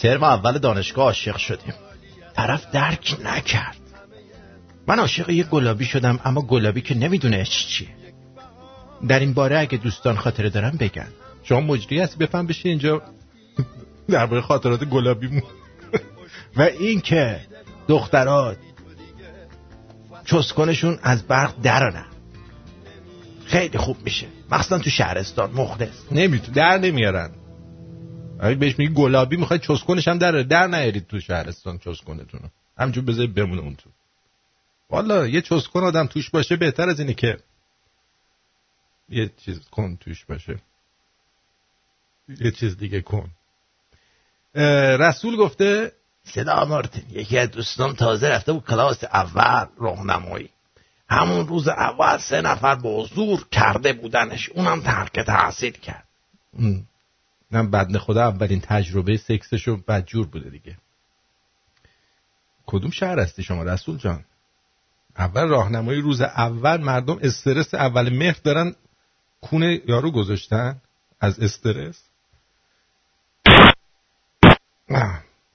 ترم 0.00 0.22
اول 0.22 0.58
دانشگاه 0.58 1.04
عاشق 1.04 1.36
شدیم. 1.36 1.74
طرف 2.36 2.70
درک 2.70 3.16
نکرد. 3.24 3.76
من 4.86 4.98
عاشق 4.98 5.30
یه 5.30 5.44
گلابی 5.44 5.84
شدم 5.84 6.20
اما 6.24 6.42
گلابی 6.42 6.80
که 6.80 6.94
نمی‌دونه 6.94 7.40
عشق 7.40 7.68
چیه. 7.68 7.88
در 9.08 9.20
این 9.20 9.32
باره 9.34 9.58
اگه 9.58 9.78
دوستان 9.78 10.16
خاطره 10.16 10.50
دارن 10.50 10.70
بگن. 10.70 11.08
شما 11.42 11.60
مجری 11.60 12.00
هستی؟ 12.00 12.18
بفهم 12.18 12.46
بشی 12.46 12.68
اینجا 12.68 13.02
درباره 14.08 14.40
خاطرات 14.40 14.84
گلابی 14.84 15.42
و 16.56 16.62
این 16.62 17.00
که 17.00 17.40
دخترات 17.88 18.56
چسکنشون 20.24 20.98
از 21.02 21.22
برق 21.22 21.54
درانن 21.62 22.06
خیلی 23.54 23.78
خوب 23.78 23.96
میشه. 24.04 24.26
مخصوصا 24.50 24.78
تو 24.78 24.90
شهرستان 24.90 25.50
مخلص. 25.50 26.12
نمیتون 26.12 26.54
در 26.54 26.78
نمیارن. 26.78 27.30
اگه 28.40 28.54
بهش 28.54 28.78
میگی 28.78 28.94
گلابی 28.94 29.36
می‌خوای 29.36 29.58
چسکنش 29.58 30.08
هم 30.08 30.18
در 30.18 30.42
در 30.42 30.66
نیارید 30.66 31.06
تو 31.06 31.20
شهرستان 31.20 31.78
چسکنتون 31.78 32.40
همجور 32.78 33.04
بذارید 33.04 33.34
بمونه 33.34 33.60
اون 33.60 33.74
تو. 33.74 33.90
والا 34.90 35.26
یه 35.26 35.40
چسکن 35.40 35.80
آدم 35.80 36.06
توش 36.06 36.30
باشه 36.30 36.56
بهتر 36.56 36.88
از 36.88 37.00
اینه 37.00 37.14
که 37.14 37.38
یه 39.08 39.30
چیز 39.44 39.60
کن 39.70 39.96
توش 39.96 40.24
باشه. 40.24 40.58
یه 42.28 42.50
چیز 42.50 42.76
دیگه 42.76 43.00
کن. 43.00 43.30
رسول 44.98 45.36
گفته 45.36 45.92
صدا 46.24 46.64
مارتین 46.64 47.04
یکی 47.10 47.38
از 47.38 47.50
دوستان 47.50 47.94
تازه 47.94 48.28
رفته 48.28 48.52
بود 48.52 48.64
کلاس 48.64 49.04
اول 49.04 49.66
راهنمایی. 49.78 50.50
همون 51.08 51.48
روز 51.48 51.68
اول 51.68 52.18
سه 52.18 52.40
نفر 52.40 52.74
به 52.74 52.88
حضور 52.88 53.48
کرده 53.50 53.92
بودنش. 53.92 54.48
اونم 54.48 54.80
ترک 54.80 55.20
تحصیل 55.20 55.72
کرد. 55.72 56.08
نم 57.52 57.70
بدن 57.70 57.98
خدا 57.98 58.22
اولین 58.28 58.60
تجربه 58.60 59.16
سکسشو 59.16 59.76
بدجور 59.76 60.26
بوده 60.26 60.50
دیگه. 60.50 60.76
کدوم 62.66 62.90
شهر 62.90 63.20
هستی 63.20 63.42
شما 63.42 63.62
رسول 63.62 63.96
جان؟ 63.96 64.24
اول 65.16 65.48
راهنمایی 65.48 66.00
روز 66.00 66.20
اول 66.20 66.80
مردم 66.80 67.18
استرس 67.22 67.74
اول 67.74 68.12
مهر 68.18 68.36
دارن 68.44 68.74
کونه 69.40 69.80
یارو 69.86 70.10
گذاشتن؟ 70.10 70.80
از 71.20 71.40
استرس؟ 71.40 72.02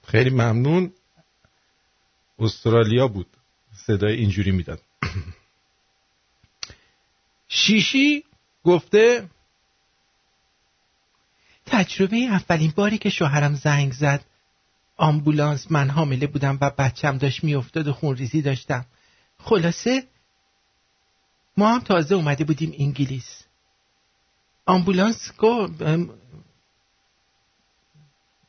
خیلی 0.06 0.30
ممنون. 0.30 0.94
استرالیا 2.40 3.08
بود. 3.08 3.28
صدای 3.86 4.16
اینجوری 4.16 4.52
می‌داد. 4.52 4.80
شیشی 7.50 8.24
گفته 8.64 9.30
تجربه 11.66 12.18
اولین 12.18 12.74
باری 12.76 12.98
که 12.98 13.10
شوهرم 13.10 13.56
زنگ 13.56 13.94
زد 13.94 14.26
آمبولانس 14.98 15.72
من 15.72 15.90
حامله 15.90 16.28
بودم 16.28 16.58
و 16.62 16.70
بچم 16.70 17.18
داشت 17.18 17.44
میافتاد 17.44 17.88
و 17.88 17.94
خونریزی 17.94 18.42
داشتم. 18.42 18.86
خلاصه 19.38 20.04
ما 21.58 21.74
هم 21.74 21.80
تازه 21.80 22.16
اومده 22.16 22.44
بودیم 22.44 22.74
انگلیس. 22.80 23.44
آمبولانس 24.66 25.32
گفت 25.38 25.74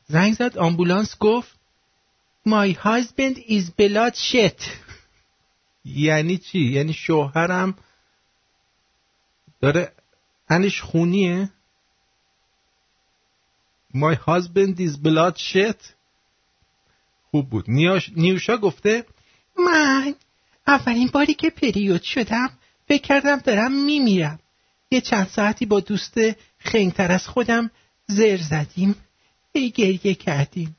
زنگ 0.07 0.33
زد 0.33 0.57
آمبولانس 0.57 1.17
گفت 1.19 1.61
My 2.45 2.73
husband 2.73 3.37
is 3.37 3.69
blood 3.69 4.15
shit 4.15 4.61
یعنی 5.85 6.37
چی؟ 6.37 6.59
یعنی 6.59 6.93
شوهرم 6.93 7.75
داره 9.61 9.91
انش 10.49 10.81
خونیه. 10.81 11.49
My 13.93 14.15
husband 14.27 14.79
is 14.79 14.97
blood 15.05 15.37
shit 15.37 15.81
خوب 17.31 17.49
بود. 17.49 17.65
نیاش... 17.67 18.11
نیوشا 18.15 18.57
گفته 18.57 19.05
من 19.57 20.15
اولین 20.67 21.07
باری 21.07 21.33
که 21.33 21.49
پریود 21.49 22.01
شدم 22.01 22.49
فکر 22.87 23.01
کردم 23.01 23.37
دارم 23.37 23.85
میمیرم. 23.85 24.39
یه 24.91 25.01
چند 25.01 25.27
ساعتی 25.27 25.65
با 25.65 25.79
دوست 25.79 26.17
خنگتر 26.59 27.11
از 27.11 27.27
خودم 27.27 27.71
زر 28.07 28.37
زدیم. 28.37 28.95
هی 29.55 29.69
گریه 29.69 30.13
کردیم. 30.13 30.75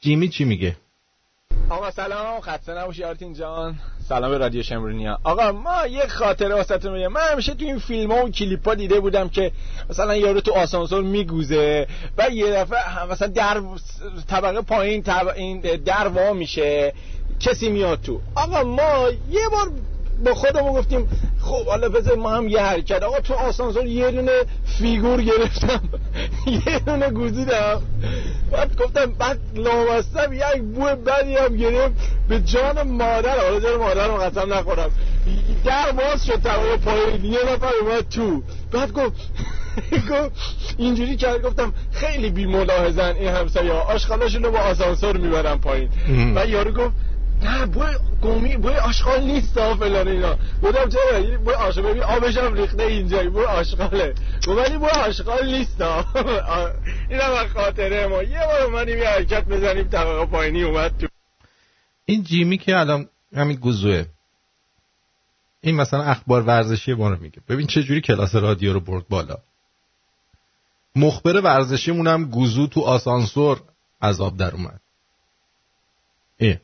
جیمی 0.00 0.28
چی 0.28 0.44
میگه؟ 0.44 0.76
آقا 1.70 1.90
سلام 1.90 2.40
خسته 2.40 2.72
نباشی 2.74 3.04
آرتین 3.04 3.34
جان. 3.34 3.74
سلام 4.08 4.30
به 4.30 4.38
رادیو 4.38 4.62
شمرونیا. 4.62 5.18
آقا 5.24 5.52
ما 5.52 5.86
یک 5.86 6.06
خاطره 6.06 6.54
واسهتون 6.54 6.92
میگم. 6.92 7.12
من 7.12 7.20
همیشه 7.32 7.54
تو 7.54 7.64
این 7.64 7.78
فیلم 7.78 8.12
ها 8.12 8.24
و 8.24 8.30
کلیپ 8.30 8.68
ها 8.68 8.74
دیده 8.74 9.00
بودم 9.00 9.28
که 9.28 9.52
مثلا 9.90 10.16
یارو 10.16 10.40
تو 10.40 10.52
آسانسور 10.52 11.02
میگوزه 11.02 11.86
و 12.18 12.30
یه 12.30 12.50
دفعه 12.50 13.06
مثلا 13.10 13.28
در 13.28 13.62
طبقه 14.28 14.60
پایین 14.60 15.02
طب... 15.02 15.28
این 15.28 15.60
در 15.60 16.08
وا 16.08 16.32
میشه 16.32 16.92
کسی 17.40 17.68
میاد 17.68 18.00
تو. 18.00 18.20
آقا 18.34 18.62
ما 18.64 19.10
یه 19.30 19.48
بار 19.50 19.70
با 20.24 20.34
خودمون 20.34 20.72
گفتیم 20.72 21.08
خب 21.40 21.66
حالا 21.66 21.88
بذار 21.88 22.16
ما 22.16 22.30
هم 22.30 22.48
یه 22.48 22.60
حرکت. 22.60 23.02
آقا 23.02 23.20
تو 23.20 23.34
آسانسور 23.34 23.86
یه 23.86 24.10
دونه 24.10 24.32
فیگور 24.78 25.22
گرفتم. 25.22 25.80
یه 26.66 26.78
دونه 26.78 27.10
گوزیدم. 27.10 27.82
بعد 28.52 28.76
گفتم 28.76 29.06
بعد 29.06 29.38
لامستم 29.54 30.32
یک 30.32 30.62
بوی 30.62 30.94
بدی 30.94 31.34
هم 31.34 31.56
گرفت. 31.56 31.94
به 32.28 32.40
جان 32.40 32.82
مادر 32.88 33.38
حالا 33.38 33.60
جان 33.60 33.76
مادرم 33.76 34.16
قسم 34.16 34.54
نخورم. 34.54 34.90
در 35.64 35.92
باز 35.92 36.26
شد 36.26 36.42
طبقه 36.42 36.76
پایین. 36.76 37.24
یه 37.24 37.38
نفر 37.52 37.72
اومد 37.82 38.08
تو. 38.08 38.42
بعد 38.72 38.92
گفت 38.92 39.30
اینجوری 40.78 41.16
کرد 41.16 41.42
گفتم 41.42 41.72
خیلی 41.92 42.30
بی 42.30 42.46
ملاحظن 42.46 43.14
این 43.14 43.28
همسایه 43.28 43.72
ها 43.72 43.80
آشغالاشون 43.80 44.42
رو 44.42 44.50
با 44.50 44.58
آسانسور 44.58 45.16
می‌برن 45.16 45.56
پایین. 45.56 45.88
و 46.36 46.46
یارو 46.46 46.72
گفت 46.72 46.94
نه 47.42 47.66
بوی 47.66 47.94
گمی 48.22 48.56
بوی 48.56 48.74
آشغال 48.74 49.22
نیست 49.22 49.58
ها 49.58 49.76
فلان 49.76 50.08
اینا. 50.08 50.38
بودم 50.60 50.88
چرا؟ 50.88 51.38
بوی 51.38 51.54
آشغال 51.54 51.90
ببین 51.90 52.02
آبش 52.02 52.36
هم 52.36 52.54
ریخته 52.54 52.82
اینجا 52.82 53.30
بوی 53.30 53.44
آشغاله. 53.44 54.14
ولی 54.48 54.78
بوی 54.78 54.88
آشغال 54.88 55.46
نیست 55.46 55.80
ها 55.80 56.04
این 57.10 57.20
هم 57.20 57.48
خاطره 57.48 58.06
ما. 58.06 58.22
یه 58.22 58.38
بار 58.46 58.62
اومدیم 58.62 58.98
یه 58.98 59.08
حرکت 59.08 59.44
بزنیم 59.44 59.88
طبقه 59.88 60.26
پایینی 60.26 60.62
اومد 60.62 60.98
تو. 60.98 61.06
این 62.04 62.22
جیمی 62.22 62.58
که 62.58 62.76
الان 62.76 63.08
همین 63.34 63.56
گوزوه. 63.56 64.04
این 65.60 65.76
مثلا 65.76 66.02
اخبار 66.02 66.42
ورزشی 66.42 66.94
ما 66.94 67.10
رو 67.10 67.20
میگه. 67.20 67.40
ببین 67.48 67.66
چه 67.66 67.82
جوری 67.82 68.00
کلاس 68.00 68.34
رادیو 68.34 68.72
رو 68.72 68.80
برد 68.80 69.08
بالا. 69.08 69.36
مخبر 70.96 71.40
ورزشیمون 71.40 72.06
هم 72.06 72.24
گوزو 72.24 72.66
تو 72.66 72.80
آسانسور 72.80 73.62
عذاب 74.02 74.36
در 74.36 74.54
اومد 74.54 74.80
ای. 76.38 76.58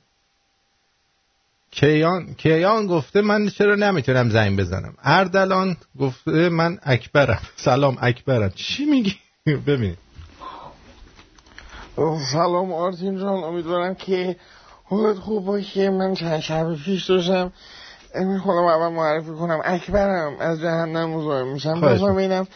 کیان 1.73 2.35
کیان 2.35 2.87
گفته 2.87 3.21
من 3.23 3.49
چرا 3.49 3.75
نمی‌تونم 3.75 4.31
زنگ 4.31 4.59
بزنم؟ 4.59 4.95
اردلان 5.05 5.77
گفته 6.01 6.49
من 6.49 6.79
اکبرم. 6.83 7.41
سلام 7.57 7.97
اکبرم. 8.01 8.53
چی 8.55 8.85
میگی؟ 8.85 9.15
ببین. 9.67 9.97
سلام 12.33 12.73
آرتین 12.73 13.19
جان. 13.19 13.45
امیدوارم 13.45 13.95
که 13.95 14.37
حالت 14.85 15.17
خوب 15.19 15.45
باشه. 15.45 15.91
من 15.91 16.15
چند 16.15 16.41
شب 16.41 16.75
پیش 16.75 17.05
داشتم. 17.05 17.53
خودم 18.43 18.65
اول 18.65 18.89
معرفی 18.89 19.31
کنم. 19.31 19.61
اکبرم. 19.65 20.37
از 20.41 20.61
جهنم 20.61 21.11
مزاحم 21.11 21.53
میشم. 21.53 21.81
بازم 21.81 22.15
ببینم 22.15 22.47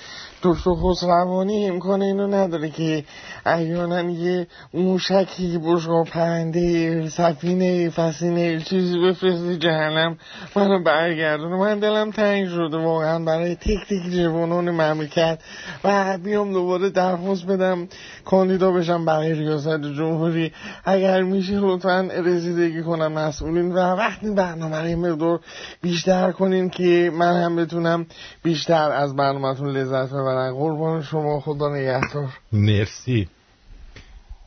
دکتر 0.42 0.70
خسروانی 0.74 1.68
امکان 1.68 2.02
اینو 2.02 2.26
نداره 2.26 2.68
که 2.68 3.04
احیانا 3.46 4.00
یه 4.00 4.46
موشکی 4.74 5.58
بشقا 5.58 6.04
پرنده 6.04 7.08
سفینه 7.08 7.90
فسینه 7.90 8.60
چیزی 8.60 8.98
بفرستی 8.98 9.56
جهنم 9.56 10.18
منو 10.56 10.82
برگردونه 10.82 11.56
من 11.56 11.78
دلم 11.78 12.10
تنگ 12.10 12.48
شده 12.48 12.76
واقعا 12.76 13.24
برای 13.24 13.54
تک 13.54 13.86
تک 13.88 14.10
جوانان 14.10 14.70
مملکت. 14.70 15.38
و 15.84 16.18
بیام 16.18 16.52
دوباره 16.52 16.90
درخواست 16.90 17.46
بدم 17.46 17.88
کاندیدا 18.24 18.72
بشم 18.72 19.04
برای 19.04 19.34
ریاست 19.34 19.80
جمهوری. 19.80 20.52
اگر 20.84 21.22
میشه 21.22 21.52
لطفا 21.52 22.08
رسیدگی 22.24 22.82
کنم 22.82 23.12
مسئولین 23.12 23.72
و 23.72 23.78
وقتی 23.78 24.30
برنامه 24.30 24.96
مقدار 24.96 25.40
بیشتر 25.82 26.32
کنین 26.32 26.70
که 26.70 27.10
من 27.14 27.42
هم 27.42 27.56
بتونم 27.56 28.06
بیشتر 28.42 28.90
از 28.92 29.16
برنامهتون 29.16 29.68
لذت 29.76 30.10
ببرم. 30.10 30.25
قربان 30.34 31.02
شما 31.02 31.40
خدا 31.40 31.74
نگهدار. 31.76 32.28
مرسی. 32.52 33.28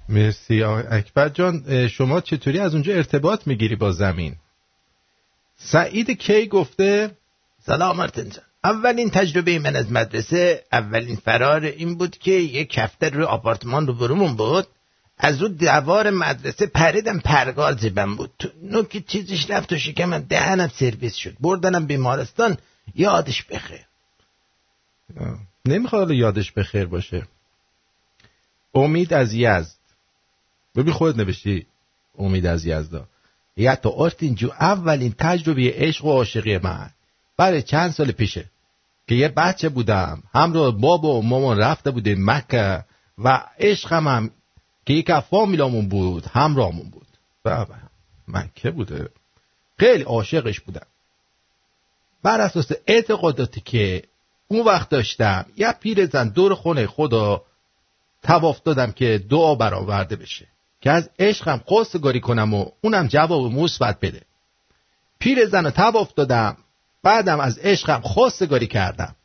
مرسی. 0.10 0.64
اکبر 0.64 1.30
جان 1.30 1.88
شما 1.88 2.22
چطوری؟ 2.22 2.60
از 2.60 2.74
اونجا 2.74 2.94
ارتباط 2.94 3.48
می‌گیری 3.48 3.76
با 3.76 3.92
زمین؟ 3.92 4.36
سعید 5.58 6.12
کی 6.12 6.48
گفته؟ 6.48 7.12
سلام 7.66 7.98
مارتن 7.98 8.30
جان. 8.30 8.44
اولین 8.64 9.10
تجربه 9.10 9.60
من 9.60 9.76
از 9.76 9.92
مدرسه 9.92 10.64
اولین 10.72 11.16
فرار 11.16 11.62
این 11.62 11.96
بود 11.98 12.18
که 12.18 12.32
یه 12.32 12.66
کفتر 12.66 13.10
روی 13.10 13.24
آپارتمان 13.24 13.88
رو 13.88 13.94
برومون 13.94 14.36
بود. 14.36 14.68
از 15.18 15.42
رو 15.42 15.48
دوار 15.48 16.10
مدرسه 16.10 16.66
پریدم 16.66 17.20
پرگار 17.20 17.74
زیبم 17.78 18.16
بود. 18.16 18.32
تو 18.40 18.50
نوک 18.64 19.08
چیزش 19.08 19.52
رفت 19.52 19.74
و 19.74 19.78
شکمم 19.78 20.20
دهنم 20.20 20.68
سرویس 20.68 21.16
شد. 21.16 21.36
بردنم 21.40 21.86
بیمارستان 21.86 22.58
یادش 22.96 23.44
بخیر. 23.44 23.86
نمی‌خواد 25.66 26.12
یادش 26.12 26.52
بخیر 26.52 26.86
باشه. 26.86 27.28
امید 28.74 29.14
از 29.14 29.34
یزد. 29.34 29.80
ببین 30.76 30.94
خودت 30.94 31.18
نوشتی 31.18 31.66
امید 32.18 32.46
از 32.46 32.66
یزدا 32.66 33.08
یا 33.58 33.76
تو 33.76 33.90
آرتین 33.90 34.36
جو 34.36 34.50
اولین 34.60 35.16
تجربه 35.18 35.74
عشق 35.76 36.06
و 36.06 36.12
عاشقی 36.12 36.58
من. 36.58 36.90
برای 37.38 37.62
چند 37.62 37.92
سال 37.92 38.12
پیشه 38.12 38.46
که 39.08 39.16
یه 39.16 39.28
بچه 39.28 39.70
بودم. 39.70 40.24
همراه 40.34 40.72
بابا 40.72 41.16
و 41.16 41.26
مامان 41.26 41.58
رفته 41.58 41.92
بودیم 41.92 42.32
مکه 42.32 42.86
و 43.18 43.46
عشقم 43.60 44.08
هم 44.08 44.32
که 44.86 44.94
یک 44.94 45.20
فامیلامون 45.20 45.90
بود 45.90 46.26
همراهمون 46.26 46.90
بود. 46.90 47.08
و 47.46 47.66
مکه 48.28 48.72
بوده. 48.72 49.10
خیلی 49.80 50.04
عاشقش 50.04 50.60
بودم. 50.60 50.86
بر 52.24 52.42
اساس 52.42 52.72
اعتقاداتی 52.88 53.62
که 53.62 54.04
اون 54.52 54.66
وقت 54.66 54.90
داشتم. 54.90 55.46
یه 55.58 55.72
پیرزن 55.72 56.30
دور 56.30 56.56
خونه 56.56 56.88
خدا 56.88 57.42
تواف 58.24 58.62
دادم 58.64 58.92
که 58.92 59.24
دعا 59.30 59.56
برآورده 59.56 60.16
بشه. 60.16 60.48
که 60.82 60.92
از 60.92 61.10
عشقم 61.20 61.62
قصد 61.68 62.20
کنم 62.20 62.54
و 62.54 62.66
اونم 62.82 63.08
جواب 63.08 63.52
مثبت 63.52 64.00
بده. 64.00 64.22
پیرزن 65.20 65.66
رو 65.66 65.72
تواف 65.72 66.14
دادم. 66.14 66.58
بعدم 67.04 67.40
از 67.40 67.58
عشقم 67.58 68.02
خواستگاری 68.02 68.68
کردم. 68.68 69.16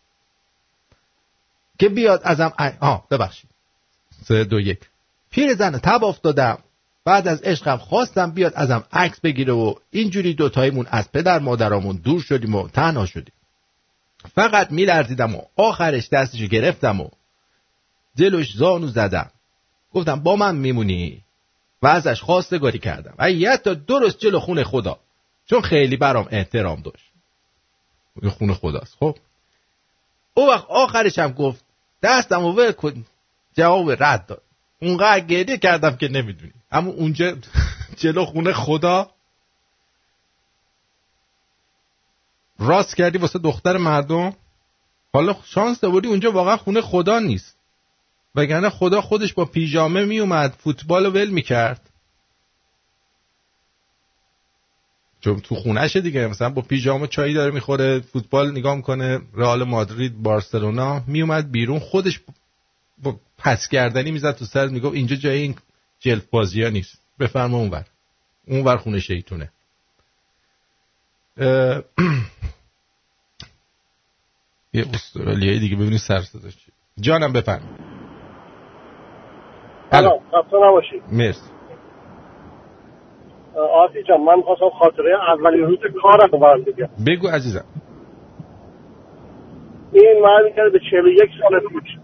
که 1.78 1.88
بیاد 1.88 2.20
ازم 2.24 2.52
آه 2.80 3.06
ببخشید. 3.10 3.50
سه 4.24 4.44
دو 4.44 4.60
یک. 4.60 4.80
پیرزن 5.30 5.78
تب 5.78 6.04
افتادم 6.04 6.58
بعد 7.04 7.28
از 7.28 7.42
عشقم 7.42 7.76
خواستم 7.76 8.30
بیاد 8.30 8.52
ازم 8.56 8.84
عکس 8.92 9.20
بگیره 9.20 9.52
و 9.52 9.74
اینجوری 9.90 10.34
دوتایمون 10.34 10.86
از 10.90 11.12
پدر 11.12 11.38
مادرامون 11.38 11.96
دور 11.96 12.20
شدیم 12.20 12.54
و 12.54 12.68
تنها 12.68 13.06
شدیم. 13.06 13.34
فقط 14.34 14.72
میلرزیدم 14.72 15.34
و 15.34 15.42
آخرش 15.56 16.08
دستشو 16.08 16.46
گرفتم 16.46 17.00
و 17.00 17.08
دلش 18.16 18.56
زانو 18.56 18.86
زدم. 18.86 19.30
گفتم 19.94 20.20
با 20.20 20.36
من 20.36 20.56
میمونی؟ 20.56 21.24
و 21.82 21.86
ازش 21.86 22.20
خواستگاری 22.22 22.78
کردم. 22.78 23.14
و 23.18 23.56
تا 23.56 23.74
درست 23.74 24.18
جلو 24.18 24.40
خونه 24.40 24.64
خدا. 24.64 24.98
چون 25.46 25.60
خیلی 25.60 25.96
برام 25.96 26.28
احترام 26.30 26.82
داشت. 26.82 27.04
خونه 28.30 28.54
خداست. 28.54 28.96
خب. 29.00 29.16
او 30.34 30.48
وقت 30.48 30.64
آخرش 30.68 31.18
هم 31.18 31.32
گفت 31.32 31.64
دستم 32.02 32.44
و 32.44 32.72
کن. 32.72 33.06
جواب 33.56 34.02
رد 34.02 34.26
داد. 34.26 34.42
اونقدر 34.82 35.20
گریه 35.20 35.56
کردم 35.56 35.96
که 35.96 36.08
نمی‌دونی. 36.08 36.52
اما 36.72 36.90
اونجا 36.90 37.36
جلو 38.00 38.24
خونه 38.24 38.52
خدا؟ 38.52 39.10
راست 42.58 42.96
کردی 42.96 43.18
واسه 43.18 43.38
دختر 43.38 43.76
مردم؟ 43.76 44.32
حالا 45.12 45.36
شانس 45.44 45.80
داری 45.80 46.08
اونجا 46.08 46.32
واقعا 46.32 46.56
خونه 46.56 46.80
خدا 46.80 47.18
نیست. 47.18 47.56
وگرنه 48.34 48.70
خدا 48.70 49.00
خودش 49.00 49.32
با 49.32 49.44
پیژامه 49.44 50.04
میومد 50.04 50.54
فوتبال 50.58 51.06
ول 51.06 51.30
می‌کرد. 51.30 51.90
چون 55.20 55.40
تو 55.40 55.54
خونهشه 55.54 56.00
دیگه 56.00 56.26
مثلا 56.26 56.50
با 56.50 56.62
پیژامه 56.62 57.06
چایی 57.06 57.34
داره 57.34 57.50
می‌خوره 57.54 58.00
فوتبال 58.00 58.50
نگاه 58.50 58.74
می‌کنه 58.76 59.20
رئال 59.34 59.64
مادرید 59.64 60.22
بارسلونا 60.22 61.02
میومد 61.06 61.50
بیرون 61.50 61.78
خودش 61.78 62.20
با 63.02 63.16
پس 63.38 63.68
کردنی 63.68 64.10
می‌زد 64.10 64.36
تو 64.36 64.44
سر 64.44 64.66
می‌گفت 64.66 64.94
اینجا 64.94 65.16
جای 65.16 65.38
این 65.38 65.54
جلف 66.00 66.24
بازی 66.30 66.62
ها 66.62 66.68
نیست. 66.68 66.98
بفرما 67.20 67.56
اونور. 67.56 67.84
اونور 68.46 68.76
خونه 68.76 69.00
شیطونه. 69.00 69.50
یه 74.74 74.84
استرالیایی 74.94 75.60
دیگه 75.60 75.76
ببینید 75.76 75.98
سر 76.08 76.20
صدا 76.20 76.48
چی 76.50 76.72
جانم 77.00 77.32
بفرم 77.32 77.78
سلام 79.90 80.20
خسته 80.20 80.56
نباشید. 80.56 81.02
مرسی. 81.12 81.50
آتی 83.56 84.02
جان 84.02 84.20
من 84.20 84.42
خواستم 84.42 84.70
خاطره 84.78 85.10
اولین 85.32 85.60
روز 85.66 85.78
کارم 86.02 86.28
رو 86.32 86.38
برم 86.38 86.62
بگم. 86.64 86.88
بگو 87.06 87.28
عزیزم. 87.28 87.64
این 89.92 90.22
من 90.22 90.50
کرده 90.56 90.70
به 90.70 90.80
41 90.90 91.30
سال 91.42 91.60
پیش 91.60 91.98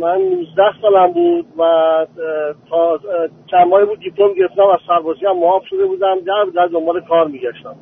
من 0.00 0.18
19 0.18 0.62
سالم 0.82 1.12
بود 1.12 1.46
و 1.58 1.62
تا 2.70 3.00
چند 3.50 3.70
بود 3.70 4.00
دیپلم 4.00 4.32
گرفتم 4.34 4.66
از 4.66 4.78
سربازی 4.86 5.26
هم 5.26 5.38
معاف 5.38 5.62
شده 5.66 5.86
بودم 5.86 6.20
در 6.26 6.44
در 6.54 6.66
دنبال 6.66 7.00
کار 7.00 7.28
میگشتم. 7.28 7.76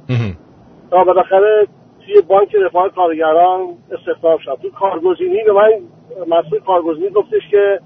تا 0.90 1.04
بالاخره 1.04 1.66
توی 2.06 2.22
بانک 2.28 2.54
رفاه 2.54 2.88
کارگران 2.88 3.60
استخدام 3.92 4.38
شدم. 4.38 4.54
تو 4.54 4.70
کارگزینی 4.70 5.44
به 5.46 5.52
من 5.52 5.70
مسئول 6.28 6.60
کارگزینی 6.60 7.10
گفتش 7.10 7.42
که 7.50 7.80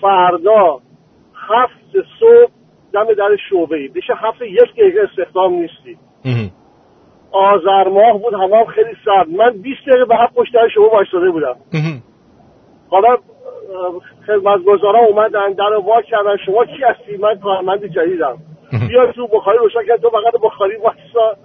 فردا 0.00 0.80
هفت 1.34 2.06
صبح 2.20 2.52
دم 2.92 3.14
در 3.14 3.36
شعبه 3.50 3.76
ای 3.76 3.88
بشه 3.88 4.14
هفت 4.16 4.42
یک 4.42 4.72
دقیقه 4.72 5.00
استخدام 5.10 5.52
نیستی. 5.52 5.98
آذر 7.32 7.88
ماه 7.88 8.18
بود 8.22 8.34
هم 8.34 8.64
خیلی 8.64 8.90
سرد. 9.04 9.28
من 9.28 9.62
20 9.62 9.80
دقیقه 9.86 10.04
به 10.04 10.16
هفت 10.16 10.34
پشت 10.34 10.54
در 10.54 10.68
شما 10.74 10.88
وایستاده 10.88 11.30
بودم. 11.30 11.56
حالا 12.92 13.16
خدمتگزارا 14.26 14.98
اومدن 14.98 15.52
در 15.52 15.74
وا 15.74 16.02
کردن. 16.02 16.36
شما 16.36 16.64
کی 16.64 16.82
هستی؟ 16.82 17.16
من 17.16 17.38
کارمند 17.38 17.84
جدیدم. 17.84 18.38
بیا 18.88 19.12
تو 19.12 19.26
بخاری 19.26 19.58
روشن 19.58 19.86
کرد 19.86 20.00
تو 20.00 20.10
فقط 20.10 20.40
بخاری 20.42 20.76
وایسا. 20.76 21.36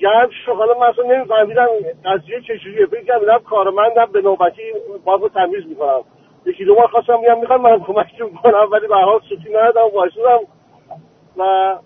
گرم 0.00 0.30
شو 0.44 0.54
حالا 0.54 0.78
من 0.78 0.86
اصلا 0.86 1.04
نمیفهمیدم 1.04 1.66
قضیه 2.04 2.40
چجوریه. 2.40 2.86
فکر 2.86 3.04
کردم 3.04 3.38
کارمندم. 3.38 4.06
به 4.12 4.20
نوبتی 4.20 4.62
باید 5.04 5.20
رو 5.20 5.28
تمیز 5.28 5.66
می‌کنم. 5.68 6.00
یکی 6.46 6.64
دو 6.64 6.74
بار 6.74 6.86
خواستم 6.86 7.20
میگم 7.20 7.40
می‌خوام 7.40 7.60
من 7.60 7.80
کمکتون 7.80 8.30
کنم 8.42 8.68
ولی 8.72 8.86
به 8.86 8.96
حال 8.96 9.20
سوتی 9.28 9.50
ندادم. 9.50 9.94
وایسادم. 9.94 10.40
و 11.36 11.76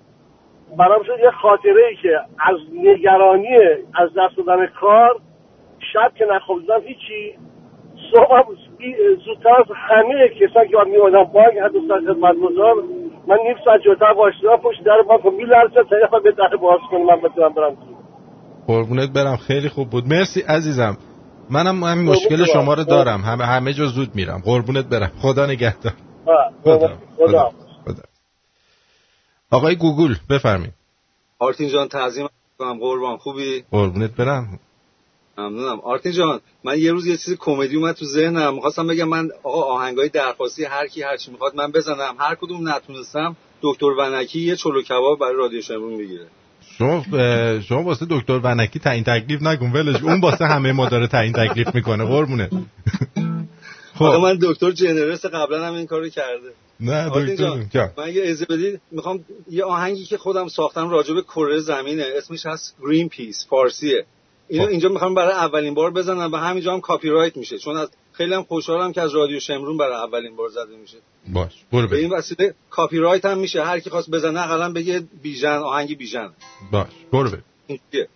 برام 0.78 1.02
شد 1.02 1.18
یه 1.18 1.30
خاطره 1.30 1.86
ای 1.88 1.96
که 1.96 2.20
از 2.38 2.56
نگرانی 2.72 3.56
از 3.94 4.10
دست 4.16 4.36
دادن 4.46 4.66
کار 4.66 5.20
شب 5.92 6.12
که 6.14 6.24
نخوابیدم 6.24 6.80
هیچی. 6.80 7.38
صبح 8.12 8.56
زودتر 9.24 9.48
از 9.60 9.66
همه 9.90 10.28
کسایی 10.28 10.68
که 10.68 10.76
باید 10.76 10.88
میومدن 10.88 11.24
بانک 11.32 11.54
حتی 11.64 11.78
سر 11.88 12.00
خدمتگزار 12.12 12.74
من 13.26 13.36
نیم 13.44 13.56
ساعت 13.64 13.80
جلوتر 13.84 14.12
وایسادم 14.16 14.62
پشت 14.62 14.84
در 14.84 15.02
بانک 15.08 15.24
و 15.24 15.30
میلرزه 15.30 15.74
تا 15.90 15.98
یه 15.98 16.04
نفر 16.04 16.18
به 16.18 16.32
در 16.32 16.56
باز 16.56 16.80
کنه 16.90 17.04
من 17.04 17.20
بتونم 17.20 17.52
برم 17.54 17.74
تو. 17.74 17.92
قربونت 18.66 19.10
برم 19.12 19.36
خیلی 19.36 19.68
خوب 19.68 19.90
بود. 19.90 20.04
مرسی 20.06 20.40
عزیزم. 20.40 20.96
منم 21.50 21.84
همین 21.84 22.10
مشکل 22.10 22.44
شما 22.44 22.74
رو. 22.74 22.84
دارم. 22.84 23.20
همه 23.20 23.44
همه 23.44 23.72
جا 23.72 23.86
زود 23.86 24.08
میرم. 24.14 24.42
قربونت 24.44 24.84
برم. 24.84 25.10
خدا 25.22 25.46
نگهدار. 25.46 25.92
خدا. 26.64 26.88
خدا. 27.16 27.50
خدا. 27.84 28.02
آقای 29.50 29.76
گوگل 29.76 30.14
بفرمایید. 30.30 30.74
آرتین 31.38 31.68
جان 31.68 31.88
تعظیم 31.88 32.28
کنم 32.58 32.78
قربان. 32.78 33.16
خوبی؟ 33.16 33.64
قربونت 33.70 34.16
برم. 34.16 34.58
ممنونم. 35.38 35.80
آرتین 35.80 36.12
جان 36.12 36.40
من 36.64 36.78
یه 36.78 36.92
روز 36.92 37.06
یه 37.06 37.16
چیز 37.16 37.36
کمدی 37.38 37.76
اومد 37.76 37.94
تو 37.94 38.04
ذهنم. 38.04 38.54
می‌خواستم 38.54 38.86
بگم 38.86 39.08
من 39.08 39.30
آقا 39.42 39.62
آهنگای 39.62 40.08
درخواستی 40.08 40.64
هر 40.64 40.86
کی 40.86 41.02
هر 41.02 41.16
چی 41.16 41.30
می‌خواد 41.30 41.56
من 41.56 41.72
بزنم. 41.72 42.14
هر 42.18 42.34
کدوم 42.34 42.68
نتونستم. 42.68 43.36
دکتر 43.62 43.86
ونکی 43.86 44.40
یه 44.40 44.56
چلو 44.56 44.82
کباب 44.82 45.18
برای 45.18 45.34
رادیو 45.34 45.62
شمرون 45.62 45.92
می‌گیره. 45.92 46.26
شما 46.78 47.04
شما 47.60 47.82
واسه 47.82 48.06
دکتر 48.10 48.40
ونکی 48.44 48.78
تعیین 48.78 49.04
تکلیف 49.04 49.42
نکن 49.42 49.72
ولش 49.72 50.02
اون 50.02 50.20
واسه 50.20 50.44
همه 50.44 50.72
ما 50.72 50.88
داره 50.88 51.06
تعیین 51.06 51.32
تکلیف 51.32 51.74
می‌کنه 51.74 52.04
قربونه. 52.04 52.50
خب 53.98 54.04
من 54.04 54.38
دکتر 54.42 54.70
generous 54.70 55.26
قبلا 55.26 55.66
هم 55.66 55.74
این 55.74 55.86
کارو 55.86 56.08
کرده. 56.08 56.52
نه 56.80 57.10
دکتر 57.14 57.90
من 57.98 58.14
یه 58.14 58.22
اجازه 58.22 58.44
بدید؟ 58.44 58.80
می‌خوام 58.90 59.24
یه 59.50 59.64
آهنگی 59.64 60.04
که 60.04 60.18
خودم 60.18 60.48
ساختم 60.48 60.90
راجع 60.90 61.14
به 61.14 61.22
کره 61.22 61.58
زمینه. 61.60 62.04
اسمش 62.16 62.46
هست 62.46 62.76
Green 62.82 63.08
Peace 63.08 63.46
فارسیه. 63.48 64.06
اینو 64.48 64.66
اینجا 64.66 64.88
می‌خوام 64.88 65.14
برای 65.14 65.32
اولین 65.32 65.74
بار 65.74 65.90
بزنم 65.90 66.32
و 66.32 66.36
همینجا 66.36 66.72
هم 66.72 66.80
کاپی 66.80 67.08
رایت 67.08 67.36
میشه. 67.36 67.58
چون 67.58 67.76
از 67.76 67.90
خیلی 68.12 68.34
هم 68.34 68.42
خوشحالم 68.42 68.92
که 68.92 69.00
از 69.00 69.14
رادیو 69.14 69.40
شمرون 69.40 69.76
برای 69.76 69.94
اولین 69.94 70.36
بار 70.36 70.48
زده 70.48 70.76
میشه. 70.76 70.96
باش 71.32 71.52
برو 71.72 71.88
به 71.88 71.96
این 71.96 72.10
وسیله 72.10 72.54
کاپی 72.70 72.98
رایت 72.98 73.24
هم 73.24 73.38
میشه. 73.38 73.64
هر 73.64 73.80
کی 73.80 73.90
خواست 73.90 74.10
بزنه 74.10 74.42
اقلا 74.42 74.72
بگه 74.72 75.02
بیژن 75.22 75.56
آهنگ 75.56 75.98
بیژن. 75.98 76.30
باش 76.72 76.88
برو 77.12 77.30
اینجوریه. 77.66 78.08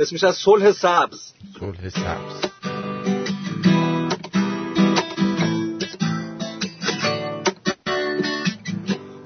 اسمش 0.00 0.24
از 0.24 0.36
صلح 0.36 0.72
سبز. 0.72 1.32
صلح 1.60 1.88
سبز. 1.88 2.50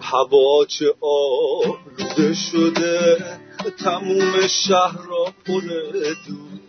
هوا 0.00 0.64
چه 0.68 0.94
آلوده 1.00 2.34
شده. 2.34 3.41
تموم 3.70 4.46
شهر 4.48 4.98
را 5.08 5.24
پر 5.46 5.60
دود 6.26 6.60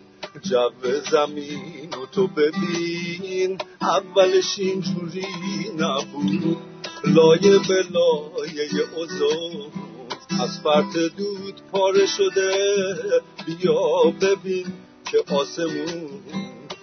جو 0.42 1.00
زمین 1.10 1.94
و 2.02 2.06
تو 2.12 2.26
ببین 2.26 3.58
اولش 3.80 4.58
اینجوری 4.58 5.26
نبود. 5.78 6.56
لایه 7.04 7.58
به 7.68 7.84
لایه 7.90 8.68
اوزون 8.96 9.72
از 10.42 10.60
فرط 10.60 10.96
دود 11.16 11.60
پاره 11.72 12.06
شده. 12.06 12.74
بیا 13.46 14.12
ببین 14.20 14.66
که 15.04 15.34
آسمون 15.34 16.10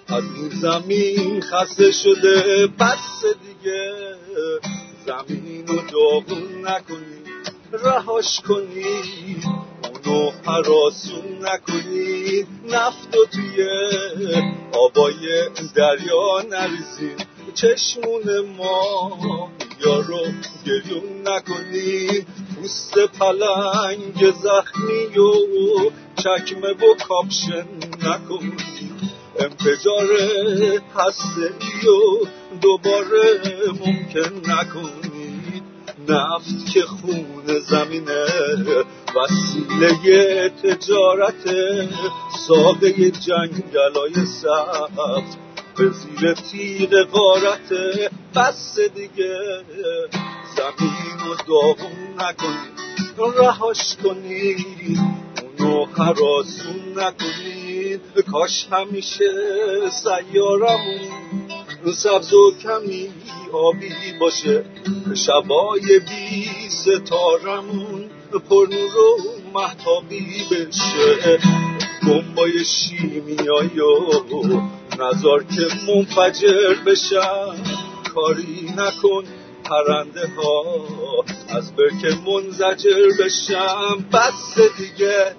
از 0.07 0.23
این 0.23 0.49
زمین 0.49 1.41
خسته 1.41 1.91
شده. 1.91 2.67
بس 2.67 3.23
دیگه 3.23 3.91
زمین 5.05 5.67
رو 5.67 5.75
داغون 5.75 6.67
نکنی 6.67 7.21
رهاش 7.71 8.39
کنی. 8.39 8.85
اونو 10.06 10.32
حراسون 10.45 11.38
نکنی 11.41 12.45
نفت 12.69 13.15
و 13.15 13.26
توی 13.26 13.68
آبای 14.72 15.49
دریا 15.76 16.41
نریزی. 16.49 17.11
چشمون 17.53 18.40
ما 18.57 19.52
یا 19.86 19.99
رو 19.99 20.19
گریون 20.65 21.28
نکنی. 21.28 22.26
پوست 22.56 22.98
پلنگ 22.99 24.34
زخمی 24.44 25.18
و 25.18 25.91
چکمه 26.15 26.69
و 26.69 26.95
کاپشن 27.07 27.65
نکنی. 28.03 28.53
انفجار 29.40 30.07
هسته 30.95 31.53
و 31.90 32.26
دوباره 32.61 33.41
ممکن 33.68 34.52
نکنی. 34.52 35.10
نفت 36.10 36.73
که 36.73 36.82
خون 36.82 37.60
زمینه 37.60 38.26
وسیله 39.15 40.49
تجارت 40.49 41.49
ساقه 42.48 43.11
جنگلای 43.11 44.26
سبز 44.26 45.36
به 45.78 45.90
زیر 45.90 46.34
تیغ 46.34 47.03
غارت 47.03 47.73
بس 48.36 48.80
دیگه. 48.80 49.38
زمین 50.56 51.19
رو 51.26 51.36
داغون 51.48 52.14
نکنی 52.19 52.72
رهاش 53.18 53.95
کنی. 54.03 54.56
اونو 55.60 55.86
حراسون 55.86 56.94
نکنی 56.95 57.98
کاش 58.32 58.68
همیشه 58.72 59.26
سیارمون 59.91 61.51
سبز 61.86 62.34
و 62.34 62.53
کمی 62.64 63.10
آبی 63.53 63.90
باشه. 64.20 64.66
شبای 65.16 65.99
بی 65.99 66.49
ستارمون 66.70 68.10
پر 68.49 68.68
نور 68.72 68.98
و 68.98 69.18
محتابی 69.53 70.45
بشه. 70.52 71.40
بمبای 72.08 72.66
شیمیایی 72.66 73.80
و 73.80 74.22
نظار 74.99 75.44
که 75.44 75.68
منفجر 75.88 76.76
بشن 76.86 77.64
کاری 78.14 78.74
نکن 78.78 79.24
پرنده 79.64 80.28
ها. 80.38 80.66
از 81.49 81.76
برکه 81.76 82.18
منزجر 82.28 83.10
بشم. 83.20 84.06
بس 84.14 84.58
دیگه. 84.78 85.36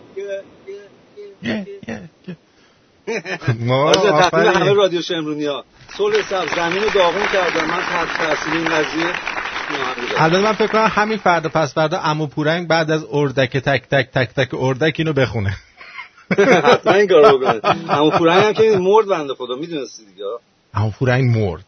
ما. 3.67 3.93
همه 3.93 4.73
رادیو 4.73 5.03
شمرونی 5.03 5.45
ها 5.45 5.65
صلح 5.99 6.23
سبز 6.31 6.55
زمین 6.57 6.85
داغون 6.95 7.27
کردم. 7.33 7.65
من 7.71 7.81
تحت 7.81 8.09
تاثیر 8.19 8.55
این 8.55 8.65
قضیه. 8.65 9.13
البته 10.19 10.41
من 10.41 10.53
فکر 10.53 10.67
کنم 10.67 10.91
همین 10.95 11.19
فردا 11.19 11.49
پس 11.49 11.75
فردا 11.75 11.99
عمو 11.99 12.27
پورنگ 12.27 12.69
بعد 12.69 12.91
از 12.91 13.07
اردک 13.11 13.51
تک 13.57 13.83
تک 13.91 14.11
تک 14.13 14.29
تک 14.37 14.49
اردک 14.55 14.95
اینو 14.99 15.13
بخونه. 15.13 15.57
حتما 16.65 16.93
این 16.93 17.09
کارو 17.09 17.39
بکنه 17.39 17.61
همون 17.89 18.11
پورنگ 18.11 18.45
هم 18.45 18.53
که 18.53 18.77
مرد 18.79 19.07
بنده 19.07 19.35
خدا 19.35 19.55
می‌دونستی 19.55 20.05
دیگه؟ 20.05 20.25
عمو 20.75 20.91
پورنگ 20.91 21.37
مرد. 21.39 21.65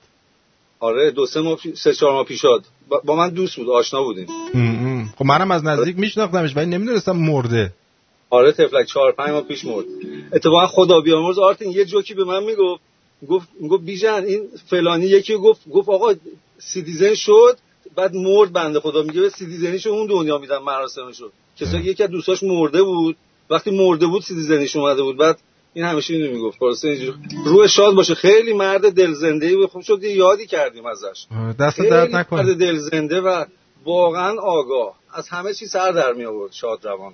آره 0.81 1.11
دو 1.11 1.27
سه 1.27 1.41
ماه 1.41 1.57
پی- 1.57 1.75
سه 1.77 1.95
چهار 1.95 2.13
ماه 2.13 2.25
پیشاد. 2.25 2.65
با- 2.89 3.03
با 3.05 3.17
من 3.17 3.29
دوست 3.29 3.57
بود 3.57 3.71
آشنا 3.71 4.03
بودیم. 4.03 4.27
خب 5.19 5.25
منم 5.25 5.51
از 5.51 5.65
نزدیک 5.65 5.99
میشناختمش 5.99 6.57
ولی 6.57 6.67
نمی‌دونستم 6.67 7.13
مرده. 7.17 7.73
آره 8.31 8.53
تفلک 8.53 8.87
چهار 8.87 9.13
پنج 9.13 9.31
ماه 9.31 9.43
پیش 9.43 9.65
مرد. 9.65 9.85
اتفاقا 10.33 10.67
خدا 10.67 11.01
بیامرز 11.01 11.39
آرتین 11.39 11.71
یه 11.73 11.85
جوکی 11.85 12.15
به 12.15 12.25
من 12.25 12.43
می‌گفت. 12.43 12.83
گفت 13.27 13.49
گفت 13.71 13.85
بیژن 13.85 14.25
این 14.25 14.49
فلانی 14.67 15.07
یکی 15.07 15.37
گفت 15.37 15.69
گفت 15.69 15.89
آقا 15.89 16.15
citizen 16.59 17.15
شد 17.15 17.59
بعد 17.97 18.15
مرد 18.15 18.53
بنده 18.53 18.81
خدا 18.81 19.03
میگه 19.03 19.21
به 19.21 19.29
citizen 19.29 19.68
یشو 19.68 19.91
اون 19.91 20.07
دنیا 20.07 20.39
میدن 20.39 20.59
مراسمشو 20.59 21.31
کسایی 21.57 21.85
یکی 21.85 22.03
از 22.03 22.11
دوستاش 22.11 22.43
مرده 22.43 22.83
بود 22.83 23.17
وقتی 23.51 23.71
مرده 23.71 24.07
بود 24.07 24.23
citizen 24.23 24.60
یش 24.60 24.77
اومده 24.77 25.03
بود 25.03 25.17
بعد 25.17 25.39
این 25.75 25.85
همیشه 25.85 26.15
اینو 26.15 26.33
می‌گفت 26.33 26.59
خلاصه 26.59 26.89
اینجور 26.89 27.15
روح 27.45 27.67
شاد 27.67 27.95
باشه. 27.95 28.15
خیلی 28.15 28.53
مرد 28.53 28.93
دل 28.93 29.13
زنده 29.13 29.47
ای 29.47 29.57
بود. 29.57 29.71
خوب 29.71 29.83
شد 29.83 30.03
یادی 30.03 30.47
کردیم 30.47 30.87
ازش. 30.87 31.27
دست 31.61 31.81
درد 31.81 32.17
نکنه. 32.17 32.43
مرد 32.43 32.57
دل 32.59 32.77
زنده 32.77 33.21
و 33.21 33.45
واقعا 33.85 34.41
آگاه. 34.41 34.95
از 35.15 35.29
همه 35.29 35.55
چی 35.55 35.67
سر 35.67 35.93
در 35.93 36.13
می 36.13 36.25
آورد 36.25 36.53
شاد 36.53 36.85
روان 36.85 37.13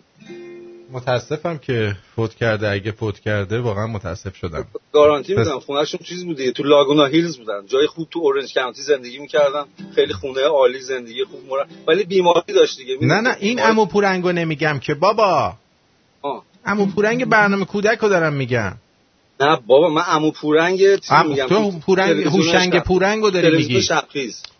متاسفم 0.92 1.58
که 1.58 1.96
فوت 2.16 2.34
کرده. 2.34 2.70
اگه 2.70 2.92
فوت 2.92 3.20
کرده 3.20 3.60
واقعا 3.60 3.86
متاسف 3.86 4.36
شدم. 4.36 4.64
گارانتی 4.92 5.34
میدم 5.34 5.58
خونهشون 5.58 6.00
چیز 6.04 6.24
بود 6.24 6.36
دیگه. 6.36 6.52
تو 6.52 6.62
Laguna 6.62 7.04
Hills 7.04 7.38
بودن. 7.38 7.66
جای 7.66 7.86
خوب 7.86 8.08
تو 8.10 8.18
Orange 8.18 8.54
County 8.54 8.82
زندگی 8.82 9.18
می‌کردن. 9.18 9.64
خیلی 9.94 10.12
خونه 10.12 10.40
عالی 10.44 10.80
زندگی 10.80 11.24
خوب 11.24 11.40
مرا 11.50 11.66
ولی 11.88 12.04
بیماری 12.04 12.52
داشت 12.54 12.76
دیگه. 12.78 12.96
نه 13.02 13.20
نه 13.20 13.36
این 13.40 13.62
امو 13.62 13.86
پورنگو 13.86 14.32
نمیگم 14.32 14.78
که. 14.78 14.94
بابا! 14.94 15.54
آه. 16.22 16.42
امو 16.66 16.86
پورنگ 16.86 17.24
برنامه 17.24 17.64
کودک 17.64 17.98
رو 17.98 18.08
دارم 18.08 18.32
میگم. 18.32 18.72
نه 19.40 19.58
بابا 19.66 19.88
من 19.88 20.02
عمو 20.02 20.30
پورنگ 20.30 20.80
ام- 21.10 21.26
میگم؟ 21.28 21.46
تو 21.46 21.70
پورنگ 21.86 22.26
هوشنگ 22.26 22.72
شب. 22.72 22.84
پورنگ 22.84 23.22
رو 23.22 23.30
داری 23.30 23.56
میگی. 23.56 23.88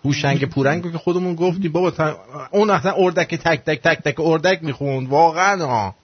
هوشنگ 0.04 0.44
پورنگ 0.44 0.84
رو 0.84 0.92
که 0.92 0.98
خودمون 0.98 1.34
گفتی 1.34 1.68
بابا 1.68 1.90
تا- 1.90 2.16
اون 2.50 2.70
اصلا 2.70 2.92
اردک 2.96 3.34
تک 3.34 3.60
تک 3.64 3.82
تک 3.82 3.98
تک 4.02 4.20
اردک 4.20 4.58
می‌خوند. 4.62 5.08
واقعا 5.08 5.66
ها 5.66 5.94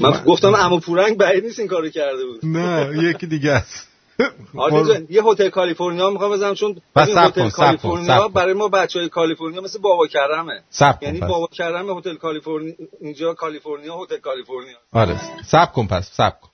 من 0.00 0.24
گفتم 0.26 0.56
عمو 0.56 0.80
پورنگ 0.80 1.16
بعید 1.16 1.44
نیست 1.44 1.58
این 1.58 1.68
کارو 1.68 1.88
کرده 1.88 2.24
بود. 2.26 2.40
نه 2.46 2.92
یکی 3.02 3.26
دیگه 3.26 3.52
است. 3.52 3.88
جان، 4.88 5.06
یه 5.10 5.22
هتل 5.24 5.48
کالیفرنیا 5.48 6.10
می‌خوام 6.10 6.32
بزنم 6.32 6.54
چون 6.54 6.76
صبر 6.94 7.02
هتل 7.02 7.48
صبر 7.48 7.50
کالیفرنیا 7.50 8.06
صبر. 8.06 8.28
برای 8.28 8.54
ما 8.54 8.68
بچه 8.68 8.98
های 8.98 9.08
کالیفرنیا 9.08 9.60
مثل 9.60 9.78
بابا 9.78 10.06
کرمه. 10.06 10.60
صبر 10.70 10.98
یعنی. 11.02 11.20
بابا 11.20 11.46
کرم 11.52 11.98
هتل 11.98 12.14
کالیفرنیا 12.14 12.74
اینجا 13.00 13.34
کالیفرنیا 13.34 13.96
هتل 13.96 14.16
کالیفرنیا. 14.16 14.76
آره 14.92 15.16
سب 15.44 15.72
کن 15.72 15.86
پس 15.86 16.10
سب 16.12 16.40
کن. 16.40 16.48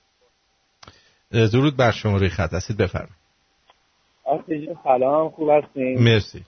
درود 1.31 1.77
بر 1.77 1.91
شما 1.91 2.17
روی 2.17 2.29
خط 2.29 2.53
هستید 2.53 2.77
بفرم 2.77 3.09
آقای 4.23 4.65
جان، 4.65 4.75
سلام 4.83 5.29
خوب 5.29 5.49
هستین؟ 5.49 6.03
مرسی. 6.03 6.43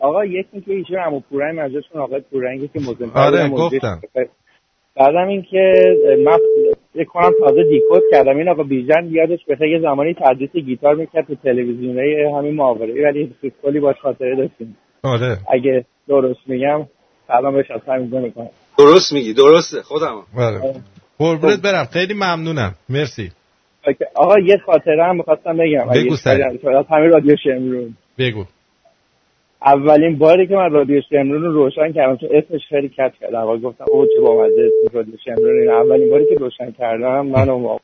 آقا 0.00 0.24
یکی 0.24 0.60
که 0.60 0.72
ایشون 0.72 0.96
عمو 0.96 1.20
پورنگ 1.20 1.58
منظورشون 1.58 2.00
آقای 2.00 2.20
پورنگی 2.20 2.68
که 2.68 2.80
مزن 2.80 3.10
آره، 3.14 3.48
گفتم. 3.48 4.00
بعدم 4.96 5.28
این 5.28 5.42
که 5.42 5.72
من 6.24 6.38
فکر 6.94 7.04
کنم 7.04 7.32
تازه 7.40 7.64
دیکود 7.64 8.02
کردم. 8.10 8.36
این 8.38 8.48
آقا 8.48 8.62
بیژن 8.62 9.08
یادش 9.10 9.38
بخیر 9.48 9.66
یه 9.66 9.80
زمانی 9.80 10.14
تدریس 10.14 10.52
گیتار 10.52 10.94
می‌کرد 10.94 11.26
تو 11.26 11.34
تلویزیونای 11.34 12.24
همین 12.38 12.54
معاوره 12.54 13.04
ولی 13.04 13.32
کلی 13.62 13.80
باش 13.80 13.96
خاطره 14.02 14.36
داشتیم. 14.36 14.76
آره. 15.02 15.38
اگه 15.50 15.84
درست 16.08 16.40
میگم 16.46 16.86
سلام 17.28 17.54
بهش 17.54 17.70
از 17.70 17.80
می‌کنم 18.00 18.48
درست 18.78 19.12
میگی 19.12 19.34
درسته 19.34 19.82
خودم 19.82 20.22
آره. 20.36 20.74
قربونت 21.18 21.62
برم. 21.62 21.84
خیلی 21.84 22.14
ممنونم. 22.14 22.74
مرسی. 22.88 23.30
آقا 24.14 24.38
یه 24.38 24.56
خاطره 24.66 25.04
هم 25.04 25.16
می‌خواستم 25.16 25.56
بگم. 25.56 25.88
بگو. 25.94 26.12
از 26.78 26.84
همین 26.90 27.10
رادیو 27.10 27.36
شمرون. 27.44 27.96
بگو. 28.18 28.44
اولین 29.66 30.18
باری 30.18 30.46
که 30.46 30.54
من 30.54 30.70
رادیو 30.70 31.00
شمرون 31.10 31.42
رو 31.42 31.52
روشن 31.52 31.92
کردم 31.92 32.16
تو 32.16 32.26
اسمش 32.30 32.60
خیلی 32.68 32.88
کت 32.88 33.12
کردم. 33.20 33.46
و 33.46 33.58
گفتم 33.58 33.84
او 33.88 34.06
چه 34.06 34.20
بامزه 34.20 34.70
اسم 34.84 34.96
رادیو 34.96 35.14
شمرون 35.24 35.60
این. 35.60 35.70
اولین 35.70 36.10
باری 36.10 36.24
که 36.28 36.34
روشن 36.34 36.70
کردم 36.70 37.26
من 37.26 37.48
و 37.48 37.58
ما 37.58 37.80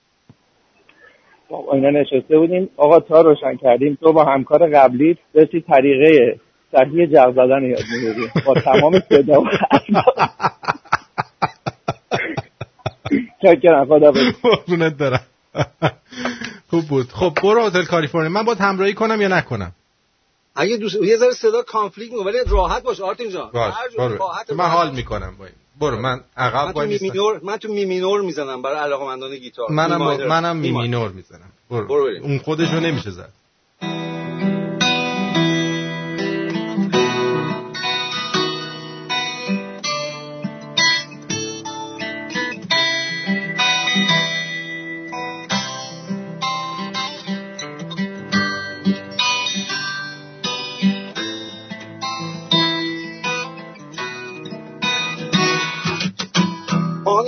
با 1.49 1.73
اینا 1.73 1.91
نشسته 1.91 2.39
بودیم. 2.39 2.69
آقا 2.77 3.01
تا 3.01 3.21
روشن 3.21 3.57
کردیم. 3.57 3.99
تو 4.01 4.13
با 4.13 4.25
همکار 4.25 4.71
قبلی 4.71 5.19
داشتی 5.35 5.61
طریقه 5.61 6.37
صحیح 6.73 7.07
جغ 7.07 7.33
زدن 7.33 7.65
یاد 7.65 7.83
می‌گیری 7.93 8.29
با 8.47 8.55
تمام 8.55 9.01
صدا 9.09 9.41
و 9.41 9.47
چکرم 13.43 13.85
خدا 13.91 14.13
برم. 14.13 15.21
خوب 16.71 16.85
بود. 16.91 17.07
خب 17.07 17.33
برو 17.43 17.67
هتل 17.67 17.85
کالیفرنیا. 17.85 18.29
من 18.29 18.43
باید 18.43 18.59
همراهی 18.59 18.95
کنم 18.95 19.21
یا 19.21 19.29
نکنم؟ 19.29 19.73
اگه 20.55 20.77
دوست 20.77 21.03
یه 21.03 21.17
ذره 21.17 21.33
صدا 21.33 21.63
کانفلیکت 21.63 22.13
میگه 22.13 22.25
ولی 22.25 22.39
راحت 22.47 22.83
باش 22.83 23.01
آرتین 23.01 23.31
جان 23.31 23.51
من. 24.55 24.69
حال 24.69 24.95
می‌کنم 24.95 25.37
با 25.39 25.45
این 25.45 25.55
برو 25.81 25.99
من 25.99 26.21
عقب 26.37 26.67
من 26.67 26.73
تو 26.73 26.79
وای 26.79 26.87
می 26.87 26.93
نیستم. 26.93 27.07
مینور 27.07 27.41
من 27.43 27.57
تو 27.57 27.73
می 27.73 27.85
مینور 27.85 28.21
می‌زنم 28.21 28.63
برای 28.63 28.79
علاقمندان 28.79 29.37
گیتار 29.37 29.71
منم. 29.71 30.27
منم 30.27 30.57
می 30.57 30.69
می 30.69 30.75
ماینر. 30.75 30.91
مینور 30.91 31.11
می‌زنم 31.11 31.53
برو, 31.71 31.87
برو. 31.87 32.09
اون 32.23 32.39
خودشو 32.39 32.81
نمیشه 32.81 33.11
زد 33.11 33.33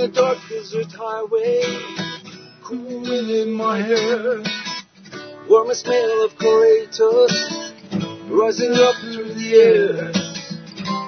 A 0.04 0.08
dark 0.08 0.36
desert 0.50 0.92
highway, 0.92 1.62
cool 2.62 3.00
wind 3.00 3.30
in 3.30 3.52
my 3.52 3.80
hair, 3.80 4.42
warm 5.48 5.72
smell 5.72 6.24
of 6.26 6.36
Coratus 6.36 7.32
rising 8.28 8.74
up 8.74 8.96
through 8.96 9.32
the 9.32 9.54
air. 9.54 10.12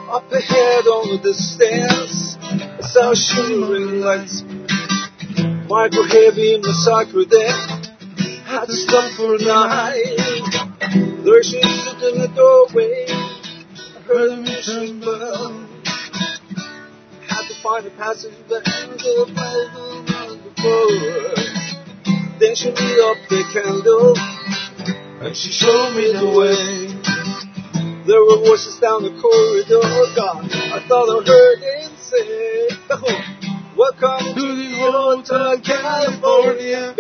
Up 0.09 0.33
ahead 0.33 0.87
on 0.87 1.11
the 1.13 1.19
distance, 1.23 2.39
I 2.41 2.81
saw 2.81 3.13
shimmering 3.13 4.01
lights. 4.01 4.41
Micro 5.69 6.03
heavy 6.05 6.55
in 6.55 6.63
the 6.63 6.73
soccer 6.73 7.27
deck, 7.27 7.55
had 8.47 8.65
to 8.65 8.73
stop 8.73 9.13
for 9.13 9.35
a 9.35 9.39
night. 9.45 11.23
There 11.23 11.43
she 11.43 11.61
stood 11.61 12.15
in 12.15 12.21
the 12.23 12.29
doorway, 12.35 13.05
I 13.11 14.01
heard 14.09 14.33
a 14.33 14.37
mission 14.39 15.01
bell 15.01 15.66
find 17.67 17.85
a 17.85 17.91
passage 17.99 18.39
that 18.47 18.63
ends 18.63 19.03
up 19.19 19.27
by 19.35 19.51
the 19.75 20.07
night 20.07 20.39
before. 20.39 21.35
Then 22.39 22.55
she 22.55 22.71
lit 22.71 22.99
up 23.03 23.19
the 23.27 23.43
candle 23.51 24.15
and 25.27 25.35
she 25.35 25.51
showed 25.51 25.99
me 25.99 26.15
the 26.15 26.31
way. 26.31 26.95
There 28.07 28.23
were 28.23 28.39
voices 28.47 28.79
down 28.79 29.03
the 29.03 29.11
corridor. 29.19 29.83
Oh 29.83 30.07
God, 30.15 30.47
I 30.47 30.79
thought 30.87 31.11
I 31.11 31.27
heard 31.27 31.59
it 31.59 31.91
say, 31.99 32.71
oh, 32.95 33.19
"Welcome 33.75 34.39
to 34.39 34.47
the 34.55 34.71
Hotel 34.87 35.59
California." 35.59 36.95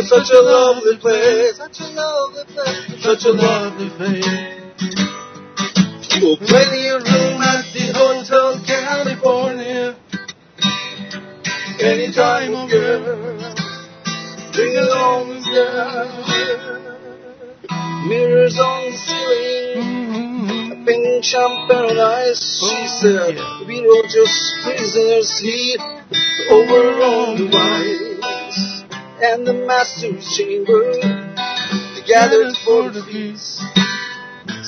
It's 0.00 0.08
such 0.08 0.30
a 0.32 0.40
lovely 0.40 0.96
place, 0.96 1.58
such 1.58 1.80
a 1.80 1.88
lovely 1.92 2.44
place, 2.54 3.02
such 3.04 3.24
a 3.26 3.32
lovely 3.36 3.90
place. 4.00 4.24
Well, 6.22 6.38
plenty 6.40 6.88
of 6.88 7.02
room. 7.04 7.27
Any 11.88 12.12
time 12.12 12.54
of 12.54 12.68
year. 12.68 13.00
Bring 14.52 14.76
along 14.76 15.28
the 15.30 15.40
girl. 15.48 16.04
Mirrors 18.06 18.58
on 18.58 18.90
the 18.90 18.96
ceiling. 18.98 19.80
Mm-hmm. 19.88 20.72
A 20.72 20.84
pink 20.84 21.24
champagne 21.24 21.98
ice. 21.98 22.44
She 22.60 22.76
oh, 22.76 23.00
said, 23.00 23.40
we 23.66 23.80
were 23.80 24.04
just 24.04 24.36
prisoners 24.64 25.32
here. 25.40 25.80
Over 26.50 27.00
on 27.00 27.40
the 27.40 27.48
wines. 27.56 28.84
And 29.22 29.46
the 29.46 29.54
master's 29.54 30.28
chamber. 30.36 30.92
Gathered 32.06 32.54
for 32.66 32.90
the 32.90 33.02
feast. 33.10 33.64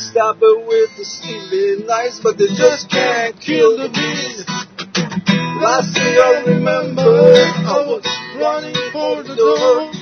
Stop 0.08 0.38
it 0.40 0.66
with 0.66 0.96
the 0.96 1.04
steely 1.04 1.84
nights, 1.84 2.18
but 2.22 2.38
they 2.38 2.48
just 2.48 2.88
can't 2.88 3.38
kill 3.38 3.76
the 3.76 3.90
beast. 3.90 5.39
Last 5.60 5.94
year 5.94 6.24
I 6.24 6.42
remember 6.46 7.02
I 7.02 7.84
was 7.84 8.04
running 8.40 8.74
for 8.92 9.22
the 9.22 9.36
door. 9.36 9.92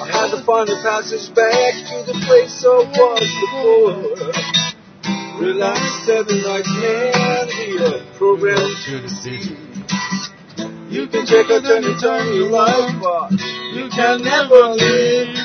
I 0.00 0.08
had 0.10 0.30
to 0.30 0.42
find 0.46 0.66
a 0.70 0.80
passage 0.80 1.28
back 1.34 1.74
to 1.92 2.04
the 2.08 2.14
place 2.24 2.64
I 2.64 2.88
was 2.88 3.20
before. 3.44 4.32
Relax, 5.44 5.80
seven 6.06 6.40
I 6.46 6.62
can 6.62 7.48
hear 7.52 8.00
program 8.16 8.74
to 8.86 9.00
the 9.02 9.08
sea. 9.10 9.56
You 10.88 11.06
can 11.08 11.26
check 11.26 11.50
out 11.50 11.66
any 11.66 11.94
time 12.00 12.32
you 12.32 12.48
like, 12.48 13.00
but 13.02 13.32
you 13.74 13.90
can 13.90 14.22
never 14.22 14.72
leave. 14.72 15.44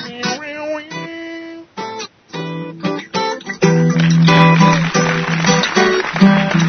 Thank 6.21 6.63
you. 6.63 6.68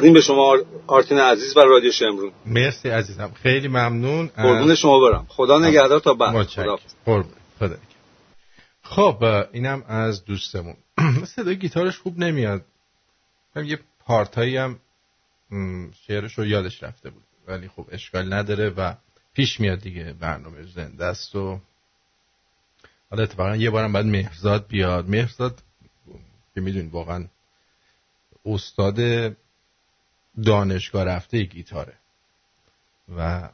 تقدیم 0.00 0.12
به 0.12 0.20
شما 0.20 0.58
آرتین 0.86 1.18
عزیز 1.18 1.56
و 1.56 1.60
رادیو 1.60 1.92
شمرون. 1.92 2.32
مرسی 2.46 2.88
عزیزم. 2.88 3.32
خیلی 3.42 3.68
ممنون. 3.68 4.26
قربون 4.26 4.74
شما 4.74 5.00
برم. 5.00 5.26
خدا 5.28 5.58
نگهدار 5.58 6.00
تا 6.00 6.14
بعد. 6.14 6.46
خدا 6.46 6.78
قربون. 7.04 7.32
خدا 7.58 7.76
خب 8.82 9.24
اینم 9.52 9.84
از 9.88 10.24
دوستمون. 10.24 10.76
صدای 11.36 11.58
گیتارش 11.58 11.98
خوب 11.98 12.18
نمیاد. 12.18 12.64
هم 13.56 13.64
یه 13.64 13.78
پارتایی 14.06 14.56
هم 14.56 14.78
شعرش 16.06 16.38
رو 16.38 16.46
یادش 16.46 16.82
رفته 16.82 17.10
بود. 17.10 17.22
ولی 17.46 17.68
خب 17.68 17.86
اشکال 17.92 18.32
نداره 18.32 18.70
و 18.70 18.94
پیش 19.34 19.60
میاد 19.60 19.80
دیگه. 19.80 20.14
برنامه 20.20 20.62
زنده 20.74 21.04
است 21.04 21.36
و 21.36 21.60
حالا 23.10 23.22
اتفاقا 23.22 23.56
یه 23.56 23.70
بارم 23.70 23.92
بعد 23.92 24.06
مهرزاد 24.06 24.66
بیاد. 24.68 25.08
مهرزاد 25.08 25.62
که 26.54 26.60
می‌دونید 26.60 26.92
واقعا 26.92 27.26
استاد 28.46 28.96
دانشگاه 30.44 31.04
رفته 31.04 31.42
گیتاره. 31.42 31.94
و 33.16 33.48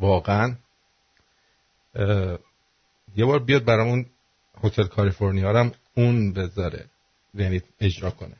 واقعا 0.00 0.56
یه 3.16 3.24
بار 3.24 3.38
بیاد 3.38 3.64
برامون 3.64 4.06
هتل 4.64 4.86
کالیفرنیا 4.86 5.60
هم 5.60 5.72
اون 5.94 6.32
بذاره 6.32 6.84
یعنی 7.34 7.62
اجرا 7.80 8.10
کنه 8.10 8.36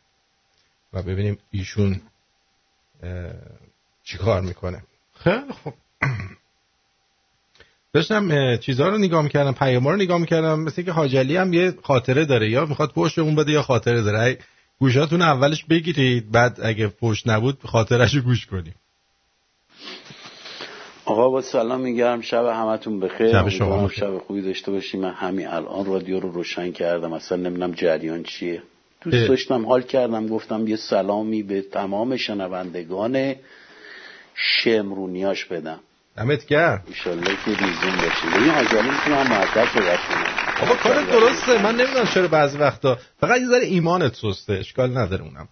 و 0.93 1.02
ببینیم 1.02 1.39
ایشون 1.51 2.01
چی 4.05 4.19
کار 4.19 4.40
می‌کنه. 4.40 4.82
خیلی 5.15 5.52
خوب. 5.52 5.74
داشتم 7.93 8.56
چیزها 8.56 8.89
رو 8.89 8.98
نگاه 8.98 9.23
می‌کردم 9.23 9.52
پیاما 9.52 9.90
رو 9.90 9.97
نگاه 9.97 10.19
می‌کردم 10.19 10.60
مثل 10.60 10.82
که 10.82 10.93
حاجلی 10.93 11.36
هم 11.36 11.52
یه 11.52 11.74
خاطره 11.82 12.24
داره 12.24 12.51
یا 12.51 12.66
می‌خواد 12.66 12.93
پشت 12.93 13.19
اون 13.19 13.35
بده 13.35 13.52
یا 13.52 13.62
خاطره 13.62 14.02
داره. 14.02 14.39
گوشاتون 14.80 15.22
اولش 15.22 15.64
بگیرید 15.64 16.32
بعد 16.32 16.60
اگه 16.62 16.88
پشت 16.88 17.28
نبود 17.28 17.59
خاطرش 17.64 18.14
رو 18.14 18.22
گوش 18.22 18.46
کنیم. 18.46 18.74
آقا 21.05 21.28
با 21.28 21.42
سلام 21.42 21.80
میگم. 21.80 22.20
شب 22.20 22.44
همتون 22.44 23.00
بخیر. 23.00 23.32
شب 23.32 23.48
شما 23.48 23.88
شب 23.88 24.18
خوبی 24.18 24.42
داشته 24.42 24.70
باشیم. 24.70 25.00
من 25.00 25.12
همین 25.12 25.46
الان 25.46 25.86
رادیو 25.86 26.20
رو 26.20 26.30
روشن 26.32 26.72
کردم. 26.72 27.12
اصلا 27.12 27.38
نمی‌دونم 27.38 27.72
جریان 27.72 28.22
چیه. 28.22 28.62
دوست 29.00 29.28
داشتم 29.28 29.66
حال 29.66 29.82
کردم. 29.82 30.28
گفتم 30.28 30.66
یه 30.66 30.76
سلامی 30.76 31.42
به 31.42 31.62
تمام 31.62 32.16
شنوندگان 32.16 33.34
شمرونیاش 34.34 35.44
بدم. 35.44 35.80
دمت 36.16 36.46
گرم. 36.46 36.82
ایشالله 36.86 37.36
که 37.44 37.50
ریزون 37.50 37.96
باشه 37.96 38.42
این 38.42 38.50
حاجالی 38.50 38.90
می‌تونم 38.90 39.46
صحبت 39.55 39.98
کنم. 40.09 40.48
آقا 40.62 40.74
کار 40.74 41.02
درسته. 41.05 41.62
من 41.62 41.76
نمی‌دونم 41.76 42.06
چرا 42.14 42.28
بعضی 42.28 42.59
وقتا. 42.59 42.98
فقط 43.20 43.40
یه 43.40 43.47
ذره 43.47 43.64
ایمانت 43.64 44.14
سسته 44.14 44.52
اشکال 44.52 44.98
نداره 44.98 45.24
اونم. 45.24 45.48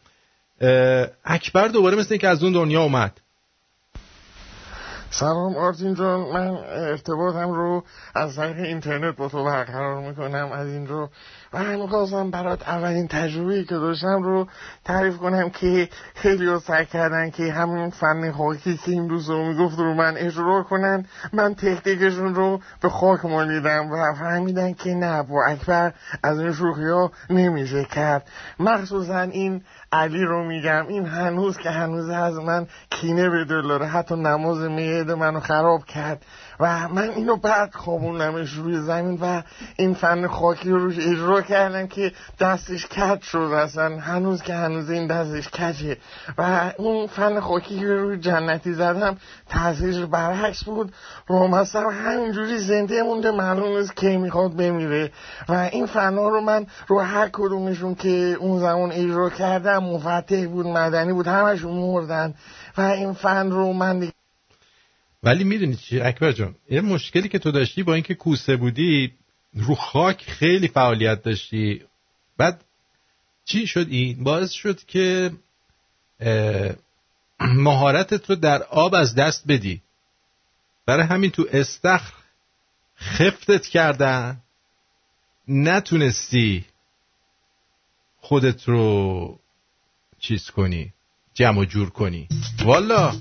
اکبر 1.25 1.69
دوباره 1.69 1.97
مثل 1.97 2.17
که 2.17 2.29
از 2.29 2.43
اون 2.43 2.53
دنیا 2.53 2.83
اومد. 2.83 3.21
سلام 5.11 5.57
آرتین 5.57 5.95
جان 5.95 6.21
من 6.21 6.49
ارتباطم 6.69 7.51
رو 7.51 7.85
از 8.15 8.37
طریق 8.37 8.57
اینترنت 8.57 9.17
با 9.17 9.29
تو 9.29 9.45
برقرار 9.45 10.09
می‌کنم 10.09 10.53
از 10.53 10.67
این 10.67 10.87
رو. 10.87 11.09
و 11.53 11.63
من 11.63 11.77
می‌خواستم 11.77 12.31
برات 12.31 12.69
اولین 12.69 13.09
تجربه 13.09 13.65
که 13.65 13.75
داشتم 13.75 14.23
رو 14.23 14.47
تعریف 14.85 15.17
کنم 15.17 15.51
که 15.51 15.89
خیلی 16.15 16.59
سعی 16.59 16.87
کردن 16.87 17.31
که 17.31 17.53
همون 17.53 17.91
فن 17.91 18.33
خاکی 18.33 18.77
که 18.77 18.91
این 18.91 19.09
روز 19.11 19.31
رو 19.31 19.45
می‌گفت 19.45 19.79
رو 19.79 19.95
من 19.95 20.17
اجرا 20.17 20.63
کنن. 20.63 21.07
من 21.33 21.55
تکنیکشون 21.55 22.35
رو 22.35 22.61
به 22.81 22.89
خاک 22.89 23.25
مالیدم 23.25 23.91
و 23.91 24.15
فهمیدن 24.15 24.73
که 24.73 24.95
نه 24.95 25.23
با 25.23 25.45
اکبر 25.45 25.93
از 26.23 26.41
این 26.41 26.53
شوخی 26.53 26.89
ها 26.89 27.13
نمیشه 27.31 27.85
کرد. 27.85 28.29
مخصوصا 28.61 29.21
این 29.21 29.63
علی 29.93 30.25
رو 30.25 30.45
میگم 30.45 30.87
این 30.89 31.07
هنوز 31.07 31.59
که 31.59 31.71
هنوز 31.71 32.09
از 32.11 32.35
من 32.35 32.67
کینه 32.91 33.31
به 33.31 33.45
دل 33.45 33.69
داره. 33.69 33.87
حتی 33.87 34.15
نماز 34.15 34.59
میعد 34.59 35.11
منو 35.11 35.41
خراب 35.41 35.85
کرد. 35.85 36.25
و 36.61 36.89
من 36.89 37.11
اینو 37.11 37.37
بعد 37.37 37.75
خوابوندمش 37.75 38.53
روی 38.53 38.81
زمین 38.81 39.19
و 39.21 39.43
این 39.77 39.95
فن 39.95 40.27
خاکی 40.27 40.71
رو 40.71 40.79
روش 40.79 40.99
اجرا 40.99 41.43
کردم 41.43 41.87
که 41.87 42.13
دستش 42.41 42.87
کج 42.87 43.23
شد 43.23 43.39
اصلا. 43.39 43.99
هنوز 43.99 44.43
که 44.43 44.55
هنوز 44.55 44.91
این 44.91 45.07
دستش 45.07 45.49
کجه. 45.49 45.97
و 46.39 46.73
اون 46.77 47.07
فن 47.07 47.41
خاکی 47.41 47.87
رو 47.87 48.03
روی 48.03 48.19
جنتی 48.19 48.73
زدم 48.73 49.17
تاثیرش 49.49 50.05
برعکس 50.05 50.65
بود. 50.65 50.93
رومستم 51.27 51.87
همینجوری 51.87 52.59
زنده 52.59 53.03
مونده 53.03 53.31
معلوم 53.31 53.79
نیست 53.79 53.97
کی 53.97 54.17
می‌خواد 54.17 54.57
بمیره. 54.57 55.11
و 55.49 55.53
این 55.53 55.87
فنا 55.87 56.29
رو 56.29 56.41
من 56.41 56.67
رو 56.87 57.01
هر 57.01 57.29
کدومشون 57.29 57.95
که 57.95 58.37
اون 58.41 58.61
زمان 58.61 58.93
اجرا 58.93 59.31
کردم 59.31 59.79
مفتح 59.79 60.47
بود 60.47 60.67
مدنی 60.67 61.13
بود 61.13 61.27
همشون 61.27 61.73
مردن. 61.73 62.35
و 62.79 62.81
این 62.81 63.13
فن 63.13 63.51
رو 63.51 63.73
من 63.73 64.09
ولی 65.27 65.45
می‌دونی 65.45 65.77
چی 65.77 66.01
اکبر 66.01 66.33
جان 66.33 66.55
یه 66.71 66.81
مشکلی 66.81 67.29
که 67.29 67.39
تو 67.39 67.51
داشتی 67.51 67.83
با 67.83 67.95
اینکه 67.95 68.15
کوسه 68.15 68.57
بودی 68.57 69.13
رو 69.55 69.75
خاک 69.75 70.25
خیلی 70.31 70.69
فعالیت 70.69 71.23
داشتی. 71.23 71.83
بعد 72.39 72.65
چی 73.45 73.67
شد 73.67 73.87
این؟ 73.91 74.25
باعث 74.25 74.51
شد 74.51 74.85
که 74.85 75.33
مهارتت 77.41 78.31
رو 78.31 78.37
در 78.37 78.63
آب 78.63 78.95
از 78.95 79.15
دست 79.15 79.45
بدی. 79.49 79.83
برای 80.87 81.07
همین 81.07 81.31
تو 81.31 81.47
استخر 81.53 82.13
خفتت 82.97 83.67
کردن 83.67 84.41
نتونستی 85.49 86.65
خودت 88.21 88.69
رو 88.69 89.39
چیز 90.19 90.51
کنی 90.51 90.93
جمع 91.35 91.65
جور 91.65 91.91
کنی. 91.91 92.29
والا 92.65 93.13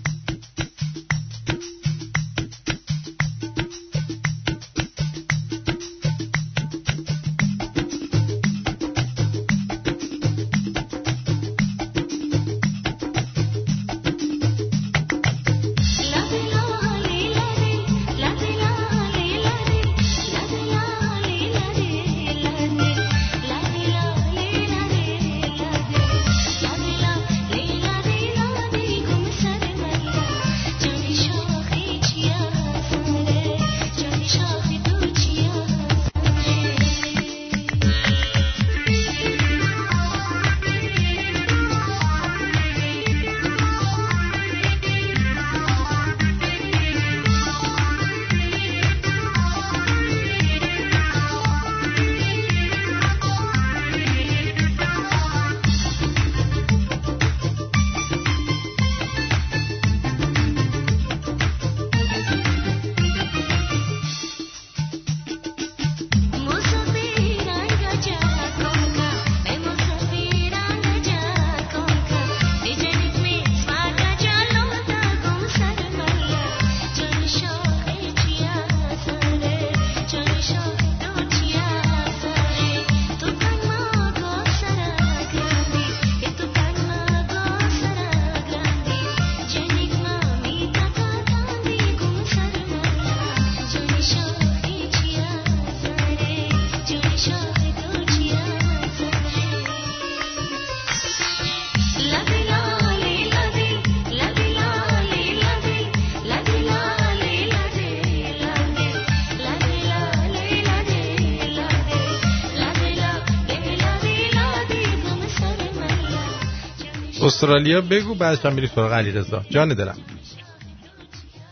استرالیا 117.46 117.82
بگو 117.82 118.16
بعدش 118.16 118.46
هم 118.46 118.54
میری 118.54 118.68
سراغ 118.68 118.94
علی 118.94 119.12
رضا 119.12 119.42
جان 119.50 119.74
دلم. 119.74 119.98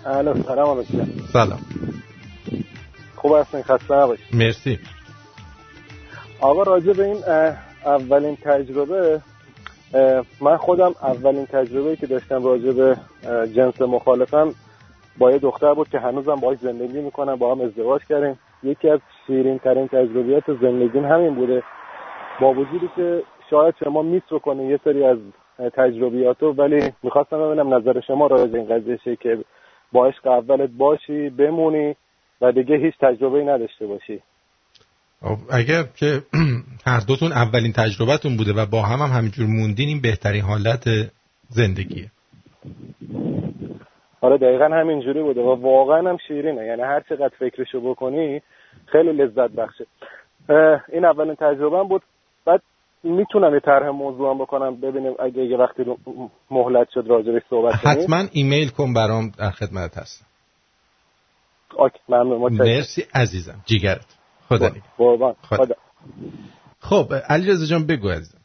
الو 0.05 0.43
سلام 0.43 0.77
علیکم. 0.77 1.25
سلام. 1.33 1.59
خوب 3.15 3.35
هستین؟ 3.35 3.61
خسته 3.61 3.95
نباشید. 3.95 4.25
مرسی. 4.33 4.79
آقا 6.39 6.63
راجع 6.63 6.93
به 6.93 7.03
این 7.03 7.17
اولین 7.85 8.35
تجربه 8.35 9.21
من 10.41 10.57
خودم 10.57 10.95
اولین 11.03 11.45
تجربه 11.45 11.95
که 11.95 12.07
داشتم 12.07 12.43
راجع 12.43 12.71
به 12.71 12.97
جنس 13.55 13.81
مخالفم 13.81 14.53
با 15.17 15.31
یه 15.31 15.39
دختر 15.39 15.73
بود 15.73 15.89
که 15.89 15.99
هنوزم 15.99 16.35
باهاش 16.35 16.57
زندگی 16.57 17.01
می‌کنم 17.01 17.35
با 17.35 17.55
هم 17.55 17.61
ازدواج 17.61 18.01
کردیم. 18.09 18.39
یکی 18.63 18.89
از 18.89 18.99
شیرین 19.27 19.59
ترین 19.59 19.87
تجربیات 19.87 20.43
زندگیم 20.61 21.05
همین 21.05 21.35
بوده. 21.35 21.63
با 22.41 22.53
وجودی 22.53 22.89
که 22.95 23.23
شاید 23.49 23.75
شما 23.83 24.01
میس 24.01 24.23
بکنه 24.31 24.65
یه 24.65 24.79
سری 24.83 25.05
از 25.05 25.17
تجربیاتو 25.59 26.51
ولی 26.51 26.93
می‌خواستم 27.03 27.37
ببینم 27.37 27.73
نظر 27.73 28.01
شما 28.07 28.27
راجع 28.27 28.51
به 28.51 28.57
این 28.57 28.67
قضیه 28.67 29.15
که 29.15 29.37
با 29.91 30.07
عشق 30.07 30.27
اولت 30.27 30.69
باشی 30.77 31.29
بمونی 31.29 31.95
و 32.41 32.51
دیگه 32.51 32.75
هیچ 32.75 32.93
تجربه 33.01 33.43
نداشته 33.43 33.87
باشی. 33.87 34.21
خب، 35.21 35.37
اگر 35.51 35.83
که 35.95 36.21
هر 36.87 36.99
دوتون 37.07 37.31
اولین 37.31 37.71
تجربتون 37.71 38.37
بوده 38.37 38.53
و 38.53 38.65
با 38.65 38.81
هم 38.81 38.99
هم 38.99 39.17
همینجور 39.17 39.47
موندین 39.47 39.87
این 39.87 40.01
بهترین 40.01 40.41
حالت 40.41 40.83
زندگیه. 41.49 42.11
آره 44.21 44.37
دقیقا 44.37 44.65
همینجوری 44.65 45.23
بوده 45.23 45.41
و 45.41 45.55
واقعا 45.61 46.09
هم 46.09 46.17
شیرینه. 46.27 46.65
یعنی 46.65 46.81
هر 46.81 47.03
چقدر 47.09 47.33
فکرشو 47.39 47.81
بکنی 47.81 48.41
خیلی 48.85 49.11
لذت 49.11 49.51
بخشه. 49.51 49.85
این 50.89 51.05
اولین 51.05 51.35
تجربه 51.35 51.83
بود. 51.83 52.01
بعد 52.45 52.61
می‌تونم 53.03 53.53
یه 53.53 53.59
طرح 53.59 53.89
موضوع 53.89 54.29
هم 54.29 54.37
بکنم 54.37 54.75
ببینیم 54.75 55.13
اگه 55.19 55.45
یه 55.45 55.57
وقتی 55.57 55.83
مهلت 56.51 56.87
شد 56.93 57.05
راجبش 57.07 57.41
صحبت 57.49 57.81
کنیم 57.81 58.03
حتما 58.03 58.23
ایمیل 58.31 58.69
کن 58.69 58.93
برام 58.93 59.31
در 59.37 59.51
خدمت 59.51 59.97
هستم 59.97 60.25
اوکی 61.77 61.99
ممنون. 62.09 62.53
مرسی 62.53 63.05
عزیزم 63.13 63.61
جیگرت 63.65 64.05
خدا. 64.49 64.71
قربان 64.97 65.35
خدا. 65.43 65.75
خب 66.79 67.13
علی 67.29 67.51
رضا 67.51 67.65
جان 67.65 67.87
بگو 67.87 68.09
عزیزم 68.09 68.39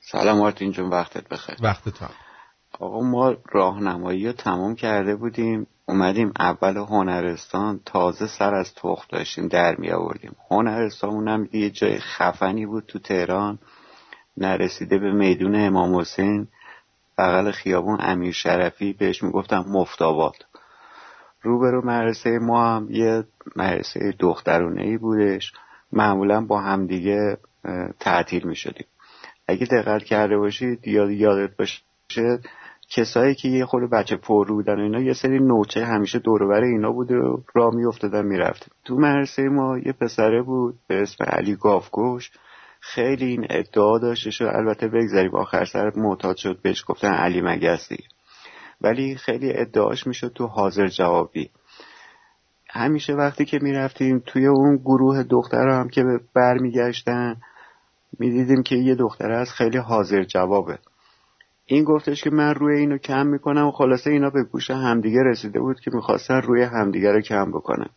سلام 0.00 0.38
مارتین 0.38 0.70
جون 0.70 0.88
وقتت 0.90 1.28
بخیر 1.28 1.56
وقت 1.62 1.88
تو 1.88 2.04
هم. 2.04 2.10
آقا 2.80 3.00
ما 3.00 3.36
راهنمایی 3.52 4.26
رو 4.26 4.32
تمام 4.32 4.74
کرده 4.74 5.16
بودیم 5.16 5.66
اومدیم 5.86 6.32
اول 6.38 6.76
هنرستان 6.76 7.80
تازه 7.84 8.26
سر 8.26 8.54
از 8.54 8.74
تخت 8.74 9.10
داشتیم 9.10 9.48
در 9.48 9.76
می 9.76 9.90
آوردیم. 9.90 10.36
هنرستان 10.50 11.28
هم 11.28 11.48
یه 11.52 11.70
جای 11.70 11.98
خفنی 11.98 12.66
بود 12.66 12.84
تو 12.88 12.98
تهران 12.98 13.58
نرسیده 14.36 14.98
به 14.98 15.12
میدون 15.12 15.54
امام 15.54 15.96
حسین 15.96 16.48
بغل 17.18 17.50
خیابون 17.50 17.98
امیر 18.00 18.32
شرفی 18.32 18.92
بهش 18.92 19.22
می‌گفتم 19.22 19.64
مفتاباد. 19.68 20.46
روبرو 21.42 21.86
مدرسه 21.86 22.38
ما 22.38 22.76
هم 22.76 22.88
یه 22.90 23.24
مدرسه 23.56 24.14
دخترونه 24.18 24.82
ای 24.82 24.96
بودش. 24.96 25.52
معمولا 25.92 26.40
با 26.40 26.60
همدیگه 26.60 27.38
تعطیل 28.00 28.46
می 28.46 28.56
شدیم 28.56 28.86
اگه 29.48 29.66
دقت 29.66 30.04
کرده 30.04 30.38
باشید 30.38 30.88
یا 30.88 31.10
یادت 31.10 31.56
باشه 31.56 32.40
کسایی 32.94 33.34
که 33.34 33.48
یه 33.48 33.66
خود 33.66 33.90
بچه 33.90 34.16
پر 34.16 34.46
رو 34.46 34.54
بودن 34.54 34.80
و 34.80 34.82
اینا 34.82 35.00
یه 35.00 35.12
سری 35.12 35.38
نوچه 35.38 35.84
همیشه 35.84 36.18
دوروبر 36.18 36.62
اینا 36.62 36.92
بود 36.92 37.12
و 37.12 37.44
راه 37.54 37.74
میافتادن 37.74 38.26
می‌رفتیم 38.26 38.74
تو 38.84 38.96
مدرسه 38.96 39.42
ما 39.42 39.78
یه 39.78 39.92
پسره 39.92 40.42
بود 40.42 40.74
به 40.86 41.02
اسم 41.02 41.24
علی 41.24 41.56
گافگوش. 41.56 42.30
خیلی 42.80 43.24
این 43.24 43.46
ادعا 43.50 43.98
داشتش 43.98 44.42
و 44.42 44.44
البته 44.44 44.88
بگذاریم 44.88 45.34
آخر 45.34 45.64
سر 45.64 45.92
معتاد 45.96 46.36
شد 46.36 46.62
بهش 46.62 46.84
گفتن 46.86 47.12
علی 47.12 47.40
مگس 47.40 47.88
ولی 48.80 49.16
خیلی 49.16 49.52
ادعاش 49.56 50.06
می‌شد 50.06 50.32
تو 50.32 50.46
حاضر 50.46 50.86
جوابی. 50.86 51.50
همیشه 52.70 53.12
وقتی 53.12 53.44
که 53.44 53.58
می‌رفتیم 53.62 54.22
توی 54.26 54.46
اون 54.46 54.76
گروه 54.76 55.22
دختر 55.22 55.68
هم 55.68 55.88
که 55.88 56.04
برمیگشتن 56.34 57.36
می‌دیدیم 58.18 58.62
که 58.62 58.76
یه 58.76 58.94
دختره 58.94 59.36
از 59.36 59.50
خیلی 59.50 59.78
حاضر 59.78 60.22
جوابه. 60.22 60.78
این 61.72 61.84
گفتش 61.84 62.22
که 62.22 62.30
من 62.30 62.54
روی 62.54 62.78
اینو 62.78 62.98
کم 62.98 63.26
می‌کنم 63.26 63.66
و 63.66 63.70
خلاصه 63.70 64.10
اینا 64.10 64.30
به 64.30 64.44
گوش 64.44 64.70
همدیگه 64.70 65.22
رسیده 65.22 65.60
بود 65.60 65.80
که 65.80 65.90
می‌خواستن 65.94 66.42
روی 66.42 66.62
همدیگه 66.62 67.12
رو 67.12 67.20
کم 67.20 67.50
بکنن. 67.50 67.88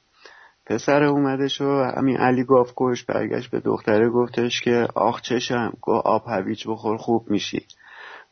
پسر 0.65 1.03
اومدش 1.03 1.61
و 1.61 1.83
همین 1.97 2.17
علی 2.17 2.43
گافکش 2.43 3.03
برگشت 3.03 3.51
به 3.51 3.59
دختره 3.59 4.09
گفتش 4.09 4.61
که 4.61 4.87
آخ 4.95 5.21
چشم 5.21 5.73
گفت 5.81 6.05
آب 6.05 6.23
هویج 6.27 6.67
بخور 6.67 6.97
خوب 6.97 7.31
میشی. 7.31 7.65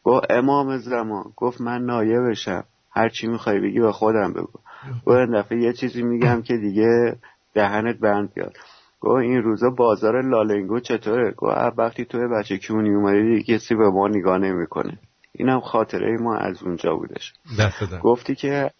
گفت 0.04 0.26
امام 0.30 0.78
زمان 0.78 1.24
گفت 1.36 1.62
من 1.62 1.82
نایبشم 1.86 2.64
هر 2.92 3.10
چی 3.10 3.28
می‌خوای 3.28 3.60
بگی 3.60 3.80
به 3.80 3.92
خودم 3.92 4.34
بگو. 4.34 4.60
گفت 5.06 5.18
این 5.18 5.40
دفعه 5.40 5.62
یه 5.62 5.74
چیزی 5.74 6.04
میگم 6.04 6.42
که 6.42 6.58
دیگه 6.58 7.16
دهنت 7.54 7.98
بند 7.98 8.34
بیاد. 8.34 8.58
گفت 9.02 9.22
این 9.22 9.42
روزا 9.42 9.70
بازار 9.70 10.22
لالنگو 10.22 10.80
چطوره؟ 10.80 11.32
گفت 11.32 11.58
وقتی 11.78 12.06
توی 12.06 12.28
بچه 12.28 12.58
کیونی 12.58 12.90
اومدی 12.90 13.24
دیگه 13.24 13.56
کسی 13.58 13.76
به 13.76 13.90
ما 13.90 14.08
نگاه 14.08 14.38
نمی‌کنه. 14.38 15.00
اینم 15.34 15.60
خاطره 15.60 16.18
ما 16.18 16.36
از 16.38 16.64
اونجا 16.64 16.96
بودش. 16.96 17.34
دست. 17.60 18.00
گفتی 18.00 18.36
که 18.36 18.72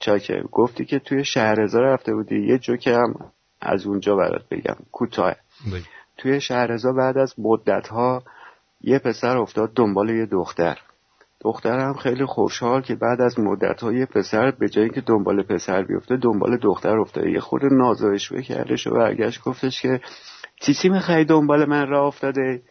چاکه 0.00 0.44
گفتی 0.52 0.84
که 0.84 0.98
توی 0.98 1.24
شهرزا 1.24 1.80
رفته 1.80 2.14
بودی 2.14 2.46
یه 2.46 2.58
جوکه 2.58 2.94
هم 2.94 3.14
از 3.60 3.86
اونجا 3.86 4.16
برات 4.16 4.48
بگم 4.50 4.76
کوتاه. 4.92 5.34
توی 6.16 6.40
شهرزا 6.40 6.92
بعد 6.92 7.18
از 7.18 7.34
مدت 7.38 7.88
ها 7.88 8.22
یه 8.80 8.98
پسر 8.98 9.36
افتاد 9.36 9.72
دنبال 9.74 10.10
یه 10.10 10.26
دختر. 10.26 10.78
دختر 11.40 11.78
هم 11.78 11.94
خیلی 11.94 12.24
خوشحال 12.24 12.82
که 12.82 12.94
بعد 12.94 13.20
از 13.20 13.40
مدت 13.40 13.80
ها 13.82 13.92
یه 13.92 14.06
پسر 14.06 14.50
به 14.50 14.68
جایی 14.68 14.90
که 14.90 15.00
دنبال 15.00 15.42
پسر 15.42 15.82
بیفته 15.82 16.16
دنبال 16.16 16.56
دختر 16.56 16.98
افتاده. 16.98 17.30
یه 17.30 17.40
خود 17.40 17.64
نازایش 17.64 18.32
کردش 18.32 18.86
و 18.86 18.90
برگشت 18.90 19.42
گفتش 19.42 19.82
که 19.82 20.00
چیچی 20.60 20.88
می‌خوای 20.88 21.24
دنبال 21.24 21.68
من 21.68 21.88
راه 21.88 22.06
افتاده؟ 22.06 22.62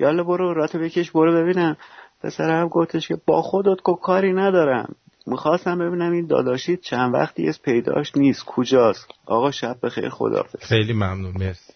یالا 0.00 0.24
برو 0.24 0.54
راتو 0.54 0.78
بکش 0.78 1.10
برو 1.10 1.32
ببینم. 1.32 1.76
پسر 2.20 2.50
هم 2.60 2.68
گفتش 2.68 3.08
که 3.08 3.16
با 3.26 3.42
خودت 3.42 3.80
کو 3.80 3.94
کاری 3.94 4.32
ندارم. 4.32 4.94
می‌خواستم 5.26 5.78
ببینم 5.78 6.12
این 6.12 6.26
داداشی 6.26 6.76
چند 6.76 7.14
وقتی 7.14 7.48
از 7.48 7.62
پیداش 7.62 8.16
نیست. 8.16 8.44
کجاست؟ 8.44 9.06
آقا 9.26 9.50
شب 9.50 9.76
بخیر. 9.82 10.08
خدافظ 10.08 10.62
خیلی 10.62 10.92
ممنون. 10.92 11.32
مرسی. 11.38 11.72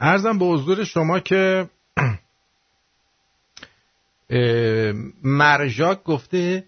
ارزم 0.00 0.38
به 0.38 0.44
حضور 0.44 0.84
شما 0.84 1.20
که 1.20 1.68
اه، 4.30 4.92
مرژاک 5.22 6.02
گفته 6.04 6.64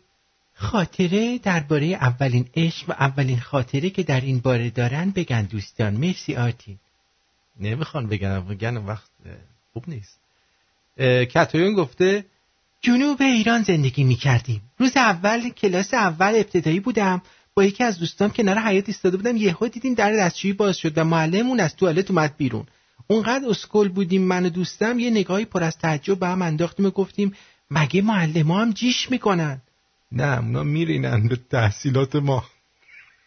خاطره 0.54 1.38
درباره 1.38 1.86
اولین 1.86 2.48
عشق 2.56 2.90
و 2.90 2.92
اولین 2.92 3.40
خاطره 3.40 3.90
که 3.90 4.02
در 4.02 4.20
این 4.20 4.40
باره 4.40 4.70
دارن 4.70 5.10
بگن 5.10 5.42
دوستان. 5.42 5.94
مرسی 5.94 6.36
آرتین. 6.36 6.78
نمی‌خوان 7.60 8.06
بگن 8.06 8.40
بگن 8.40 8.76
وقت 8.76 9.10
خوب 9.72 9.84
نیست. 9.88 10.20
اه، 10.96 11.24
کتویون 11.24 11.74
گفته 11.74 12.24
جنوب 12.82 13.22
ایران 13.22 13.62
زندگی 13.62 14.04
می 14.04 14.14
کردیم 14.14 14.62
روز 14.78 14.96
اول 14.96 15.48
کلاس 15.48 15.94
اول 15.94 16.34
ابتدایی 16.36 16.80
بودم. 16.80 17.22
با 17.54 17.64
یکی 17.64 17.84
از 17.84 17.98
دوستام 17.98 18.30
کنار 18.30 18.58
حیاط 18.58 18.84
ایستاده 18.86 19.16
بودم 19.16 19.36
یهو 19.36 19.68
دیدیم 19.68 19.94
در 19.94 20.12
دستشویی 20.12 20.52
باز 20.52 20.76
شد 20.76 20.98
و 20.98 21.04
معلممون 21.04 21.60
از 21.60 21.76
توالت 21.76 22.10
اومد 22.10 22.36
بیرون. 22.36 22.66
اونقدر 23.06 23.48
اسکل 23.48 23.88
بودیم 23.88 24.22
من 24.22 24.46
و 24.46 24.48
دوستم 24.48 24.98
یه 24.98 25.10
نگاهی 25.10 25.44
پر 25.44 25.62
از 25.62 25.78
تعجب 25.78 26.18
به 26.18 26.26
هم 26.26 26.42
انداختیم 26.42 26.86
و 26.86 26.90
گفتیم 26.90 27.34
مگه 27.70 28.02
معلم 28.02 28.50
هم 28.50 28.72
جیش 28.72 29.10
می‌کنن؟ 29.10 29.62
نه 30.12 30.38
اونا 30.38 30.62
میرینن 30.62 31.28
به 31.28 31.38
تحصیلات 31.50 32.16
ما. 32.16 32.44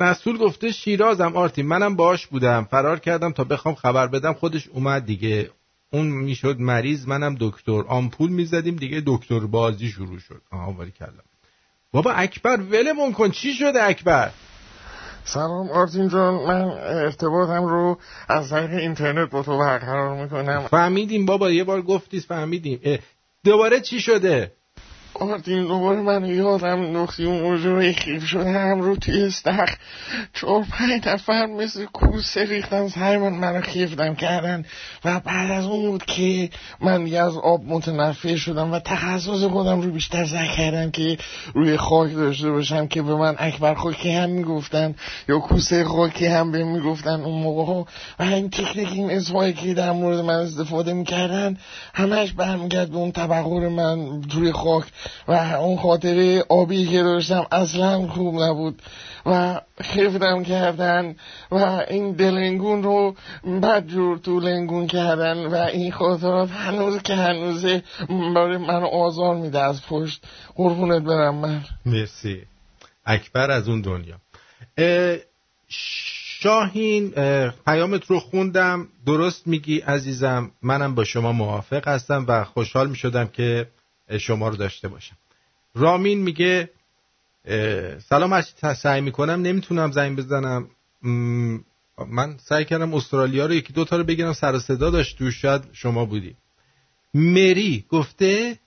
رسول 0.00 0.38
گفته 0.38 0.72
شیرازم 0.72 1.36
آرتین 1.36 1.66
منم 1.66 1.96
باش 1.96 2.26
بودم. 2.26 2.64
فرار 2.70 2.98
کردم 2.98 3.32
تا 3.32 3.44
بخوام 3.44 3.74
خبر 3.74 4.06
بدم. 4.06 4.32
خودش 4.32 4.68
اومد 4.68 5.06
دیگه. 5.06 5.50
اون 5.92 6.06
می‌شد 6.06 6.60
مریض 6.60 7.08
منم 7.08 7.36
دکتر. 7.40 7.82
آمپول 7.88 8.30
می‌زدیم 8.30 8.76
دیگه 8.76 9.02
دکتر 9.06 9.40
بازی 9.40 9.88
شروع 9.88 10.18
شد. 10.18 10.42
آها 10.52 10.72
باری 10.72 10.90
کردم 10.90 11.24
بابا 11.92 12.12
اکبر 12.12 12.56
ولمون 12.56 13.12
کن. 13.12 13.30
چی 13.30 13.54
شده 13.54 13.84
اکبر؟ 13.84 14.30
سلام 15.24 15.70
آرتین 15.70 16.08
جان. 16.08 16.34
من 16.34 16.62
ارتباطم 16.78 17.64
رو 17.64 17.98
از 18.28 18.50
طریق 18.50 18.70
اینترنت 18.70 19.30
با 19.30 19.42
تو 19.42 19.58
برقرار 19.58 20.22
می‌کنم. 20.22 20.60
فهمیدیم 20.60 21.26
بابا 21.26 21.50
یه 21.50 21.64
بار 21.64 21.82
گفتید 21.82 22.22
فهمیدیم. 22.22 22.98
دوباره 23.44 23.80
چی 23.80 24.00
شده؟ 24.00 24.52
آرتین 25.20 25.66
دوباره 25.66 26.00
من 26.00 26.24
یادم 26.24 26.80
انداختی 26.80 27.24
اون 27.24 27.40
موضوع 27.40 27.92
خیف 27.92 28.24
شدم 28.24 28.80
رو 28.80 28.96
توی 28.96 29.22
استخ 29.22 29.74
چهار 30.34 30.64
پنج 30.70 31.08
نفر 31.08 31.46
مثل 31.46 31.84
کوسه 31.84 32.44
ریختن 32.44 32.88
سر 32.88 33.18
من 33.18 33.32
منو 33.32 33.60
خیفتم 33.60 34.14
کردن. 34.14 34.64
و 35.04 35.20
بعد 35.20 35.50
از 35.50 35.64
اون 35.64 35.90
بود 35.90 36.04
که 36.04 36.50
من 36.80 37.04
دیگه 37.04 37.22
از 37.22 37.36
آب 37.36 37.64
متنفر 37.64 38.36
شدم 38.36 38.72
و 38.72 38.78
تخصص 38.78 39.44
خودم 39.44 39.80
رو 39.80 39.90
بیشتر 39.90 40.26
سعی 40.26 40.48
کردم 40.56 40.90
که 40.90 41.18
روی 41.54 41.76
خاک 41.76 42.14
داشته 42.14 42.50
باشم 42.50 42.86
که 42.86 43.02
به 43.02 43.14
من 43.14 43.34
اکبر 43.38 43.74
خاکی 43.74 44.10
هم 44.10 44.30
می‌گفتن 44.30 44.94
یا 45.28 45.38
کوسه 45.38 45.84
خاکی 45.84 46.26
هم 46.26 46.52
به 46.52 46.64
می‌گفتن 46.64 47.20
اون 47.20 47.42
موقع 47.42 47.72
ها. 47.72 47.86
و 48.18 48.22
این 48.22 48.50
تکنیک 48.50 48.92
این 48.92 49.10
اسمایی 49.10 49.52
که 49.52 49.74
در 49.74 49.92
مورد 49.92 50.20
من 50.20 50.34
استفاده 50.34 50.92
می‌کردن 50.92 51.56
همش 51.94 52.32
برمیگرد 52.32 52.90
به 52.90 52.96
اون 52.96 53.12
تبقر 53.12 53.68
من 53.68 54.22
روی 54.22 54.52
خاک. 54.52 54.84
و 55.28 55.32
اون 55.32 55.76
خاطره 55.76 56.44
آبی 56.48 56.86
که 56.86 57.02
داشتم 57.02 57.46
اصلا 57.52 58.06
خوب 58.06 58.42
نبود 58.42 58.82
و 59.26 59.60
خفتم 59.82 60.42
کردن 60.42 61.16
و 61.50 61.54
این 61.88 62.12
دلنگون 62.12 62.82
رو 62.82 63.14
بد 63.62 63.86
جور 63.86 64.18
تو 64.18 64.40
لنگون 64.40 64.86
کردن 64.86 65.46
و 65.46 65.54
این 65.54 65.92
خاطرات 65.92 66.50
هنوز 66.50 67.02
که 67.02 67.14
هنوزه 67.14 67.82
برای 68.34 68.56
من 68.56 68.82
آزار 68.92 69.36
میده 69.36 69.60
از 69.60 69.86
پشت. 69.86 70.22
قربونت 70.54 71.02
برم 71.02 71.34
من 71.34 71.60
مرسی. 71.86 72.42
اکبر 73.06 73.50
از 73.50 73.68
اون 73.68 73.80
دنیا. 73.80 74.16
شاهین 76.40 77.10
پیامت 77.66 78.06
رو 78.06 78.20
خوندم. 78.20 78.88
درست 79.06 79.46
میگی 79.46 79.78
عزیزم. 79.78 80.50
منم 80.62 80.94
با 80.94 81.04
شما 81.04 81.32
موافق 81.32 81.88
هستم 81.88 82.24
و 82.28 82.44
خوشحال 82.44 82.90
می‌شدم 82.90 83.26
که 83.26 83.66
شما 84.20 84.48
رو 84.48 84.56
داشته 84.56 84.88
باشم. 84.88 85.16
رامین 85.74 86.18
میگه 86.18 86.70
سلام 88.08 88.32
هرچی 88.32 88.52
سعی 88.74 89.00
می‌کنم 89.00 89.42
نمی‌تونم 89.42 89.92
زنگ 89.92 90.18
بزنم. 90.18 90.70
من 92.06 92.36
سعی 92.38 92.64
کردم 92.64 92.94
استرالیا 92.94 93.46
رو 93.46 93.54
یکی 93.54 93.72
دوتا 93.72 93.96
رو 93.96 94.04
بگیرم 94.04 94.32
سر 94.32 94.58
صدا 94.58 94.90
داشت 94.90 95.18
تو 95.18 95.30
شاید 95.30 95.62
شما 95.72 96.04
بودی. 96.04 96.36
مری 97.14 97.84
گفته 97.88 98.58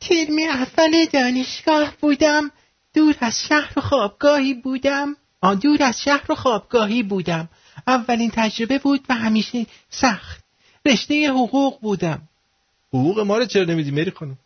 ترم 0.00 0.38
اول 0.38 1.04
دانشگاه 1.12 1.92
بودم 2.00 2.50
دور 2.94 3.14
از 3.20 3.42
شهر 3.48 3.72
و 3.76 3.80
خوابگاهی 3.80 4.54
بودم. 4.54 5.16
آن 5.40 5.58
دور 5.58 5.82
از 5.82 6.02
شهر 6.02 6.32
و 6.32 6.34
خوابگاهی 6.34 7.02
بودم. 7.02 7.48
اولین 7.86 8.30
تجربه 8.34 8.78
بود 8.78 9.00
و 9.08 9.14
همیشه 9.14 9.66
سخت. 9.90 10.44
رشته 10.86 11.30
حقوق 11.30 11.80
بودم. 11.80 12.28
حقوق 12.88 13.20
ما 13.20 13.38
رو 13.38 13.44
چرا 13.44 13.64
نمیدی 13.64 13.90
مری 13.90 14.10
خانم؟ 14.10 14.38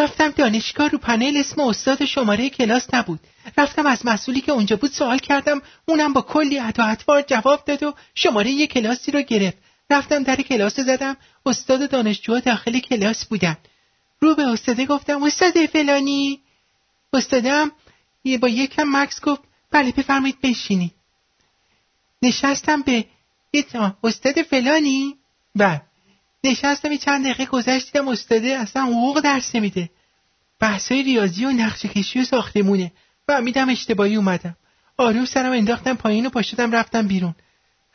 رفتم 0.00 0.30
دانشگاه 0.30 0.88
رو 0.88 0.98
پنل 0.98 1.36
اسم 1.36 1.60
استاد 1.60 2.04
شماره 2.04 2.50
کلاس 2.50 2.94
نبود. 2.94 3.20
رفتم 3.58 3.86
از 3.86 4.06
مسئولی 4.06 4.40
که 4.40 4.52
اونجا 4.52 4.76
بود 4.76 4.90
سوال 4.90 5.18
کردم. 5.18 5.62
اونم 5.86 6.12
با 6.12 6.22
کلی 6.22 6.56
عطا 6.56 7.22
جواب 7.22 7.64
داد 7.64 7.82
و 7.82 7.94
شماره 8.14 8.50
یه 8.50 8.66
کلاسی 8.66 9.10
رو 9.10 9.22
گرفت. 9.22 9.58
رفتم 9.90 10.22
در 10.22 10.36
کلاس 10.36 10.80
زدم. 10.80 11.16
استاد 11.46 11.90
دانشجوها 11.90 12.40
داخل 12.40 12.78
کلاس 12.78 13.24
بودن. 13.24 13.56
رو 14.20 14.34
به 14.34 14.42
استاده 14.42 14.86
گفتم 14.86 15.22
استاد 15.22 15.66
فلانی؟ 15.66 16.40
استادم 17.12 17.72
یه 18.24 18.38
با 18.38 18.48
یکم 18.48 18.84
مکس 18.86 19.20
گفت 19.20 19.42
بله 19.70 19.92
بفرمایید 19.92 20.40
بشینی 20.42 20.94
نشستم 22.22 22.82
به 22.82 23.04
استاد 24.04 24.42
فلانی؟ 24.42 25.16
بله. 25.56 25.82
نشستم 26.44 26.96
چند 26.96 27.24
دقیقه 27.24 27.46
گذشت 27.46 27.92
دیدم 27.92 28.08
استاده 28.08 28.48
اصلا 28.48 28.82
حقوق 28.82 29.20
درس 29.20 29.54
نمیده. 29.54 29.90
بحثای 30.60 31.02
ریاضی 31.02 31.44
و 31.44 31.50
نقشه 31.50 31.88
کشی 31.88 32.20
و 32.20 32.24
ساختمونه 32.24 32.92
و 33.28 33.40
میدم 33.40 33.68
اشتباهی 33.68 34.16
اومدم. 34.16 34.56
آروم 34.96 35.24
سرم 35.24 35.52
انداختم 35.52 35.94
پایین 35.94 36.26
و 36.26 36.30
پاشدم 36.30 36.72
رفتم 36.72 37.08
بیرون. 37.08 37.34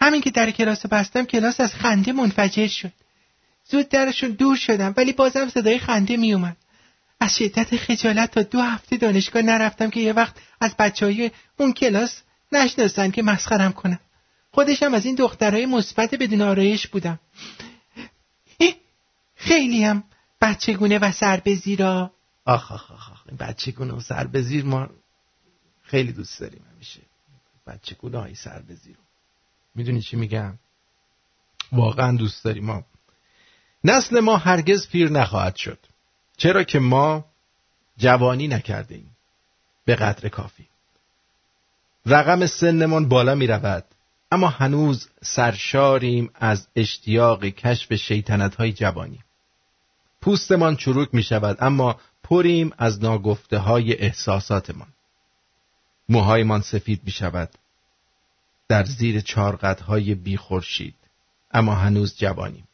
همین 0.02 0.22
که 0.22 0.32
در 0.32 0.52
کلاس 0.52 0.86
بستم 0.86 1.26
کلاس 1.26 1.60
از 1.60 1.76
خنده 1.76 2.12
منفجر 2.12 2.68
شد. 2.68 2.92
زود 3.70 3.90
درشون 3.90 4.30
دور 4.32 4.56
شدم 4.56 4.94
ولی 4.98 5.14
بازم 5.14 5.50
صدای 5.50 5.80
خنده 5.80 6.18
میومد 6.18 6.58
از 7.20 7.38
شدت 7.38 7.78
خجالت 7.78 8.32
تا 8.32 8.42
دو 8.42 8.62
هفته 8.62 8.98
دانشگاه 8.98 9.42
نرفتم 9.42 9.90
که 9.90 10.00
یه 10.00 10.14
وقت 10.14 10.36
از 10.62 10.76
بچه 10.80 11.06
های 11.06 11.32
اون 11.58 11.74
کلاس 11.74 12.22
نشناسن 12.52 13.12
که 13.12 13.24
مسخرم 13.24 13.74
کنم 13.74 14.00
خودشم 14.52 14.94
از 14.94 15.06
این 15.06 15.16
دخترهای 15.16 15.66
مثبت 15.66 16.16
بدون 16.16 16.42
آرایش 16.42 16.88
بودم. 16.88 17.20
خیلی 19.36 19.84
هم 19.84 20.04
بچگونه 20.42 21.00
و 21.00 21.12
سر 21.12 21.40
به 21.40 21.56
زیرا 21.56 22.12
آخ 22.46 22.72
آخ 22.72 22.92
آخ, 22.92 23.12
آخ. 23.12 23.28
بچگونه 23.28 23.94
و 23.94 24.00
سر 24.00 24.28
به 24.28 24.42
زیر 24.42 24.66
ما 24.66 24.90
خیلی 25.84 26.12
دوست 26.12 26.40
داریم 26.40 26.66
همیشه. 26.74 27.02
بچگونه 27.68 28.18
های 28.18 28.36
سر 28.36 28.62
به 28.62 28.76
زیر 28.76 28.96
می‌دونی 29.76 30.02
چی 30.02 30.18
میگم؟ 30.18 30.60
واقعا 31.72 32.18
دوست 32.18 32.44
داریم. 32.44 32.66
ما 32.66 32.86
نسل 33.84 34.20
ما 34.20 34.38
هرگز 34.38 34.88
پیر 34.88 35.10
نخواهد 35.10 35.56
شد. 35.56 35.80
چرا 36.38 36.64
که 36.64 36.80
ما 36.80 37.26
جوانی 37.98 38.48
نکرده 38.48 39.02
به 39.86 39.96
قدر 39.96 40.30
کافی. 40.30 40.68
رقم 42.06 42.48
سنمان 42.48 43.10
بالا 43.10 43.36
می 43.36 43.48
رود 43.48 43.86
اما 44.32 44.48
هنوز 44.48 45.10
سرشاریم 45.24 46.30
از 46.36 46.68
اشتیاق 46.76 47.46
کشف 47.46 47.94
شیطنت 47.94 48.56
های 48.56 48.74
جوانی. 48.74 49.20
پوستمان 50.22 50.76
چروک 50.76 51.10
می 51.14 51.24
شود 51.24 51.58
اما 51.60 52.00
پریم 52.24 52.72
از 52.78 53.04
ناگفته 53.04 53.58
های 53.58 53.94
احساساتمان. 53.94 54.88
موهایمان 56.10 56.62
سفید 56.62 57.02
می 57.04 57.12
شود 57.12 57.50
در 58.68 58.84
زیر 58.84 59.24
های 59.88 60.16
بی 60.16 60.38
خورشید 60.38 60.96
اما 61.52 61.76
هنوز 61.76 62.18
جوانیم. 62.18 62.68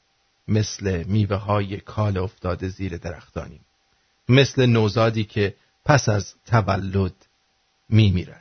مثل 0.47 1.03
میوه 1.03 1.35
های 1.35 1.77
کال 1.77 2.17
افتاده 2.17 2.67
زیر 2.67 2.97
درختانیم. 2.97 3.65
مثل 4.29 4.65
نوزادی 4.65 5.23
که 5.23 5.55
پس 5.85 6.09
از 6.09 6.33
تولد 6.45 7.13
می 7.89 8.11
میرد. 8.11 8.40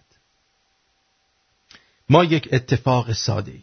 ما 2.10 2.24
یک 2.24 2.48
اتفاق 2.52 3.12
ساده 3.12 3.52
ای. 3.52 3.62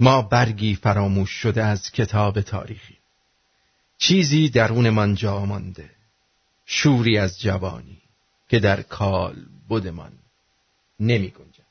ما 0.00 0.22
برگی 0.22 0.74
فراموش 0.74 1.30
شده 1.30 1.64
از 1.64 1.90
کتاب 1.90 2.40
تاریخی. 2.40 2.98
چیزی 3.98 4.48
درون 4.48 4.90
من 4.90 5.14
جا 5.14 5.44
مانده. 5.44 5.90
شوری 6.66 7.18
از 7.18 7.40
جوانی 7.40 8.02
که 8.48 8.58
در 8.58 8.82
کال 8.82 9.46
بودمان 9.68 10.12
نمی 11.00 11.30
گنجد. 11.30 11.68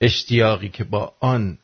اشتیاقی 0.00 0.68
که 0.68 0.84
با 0.84 1.14
آن 1.20 1.58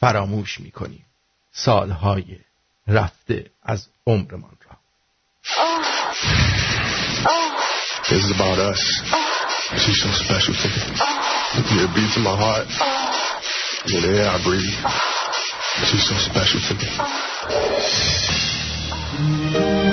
فراموش 0.00 0.60
می 0.60 0.70
کنیم. 0.70 1.04
سالهای 1.52 2.38
رفته 2.86 3.50
از 3.62 3.88
عمرمان 4.06 4.56
را. 4.64 4.78
This 8.08 8.24
is 8.24 8.30
about 8.30 8.58
us. 8.58 9.37
She's 9.76 10.00
so 10.00 10.08
special 10.12 10.54
to 10.54 10.68
me. 10.68 10.80
Yeah, 10.96 11.84
it 11.84 11.94
beats 11.94 12.16
in 12.16 12.22
my 12.22 12.34
heart. 12.34 12.66
Yeah, 13.86 14.00
the 14.00 14.08
air 14.16 14.28
I 14.30 14.42
breathe. 14.42 14.80
She's 15.84 16.08
so 16.08 16.16
special 16.16 16.60
to 16.68 16.74
me. 19.84 19.87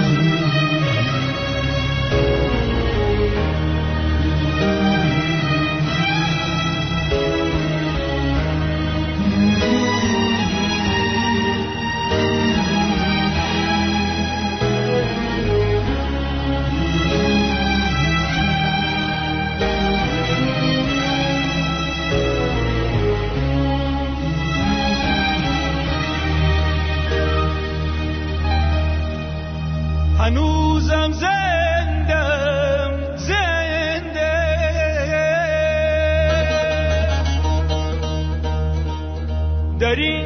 امید 39.97 40.24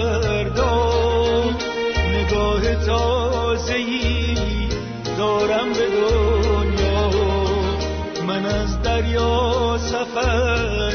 فردا 0.00 0.80
نگاه 2.08 2.74
تازهی 2.86 4.36
دارم 5.18 5.68
به 5.72 5.86
دنیا. 6.00 7.10
من 8.26 8.46
از 8.46 8.82
دریا 8.82 9.78
سفر 9.78 10.92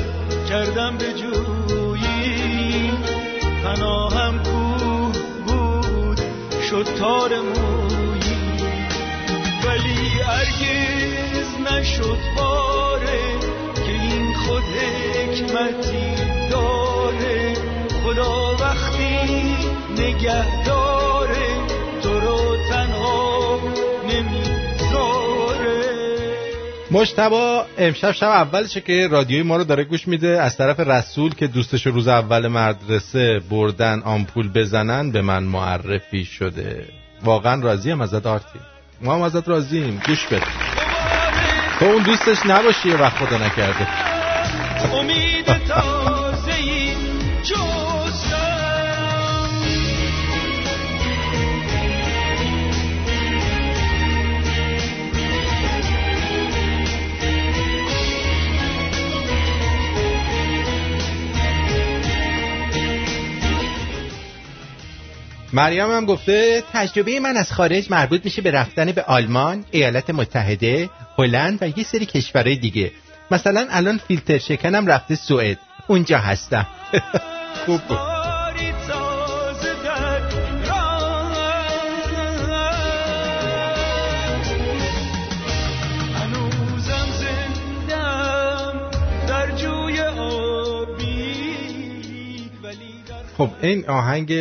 کردم 0.49 0.97
به 0.97 1.13
جویی. 1.13 2.91
پناهم 3.63 4.43
کوه 4.43 5.13
بود 5.47 6.21
شد 6.69 6.85
تار 6.99 7.29
مویی. 7.39 8.35
ولی 9.65 10.19
هرگز 10.19 11.47
نشد 11.71 12.17
باره 12.37 13.39
که 13.75 13.91
این 13.91 14.33
خود 14.33 14.63
حکمتی 14.63 16.04
نگهداره. 20.25 21.67
تو 22.03 22.19
رو 22.19 22.57
تنها 22.69 23.59
نمی‌ذاره. 24.09 25.81
مجتبا 26.91 27.65
امشب 27.77 28.11
شب 28.11 28.27
اولشه 28.27 28.81
که 28.81 29.07
رادیوی 29.11 29.43
ما 29.43 29.57
رو 29.57 29.63
داره 29.63 29.83
گوش 29.83 30.07
میده. 30.07 30.41
از 30.41 30.57
طرف 30.57 30.79
رسول 30.79 31.35
که 31.35 31.47
دوستش 31.47 31.87
روز 31.87 32.07
اول 32.07 32.47
مدرسه 32.47 33.41
بردن 33.49 34.01
آمپول 34.05 34.49
بزنن 34.49 35.11
به 35.11 35.21
من 35.21 35.43
معرفی 35.43 36.25
شده. 36.25 36.85
واقعا 37.23 37.61
راضیم 37.61 38.01
ازت 38.01 38.25
آرتی. 38.25 38.59
ما 39.01 39.15
هم 39.15 39.21
ازت 39.21 39.47
راضیم. 39.47 40.01
گوش 40.07 40.25
بده. 40.25 40.45
تو 41.79 41.85
اون 41.85 42.03
دوستش 42.03 42.37
نباشی 42.45 42.89
یه 42.89 42.95
وقت 42.95 43.17
خدا 43.17 43.37
نکرده. 43.37 43.87
امید 44.93 45.45
تازهی 45.45 46.95
مریم 65.55 65.91
هم 65.91 66.05
گفته 66.05 66.63
تجربه 66.73 67.19
من 67.19 67.37
از 67.37 67.51
خارج 67.51 67.91
مربوط 67.91 68.25
میشه 68.25 68.41
به 68.41 68.51
رفتن 68.51 68.91
به 68.91 69.01
آلمان، 69.01 69.65
ایالات 69.71 70.09
متحده، 70.09 70.89
هلند 71.17 71.57
و 71.61 71.67
یه 71.79 71.83
سری 71.83 72.05
کشورهای 72.05 72.55
دیگه. 72.55 72.91
مثلا 73.31 73.67
الان 73.69 73.97
فیلتر 73.97 74.37
شکنم 74.37 74.87
رفته 74.87 75.15
سوئد. 75.15 75.57
اونجا 75.87 76.17
هستم. 76.17 76.67
خوب 77.65 77.81
بود. 77.81 78.14
خب 93.37 93.49
این 93.61 93.85
آهنگ 93.89 94.31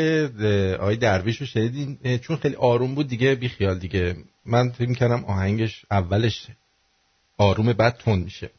آقای 0.81 0.97
درویش 0.97 1.41
رو 1.41 1.47
شنیدین؟ 1.47 1.99
اه، 2.05 2.19
چون 2.19 2.37
خیلی 2.37 2.55
آروم 2.55 2.95
بود 2.95 3.09
دیگه 3.09 3.35
بی 3.35 3.49
خیال 3.49 3.79
دیگه. 3.79 4.16
من 4.47 4.71
فکر 4.71 4.89
می‌کردم 4.89 5.25
آهنگش 5.25 5.85
اولش 5.91 6.47
آروم 7.39 7.73
بعد 7.73 7.97
تند 7.97 8.19
میشه. 8.19 8.51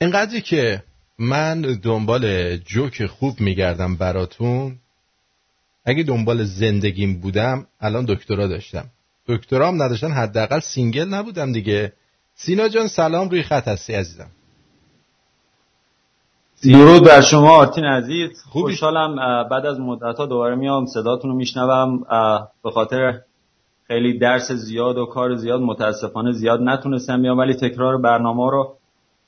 اینقدری 0.00 0.40
که 0.40 0.82
من 1.18 1.60
دنبال 1.60 2.56
جوک 2.56 3.06
خوب 3.06 3.40
میگردم 3.40 3.96
براتون. 3.96 4.78
اگه 5.84 6.02
دنبال 6.02 6.44
زندگیم 6.44 7.20
بودم 7.20 7.66
الان 7.80 8.04
دکترا 8.04 8.46
داشتم. 8.46 8.90
دکترام 9.26 9.82
نداشتن 9.82 10.12
حداقل 10.12 10.60
single 10.60 11.08
نبودم 11.08 11.52
دیگه. 11.52 11.92
سینا 12.34 12.68
جان 12.68 12.88
سلام 12.88 13.28
روی 13.28 13.42
خط 13.42 13.68
هستی 13.68 13.94
عزیزم. 13.94 14.30
درود 16.64 17.04
بر 17.04 17.20
شما 17.20 17.50
آرتین 17.50 17.84
عزیز. 17.84 18.44
خوشحالم 18.50 19.16
بعد 19.48 19.66
از 19.66 19.80
مدت 19.80 20.18
ها 20.18 20.26
دوباره 20.26 20.54
میام 20.54 20.86
صداتون 20.86 21.30
رو 21.30 21.36
میشنوم 21.36 21.98
به 22.64 22.70
خاطر 22.70 23.20
خیلی 23.86 24.18
درس 24.18 24.52
زیاد 24.52 24.98
و 24.98 25.06
کار 25.06 25.34
زیاد 25.34 25.60
متاسفانه 25.60 26.32
زیاد 26.32 26.60
نتونستم 26.62 27.22
بیام 27.22 27.38
ولی 27.38 27.54
تکرار 27.54 27.98
برنامه 27.98 28.50
رو 28.50 28.74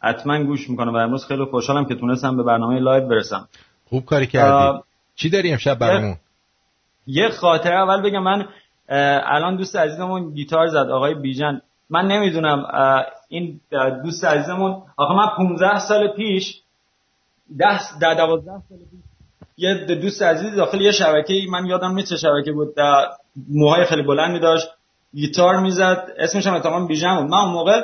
حتما 0.03 0.45
گوش 0.45 0.71
می‌کنم 0.71 0.95
و 0.95 0.97
امروز 0.97 1.27
خیلی 1.27 1.45
خوشحالم 1.45 1.85
که 1.85 1.95
تونستم 1.95 2.37
به 2.37 2.43
برنامه 2.43 2.79
live 2.79 3.09
برسم. 3.09 3.49
خوب 3.89 4.05
کاری 4.05 4.27
کردی. 4.27 4.79
چی 5.15 5.31
داری 5.31 5.53
امشب 5.53 5.79
برامون؟ 5.79 6.17
یه 7.07 7.29
خاطره 7.29 7.75
اول 7.75 8.03
بگم. 8.03 8.23
من 8.23 8.47
الان 9.27 9.57
دوست 9.57 9.77
عزیزمون 9.77 10.35
گیتار 10.35 10.67
زد 10.67 10.91
آقای 10.91 11.15
بیژن. 11.15 11.61
من 11.91 12.07
نمی‌دونم 12.07 12.67
این 13.29 13.61
دوست 14.05 14.25
عزیزمون 14.25 14.83
آقا 14.97 15.15
من 15.15 15.27
15 15.37 15.79
سال 15.79 16.09
پیش 16.09 16.61
ده 17.59 17.99
ده 18.01 18.15
دوازده 18.15 18.63
سال 18.69 18.79
یه 19.57 19.75
دوست 19.75 20.23
عزیز 20.23 20.55
داخل 20.55 20.81
یه 20.81 20.93
شبکه 20.93 21.35
من 21.51 21.67
یادم 21.67 21.95
نیست 21.95 22.09
چه 22.09 22.17
شبکه 22.17 22.53
بود 22.53 22.81
اه، 22.81 23.19
موهای 23.49 23.85
خیلی 23.85 24.03
بلندی 24.03 24.39
داشت 24.39 24.69
گیتار 25.15 25.61
می‌زد 25.61 26.09
اسمش 26.19 26.47
هم 26.47 26.55
اتفاقا 26.55 26.87
بیژن 26.87 27.17
بود. 27.21 27.31
من 27.31 27.39
اون 27.39 27.53
موقع 27.53 27.83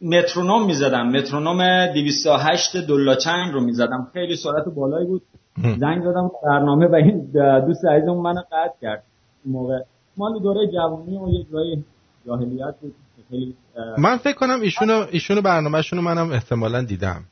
مترونوم 0.00 0.66
می‌زدم. 0.66 1.08
مترونوم 1.08 1.86
208 1.86 2.76
دلاچنگ 2.76 3.52
رو 3.52 3.60
می‌زدم. 3.60 4.10
خیلی 4.12 4.36
سرعت 4.36 4.64
بالایی 4.76 5.06
بود. 5.06 5.22
زنگ 5.78 6.02
زدم 6.04 6.30
برنامه 6.44 6.86
و 6.86 6.94
این 6.94 7.30
دوست 7.66 7.84
عزیزمون 7.84 8.22
منو 8.22 8.40
قطع 8.40 8.80
کرد. 8.82 9.02
اون 9.44 9.54
موقع. 9.54 9.78
مال 10.16 10.42
دوره 10.42 10.66
جوانی 10.72 11.18
و 11.18 11.28
یه 11.28 11.46
جای 11.52 11.76
جاهلیت 12.26 12.74
بود 12.80 12.94
خیلی 13.30 13.54
من 13.98 14.16
فکر 14.16 14.36
کنم 14.36 14.60
ایشونو 14.60 15.06
ایشونو 15.10 15.42
برنامه‌شونو 15.42 16.02
منم 16.02 16.32
احتمالا 16.32 16.82
دیدم. 16.82 17.24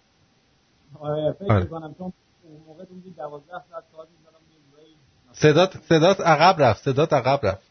فکر 1.38 1.52
آره. 1.52 1.62
می‌کنم 1.64 1.94
چون 1.98 2.12
اون 2.42 2.62
موقع 2.66 2.84
تو 2.84 2.94
12 3.16 3.46
ساعت 3.70 3.84
کار 3.96 4.06
می‌کردم 4.18 4.38
یه 4.50 4.58
جایی 4.76 4.96
صدات 5.32 5.76
صدات 5.88 6.20
عقب 6.20 6.62
رفت 6.62 6.82
صدات 6.84 7.12
عقب 7.12 7.46
رفت. 7.46 7.62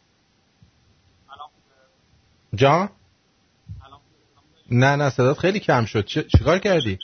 جان؟ 2.56 2.90
نه 4.72 4.96
نه 4.96 5.10
صدات 5.10 5.38
خیلی 5.40 5.60
کم 5.60 5.86
شد. 5.86 6.06
چه- 6.06 6.24
چیکار 6.24 6.60
کردی؟ 6.60 7.00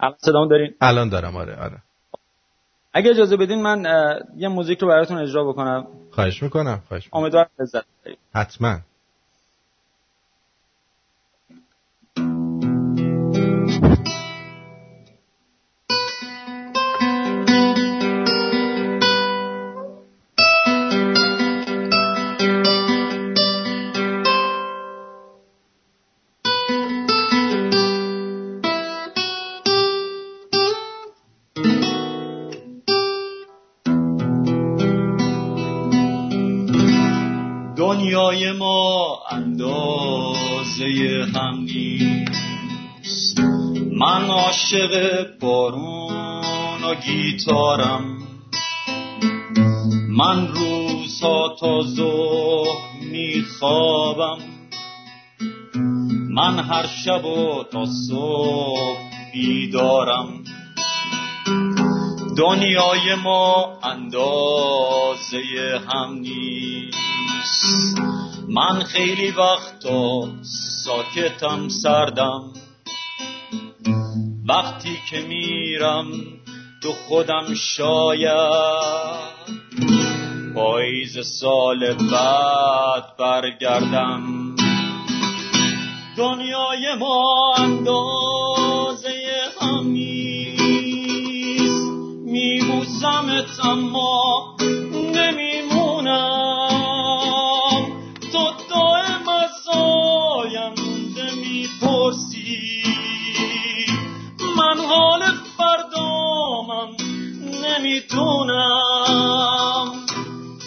الان 0.00 0.16
صدامو 0.18 0.46
دارین؟ 0.48 0.74
الان 0.80 1.08
دارم 1.08 1.36
آره 1.36 1.56
آره. 1.56 1.82
اگه 2.92 3.10
اجازه 3.10 3.36
بدین 3.36 3.62
من 3.62 3.84
یه 4.36 4.48
موزیک 4.48 4.78
رو 4.78 4.88
براتون 4.88 5.18
اجرا 5.18 5.44
بکنم. 5.44 5.86
خواهش 6.10 6.42
می‌کنم 6.42 6.82
خواهش 6.88 7.04
می‌کنم. 7.04 7.20
امیدوارم 7.22 7.50
لذت 7.58 7.84
ببرید. 8.02 8.18
حتما. 8.34 8.78
عاشق 44.66 45.38
بارون 45.38 46.84
و 46.84 46.94
گیتارم. 46.94 48.18
من 50.08 50.48
روزها 50.48 51.56
تا 51.60 51.82
ظهر 51.82 53.00
میخوابم. 53.10 54.38
من 56.30 56.58
هر 56.58 56.86
شب 56.86 57.24
و 57.24 57.64
تا 57.72 57.84
صبح 58.08 58.98
بیدارم. 59.32 60.44
دنیای 62.38 63.14
ما 63.24 63.78
اندازه 63.82 65.42
هم 65.88 66.12
نیست. 66.14 67.98
من 68.48 68.82
خیلی 68.82 69.30
وقتا 69.30 70.28
ساکتم 70.84 71.68
سردم. 71.68 72.55
وقتی 74.48 74.98
که 75.10 75.20
میرم 75.20 76.06
تو 76.82 76.92
خودم 76.92 77.54
شاید 77.54 78.26
پاییز 80.54 81.18
سال 81.40 81.94
بعد 81.94 83.16
برگردم. 83.18 84.22
دنیای 86.16 86.94
ما 86.98 87.54
اندازه 87.58 89.14
هم 89.60 89.86
نیست 89.86 90.96
میبوسمت 92.24 93.64
اما 93.64 94.55
حال 104.88 105.22
فردامم 105.58 106.96
نمی‌دونم. 107.64 108.86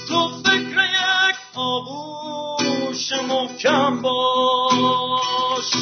تو 0.08 0.28
فکر 0.44 0.78
یک 0.84 1.36
آغوش 1.56 3.14
محکم 3.30 4.02
باش. 4.02 5.74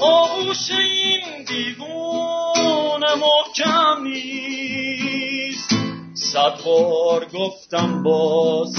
آغوش 0.00 0.70
این 0.70 1.44
دیوونه 1.48 3.14
محکم 3.14 4.02
نیست. 4.02 5.70
صد 6.14 6.64
بار 6.64 7.24
گفتم 7.24 8.02
باز 8.02 8.74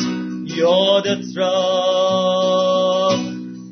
یادت 0.58 1.38
رفت. 1.38 3.28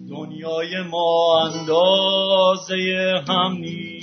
دنیای 0.10 0.82
ما 0.92 1.40
اندازه 1.40 2.76
هم 3.30 3.58
نیست. 3.60 3.95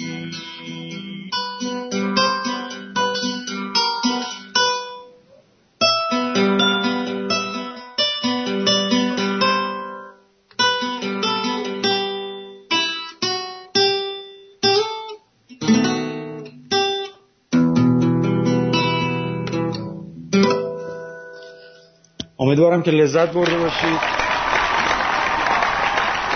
امیدوارم 22.73 22.83
که 22.83 22.91
لذت 22.91 23.33
برده 23.33 23.59
باشید. 23.59 23.99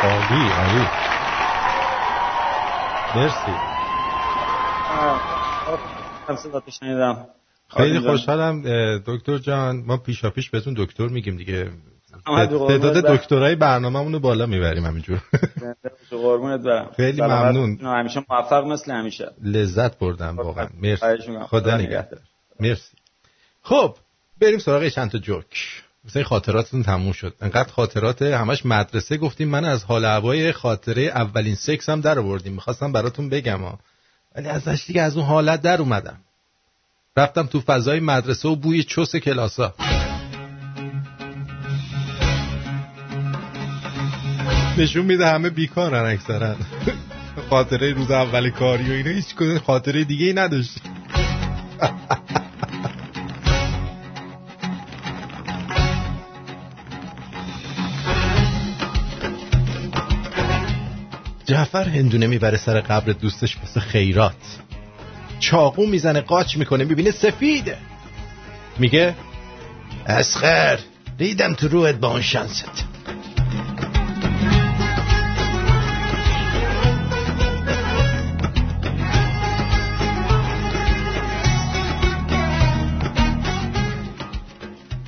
عالی 0.03 0.51
عالی. 0.51 0.87
مرسی. 3.17 3.53
شنیدم 6.71 7.27
خیلی 7.77 8.01
خوشحالم 8.01 8.63
دکتر 9.07 9.39
جان 9.39 9.83
ما 9.87 9.97
پیشا 9.97 10.31
پیش 10.31 10.51
بهتون 10.51 10.75
دکتر 10.77 11.07
میگیم 11.07 11.37
دیگه. 11.37 11.71
تعداد. 12.27 13.07
دکترای 13.07 13.55
برنامه 13.55 14.13
رو 14.13 14.19
بالا 14.21 14.47
می‌بریم 14.47 14.85
همینجور. 14.87 15.19
تو 16.11 16.19
قربونت 16.23 16.61
برم. 16.61 16.91
خیلی. 16.97 17.23
ممنون. 17.23 17.79
همیشه 17.83 18.25
موفق 18.31 18.65
مثل 18.65 18.93
همیشه. 18.93 19.31
لذت 19.43 19.99
بردم 19.99 20.37
واقعا. 20.37 20.69
مرسی. 20.83 21.07
خدا 21.49 21.77
نگهدار. 21.77 22.21
مرسی. 22.61 22.97
خب 23.63 23.95
بریم 24.41 24.59
سراغ 24.59 24.89
چند 24.89 25.11
تا 25.11 25.19
جوک. 25.19 25.83
مثلا 26.07 26.23
خاطراتتون 26.23 26.83
تموم 26.83 27.13
شد. 27.13 27.35
انقدر 27.41 27.73
خاطرات 27.73 28.23
همش 28.23 28.67
مدرسه 28.67 29.17
گفتیم 29.17 29.49
من 29.49 29.65
از 29.65 29.85
حال 29.85 30.05
هوای 30.05 30.53
خاطره 30.53 31.03
اولین 31.03 31.55
سکس 31.55 31.89
هم 31.89 32.01
در 32.01 32.19
آوردیم. 32.19 32.53
می‌خواستم 32.53 32.93
براتون 32.93 33.29
بگم 33.29 33.61
ها. 33.61 33.79
ولی 34.37 34.49
ازش 34.49 34.85
دیگه 34.87 35.03
از 35.03 35.17
اون 35.17 35.27
حالت 35.27 35.63
در 35.63 35.81
اومدم. 35.81 36.19
رفتم 37.17 37.47
تو 37.47 37.61
فضای 37.61 38.01
مدرسه 38.01 38.49
و 38.49 38.57
بوی 38.57 38.83
چوس 38.83 39.17
کلاسا 39.17 39.75
نشون 44.79 45.07
میده 45.07 45.27
همه 45.27 45.51
بیکارن 45.51 46.13
اکثرا. 46.13 46.57
خاطره 47.51 47.93
روز 47.93 48.11
اول 48.11 48.51
کاری 48.51 48.91
و 48.91 48.93
اینا 48.93 49.11
هیچ 49.11 49.27
خاطره 49.67 50.05
دیگه 50.05 50.27
ای 50.27 50.33
نداشت 50.33 50.81
جعفر 61.47 61.89
هندونه 61.89 62.27
می‌بره 62.27 62.57
سر 62.57 62.81
قبر 62.81 63.13
دوستش 63.13 63.57
مثل 63.63 63.81
خیرات. 63.81 64.59
چاقو 65.39 65.87
می‌زنه 65.87 66.21
قاچ 66.21 66.57
می‌کنه 66.57 66.85
می‌بینه 66.85 67.11
سفیده. 67.11 67.79
میگه 68.79 69.15
اسخر 70.07 70.79
ریدم 71.19 71.55
تو 71.55 71.69
روحت 71.69 71.95
با 71.95 72.09
اون 72.09 72.23
شانست. 72.23 72.85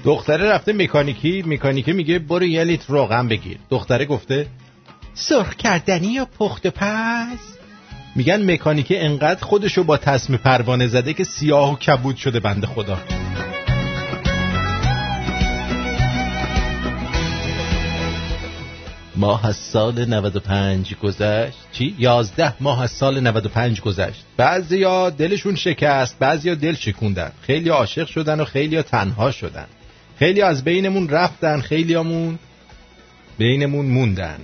دختره 0.05 0.51
رفته 0.51 0.73
مکانیکی 0.73 1.43
مکانیکی 1.47 1.93
میگه 1.93 2.19
برو 2.19 2.47
یه 2.47 2.65
لیتر 2.65 2.93
روغن 2.93 3.29
بگیر. 3.29 3.59
دختره 3.71 4.05
گفته 4.05 4.47
سرخ 5.19 5.55
کردنی 5.55 6.07
یا 6.07 6.25
پخت 6.39 6.67
پس 6.67 7.39
میگن 8.17 8.53
مکانیکه 8.53 9.05
انقدر 9.05 9.45
خودشو 9.45 9.85
با 9.85 9.97
تسم 9.97 10.37
پروانه 10.37 10.87
زده 10.87 11.15
که 11.15 11.25
سیاه 11.25 11.73
و 11.73 11.77
کبود 11.77 12.17
شده 12.17 12.41
بنده 12.41 12.67
خدا. 12.67 12.99
ماه 19.17 19.47
از 19.47 19.57
سال 19.57 20.05
95 20.05 20.95
گذشت. 20.95 21.59
چی؟ 21.73 21.95
11 21.99 22.55
ماه 22.61 22.83
از 22.83 22.91
سال 22.91 23.21
95 23.21 23.81
گذشت. 23.81 24.25
بعضیا 24.37 25.11
دلشون 25.11 25.55
شکست 25.55 26.19
بعضیا 26.19 26.55
دل 26.55 26.75
شکوندن. 26.75 27.33
خیلی 27.43 27.69
عاشق 27.69 28.07
شدن 28.07 28.41
و 28.41 28.45
خیلی 28.45 28.83
تنها 28.83 29.31
شدن. 29.31 29.67
خیلی 30.19 30.43
از 30.43 30.65
بینمون 30.65 31.09
رفتن 31.09 31.61
خیلیامون 31.61 32.39
بینمون 33.39 33.87
موندن. 33.87 34.39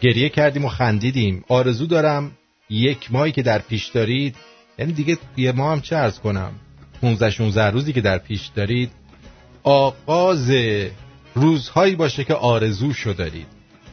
گریه 0.00 0.28
کردیم 0.28 0.64
و 0.64 0.68
خندیدیم. 0.68 1.44
آرزو 1.48 1.86
دارم 1.86 2.32
یک 2.70 3.12
ماهی 3.12 3.32
که 3.32 3.42
در 3.42 3.58
پیش 3.58 3.86
دارید 3.86 4.36
یعنی 4.78 4.92
دیگه 4.92 5.18
یه 5.36 5.52
ماه 5.52 5.72
هم 5.72 5.80
چه 5.80 5.96
ارز 5.96 6.18
کنم؟ 6.18 6.52
15 7.00 7.30
16 7.30 7.70
روزی 7.70 7.92
که 7.92 8.00
در 8.00 8.18
پیش 8.18 8.46
دارید 8.46 8.90
آغاز 9.62 10.50
روزهایی 11.34 11.96
باشه 11.96 12.24
که 12.24 12.34
آرزوشو 12.34 13.12
دارید 13.12 13.46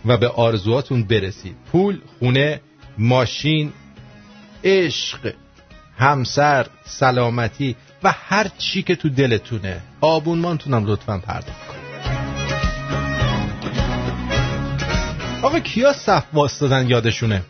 و 0.05 0.17
به 0.17 0.27
آرزوهاتون 0.27 1.03
برسید. 1.03 1.55
پول 1.71 2.01
خونه 2.19 2.61
ماشین 2.97 3.73
عشق 4.63 5.33
همسر 5.97 6.67
سلامتی 6.85 7.75
و 8.03 8.13
هر 8.17 8.47
چی 8.57 8.83
که 8.83 8.95
تو 8.95 9.09
دلتونه. 9.09 9.81
آبونمانتونم 10.01 10.85
لطفا 10.85 11.17
پرداخت. 11.17 11.74
آقا 15.45 15.59
کیا 15.59 15.93
صف 15.93 16.23
واستادن 16.33 16.89
یادشونه؟ 16.89 17.41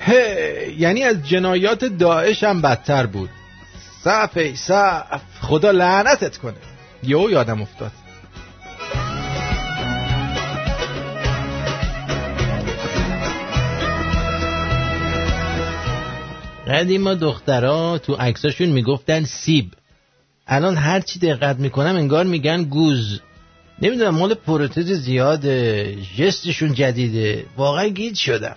هی 0.00 0.74
یعنی 0.78 1.02
از 1.04 1.28
جنایات 1.28 1.84
داعش 1.84 2.44
هم 2.44 2.62
بدتر 2.62 3.06
بود. 3.06 3.30
صف 4.04 4.36
ای 4.36 4.56
صف 4.56 5.20
خدا 5.40 5.70
لعنتت 5.70 6.36
کنه. 6.36 6.54
یهو 7.02 7.30
یادم 7.30 7.62
افتاد. 7.62 7.92
قدیما 16.68 17.14
دخترها 17.14 17.98
تو 17.98 18.14
عکساشون 18.14 18.68
می‌گفتن 18.68 19.24
سیب. 19.24 19.72
الان 20.46 20.76
هر 20.76 21.00
چی 21.00 21.18
دقت 21.18 21.56
می‌کنم 21.56 21.96
انگار 21.96 22.24
میگن 22.24 22.64
گوز. 22.64 23.20
نمی‌دونم 23.82 24.14
مال 24.14 24.34
پروتز 24.34 24.92
زیاده 24.92 25.96
جستشون 26.16 26.74
جدیده. 26.74 27.46
واقعا 27.56 27.88
گیج 27.88 28.18
شدم. 28.18 28.56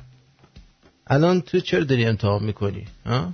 الان 1.08 1.42
تو 1.42 1.60
چرا 1.60 1.84
داری 1.84 2.06
امتحان 2.06 2.44
می‌کنی؟ 2.44 2.86
ها؟ 3.06 3.34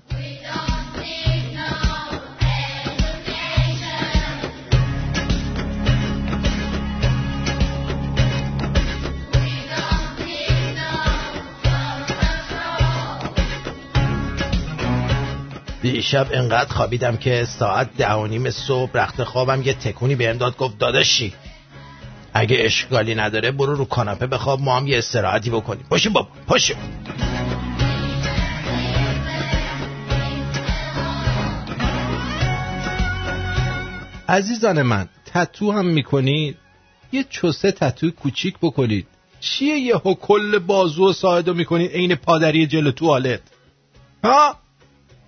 دیشب 15.81 16.27
انقدر 16.31 16.73
خوابیدم 16.73 17.17
که 17.17 17.45
ساعت 17.45 17.97
ده 17.97 18.11
و 18.11 18.27
نیم 18.27 18.49
صبح 18.49 18.91
رخت 18.93 19.23
خوابم 19.23 19.61
یه 19.61 19.73
تکونی 19.73 20.15
به 20.15 20.33
داد 20.33 20.57
گفت 20.57 20.77
داداشی 20.77 21.33
اگه 22.39 22.57
اشکالی 22.59 23.15
نداره 23.15 23.51
برو 23.51 23.75
رو 23.75 23.85
کاناپه 23.85 24.27
بخواب 24.27 24.61
ما 24.61 24.77
هم 24.77 24.87
یه 24.87 24.97
استراحتی 24.97 25.49
بکنیم. 25.49 25.85
پاشو 25.89 26.09
بابا 26.09 26.29
پاشو 26.47 26.73
عزیزان 34.29 34.81
من 34.81 35.09
تتو 35.25 35.71
هم 35.71 35.85
می‌کنید 35.85 36.57
یه 37.11 37.23
چوسه 37.29 37.71
تتو 37.71 38.11
کوچیک 38.11 38.55
بکنید 38.61 39.07
چیه 39.39 39.77
یه 39.77 39.97
کل 39.99 40.59
بازو 40.59 41.09
و 41.09 41.13
ساعدو 41.13 41.53
می‌کنید 41.53 41.91
عین 41.91 42.15
پادری 42.15 42.67
جلو 42.67 42.91
توالت. 42.91 43.41
ها؟ 44.23 44.55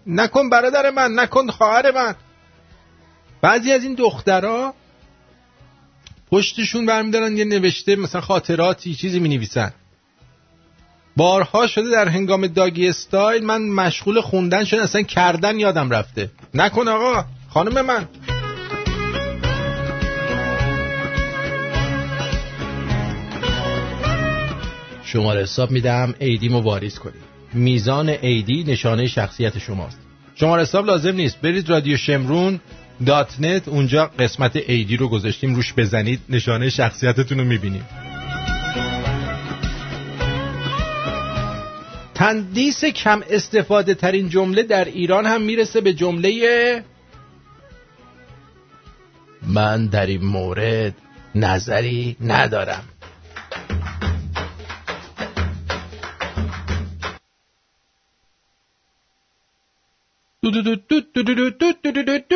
نکن 0.08 0.50
برادر 0.50 0.90
من 0.90 1.20
نکن 1.20 1.50
خواهر 1.50 1.92
من. 1.92 2.16
بعضی 3.42 3.72
از 3.72 3.84
این 3.84 3.94
دخترها 3.94 4.74
پشتشون 6.32 6.86
برمیدارن 6.86 7.38
یه 7.38 7.46
نوشته 7.46 7.96
مثلا 7.96 8.22
خاطراتی 8.22 8.96
چیزی 8.96 9.20
می 9.20 9.30
نویسن 9.30 9.74
بارها 11.18 11.68
شده 11.68 11.90
در 11.92 12.08
هنگام 12.08 12.48
داگی 12.48 12.88
استایل 12.88 13.46
من 13.46 13.62
مشغول 13.62 14.22
خوندن 14.22 14.64
شده 14.64 14.84
اصلا 14.84 15.02
کردن 15.02 15.60
یادم 15.60 15.90
رفته. 15.90 16.32
نکن 16.54 16.88
آقا 16.88 17.26
خانم 17.50 17.86
من. 17.86 18.08
شماره 25.04 25.42
حساب 25.42 25.72
میدم 25.72 26.16
ایدیمو 26.20 26.60
واریز 26.60 27.00
کنید. 27.00 27.22
میزان 27.54 28.10
ایدی 28.10 28.64
نشانه 28.64 29.08
شخصیت 29.08 29.58
شماست. 29.58 30.00
شماره 30.36 30.62
حساب 30.62 30.86
لازم 30.86 31.16
نیست. 31.16 31.42
برید 31.42 31.70
رادیو 31.70 31.98
شمرون 31.98 32.60
دات 33.06 33.40
نت 33.40 33.68
اونجا 33.68 34.06
قسمت 34.06 34.56
ایدی 34.56 34.98
رو 34.98 35.08
گذاشتیم 35.08 35.56
روش 35.56 35.74
بزنید 35.74 36.20
نشانه 36.30 36.70
شخصیتتون 36.70 37.38
رو 37.38 37.46
می‌بینیم. 37.46 37.86
تندیس 42.14 42.86
کم 42.86 43.22
استفاده 43.30 43.94
ترین 43.94 44.30
جمله 44.30 44.64
در 44.64 44.86
ایران 44.86 45.26
هم 45.26 45.42
می‌رسه 45.42 45.82
به 45.82 45.94
جمله 45.94 46.84
من 49.48 49.86
در 49.86 50.06
این 50.06 50.26
مورد 50.26 50.94
نظری 51.36 52.16
ندارم. 52.22 52.84
دو 60.44 60.52
دو 60.52 60.62
دو 60.62 60.76
دو 60.76 61.24
دو 61.24 61.34
دو 61.34 61.92
دو 61.92 62.18
دو. 62.30 62.36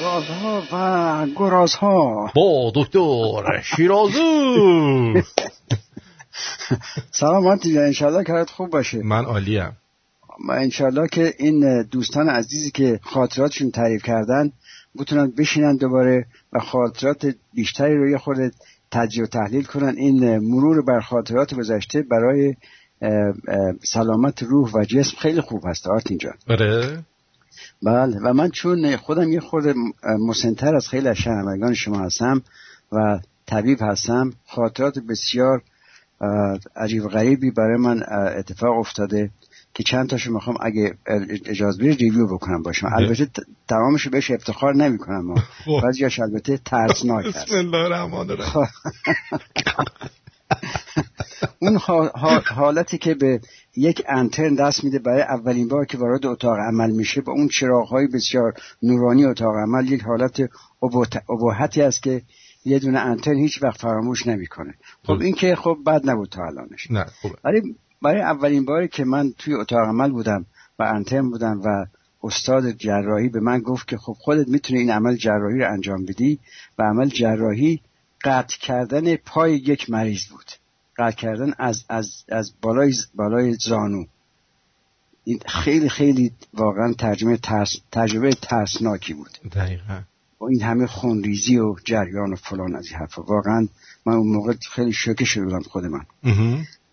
گازها 0.00 0.62
و 0.72 1.26
گرازها. 1.36 2.30
با 2.34 2.72
دکتر 2.74 3.62
شیرازو. 3.62 5.22
سلام 7.10 7.46
آنتی 7.46 7.74
جان 7.74 7.84
انشالله 7.84 8.24
کارت 8.24 8.50
خوب 8.50 8.70
باشه. 8.70 8.98
من 8.98 9.24
عالیم. 9.24 9.76
و 10.48 10.52
انشالله 10.52 11.08
که 11.08 11.34
این 11.38 11.82
دوستان 11.82 12.28
عزیزی 12.28 12.70
که 12.70 13.00
خاطراتشون 13.02 13.70
تعریف 13.70 14.02
کردن 14.02 14.52
بتونن 14.98 15.32
بشینن 15.38 15.76
دوباره 15.76 16.26
و 16.52 16.58
خاطرات 16.58 17.34
بیشتری 17.54 17.96
رو 17.96 18.08
یه 18.08 18.18
خورده 18.18 18.50
تجزیه 18.90 19.24
و 19.24 19.26
تحلیل 19.26 19.64
کنن. 19.64 19.96
این 19.96 20.38
مرور 20.38 20.82
بر 20.82 21.00
خاطرات 21.00 21.54
گذشته 21.54 22.02
برای 22.02 22.54
سلامت 23.84 24.42
روح 24.42 24.70
و 24.74 24.84
جسم 24.84 25.16
خیلی 25.18 25.40
خوب 25.40 25.66
هست. 25.66 25.86
آرتین 25.86 26.18
جان. 26.18 26.34
آره 26.48 27.02
بله. 27.82 28.18
و 28.22 28.32
من 28.32 28.50
چون 28.50 28.96
خودم 28.96 29.32
یه 29.32 29.40
خورده 29.40 29.74
مسنتر 30.28 30.74
از 30.74 30.88
خیلی 30.88 31.08
از 31.08 31.16
شنوندگان 31.16 31.74
شما 31.74 31.98
هستم 31.98 32.42
و 32.92 33.20
طبیب 33.46 33.78
هستم 33.80 34.32
خاطرات 34.46 34.98
بسیار 34.98 35.62
عجیب 36.76 37.02
غریبی 37.02 37.50
برای 37.50 37.76
من 37.76 38.02
اتفاق 38.38 38.78
افتاده. 38.78 39.30
که 39.74 39.82
چند 39.82 40.08
تاشو 40.08 40.32
می‌خوام 40.32 40.56
اگه 40.60 40.94
اجازه 41.46 41.78
بدید 41.82 41.98
ریویو 42.00 42.26
بکنم 42.26 42.62
باشم. 42.62 42.86
البته 42.96 43.26
ت- 43.26 43.40
تمامشو 43.68 44.10
بهش 44.10 44.30
افتخار 44.30 44.74
نمی 44.74 44.98
کنم 44.98 45.34
خب. 45.64 45.80
بعضیاش 45.82 46.20
البته 46.20 46.58
ترسناک 46.64 47.26
هست. 47.26 47.46
بسم 47.46 47.54
الله 47.56 47.76
الرحمن 47.84 48.30
الرحیم. 48.30 48.62
اون 51.58 51.76
ها- 51.76 52.08
ها- 52.14 52.38
حالتی 52.54 52.98
که 52.98 53.14
به 53.14 53.40
یک 53.76 54.02
انترن 54.08 54.54
دست 54.54 54.84
میده 54.84 54.98
برای 54.98 55.22
اولین 55.22 55.68
بار 55.68 55.84
که 55.84 55.98
وارد 55.98 56.26
اتاق 56.26 56.56
عمل 56.58 56.90
میشه 56.90 57.20
با 57.20 57.32
اون 57.32 57.48
چراغ 57.48 57.94
بسیار 58.14 58.52
نورانی 58.82 59.24
اتاق 59.24 59.54
عمل 59.56 59.92
یک 59.92 60.02
حالت 60.02 60.40
ابهتی 61.30 61.82
است 61.82 62.02
که 62.02 62.22
یه 62.64 62.78
دونه 62.78 62.98
انترن 63.00 63.36
هیچ 63.38 63.62
وقت 63.62 63.80
فراموش 63.80 64.26
نمی‌کنه. 64.26 64.74
خب 65.04 65.20
این 65.20 65.34
که 65.34 65.56
خب 65.56 65.78
بد 65.86 66.10
نبود 66.10 66.28
تا 66.28 66.44
الانش. 66.46 66.90
نه 66.90 67.04
خوبه. 67.20 67.34
برای 67.44 67.62
برای 68.02 68.20
اولین 68.20 68.64
باری 68.64 68.88
که 68.88 69.04
من 69.04 69.32
توی 69.38 69.54
اتاق 69.54 69.88
عمل 69.88 70.10
بودم 70.10 70.46
و 70.78 70.82
انترن 70.82 71.30
بودم 71.30 71.60
و 71.64 71.86
استاد 72.22 72.70
جراحی 72.70 73.28
به 73.28 73.40
من 73.40 73.58
گفت 73.58 73.88
که 73.88 73.96
خب 73.96 74.12
خودت 74.12 74.48
می‌تونی 74.48 74.80
این 74.80 74.90
عمل 74.90 75.16
جراحی 75.16 75.58
رو 75.58 75.72
انجام 75.72 76.04
بدی 76.04 76.38
و 76.78 76.82
عمل 76.82 77.08
جراحی 77.08 77.80
قطع 78.24 78.58
کردن 78.58 79.16
پای 79.16 79.54
یک 79.54 79.90
مریض 79.90 80.24
بود. 80.26 80.50
قطع 80.98 81.16
کردن 81.16 81.52
از 81.58 81.84
از 81.88 82.24
از 82.28 82.52
بالای 82.62 82.94
بالای 83.14 83.54
زانو. 83.54 84.04
این 85.24 85.40
خیلی 85.46 85.88
خیلی 85.88 86.32
واقعا 86.54 86.92
ترجمه 86.92 87.36
ترس، 87.36 87.76
تجربه 87.92 88.30
ترسناکی 88.30 89.14
بود. 89.14 89.30
دقیقا. 89.52 90.00
با 90.38 90.48
این 90.48 90.62
همه 90.62 90.86
خونریزی 90.86 91.58
و 91.58 91.76
جریان 91.84 92.32
و 92.32 92.36
فلان 92.36 92.76
از 92.76 92.86
این 92.86 92.98
حرفا. 92.98 93.22
واقعا 93.22 93.68
من 94.06 94.14
اون 94.14 94.28
موقع 94.28 94.54
خیلی 94.70 94.92
شوکه 94.92 95.24
شده 95.24 95.44
بودم 95.44 95.60
خود 95.60 95.84
من. 95.84 96.04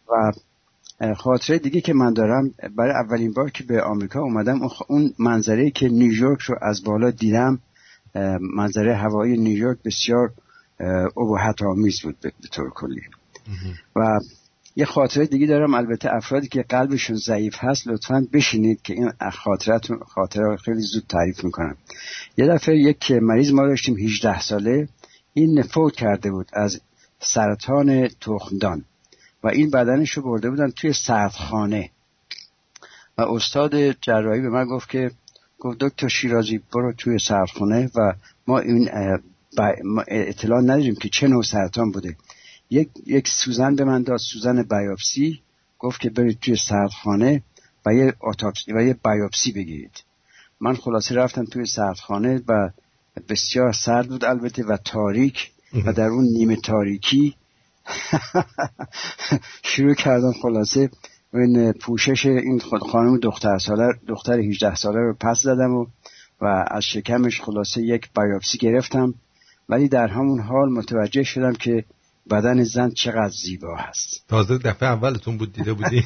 و 0.10 0.32
خاطره 1.18 1.60
دیگه 1.60 1.82
که 1.82 1.94
من 1.94 2.14
دارم 2.14 2.54
برای 2.76 2.92
اولین 2.92 3.34
بار 3.34 3.50
که 3.50 3.64
به 3.64 3.82
آمریکا 3.82 4.20
اومدم 4.20 4.60
اون 4.88 5.14
منظره 5.20 5.72
که 5.72 5.90
نیویورک 5.90 6.42
رو 6.42 6.56
از 6.62 6.84
بالا 6.84 7.12
دیدم 7.12 7.60
منظره 8.56 8.96
هوایی 8.96 9.38
نیویورک 9.38 9.78
بسیار 9.86 10.32
ابهت 11.18 11.62
آمیز 11.62 12.02
بود 12.02 12.16
به 12.22 12.32
طور 12.52 12.70
کلی. 12.70 13.02
و 13.96 14.20
یه 14.76 14.86
خاطره 14.86 15.26
دیگه 15.26 15.48
دارم 15.48 15.74
البته 15.74 16.16
افرادی 16.16 16.48
که 16.48 16.66
قلبشون 16.70 17.16
ضعیف 17.16 17.56
هست 17.58 17.88
لطفا 17.88 18.28
بشینید 18.34 18.82
که 18.82 18.94
این 18.94 19.12
خاطرتون 19.32 20.00
خاطره 20.00 20.58
خیلی 20.58 20.82
زود 20.82 21.04
تعریف 21.10 21.44
می‌کنم. 21.44 21.76
یه 22.38 22.48
دفعه 22.48 22.78
یک 22.78 23.12
مریض 23.12 23.52
ما 23.52 23.68
داشتیم 23.68 23.98
18 23.98 24.42
ساله 24.42 24.88
این 25.34 25.62
فوت 25.62 25.96
کرده 25.96 26.32
بود 26.32 26.48
از 26.54 26.82
سرطان 27.20 28.08
تخمدان. 28.08 28.86
و 29.44 29.48
این 29.48 29.70
بدنش 29.70 30.12
رو 30.12 30.24
برده 30.24 30.50
بودن 30.50 30.72
توی 30.72 30.94
سردخانه. 30.94 31.90
و 33.18 33.22
استاد 33.22 33.92
جراحی 33.92 34.42
به 34.42 34.50
من 34.50 34.66
گفت 34.66 34.90
که 34.90 35.12
گفت 35.60 35.78
دکتر 35.80 36.08
شیرازی 36.08 36.62
برو 36.74 36.94
توی 36.94 37.20
سردخانه 37.20 37.90
و 37.96 38.14
ما 38.48 38.60
این 38.60 38.90
ما 39.84 40.04
اطلاع 40.08 40.62
نداریم 40.62 40.96
که 40.96 41.10
چه 41.10 41.28
نوع 41.28 41.44
سرطان 41.44 41.92
بوده. 41.92 42.16
یک, 42.70 42.90
یک 43.06 43.28
سوزن 43.28 43.76
به 43.76 43.84
من 43.84 44.04
داد 44.04 44.20
سوزن 44.20 44.64
بیاپسی 44.64 45.42
گفت 45.80 46.02
که 46.02 46.10
برید 46.10 46.40
توی 46.40 46.56
سردخانه 46.56 47.44
و 47.86 47.94
یه 47.94 48.14
اتاپسی 48.22 48.74
و 48.74 48.82
یه 48.82 48.94
بیاپسی 48.94 49.52
بگیرید. 49.52 50.04
من 50.60 50.76
خلاصه 50.76 51.16
رفتم 51.16 51.46
توی 51.46 51.66
سردخانه 51.66 52.42
و 52.48 52.70
بسیار 53.30 53.74
سرد 53.74 54.08
بود 54.08 54.26
البته 54.26 54.64
و 54.64 54.78
تاریک 54.78 55.52
و 55.86 55.94
در 55.94 56.08
اون 56.08 56.24
نیمه 56.24 56.56
تاریکی 56.56 57.36
شروع 59.72 59.94
کردم 59.94 60.32
خلاصه 60.42 60.90
این 61.34 61.74
پوشش 61.74 62.26
این 62.26 62.60
خانم 62.60 63.18
دختر 63.18 63.58
ساله 63.58 63.94
دختر 64.08 64.40
18 64.40 64.76
ساله 64.76 65.00
رو 65.00 65.16
پس 65.20 65.40
زدم 65.42 65.74
و 65.74 65.86
و 66.42 66.66
از 66.68 66.84
شکمش 66.84 67.42
خلاصه 67.42 67.82
یک 67.82 68.10
بیاپسی 68.16 68.58
گرفتم. 68.58 69.14
ولی 69.70 69.88
در 69.88 70.08
همون 70.08 70.40
حال 70.40 70.72
متوجه 70.72 71.24
شدم 71.24 71.54
که 71.54 71.86
بدن 72.32 72.64
زن 72.64 72.90
چقدر 72.90 73.34
زیبا 73.44 73.76
هست. 73.76 74.24
تازه 74.30 74.58
دفعه 74.58 74.90
اولتون 74.90 75.38
بود 75.38 75.54
دیده 75.54 75.74
بودی. 75.74 76.04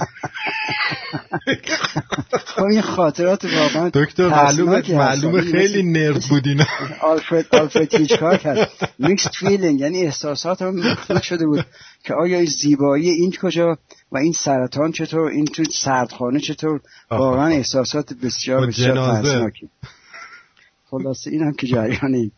خب 2.45 2.63
این 2.63 2.81
خاطرات 2.81 3.45
واقعا 3.45 3.89
دکتر 3.93 4.27
معلومه. 4.27 4.95
معلومه 4.95 5.41
خیلی 5.41 5.83
nerd 5.84 6.23
بودین. 6.29 6.65
آلفرد 7.01 7.55
آلفرد 7.55 7.95
هیچکاک 7.95 8.45
هست 8.45 8.83
mixed 8.99 9.27
feeling 9.39 9.80
یعنی 9.79 10.01
احساسات 10.01 10.61
هم 10.61 10.95
شده 11.21 11.45
بود 11.45 11.65
که 12.03 12.13
آیا 12.13 12.37
این 12.37 12.45
زیبایی 12.45 13.09
این 13.09 13.33
کجا 13.41 13.77
و 14.11 14.17
این 14.17 14.33
سرطان 14.33 14.91
چطور؟ 14.91 15.31
این 15.31 15.45
تو 15.45 15.63
سردخانه 15.63 16.39
چطور؟ 16.39 16.81
واقعا 17.11 17.47
احساسات 17.47 18.13
بسیار 18.13 18.67
بسیار. 18.67 18.95
ترسناکی. 18.95 19.69
خلاصه 20.98 21.32
این 21.32 21.41
هم 21.44 21.53
که 21.53 21.68
جریان 21.68 22.14
این. 22.14 22.32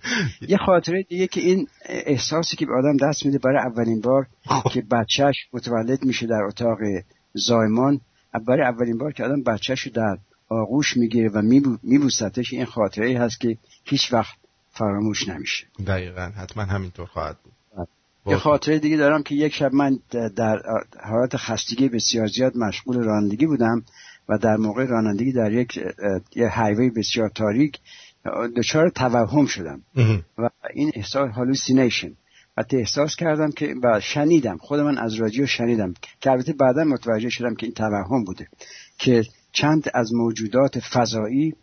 یه 0.48 0.58
خاطره 0.58 1.04
دیگه 1.04 1.28
که 1.28 1.42
این 1.42 1.68
احساسی 1.86 2.58
که 2.58 2.66
به 2.66 2.72
آدم 2.74 2.98
دست 2.98 3.26
میده 3.26 3.38
برای 3.38 3.58
اولین 3.58 4.02
بار 4.02 4.28
که 4.72 4.82
بچهش 4.82 5.36
متولد 5.54 6.04
میشه 6.06 6.28
در 6.28 6.44
اتاق 6.48 6.78
زایمان. 7.34 8.02
برای 8.48 8.62
اولین 8.62 8.98
بار 8.98 9.12
که 9.12 9.24
آدم 9.24 9.44
بچهش 9.44 9.80
رو 9.82 9.92
در 9.92 10.18
آغوش 10.50 10.98
می‌گیره 10.98 11.30
و 11.30 11.42
میبو- 11.42 11.78
میبوستش 11.84 12.54
این 12.54 12.66
خاطره 12.66 13.08
ای 13.08 13.14
هست 13.14 13.40
که 13.40 13.58
هیچ 13.84 14.14
وقت 14.14 14.36
فراموش 14.72 15.28
نمیشه. 15.30 15.68
دقیقا. 15.88 16.32
حتما 16.38 16.64
همینطور 16.64 17.06
خواهد 17.06 17.38
بود. 17.44 17.54
یه 18.28 18.38
خاطره 18.38 18.80
دیگه 18.80 18.98
دارم 18.98 19.24
که 19.24 19.36
یک 19.36 19.54
شب 19.54 19.74
من 19.74 20.00
در 20.36 20.62
حالت 21.04 21.38
خستگی 21.38 21.90
بسیار 21.90 22.28
زیاد 22.28 22.58
مشغول 22.58 23.04
رانندگی 23.04 23.46
بودم 23.46 23.84
و 24.30 24.38
در 24.38 24.58
موقع 24.58 24.86
رانندگی 24.86 25.32
در 25.32 25.52
یک 25.52 25.80
یه 26.36 26.50
هایوی 26.50 26.90
بسیار 26.90 27.30
تاریک 27.30 27.80
دچار 28.56 28.90
توهم 28.90 29.46
شدم. 29.46 29.82
و 30.38 30.50
این 30.74 30.92
احساس 30.96 31.32
هالوسینیشن 31.32 32.12
حتی 32.58 32.78
احساس 32.78 33.16
کردم 33.16 33.52
که 33.52 33.76
و 33.84 34.00
شنیدم. 34.00 34.58
خود 34.58 34.80
من 34.80 34.98
از 34.98 35.14
رادیو 35.14 35.46
شنیدم. 35.46 35.94
که 36.22 36.32
البته 36.32 36.54
بعدا 36.54 36.84
متوجه 36.84 37.30
شدم 37.30 37.56
که 37.56 37.66
این 37.66 37.74
توهم 37.74 38.24
بوده. 38.24 38.48
که 38.98 39.24
چند 39.52 39.90
از 39.94 40.14
موجودات 40.14 40.80
فضایی 40.80 41.54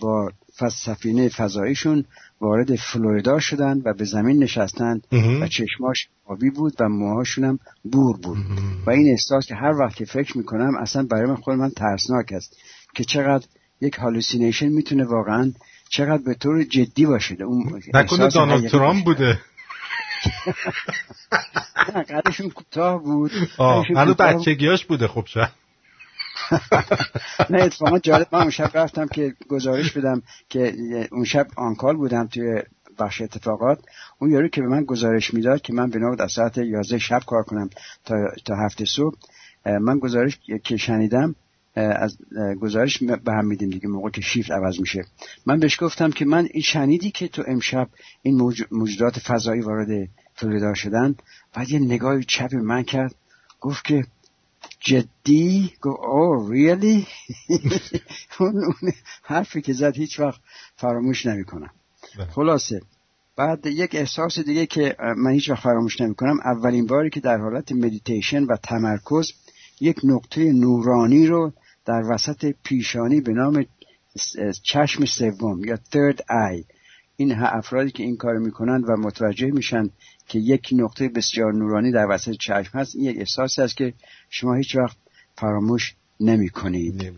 با 0.00 0.30
سفینه 0.72 1.28
فضاییشون 1.28 2.04
وارد 2.40 2.76
فلوریدا 2.76 3.38
شدن 3.40 3.82
و 3.84 3.94
به 3.94 4.04
زمین 4.04 4.42
نشستن 4.42 5.00
و 5.40 5.48
چشماش 5.48 6.08
آبی 6.24 6.50
بود 6.50 6.72
و 6.80 6.88
موهاشون 6.88 7.44
هم 7.44 7.58
بور 7.92 8.16
بود. 8.16 8.38
و 8.86 8.90
این 8.90 9.10
احساس 9.10 9.46
که 9.46 9.54
هر 9.54 9.72
وقت 9.72 9.96
که 9.96 10.04
فکر 10.04 10.38
می‌کنم 10.38 10.76
اصلا 10.76 11.06
برای 11.10 11.26
من 11.26 11.36
خود 11.36 11.54
من 11.54 11.70
ترسناک 11.70 12.32
است. 12.32 12.56
که 12.94 13.04
چقدر 13.04 13.46
یک 13.80 13.94
hallucination 13.94 14.68
می‌تونه 14.68 15.04
واقعا 15.04 15.52
چقدر 15.88 16.22
به 16.22 16.34
طور 16.34 16.62
جدی 16.62 17.06
باشه 17.06 17.36
اون 17.44 17.82
نکنه 17.94 18.28
دانالد 18.28 18.68
ترامپ 18.70 19.04
بوده. 19.04 19.40
قدشون 22.08 22.50
کوتاه 22.50 23.02
بود. 23.02 23.30
هنو 23.96 24.14
بچگیاش 24.14 24.84
بوده 24.84 25.08
خب 25.08 25.24
شاید. 25.26 25.50
نه 27.50 27.62
اتفاقا 27.62 27.98
جالب 27.98 28.26
من 28.32 28.40
اون 28.40 28.50
شب 28.50 28.70
رفتم 28.74 29.06
که 29.06 29.34
گزارش 29.48 29.92
بدم 29.92 30.22
که 30.48 30.74
اون 31.12 31.24
شب 31.24 31.46
on 31.56 31.69
call 31.69 31.96
بودم 31.96 32.26
توی 32.26 32.62
بخش 32.98 33.20
اتفاقات. 33.20 33.78
اون 34.18 34.30
یارو 34.30 34.48
که 34.48 34.60
به 34.60 34.68
من 34.68 34.84
گزارش 34.84 35.34
می‌داد 35.34 35.60
که 35.60 35.72
من 35.72 35.90
بنا 35.90 36.16
از 36.18 36.32
ساعت 36.32 36.58
11 36.58 36.98
شب 36.98 37.22
کار 37.26 37.42
کنم 37.42 37.70
تا 38.04 38.14
تا 38.44 38.54
هفت 38.56 38.84
صبح 38.84 39.18
من 39.80 39.98
گزارش 39.98 40.38
که 40.64 40.76
شنیدم 40.76 41.34
از 41.78 42.16
گزارش 42.60 43.02
به 43.02 43.32
هم 43.32 43.46
میدیم 43.46 43.70
دیگه 43.70 43.88
موقع 43.88 44.10
که 44.10 44.20
شیفت 44.20 44.50
عوض 44.50 44.80
میشه. 44.80 45.04
من 45.46 45.60
بهش 45.60 45.82
گفتم 45.82 46.10
که 46.10 46.24
من 46.24 46.48
این 46.52 46.62
شنیدی 46.62 47.10
که 47.10 47.28
تو 47.28 47.42
امشب 47.46 47.88
این 48.22 48.52
موجودات 48.70 49.18
فضایی 49.18 49.60
وارد 49.60 50.08
فلوریدا 50.34 50.74
شدن 50.74 51.14
بعد 51.54 51.70
یه 51.70 51.78
نگاه 51.78 52.22
چپ 52.22 52.54
من 52.54 52.82
کرد 52.82 53.14
گفت 53.60 53.84
که 53.84 54.04
جدی؟ 54.80 55.72
گفت 55.82 56.00
oh 56.04 56.50
really 56.50 57.06
اون 58.38 58.92
حرفی 59.22 59.60
که 59.60 59.72
زد 59.72 59.96
هیچ 59.96 60.20
وقت 60.20 60.40
فراموش 60.76 61.26
نمی‌کنم. 61.26 61.70
خلاصه. 62.30 62.80
بعد 63.36 63.66
یک 63.66 63.94
احساس 63.94 64.38
دیگه 64.38 64.66
که 64.66 64.96
من 65.16 65.30
هیچ 65.30 65.50
وقت 65.50 65.62
فراموش 65.62 66.00
نمی‌کنم 66.00 66.40
اولین 66.44 66.86
باری 66.86 67.10
که 67.10 67.20
در 67.20 67.38
حالت 67.38 67.72
مدیتیشن 67.72 68.44
و 68.44 68.56
تمرکز 68.56 69.32
یک 69.80 69.96
نقطه 70.04 70.52
نورانی 70.52 71.26
رو 71.26 71.52
در 71.88 72.02
وسط 72.10 72.54
پیشانی 72.62 73.20
به 73.20 73.32
نام 73.32 73.64
چشم 74.62 75.04
سوم 75.04 75.64
یا 75.64 75.76
third 75.76 76.18
eye. 76.18 76.64
این 77.16 77.32
افرادی 77.32 77.90
که 77.90 78.02
این 78.02 78.16
کار 78.16 78.38
می‌کنند 78.38 78.84
و 78.88 78.96
متوجه 78.96 79.46
میشن 79.46 79.90
که 80.26 80.38
یک 80.38 80.68
نقطه 80.72 81.08
بسیار 81.08 81.52
نورانی 81.52 81.92
در 81.92 82.06
وسط 82.10 82.32
چشم 82.40 82.78
هست 82.78 82.96
این 82.96 83.04
یک 83.04 83.16
احساسی 83.18 83.62
است 83.62 83.76
که 83.76 83.92
شما 84.30 84.54
هیچ 84.54 84.76
وقت 84.76 84.96
فراموش 85.36 85.94
نمی 86.20 86.48
کنید 86.48 87.12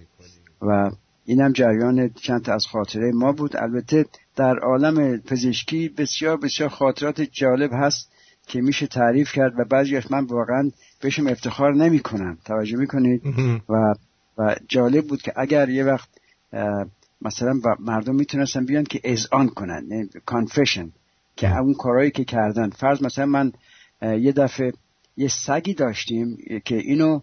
و 0.63 0.91
اینم 1.25 1.53
جریان 1.53 2.09
چند 2.09 2.51
از 2.51 2.67
خاطره 2.67 3.13
ما 3.13 3.33
بود. 3.33 3.57
البته 3.57 4.05
در 4.37 4.59
عالم 4.59 5.19
پزشکی 5.19 5.89
بسیار 5.89 6.37
بسیار 6.37 6.69
خاطرات 6.69 7.21
جالب 7.21 7.71
هست 7.73 8.13
که 8.47 8.61
میشه 8.61 8.87
تعریف 8.87 9.33
کرد 9.33 9.53
و 9.59 9.65
بعضی 9.65 10.01
من 10.11 10.25
واقعا 10.25 10.71
بهشم 11.01 11.27
افتخار 11.27 11.75
نمی 11.75 11.99
کنم 11.99 12.39
توجه 12.45 12.77
می 12.77 12.87
کنید 12.87 13.23
و 13.69 13.95
و 14.41 14.57
جالب 14.69 15.07
بود 15.07 15.23
که 15.23 15.33
اگر 15.37 15.69
یه 15.69 15.85
وقت 15.85 16.09
مثلا 17.23 17.61
مردم 17.81 18.15
می‌تونستن 18.15 18.67
بیان 18.67 18.85
که 18.85 19.01
اذعان 19.05 19.49
کنن 19.49 20.09
کانفشن 20.27 20.93
که 21.37 21.57
اون 21.59 21.75
کارهایی 21.75 22.11
که 22.11 22.25
کردن. 22.25 22.71
فرض 22.71 23.03
مثلا 23.03 23.27
من 23.27 23.53
یه 24.03 24.33
دفعه 24.33 24.73
یه 25.17 25.29
سگی 25.29 25.75
داشتیم 25.75 26.39
که 26.65 26.77
اینو 26.77 27.21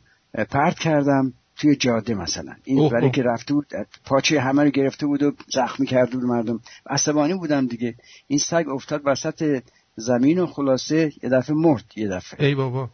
پرت 0.49 0.79
کردم 0.79 1.33
توی 1.55 1.75
جاده 1.75 2.15
مثلا. 2.15 2.53
این 2.63 2.89
برای 2.89 3.11
که 3.11 3.23
رفته 3.23 3.53
بود 3.53 3.67
پاچه 4.05 4.41
همه 4.41 4.63
رو 4.63 4.69
گرفته 4.69 5.05
بود 5.05 5.23
و 5.23 5.31
زخمی 5.53 5.85
کرده 5.85 6.11
بود 6.11 6.23
مردم. 6.23 6.59
عصبانی 6.89 7.33
بودم 7.33 7.67
دیگه. 7.67 7.95
این 8.27 8.39
سگ 8.39 8.69
افتاد 8.69 9.01
وسط 9.05 9.63
زمین 9.95 10.39
و 10.39 10.45
خلاصه 10.45 11.11
یه 11.23 11.29
دفعه 11.29 11.55
مرد 11.55 11.85
یه 11.95 12.07
دفعه. 12.07 12.47
ای 12.47 12.55
بابا. 12.55 12.89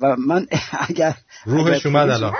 و, 0.00 0.16
من 0.16 0.46
اگر 0.88 1.14
روحش 1.46 1.86
اومد 1.86 2.08
الان. 2.08 2.32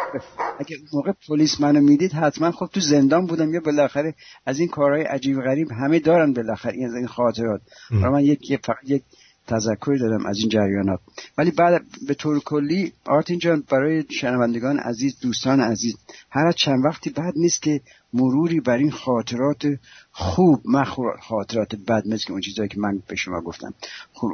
اگر 0.58 0.76
موقع 0.92 1.12
پلیس 1.28 1.60
منو 1.60 1.80
می‌دید 1.80 2.12
حتما 2.12 2.50
خب 2.50 2.66
تو 2.66 2.80
زندان 2.80 3.26
بودم. 3.26 3.54
یا 3.54 3.60
بالاخره 3.60 4.14
از 4.46 4.58
این 4.58 4.68
کارهای 4.68 5.02
عجیب 5.02 5.40
غریب 5.40 5.72
همه 5.72 5.98
دارن 5.98 6.32
بالاخره 6.32 6.72
این 6.72 6.86
از 6.86 6.94
این 6.94 7.06
خاطرات. 7.06 7.60
و 7.90 8.10
من 8.10 8.24
یک 8.24 8.60
فقط 8.66 8.76
یک 8.86 9.02
تذکری 9.50 9.98
دارم 9.98 10.26
از 10.26 10.38
این 10.38 10.48
جریانات. 10.48 11.00
ولی 11.38 11.50
بعد 11.50 11.82
به 12.08 12.14
طور 12.14 12.40
کلی 12.40 12.92
آرتین 13.06 13.38
جان 13.38 13.64
برای 13.70 14.04
شنوندگان 14.10 14.78
عزیز 14.78 15.20
دوستان 15.20 15.60
عزیز 15.60 15.96
هر 16.30 16.52
چند 16.52 16.84
وقتی 16.84 17.10
بعد 17.10 17.34
نیست 17.36 17.62
که 17.62 17.80
مروری 18.12 18.60
بر 18.60 18.76
این 18.76 18.90
خاطرات 18.90 19.66
خوب 20.12 20.62
مخور 20.64 21.16
خاطرات 21.20 21.74
بد 21.74 22.06
مثل 22.06 22.32
اون 22.32 22.40
چیزایی 22.40 22.68
که 22.68 22.80
من 22.80 23.02
به 23.08 23.16
شما 23.16 23.40
گفتم 23.40 23.74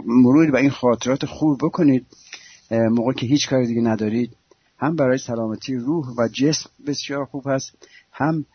مروری 0.07 0.51
بر 0.51 0.59
این 0.61 0.71
خاطرات 0.71 1.27
خوب 1.27 1.59
بکنید. 1.63 2.07
موقع 2.71 3.13
که 3.13 3.27
هیچ 3.27 3.49
کاری 3.49 3.67
دیگه 3.67 3.81
ندارید 3.81 4.37
هم 4.79 4.97
برای 4.97 5.19
سلامتی 5.19 5.75
روح 5.75 6.07
و 6.19 6.29
جسم 6.29 6.71
بسیار 6.87 7.25
خوب 7.25 7.45
هست 7.47 7.89
هم 8.13 8.47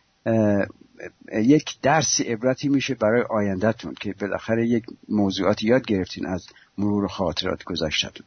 یک 1.32 1.80
درس 1.82 2.20
عبرتی 2.20 2.68
میشه 2.68 2.94
برای 2.94 3.22
آیندهتون 3.30 3.94
که 3.94 4.14
بالاخره 4.20 4.68
یک 4.68 4.84
موضوعات 5.08 5.62
یاد 5.62 5.86
گرفتین 5.86 6.26
از 6.26 6.46
مرور 6.78 7.08
خاطرات 7.08 7.64
گذشتتون 7.64 8.26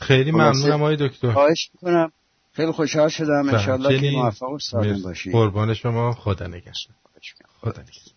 خیلی 0.00 0.32
ممنونم 0.32 0.82
آقای 0.82 0.96
دکتر. 0.96 1.32
خواهش 1.32 1.70
می‌کنم. 1.74 2.12
خیلی 2.52 2.72
خوشحال 2.72 3.08
شدم. 3.08 3.48
انشالله 3.48 4.00
که 4.00 4.10
موفق 4.10 4.50
و 4.50 4.58
سالم 4.58 5.02
باشید 5.02 5.32
قربان 5.32 5.74
شما. 5.74 6.12
خدا 6.12 6.46
نگهدار. 6.46 6.72
خدا 7.60 7.82
نگهدار. 7.82 8.14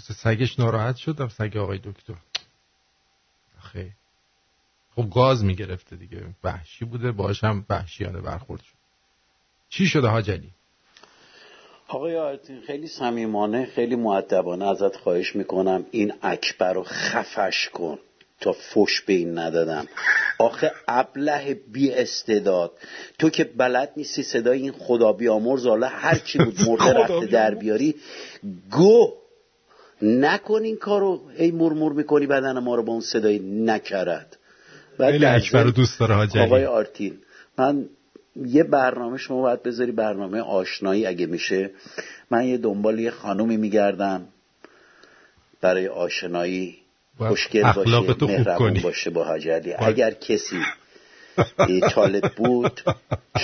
سگش 0.00 0.58
ناراحت 0.58 0.96
شدم 0.96 1.28
سگ 1.28 1.56
آقای 1.56 1.78
دکتر. 1.78 2.14
خیلی 3.72 3.92
خب 4.96 5.10
گاز 5.14 5.44
می‌گرفته 5.44 5.96
دیگه. 5.96 6.22
وحشی 6.44 6.84
بوده 6.84 7.12
باش 7.12 7.44
هم 7.44 7.66
وحشیانه 7.70 8.20
برخورد 8.20 8.62
شد. 8.62 8.74
چی 9.68 9.86
شده 9.86 10.08
حاجلی 10.08 10.50
آقای 11.88 12.16
آرتین 12.16 12.60
خیلی 12.60 12.86
صمیمانه 12.86 13.66
خیلی 13.66 13.96
معدبانه 13.96 14.68
ازت 14.68 14.96
خواهش 14.96 15.36
می‌کنم 15.36 15.86
این 15.90 16.12
اکبر 16.22 16.72
رو 16.72 16.82
خفش 16.82 17.68
کن 17.68 17.98
تا 18.40 18.52
فش 18.52 19.00
به 19.00 19.12
این 19.12 19.38
ندادم. 19.38 19.86
آخه 20.38 20.72
ابله 20.88 21.54
بی 21.72 21.92
استعداد. 21.92 22.72
تو 23.18 23.30
که 23.30 23.44
بلد 23.44 23.92
نیستی 23.96 24.22
صدای 24.22 24.62
این 24.62 24.72
خدا 24.72 25.12
بیامرز 25.12 25.66
حالا 25.66 25.88
هر 25.88 26.18
کی 26.18 26.38
بود 26.38 26.60
مرده 26.68 26.92
رفته 26.92 27.26
در 27.26 27.54
بیاری. 27.54 27.94
گو! 28.70 29.12
نکن 30.02 30.62
این 30.64 30.76
کارو 30.76 31.20
ای 31.36 31.50
مرمور 31.50 31.92
می‌کنی 31.92 32.26
بدن 32.26 32.58
ما 32.58 32.74
رو 32.74 32.82
با 32.82 32.92
اون 32.92 33.02
صدای 33.02 33.38
نکرد. 33.38 34.38
خیلی 34.98 35.24
اکبر 35.24 35.64
دوست 35.64 36.00
داره 36.00 36.14
حاجلی 36.14 36.42
آقای 36.42 36.64
آرتین 36.64 37.18
من 37.58 37.88
یه 38.36 38.64
برنامه 38.64 39.18
شما 39.18 39.42
باید 39.42 39.62
بذاری 39.62 39.92
برنامه 39.92 40.40
آشنایی 40.40 41.06
اگه 41.06 41.26
میشه. 41.26 41.70
من 42.30 42.44
یه 42.44 42.58
دنبال 42.58 42.98
یه 42.98 43.10
خانومی 43.10 43.56
میگردم 43.56 44.28
برای 45.60 45.88
آشنایی. 45.88 46.78
خوشگل 47.18 47.72
باشه 47.72 48.24
مهربون 48.26 48.80
باشه 48.82 49.10
با 49.10 49.24
حاجی 49.24 49.50
اگر 49.78 50.10
کسی 50.10 50.56
طالب 51.94 52.32
بود 52.36 52.80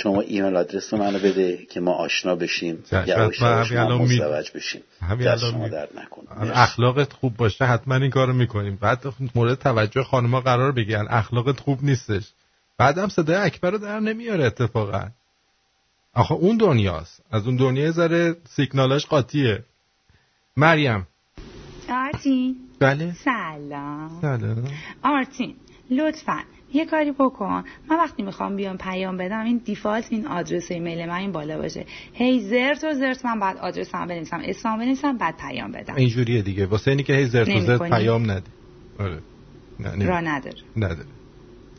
شما 0.03 0.21
ایمیل 0.21 0.55
آدرس 0.55 0.93
منو 0.93 1.19
بده 1.19 1.65
که 1.65 1.79
ما 1.79 1.91
آشنا 1.91 2.35
بشیم. 2.35 2.83
یا 2.91 3.31
شما 3.31 3.97
مزدوج 3.97 4.51
بشیم. 4.55 4.81
در 5.19 5.37
شما 5.37 5.67
در 5.67 5.87
نکنم 5.95 6.51
اخلاقت 6.53 7.13
خوب 7.13 7.37
باشه 7.37 7.65
حتما 7.65 7.95
این 7.95 8.09
کارو 8.09 8.33
می‌کنیم. 8.33 8.77
بعد 8.81 8.99
مورد 9.35 9.59
توجه 9.59 10.03
خانما 10.03 10.41
قرار 10.41 10.71
بگیرن. 10.71 11.07
اخلاقت 11.09 11.59
خوب 11.59 11.83
نیستش. 11.83 12.23
بعدم 12.77 13.07
صدای 13.07 13.35
اکبر 13.35 13.71
رو 13.71 13.77
در 13.77 13.99
نمیاره 13.99 14.45
اتفاقا. 14.45 15.09
آخه 16.13 16.33
اون 16.33 16.57
دنیاست. 16.57 17.21
از 17.31 17.45
اون 17.45 17.55
دنیا 17.55 17.91
ذره 17.91 18.35
سیگنالاش 18.49 19.05
قاطیه. 19.05 19.63
مریم. 20.57 21.07
آرتین. 21.89 22.55
بله؟ 22.79 23.13
سلام. 23.13 24.21
سلام. 24.21 24.67
آرتین 25.03 25.55
لطفا. 25.89 26.43
یه 26.73 26.85
کاری 26.85 27.11
بکن. 27.11 27.63
من 27.89 27.97
وقتی 27.97 28.23
می‌خوام 28.23 28.55
بیام 28.55 28.77
پیام 28.77 29.17
بدم 29.17 29.43
این 29.43 29.57
دیفالت 29.57 30.07
این 30.09 30.27
آدرس 30.27 30.71
ایمیل 30.71 31.05
من 31.05 31.15
این 31.15 31.31
بالا 31.31 31.57
باشه. 31.57 31.85
هی 32.13 32.39
زرت 32.39 32.83
و 32.83 32.93
زرت 32.93 33.25
من 33.25 33.39
بعد 33.39 33.57
آدرسم 33.57 34.07
بنویسم 34.07 34.41
اسمم 34.45 34.79
بنویسم 34.79 35.17
بعد 35.17 35.37
پیام 35.37 35.71
بدم. 35.71 35.95
اینجوریه 35.95 36.41
دیگه. 36.41 36.65
واسه 36.65 36.91
اینی 36.91 37.03
که 37.03 37.13
هی 37.13 37.25
زرت 37.25 37.49
و 37.49 37.59
زرت 37.59 37.81
پیام 37.81 38.31
ندی. 38.31 38.49
آره. 38.99 39.21
نه 39.79 40.05
را 40.05 40.19
نداره. 40.19 40.57
نداره. 40.77 41.09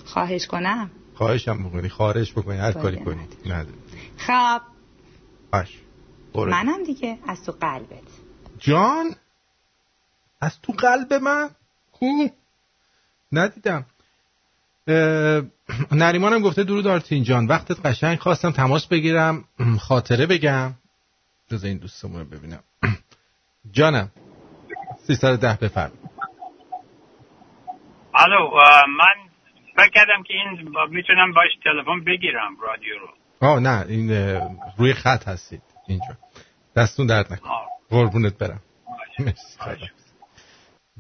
خواهش 0.05 0.47
کنم؟ 0.47 0.91
خواهش 1.15 1.49
هم 1.49 1.69
بکنی 1.69 1.89
خواهش 1.89 2.33
بکنی. 2.33 2.59
هر 2.59 2.73
کاری 2.73 2.97
کنی. 2.97 3.29
نداره. 3.47 3.77
خب. 4.17 4.61
باش. 5.53 5.79
منم 6.35 6.85
دیگه. 6.85 7.19
از 7.27 7.45
تو 7.45 7.53
قلبت. 7.53 8.03
جان! 8.59 9.15
از 10.41 10.61
تو 10.63 10.73
قلب 10.73 11.15
من؟ 11.15 11.51
ندیدم. 13.33 13.77
اه، 13.77 13.87
نریمانم 15.93 16.41
گفته 16.41 16.65
درود 16.65 16.87
آرتین 16.87 17.23
جان 17.23 17.47
وقتت 17.47 17.87
قشنگ 17.87 18.19
خواستم 18.19 18.51
تماس 18.51 18.87
بگیرم 18.87 19.45
خاطره 19.89 20.27
بگم. 20.27 20.73
جز 21.51 21.65
این 21.65 21.79
دوستمون 21.79 22.21
رو 22.21 22.27
ببینم. 22.27 22.63
جانم 23.77 24.11
310 25.07 25.59
بفرم. 25.63 25.93
الو 28.15 28.51
من 28.99 29.31
فکر 29.77 29.91
کردم 29.95 30.23
که 30.23 30.35
این 30.35 30.69
می‌تونم 30.91 31.33
باش 31.33 31.51
تلفن 31.65 32.05
بگیرم 32.05 32.57
رادیو 32.63 32.95
رو. 33.01 33.09
آه 33.49 33.61
نه 33.61 33.85
این 33.89 34.11
روی 34.79 34.95
خط 34.95 35.29
هستید 35.29 35.63
اینجا. 35.89 36.17
دستون 36.77 37.07
درد 37.07 37.33
نکن 37.33 37.51
قربونت 37.91 38.39
برم. 38.39 38.61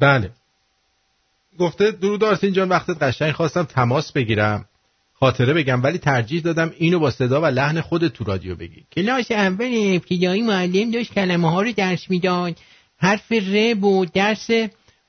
بله. 0.00 0.30
گفته 1.58 1.90
درود 1.90 2.24
آرتین 2.24 2.52
جان 2.52 2.68
وقتت 2.68 3.02
قشنگ 3.02 3.32
خواستم 3.32 3.62
تماس 3.62 4.12
بگیرم. 4.12 4.64
خاطره 5.12 5.54
بگم 5.54 5.82
ولی 5.82 5.98
ترجیح 5.98 6.42
دادم 6.42 6.72
اینو 6.78 6.98
با 6.98 7.10
صدا 7.10 7.40
و 7.40 7.46
لحن 7.46 7.80
خود 7.80 8.08
تو 8.08 8.24
رادیو 8.24 8.56
بگی. 8.56 8.84
کلاس 8.92 9.30
اول 9.30 9.94
ابتدایی 9.94 10.42
معلم 10.42 10.90
داشت 10.90 11.14
کلمه 11.14 11.50
ها 11.50 11.62
رو 11.62 11.72
درس 11.72 12.10
می‌داد. 12.10 12.56
حرف 12.96 13.32
ر 13.32 13.74
بود 13.74 14.12
درس 14.12 14.50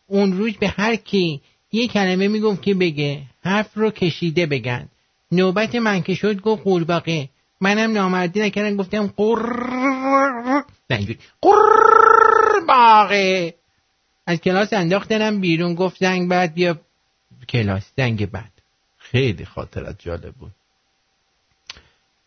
اون 0.07 0.37
روز 0.37 0.53
به 0.53 0.67
هر 0.67 0.95
کی. 0.95 1.41
یه 1.71 1.87
کلمه 1.87 2.27
می‌گفت 2.27 2.61
که 2.61 2.73
بگه. 2.73 3.21
حرف 3.43 3.69
رو 3.75 3.91
کشیده 3.91 4.45
بگن. 4.45 4.89
نوبت 5.31 5.75
من 5.75 6.01
که 6.01 6.15
شد 6.15 6.41
گفت 6.41 6.63
قورباغه. 6.63 7.29
منم 7.61 7.91
نامردی 7.91 8.39
نکردم 8.39 8.77
گفتم 8.77 9.13
قر 9.17 10.63
قورباغه. 11.41 13.53
از 14.25 14.37
کلاس 14.41 14.73
انداختنم 14.73 15.41
بیرون 15.41 15.75
گفت 15.75 15.99
زنگ 15.99 16.29
بعد 16.29 16.53
بیا. 16.53 16.79
کلاس 17.49 17.91
زنگ 17.97 18.31
بعد. 18.31 18.51
خیلی 18.97 19.45
خاطرت 19.45 19.95
جالب 19.99 20.33
بود. 20.33 20.51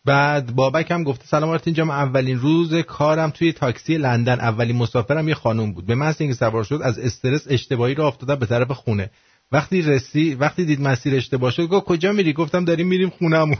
بعد 0.05 0.55
بابک 0.55 0.91
هم 0.91 1.03
گفته 1.03 1.25
سلام 1.25 1.49
آرتین 1.49 1.73
جان 1.73 1.89
اولین 1.89 2.39
روز 2.39 2.75
کارم 2.75 3.29
توی 3.29 3.53
تاکسی 3.53 3.97
لندن. 3.97 4.39
اولین 4.39 4.75
مسافرم 4.75 5.27
یه 5.27 5.35
خانم 5.35 5.73
بود. 5.73 5.85
به 5.85 5.95
محض 5.95 6.21
اینکه 6.21 6.35
سوار 6.35 6.63
شد 6.63 6.79
از 6.83 6.99
استرس 6.99 7.47
اشتباهی 7.49 7.95
رو 7.95 8.03
افتادم 8.03 8.35
به 8.35 8.45
طرف 8.45 8.71
خونه. 8.71 9.11
وقتی 9.51 9.81
رسی 9.81 10.35
وقتی 10.35 10.65
دید 10.65 10.81
مسیر 10.81 11.15
اشتباه 11.15 11.51
شد 11.51 11.67
گفت 11.67 11.85
کجا 11.85 12.11
میری؟ 12.11 12.33
گفتم 12.33 12.65
داریم 12.65 12.87
میریم 12.87 13.09
خونهمون. 13.09 13.57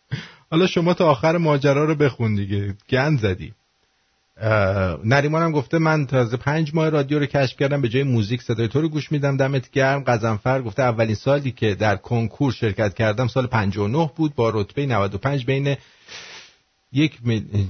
حالا 0.50 0.66
شما 0.66 0.94
تا 0.94 1.10
آخر 1.10 1.36
ماجرا 1.36 1.84
رو 1.84 1.94
بخون 1.94 2.34
دیگه. 2.34 2.74
گند 2.90 3.20
زدی. 3.20 3.54
نریمان 5.04 5.42
هم 5.42 5.52
گفته 5.52 5.78
من 5.78 6.06
تازه 6.06 6.36
پنج 6.36 6.74
ماه 6.74 6.88
رادیو 6.88 7.18
رو 7.18 7.26
کشف 7.26 7.56
کردم 7.56 7.80
به 7.80 7.88
جای 7.88 8.02
موزیک 8.02 8.42
صدای 8.42 8.68
تو 8.68 8.80
رو 8.80 8.88
گوش 8.88 9.12
میدم 9.12 9.36
دمت 9.36 9.70
گرم. 9.70 10.04
قزنفر 10.04 10.62
گفته 10.62 10.82
اولین 10.82 11.14
سالی 11.14 11.50
که 11.50 11.74
در 11.74 11.96
کنکور 11.96 12.52
شرکت 12.52 12.94
کردم 12.94 13.26
سال 13.26 13.46
59 13.46 14.10
بود 14.16 14.34
با 14.34 14.50
رتبه 14.50 14.86
95 14.86 15.44
بین 15.46 15.76
یک 16.92 17.18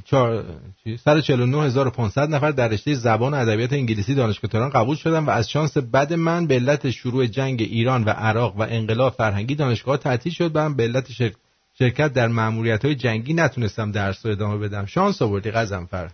چهار- 0.05 0.45
چی؟ 0.85 0.97
149500 0.97 2.29
نفر 2.35 2.51
در 2.51 2.69
رشته 2.69 2.95
زبان 2.95 3.35
و 3.35 3.37
ادبیات 3.37 3.73
انگلیسی 3.73 4.15
دانشگاه 4.15 4.51
تهران 4.51 4.71
قبول 4.71 4.97
شدم 4.97 5.27
و 5.27 5.31
از 5.31 5.51
شانس 5.51 5.77
بد 5.79 6.13
من 6.13 6.47
به 6.47 6.55
علت 6.55 6.91
شروع 6.91 7.27
جنگ 7.27 7.63
ایران 7.63 8.05
و 8.05 8.11
عراق 8.11 8.57
و 8.57 8.63
انقلاب 8.63 9.13
فرهنگی 9.13 9.55
دانشگاه 9.55 9.97
تعطیل 9.97 10.33
شد 10.33 10.59
من 10.59 10.77
به 10.77 10.83
علت 10.83 11.13
شر- 11.13 11.33
شرکت 11.79 12.13
در 12.13 12.29
مأموریت 12.29 12.85
های 12.85 12.95
جنگی 12.95 13.35
نتونستم 13.35 13.93
درس 13.93 14.27
رو 14.27 14.33
ادامه 14.33 14.59
بدم. 14.59 14.87
شانس 14.87 15.23
آوردی 15.23 15.51
غضنفر. 15.51 16.11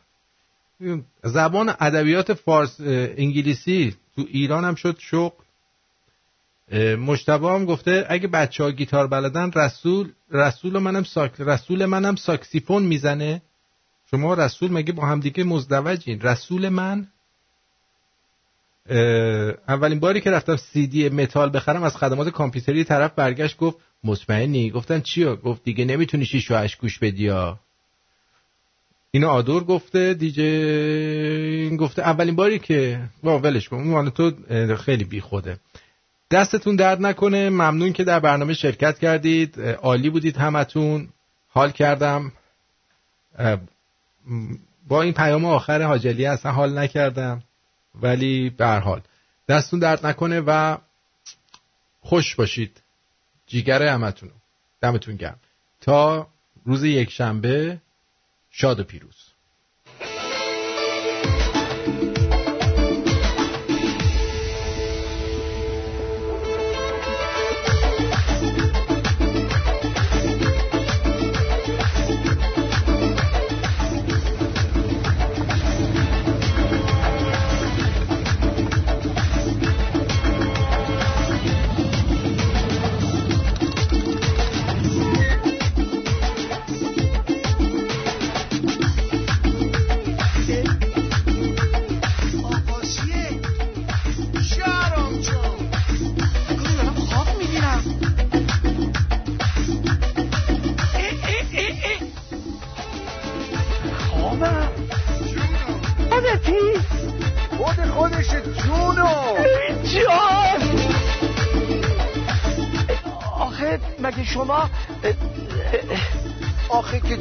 زبان 1.25 1.75
ادبیات 1.81 2.35
فارس 2.35 2.77
انگلیسی 2.81 3.95
تو 4.17 4.25
ایران 4.29 4.65
هم 4.65 4.75
شد 4.75 4.97
اه، 6.73 6.95
مجتبی 6.95 7.47
هم 7.47 7.65
گفته 7.65 8.07
اگه 8.09 8.29
بچه 8.29 8.65
ها 8.65 8.71
گیتار 8.71 9.07
بلدن 9.07 9.53
رسول 9.53 10.13
رسول 10.31 10.79
منم 10.79 11.05
ساک 11.05 11.33
رسول 11.39 11.85
منم 11.87 12.17
ساکسیفون 12.17 12.83
می‌زنه. 12.83 13.43
شما 14.11 14.35
رسول 14.35 14.73
مگه 14.73 14.93
با 14.93 15.07
همدیگه 15.07 15.45
مزدوجین؟ 15.45 16.21
رسول 16.21 16.69
من؟ 16.69 17.09
اولین 19.69 20.01
باری 20.01 20.21
که 20.21 20.31
رفتم 20.31 20.57
سی 20.57 20.87
دی 20.87 21.09
متال 21.09 21.51
بخرم 21.57 21.83
از 21.83 21.97
خدمات 21.97 22.29
کامپیوتری 22.29 22.85
طرف 22.85 23.15
برگشت 23.15 23.57
گفت 23.57 23.77
مطمئنی؟ 24.05 24.71
گفتن 24.71 25.01
چیو؟ 25.01 25.37
گفت 25.37 25.65
دیگه 25.65 25.85
نمی‌تونی 25.85 26.25
شیش 26.25 26.51
و 26.51 26.57
هشت 26.57 26.79
گوش 26.81 26.99
بدی 26.99 27.29
اینو 29.11 29.29
آدور 29.29 29.65
گفته 29.65 30.15
دیجه 30.15 30.43
این 30.43 31.77
گفته. 31.77 32.03
اولین 32.03 32.37
باری 32.37 32.59
که 32.59 33.01
با 33.23 33.39
ولش 33.39 33.69
کن 33.69 33.77
اون 33.77 34.11
تو 34.11 34.33
خیلی 34.77 35.05
بی 35.05 35.21
خوده. 35.21 35.59
دستتون 36.31 36.77
درد 36.77 37.01
نکنه. 37.01 37.51
ممنون 37.51 37.93
که 37.93 38.05
در 38.05 38.21
برنامه 38.21 38.55
شرکت 38.55 38.99
کردید. 38.99 39.61
عالی 39.61 40.11
بودید 40.11 40.37
همتون. 40.37 41.09
حال 41.49 41.71
کردم. 41.71 42.33
با 44.89 45.03
این 45.03 45.13
پیام 45.13 45.45
آخر 45.45 45.83
حاجلی 45.83 46.27
اصلا 46.27 46.53
حال 46.53 46.79
نکردم. 46.79 47.43
ولی 48.03 48.51
به 48.51 48.67
حال. 48.67 49.01
دستتون 49.49 49.81
درد 49.81 50.07
نکنه 50.07 50.43
و 50.47 50.77
خوش 52.01 52.35
باشید. 52.35 52.83
جیگر 53.47 53.83
همتون. 53.83 54.31
دمتون 54.81 55.17
گرم. 55.17 55.41
تا 55.81 56.27
روز 56.65 56.85
یک 56.85 57.11
شنبه 57.11 57.81
شاد 58.51 58.81
و 58.81 58.85
پیروز. 58.85 59.20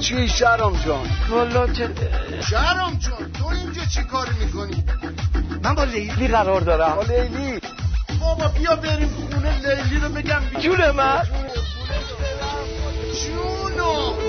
چی 0.09 0.27
شرم 0.27 0.73
جان؟ 0.85 1.07
والا 1.29 1.67
که 1.67 1.89
شرم 2.49 2.99
جان 2.99 3.31
تو 3.31 3.47
اینجا 3.47 3.85
چی 3.85 4.03
کار 4.03 4.29
می‌کنی؟ 4.39 4.83
من 5.63 5.75
با 5.75 5.83
لیلی 5.83 6.27
قرار 6.27 6.61
دارم. 6.61 6.95
با 6.95 7.03
لیلی؟ 7.03 7.59
بابا 8.19 8.47
بیا 8.47 8.75
بریم 8.75 9.09
خونه 9.09 9.59
لیلی 9.59 9.99
رو 9.99 10.09
بگم 10.09 10.41
جون 10.59 10.91
من. 10.91 11.27
جونو. 13.23 14.28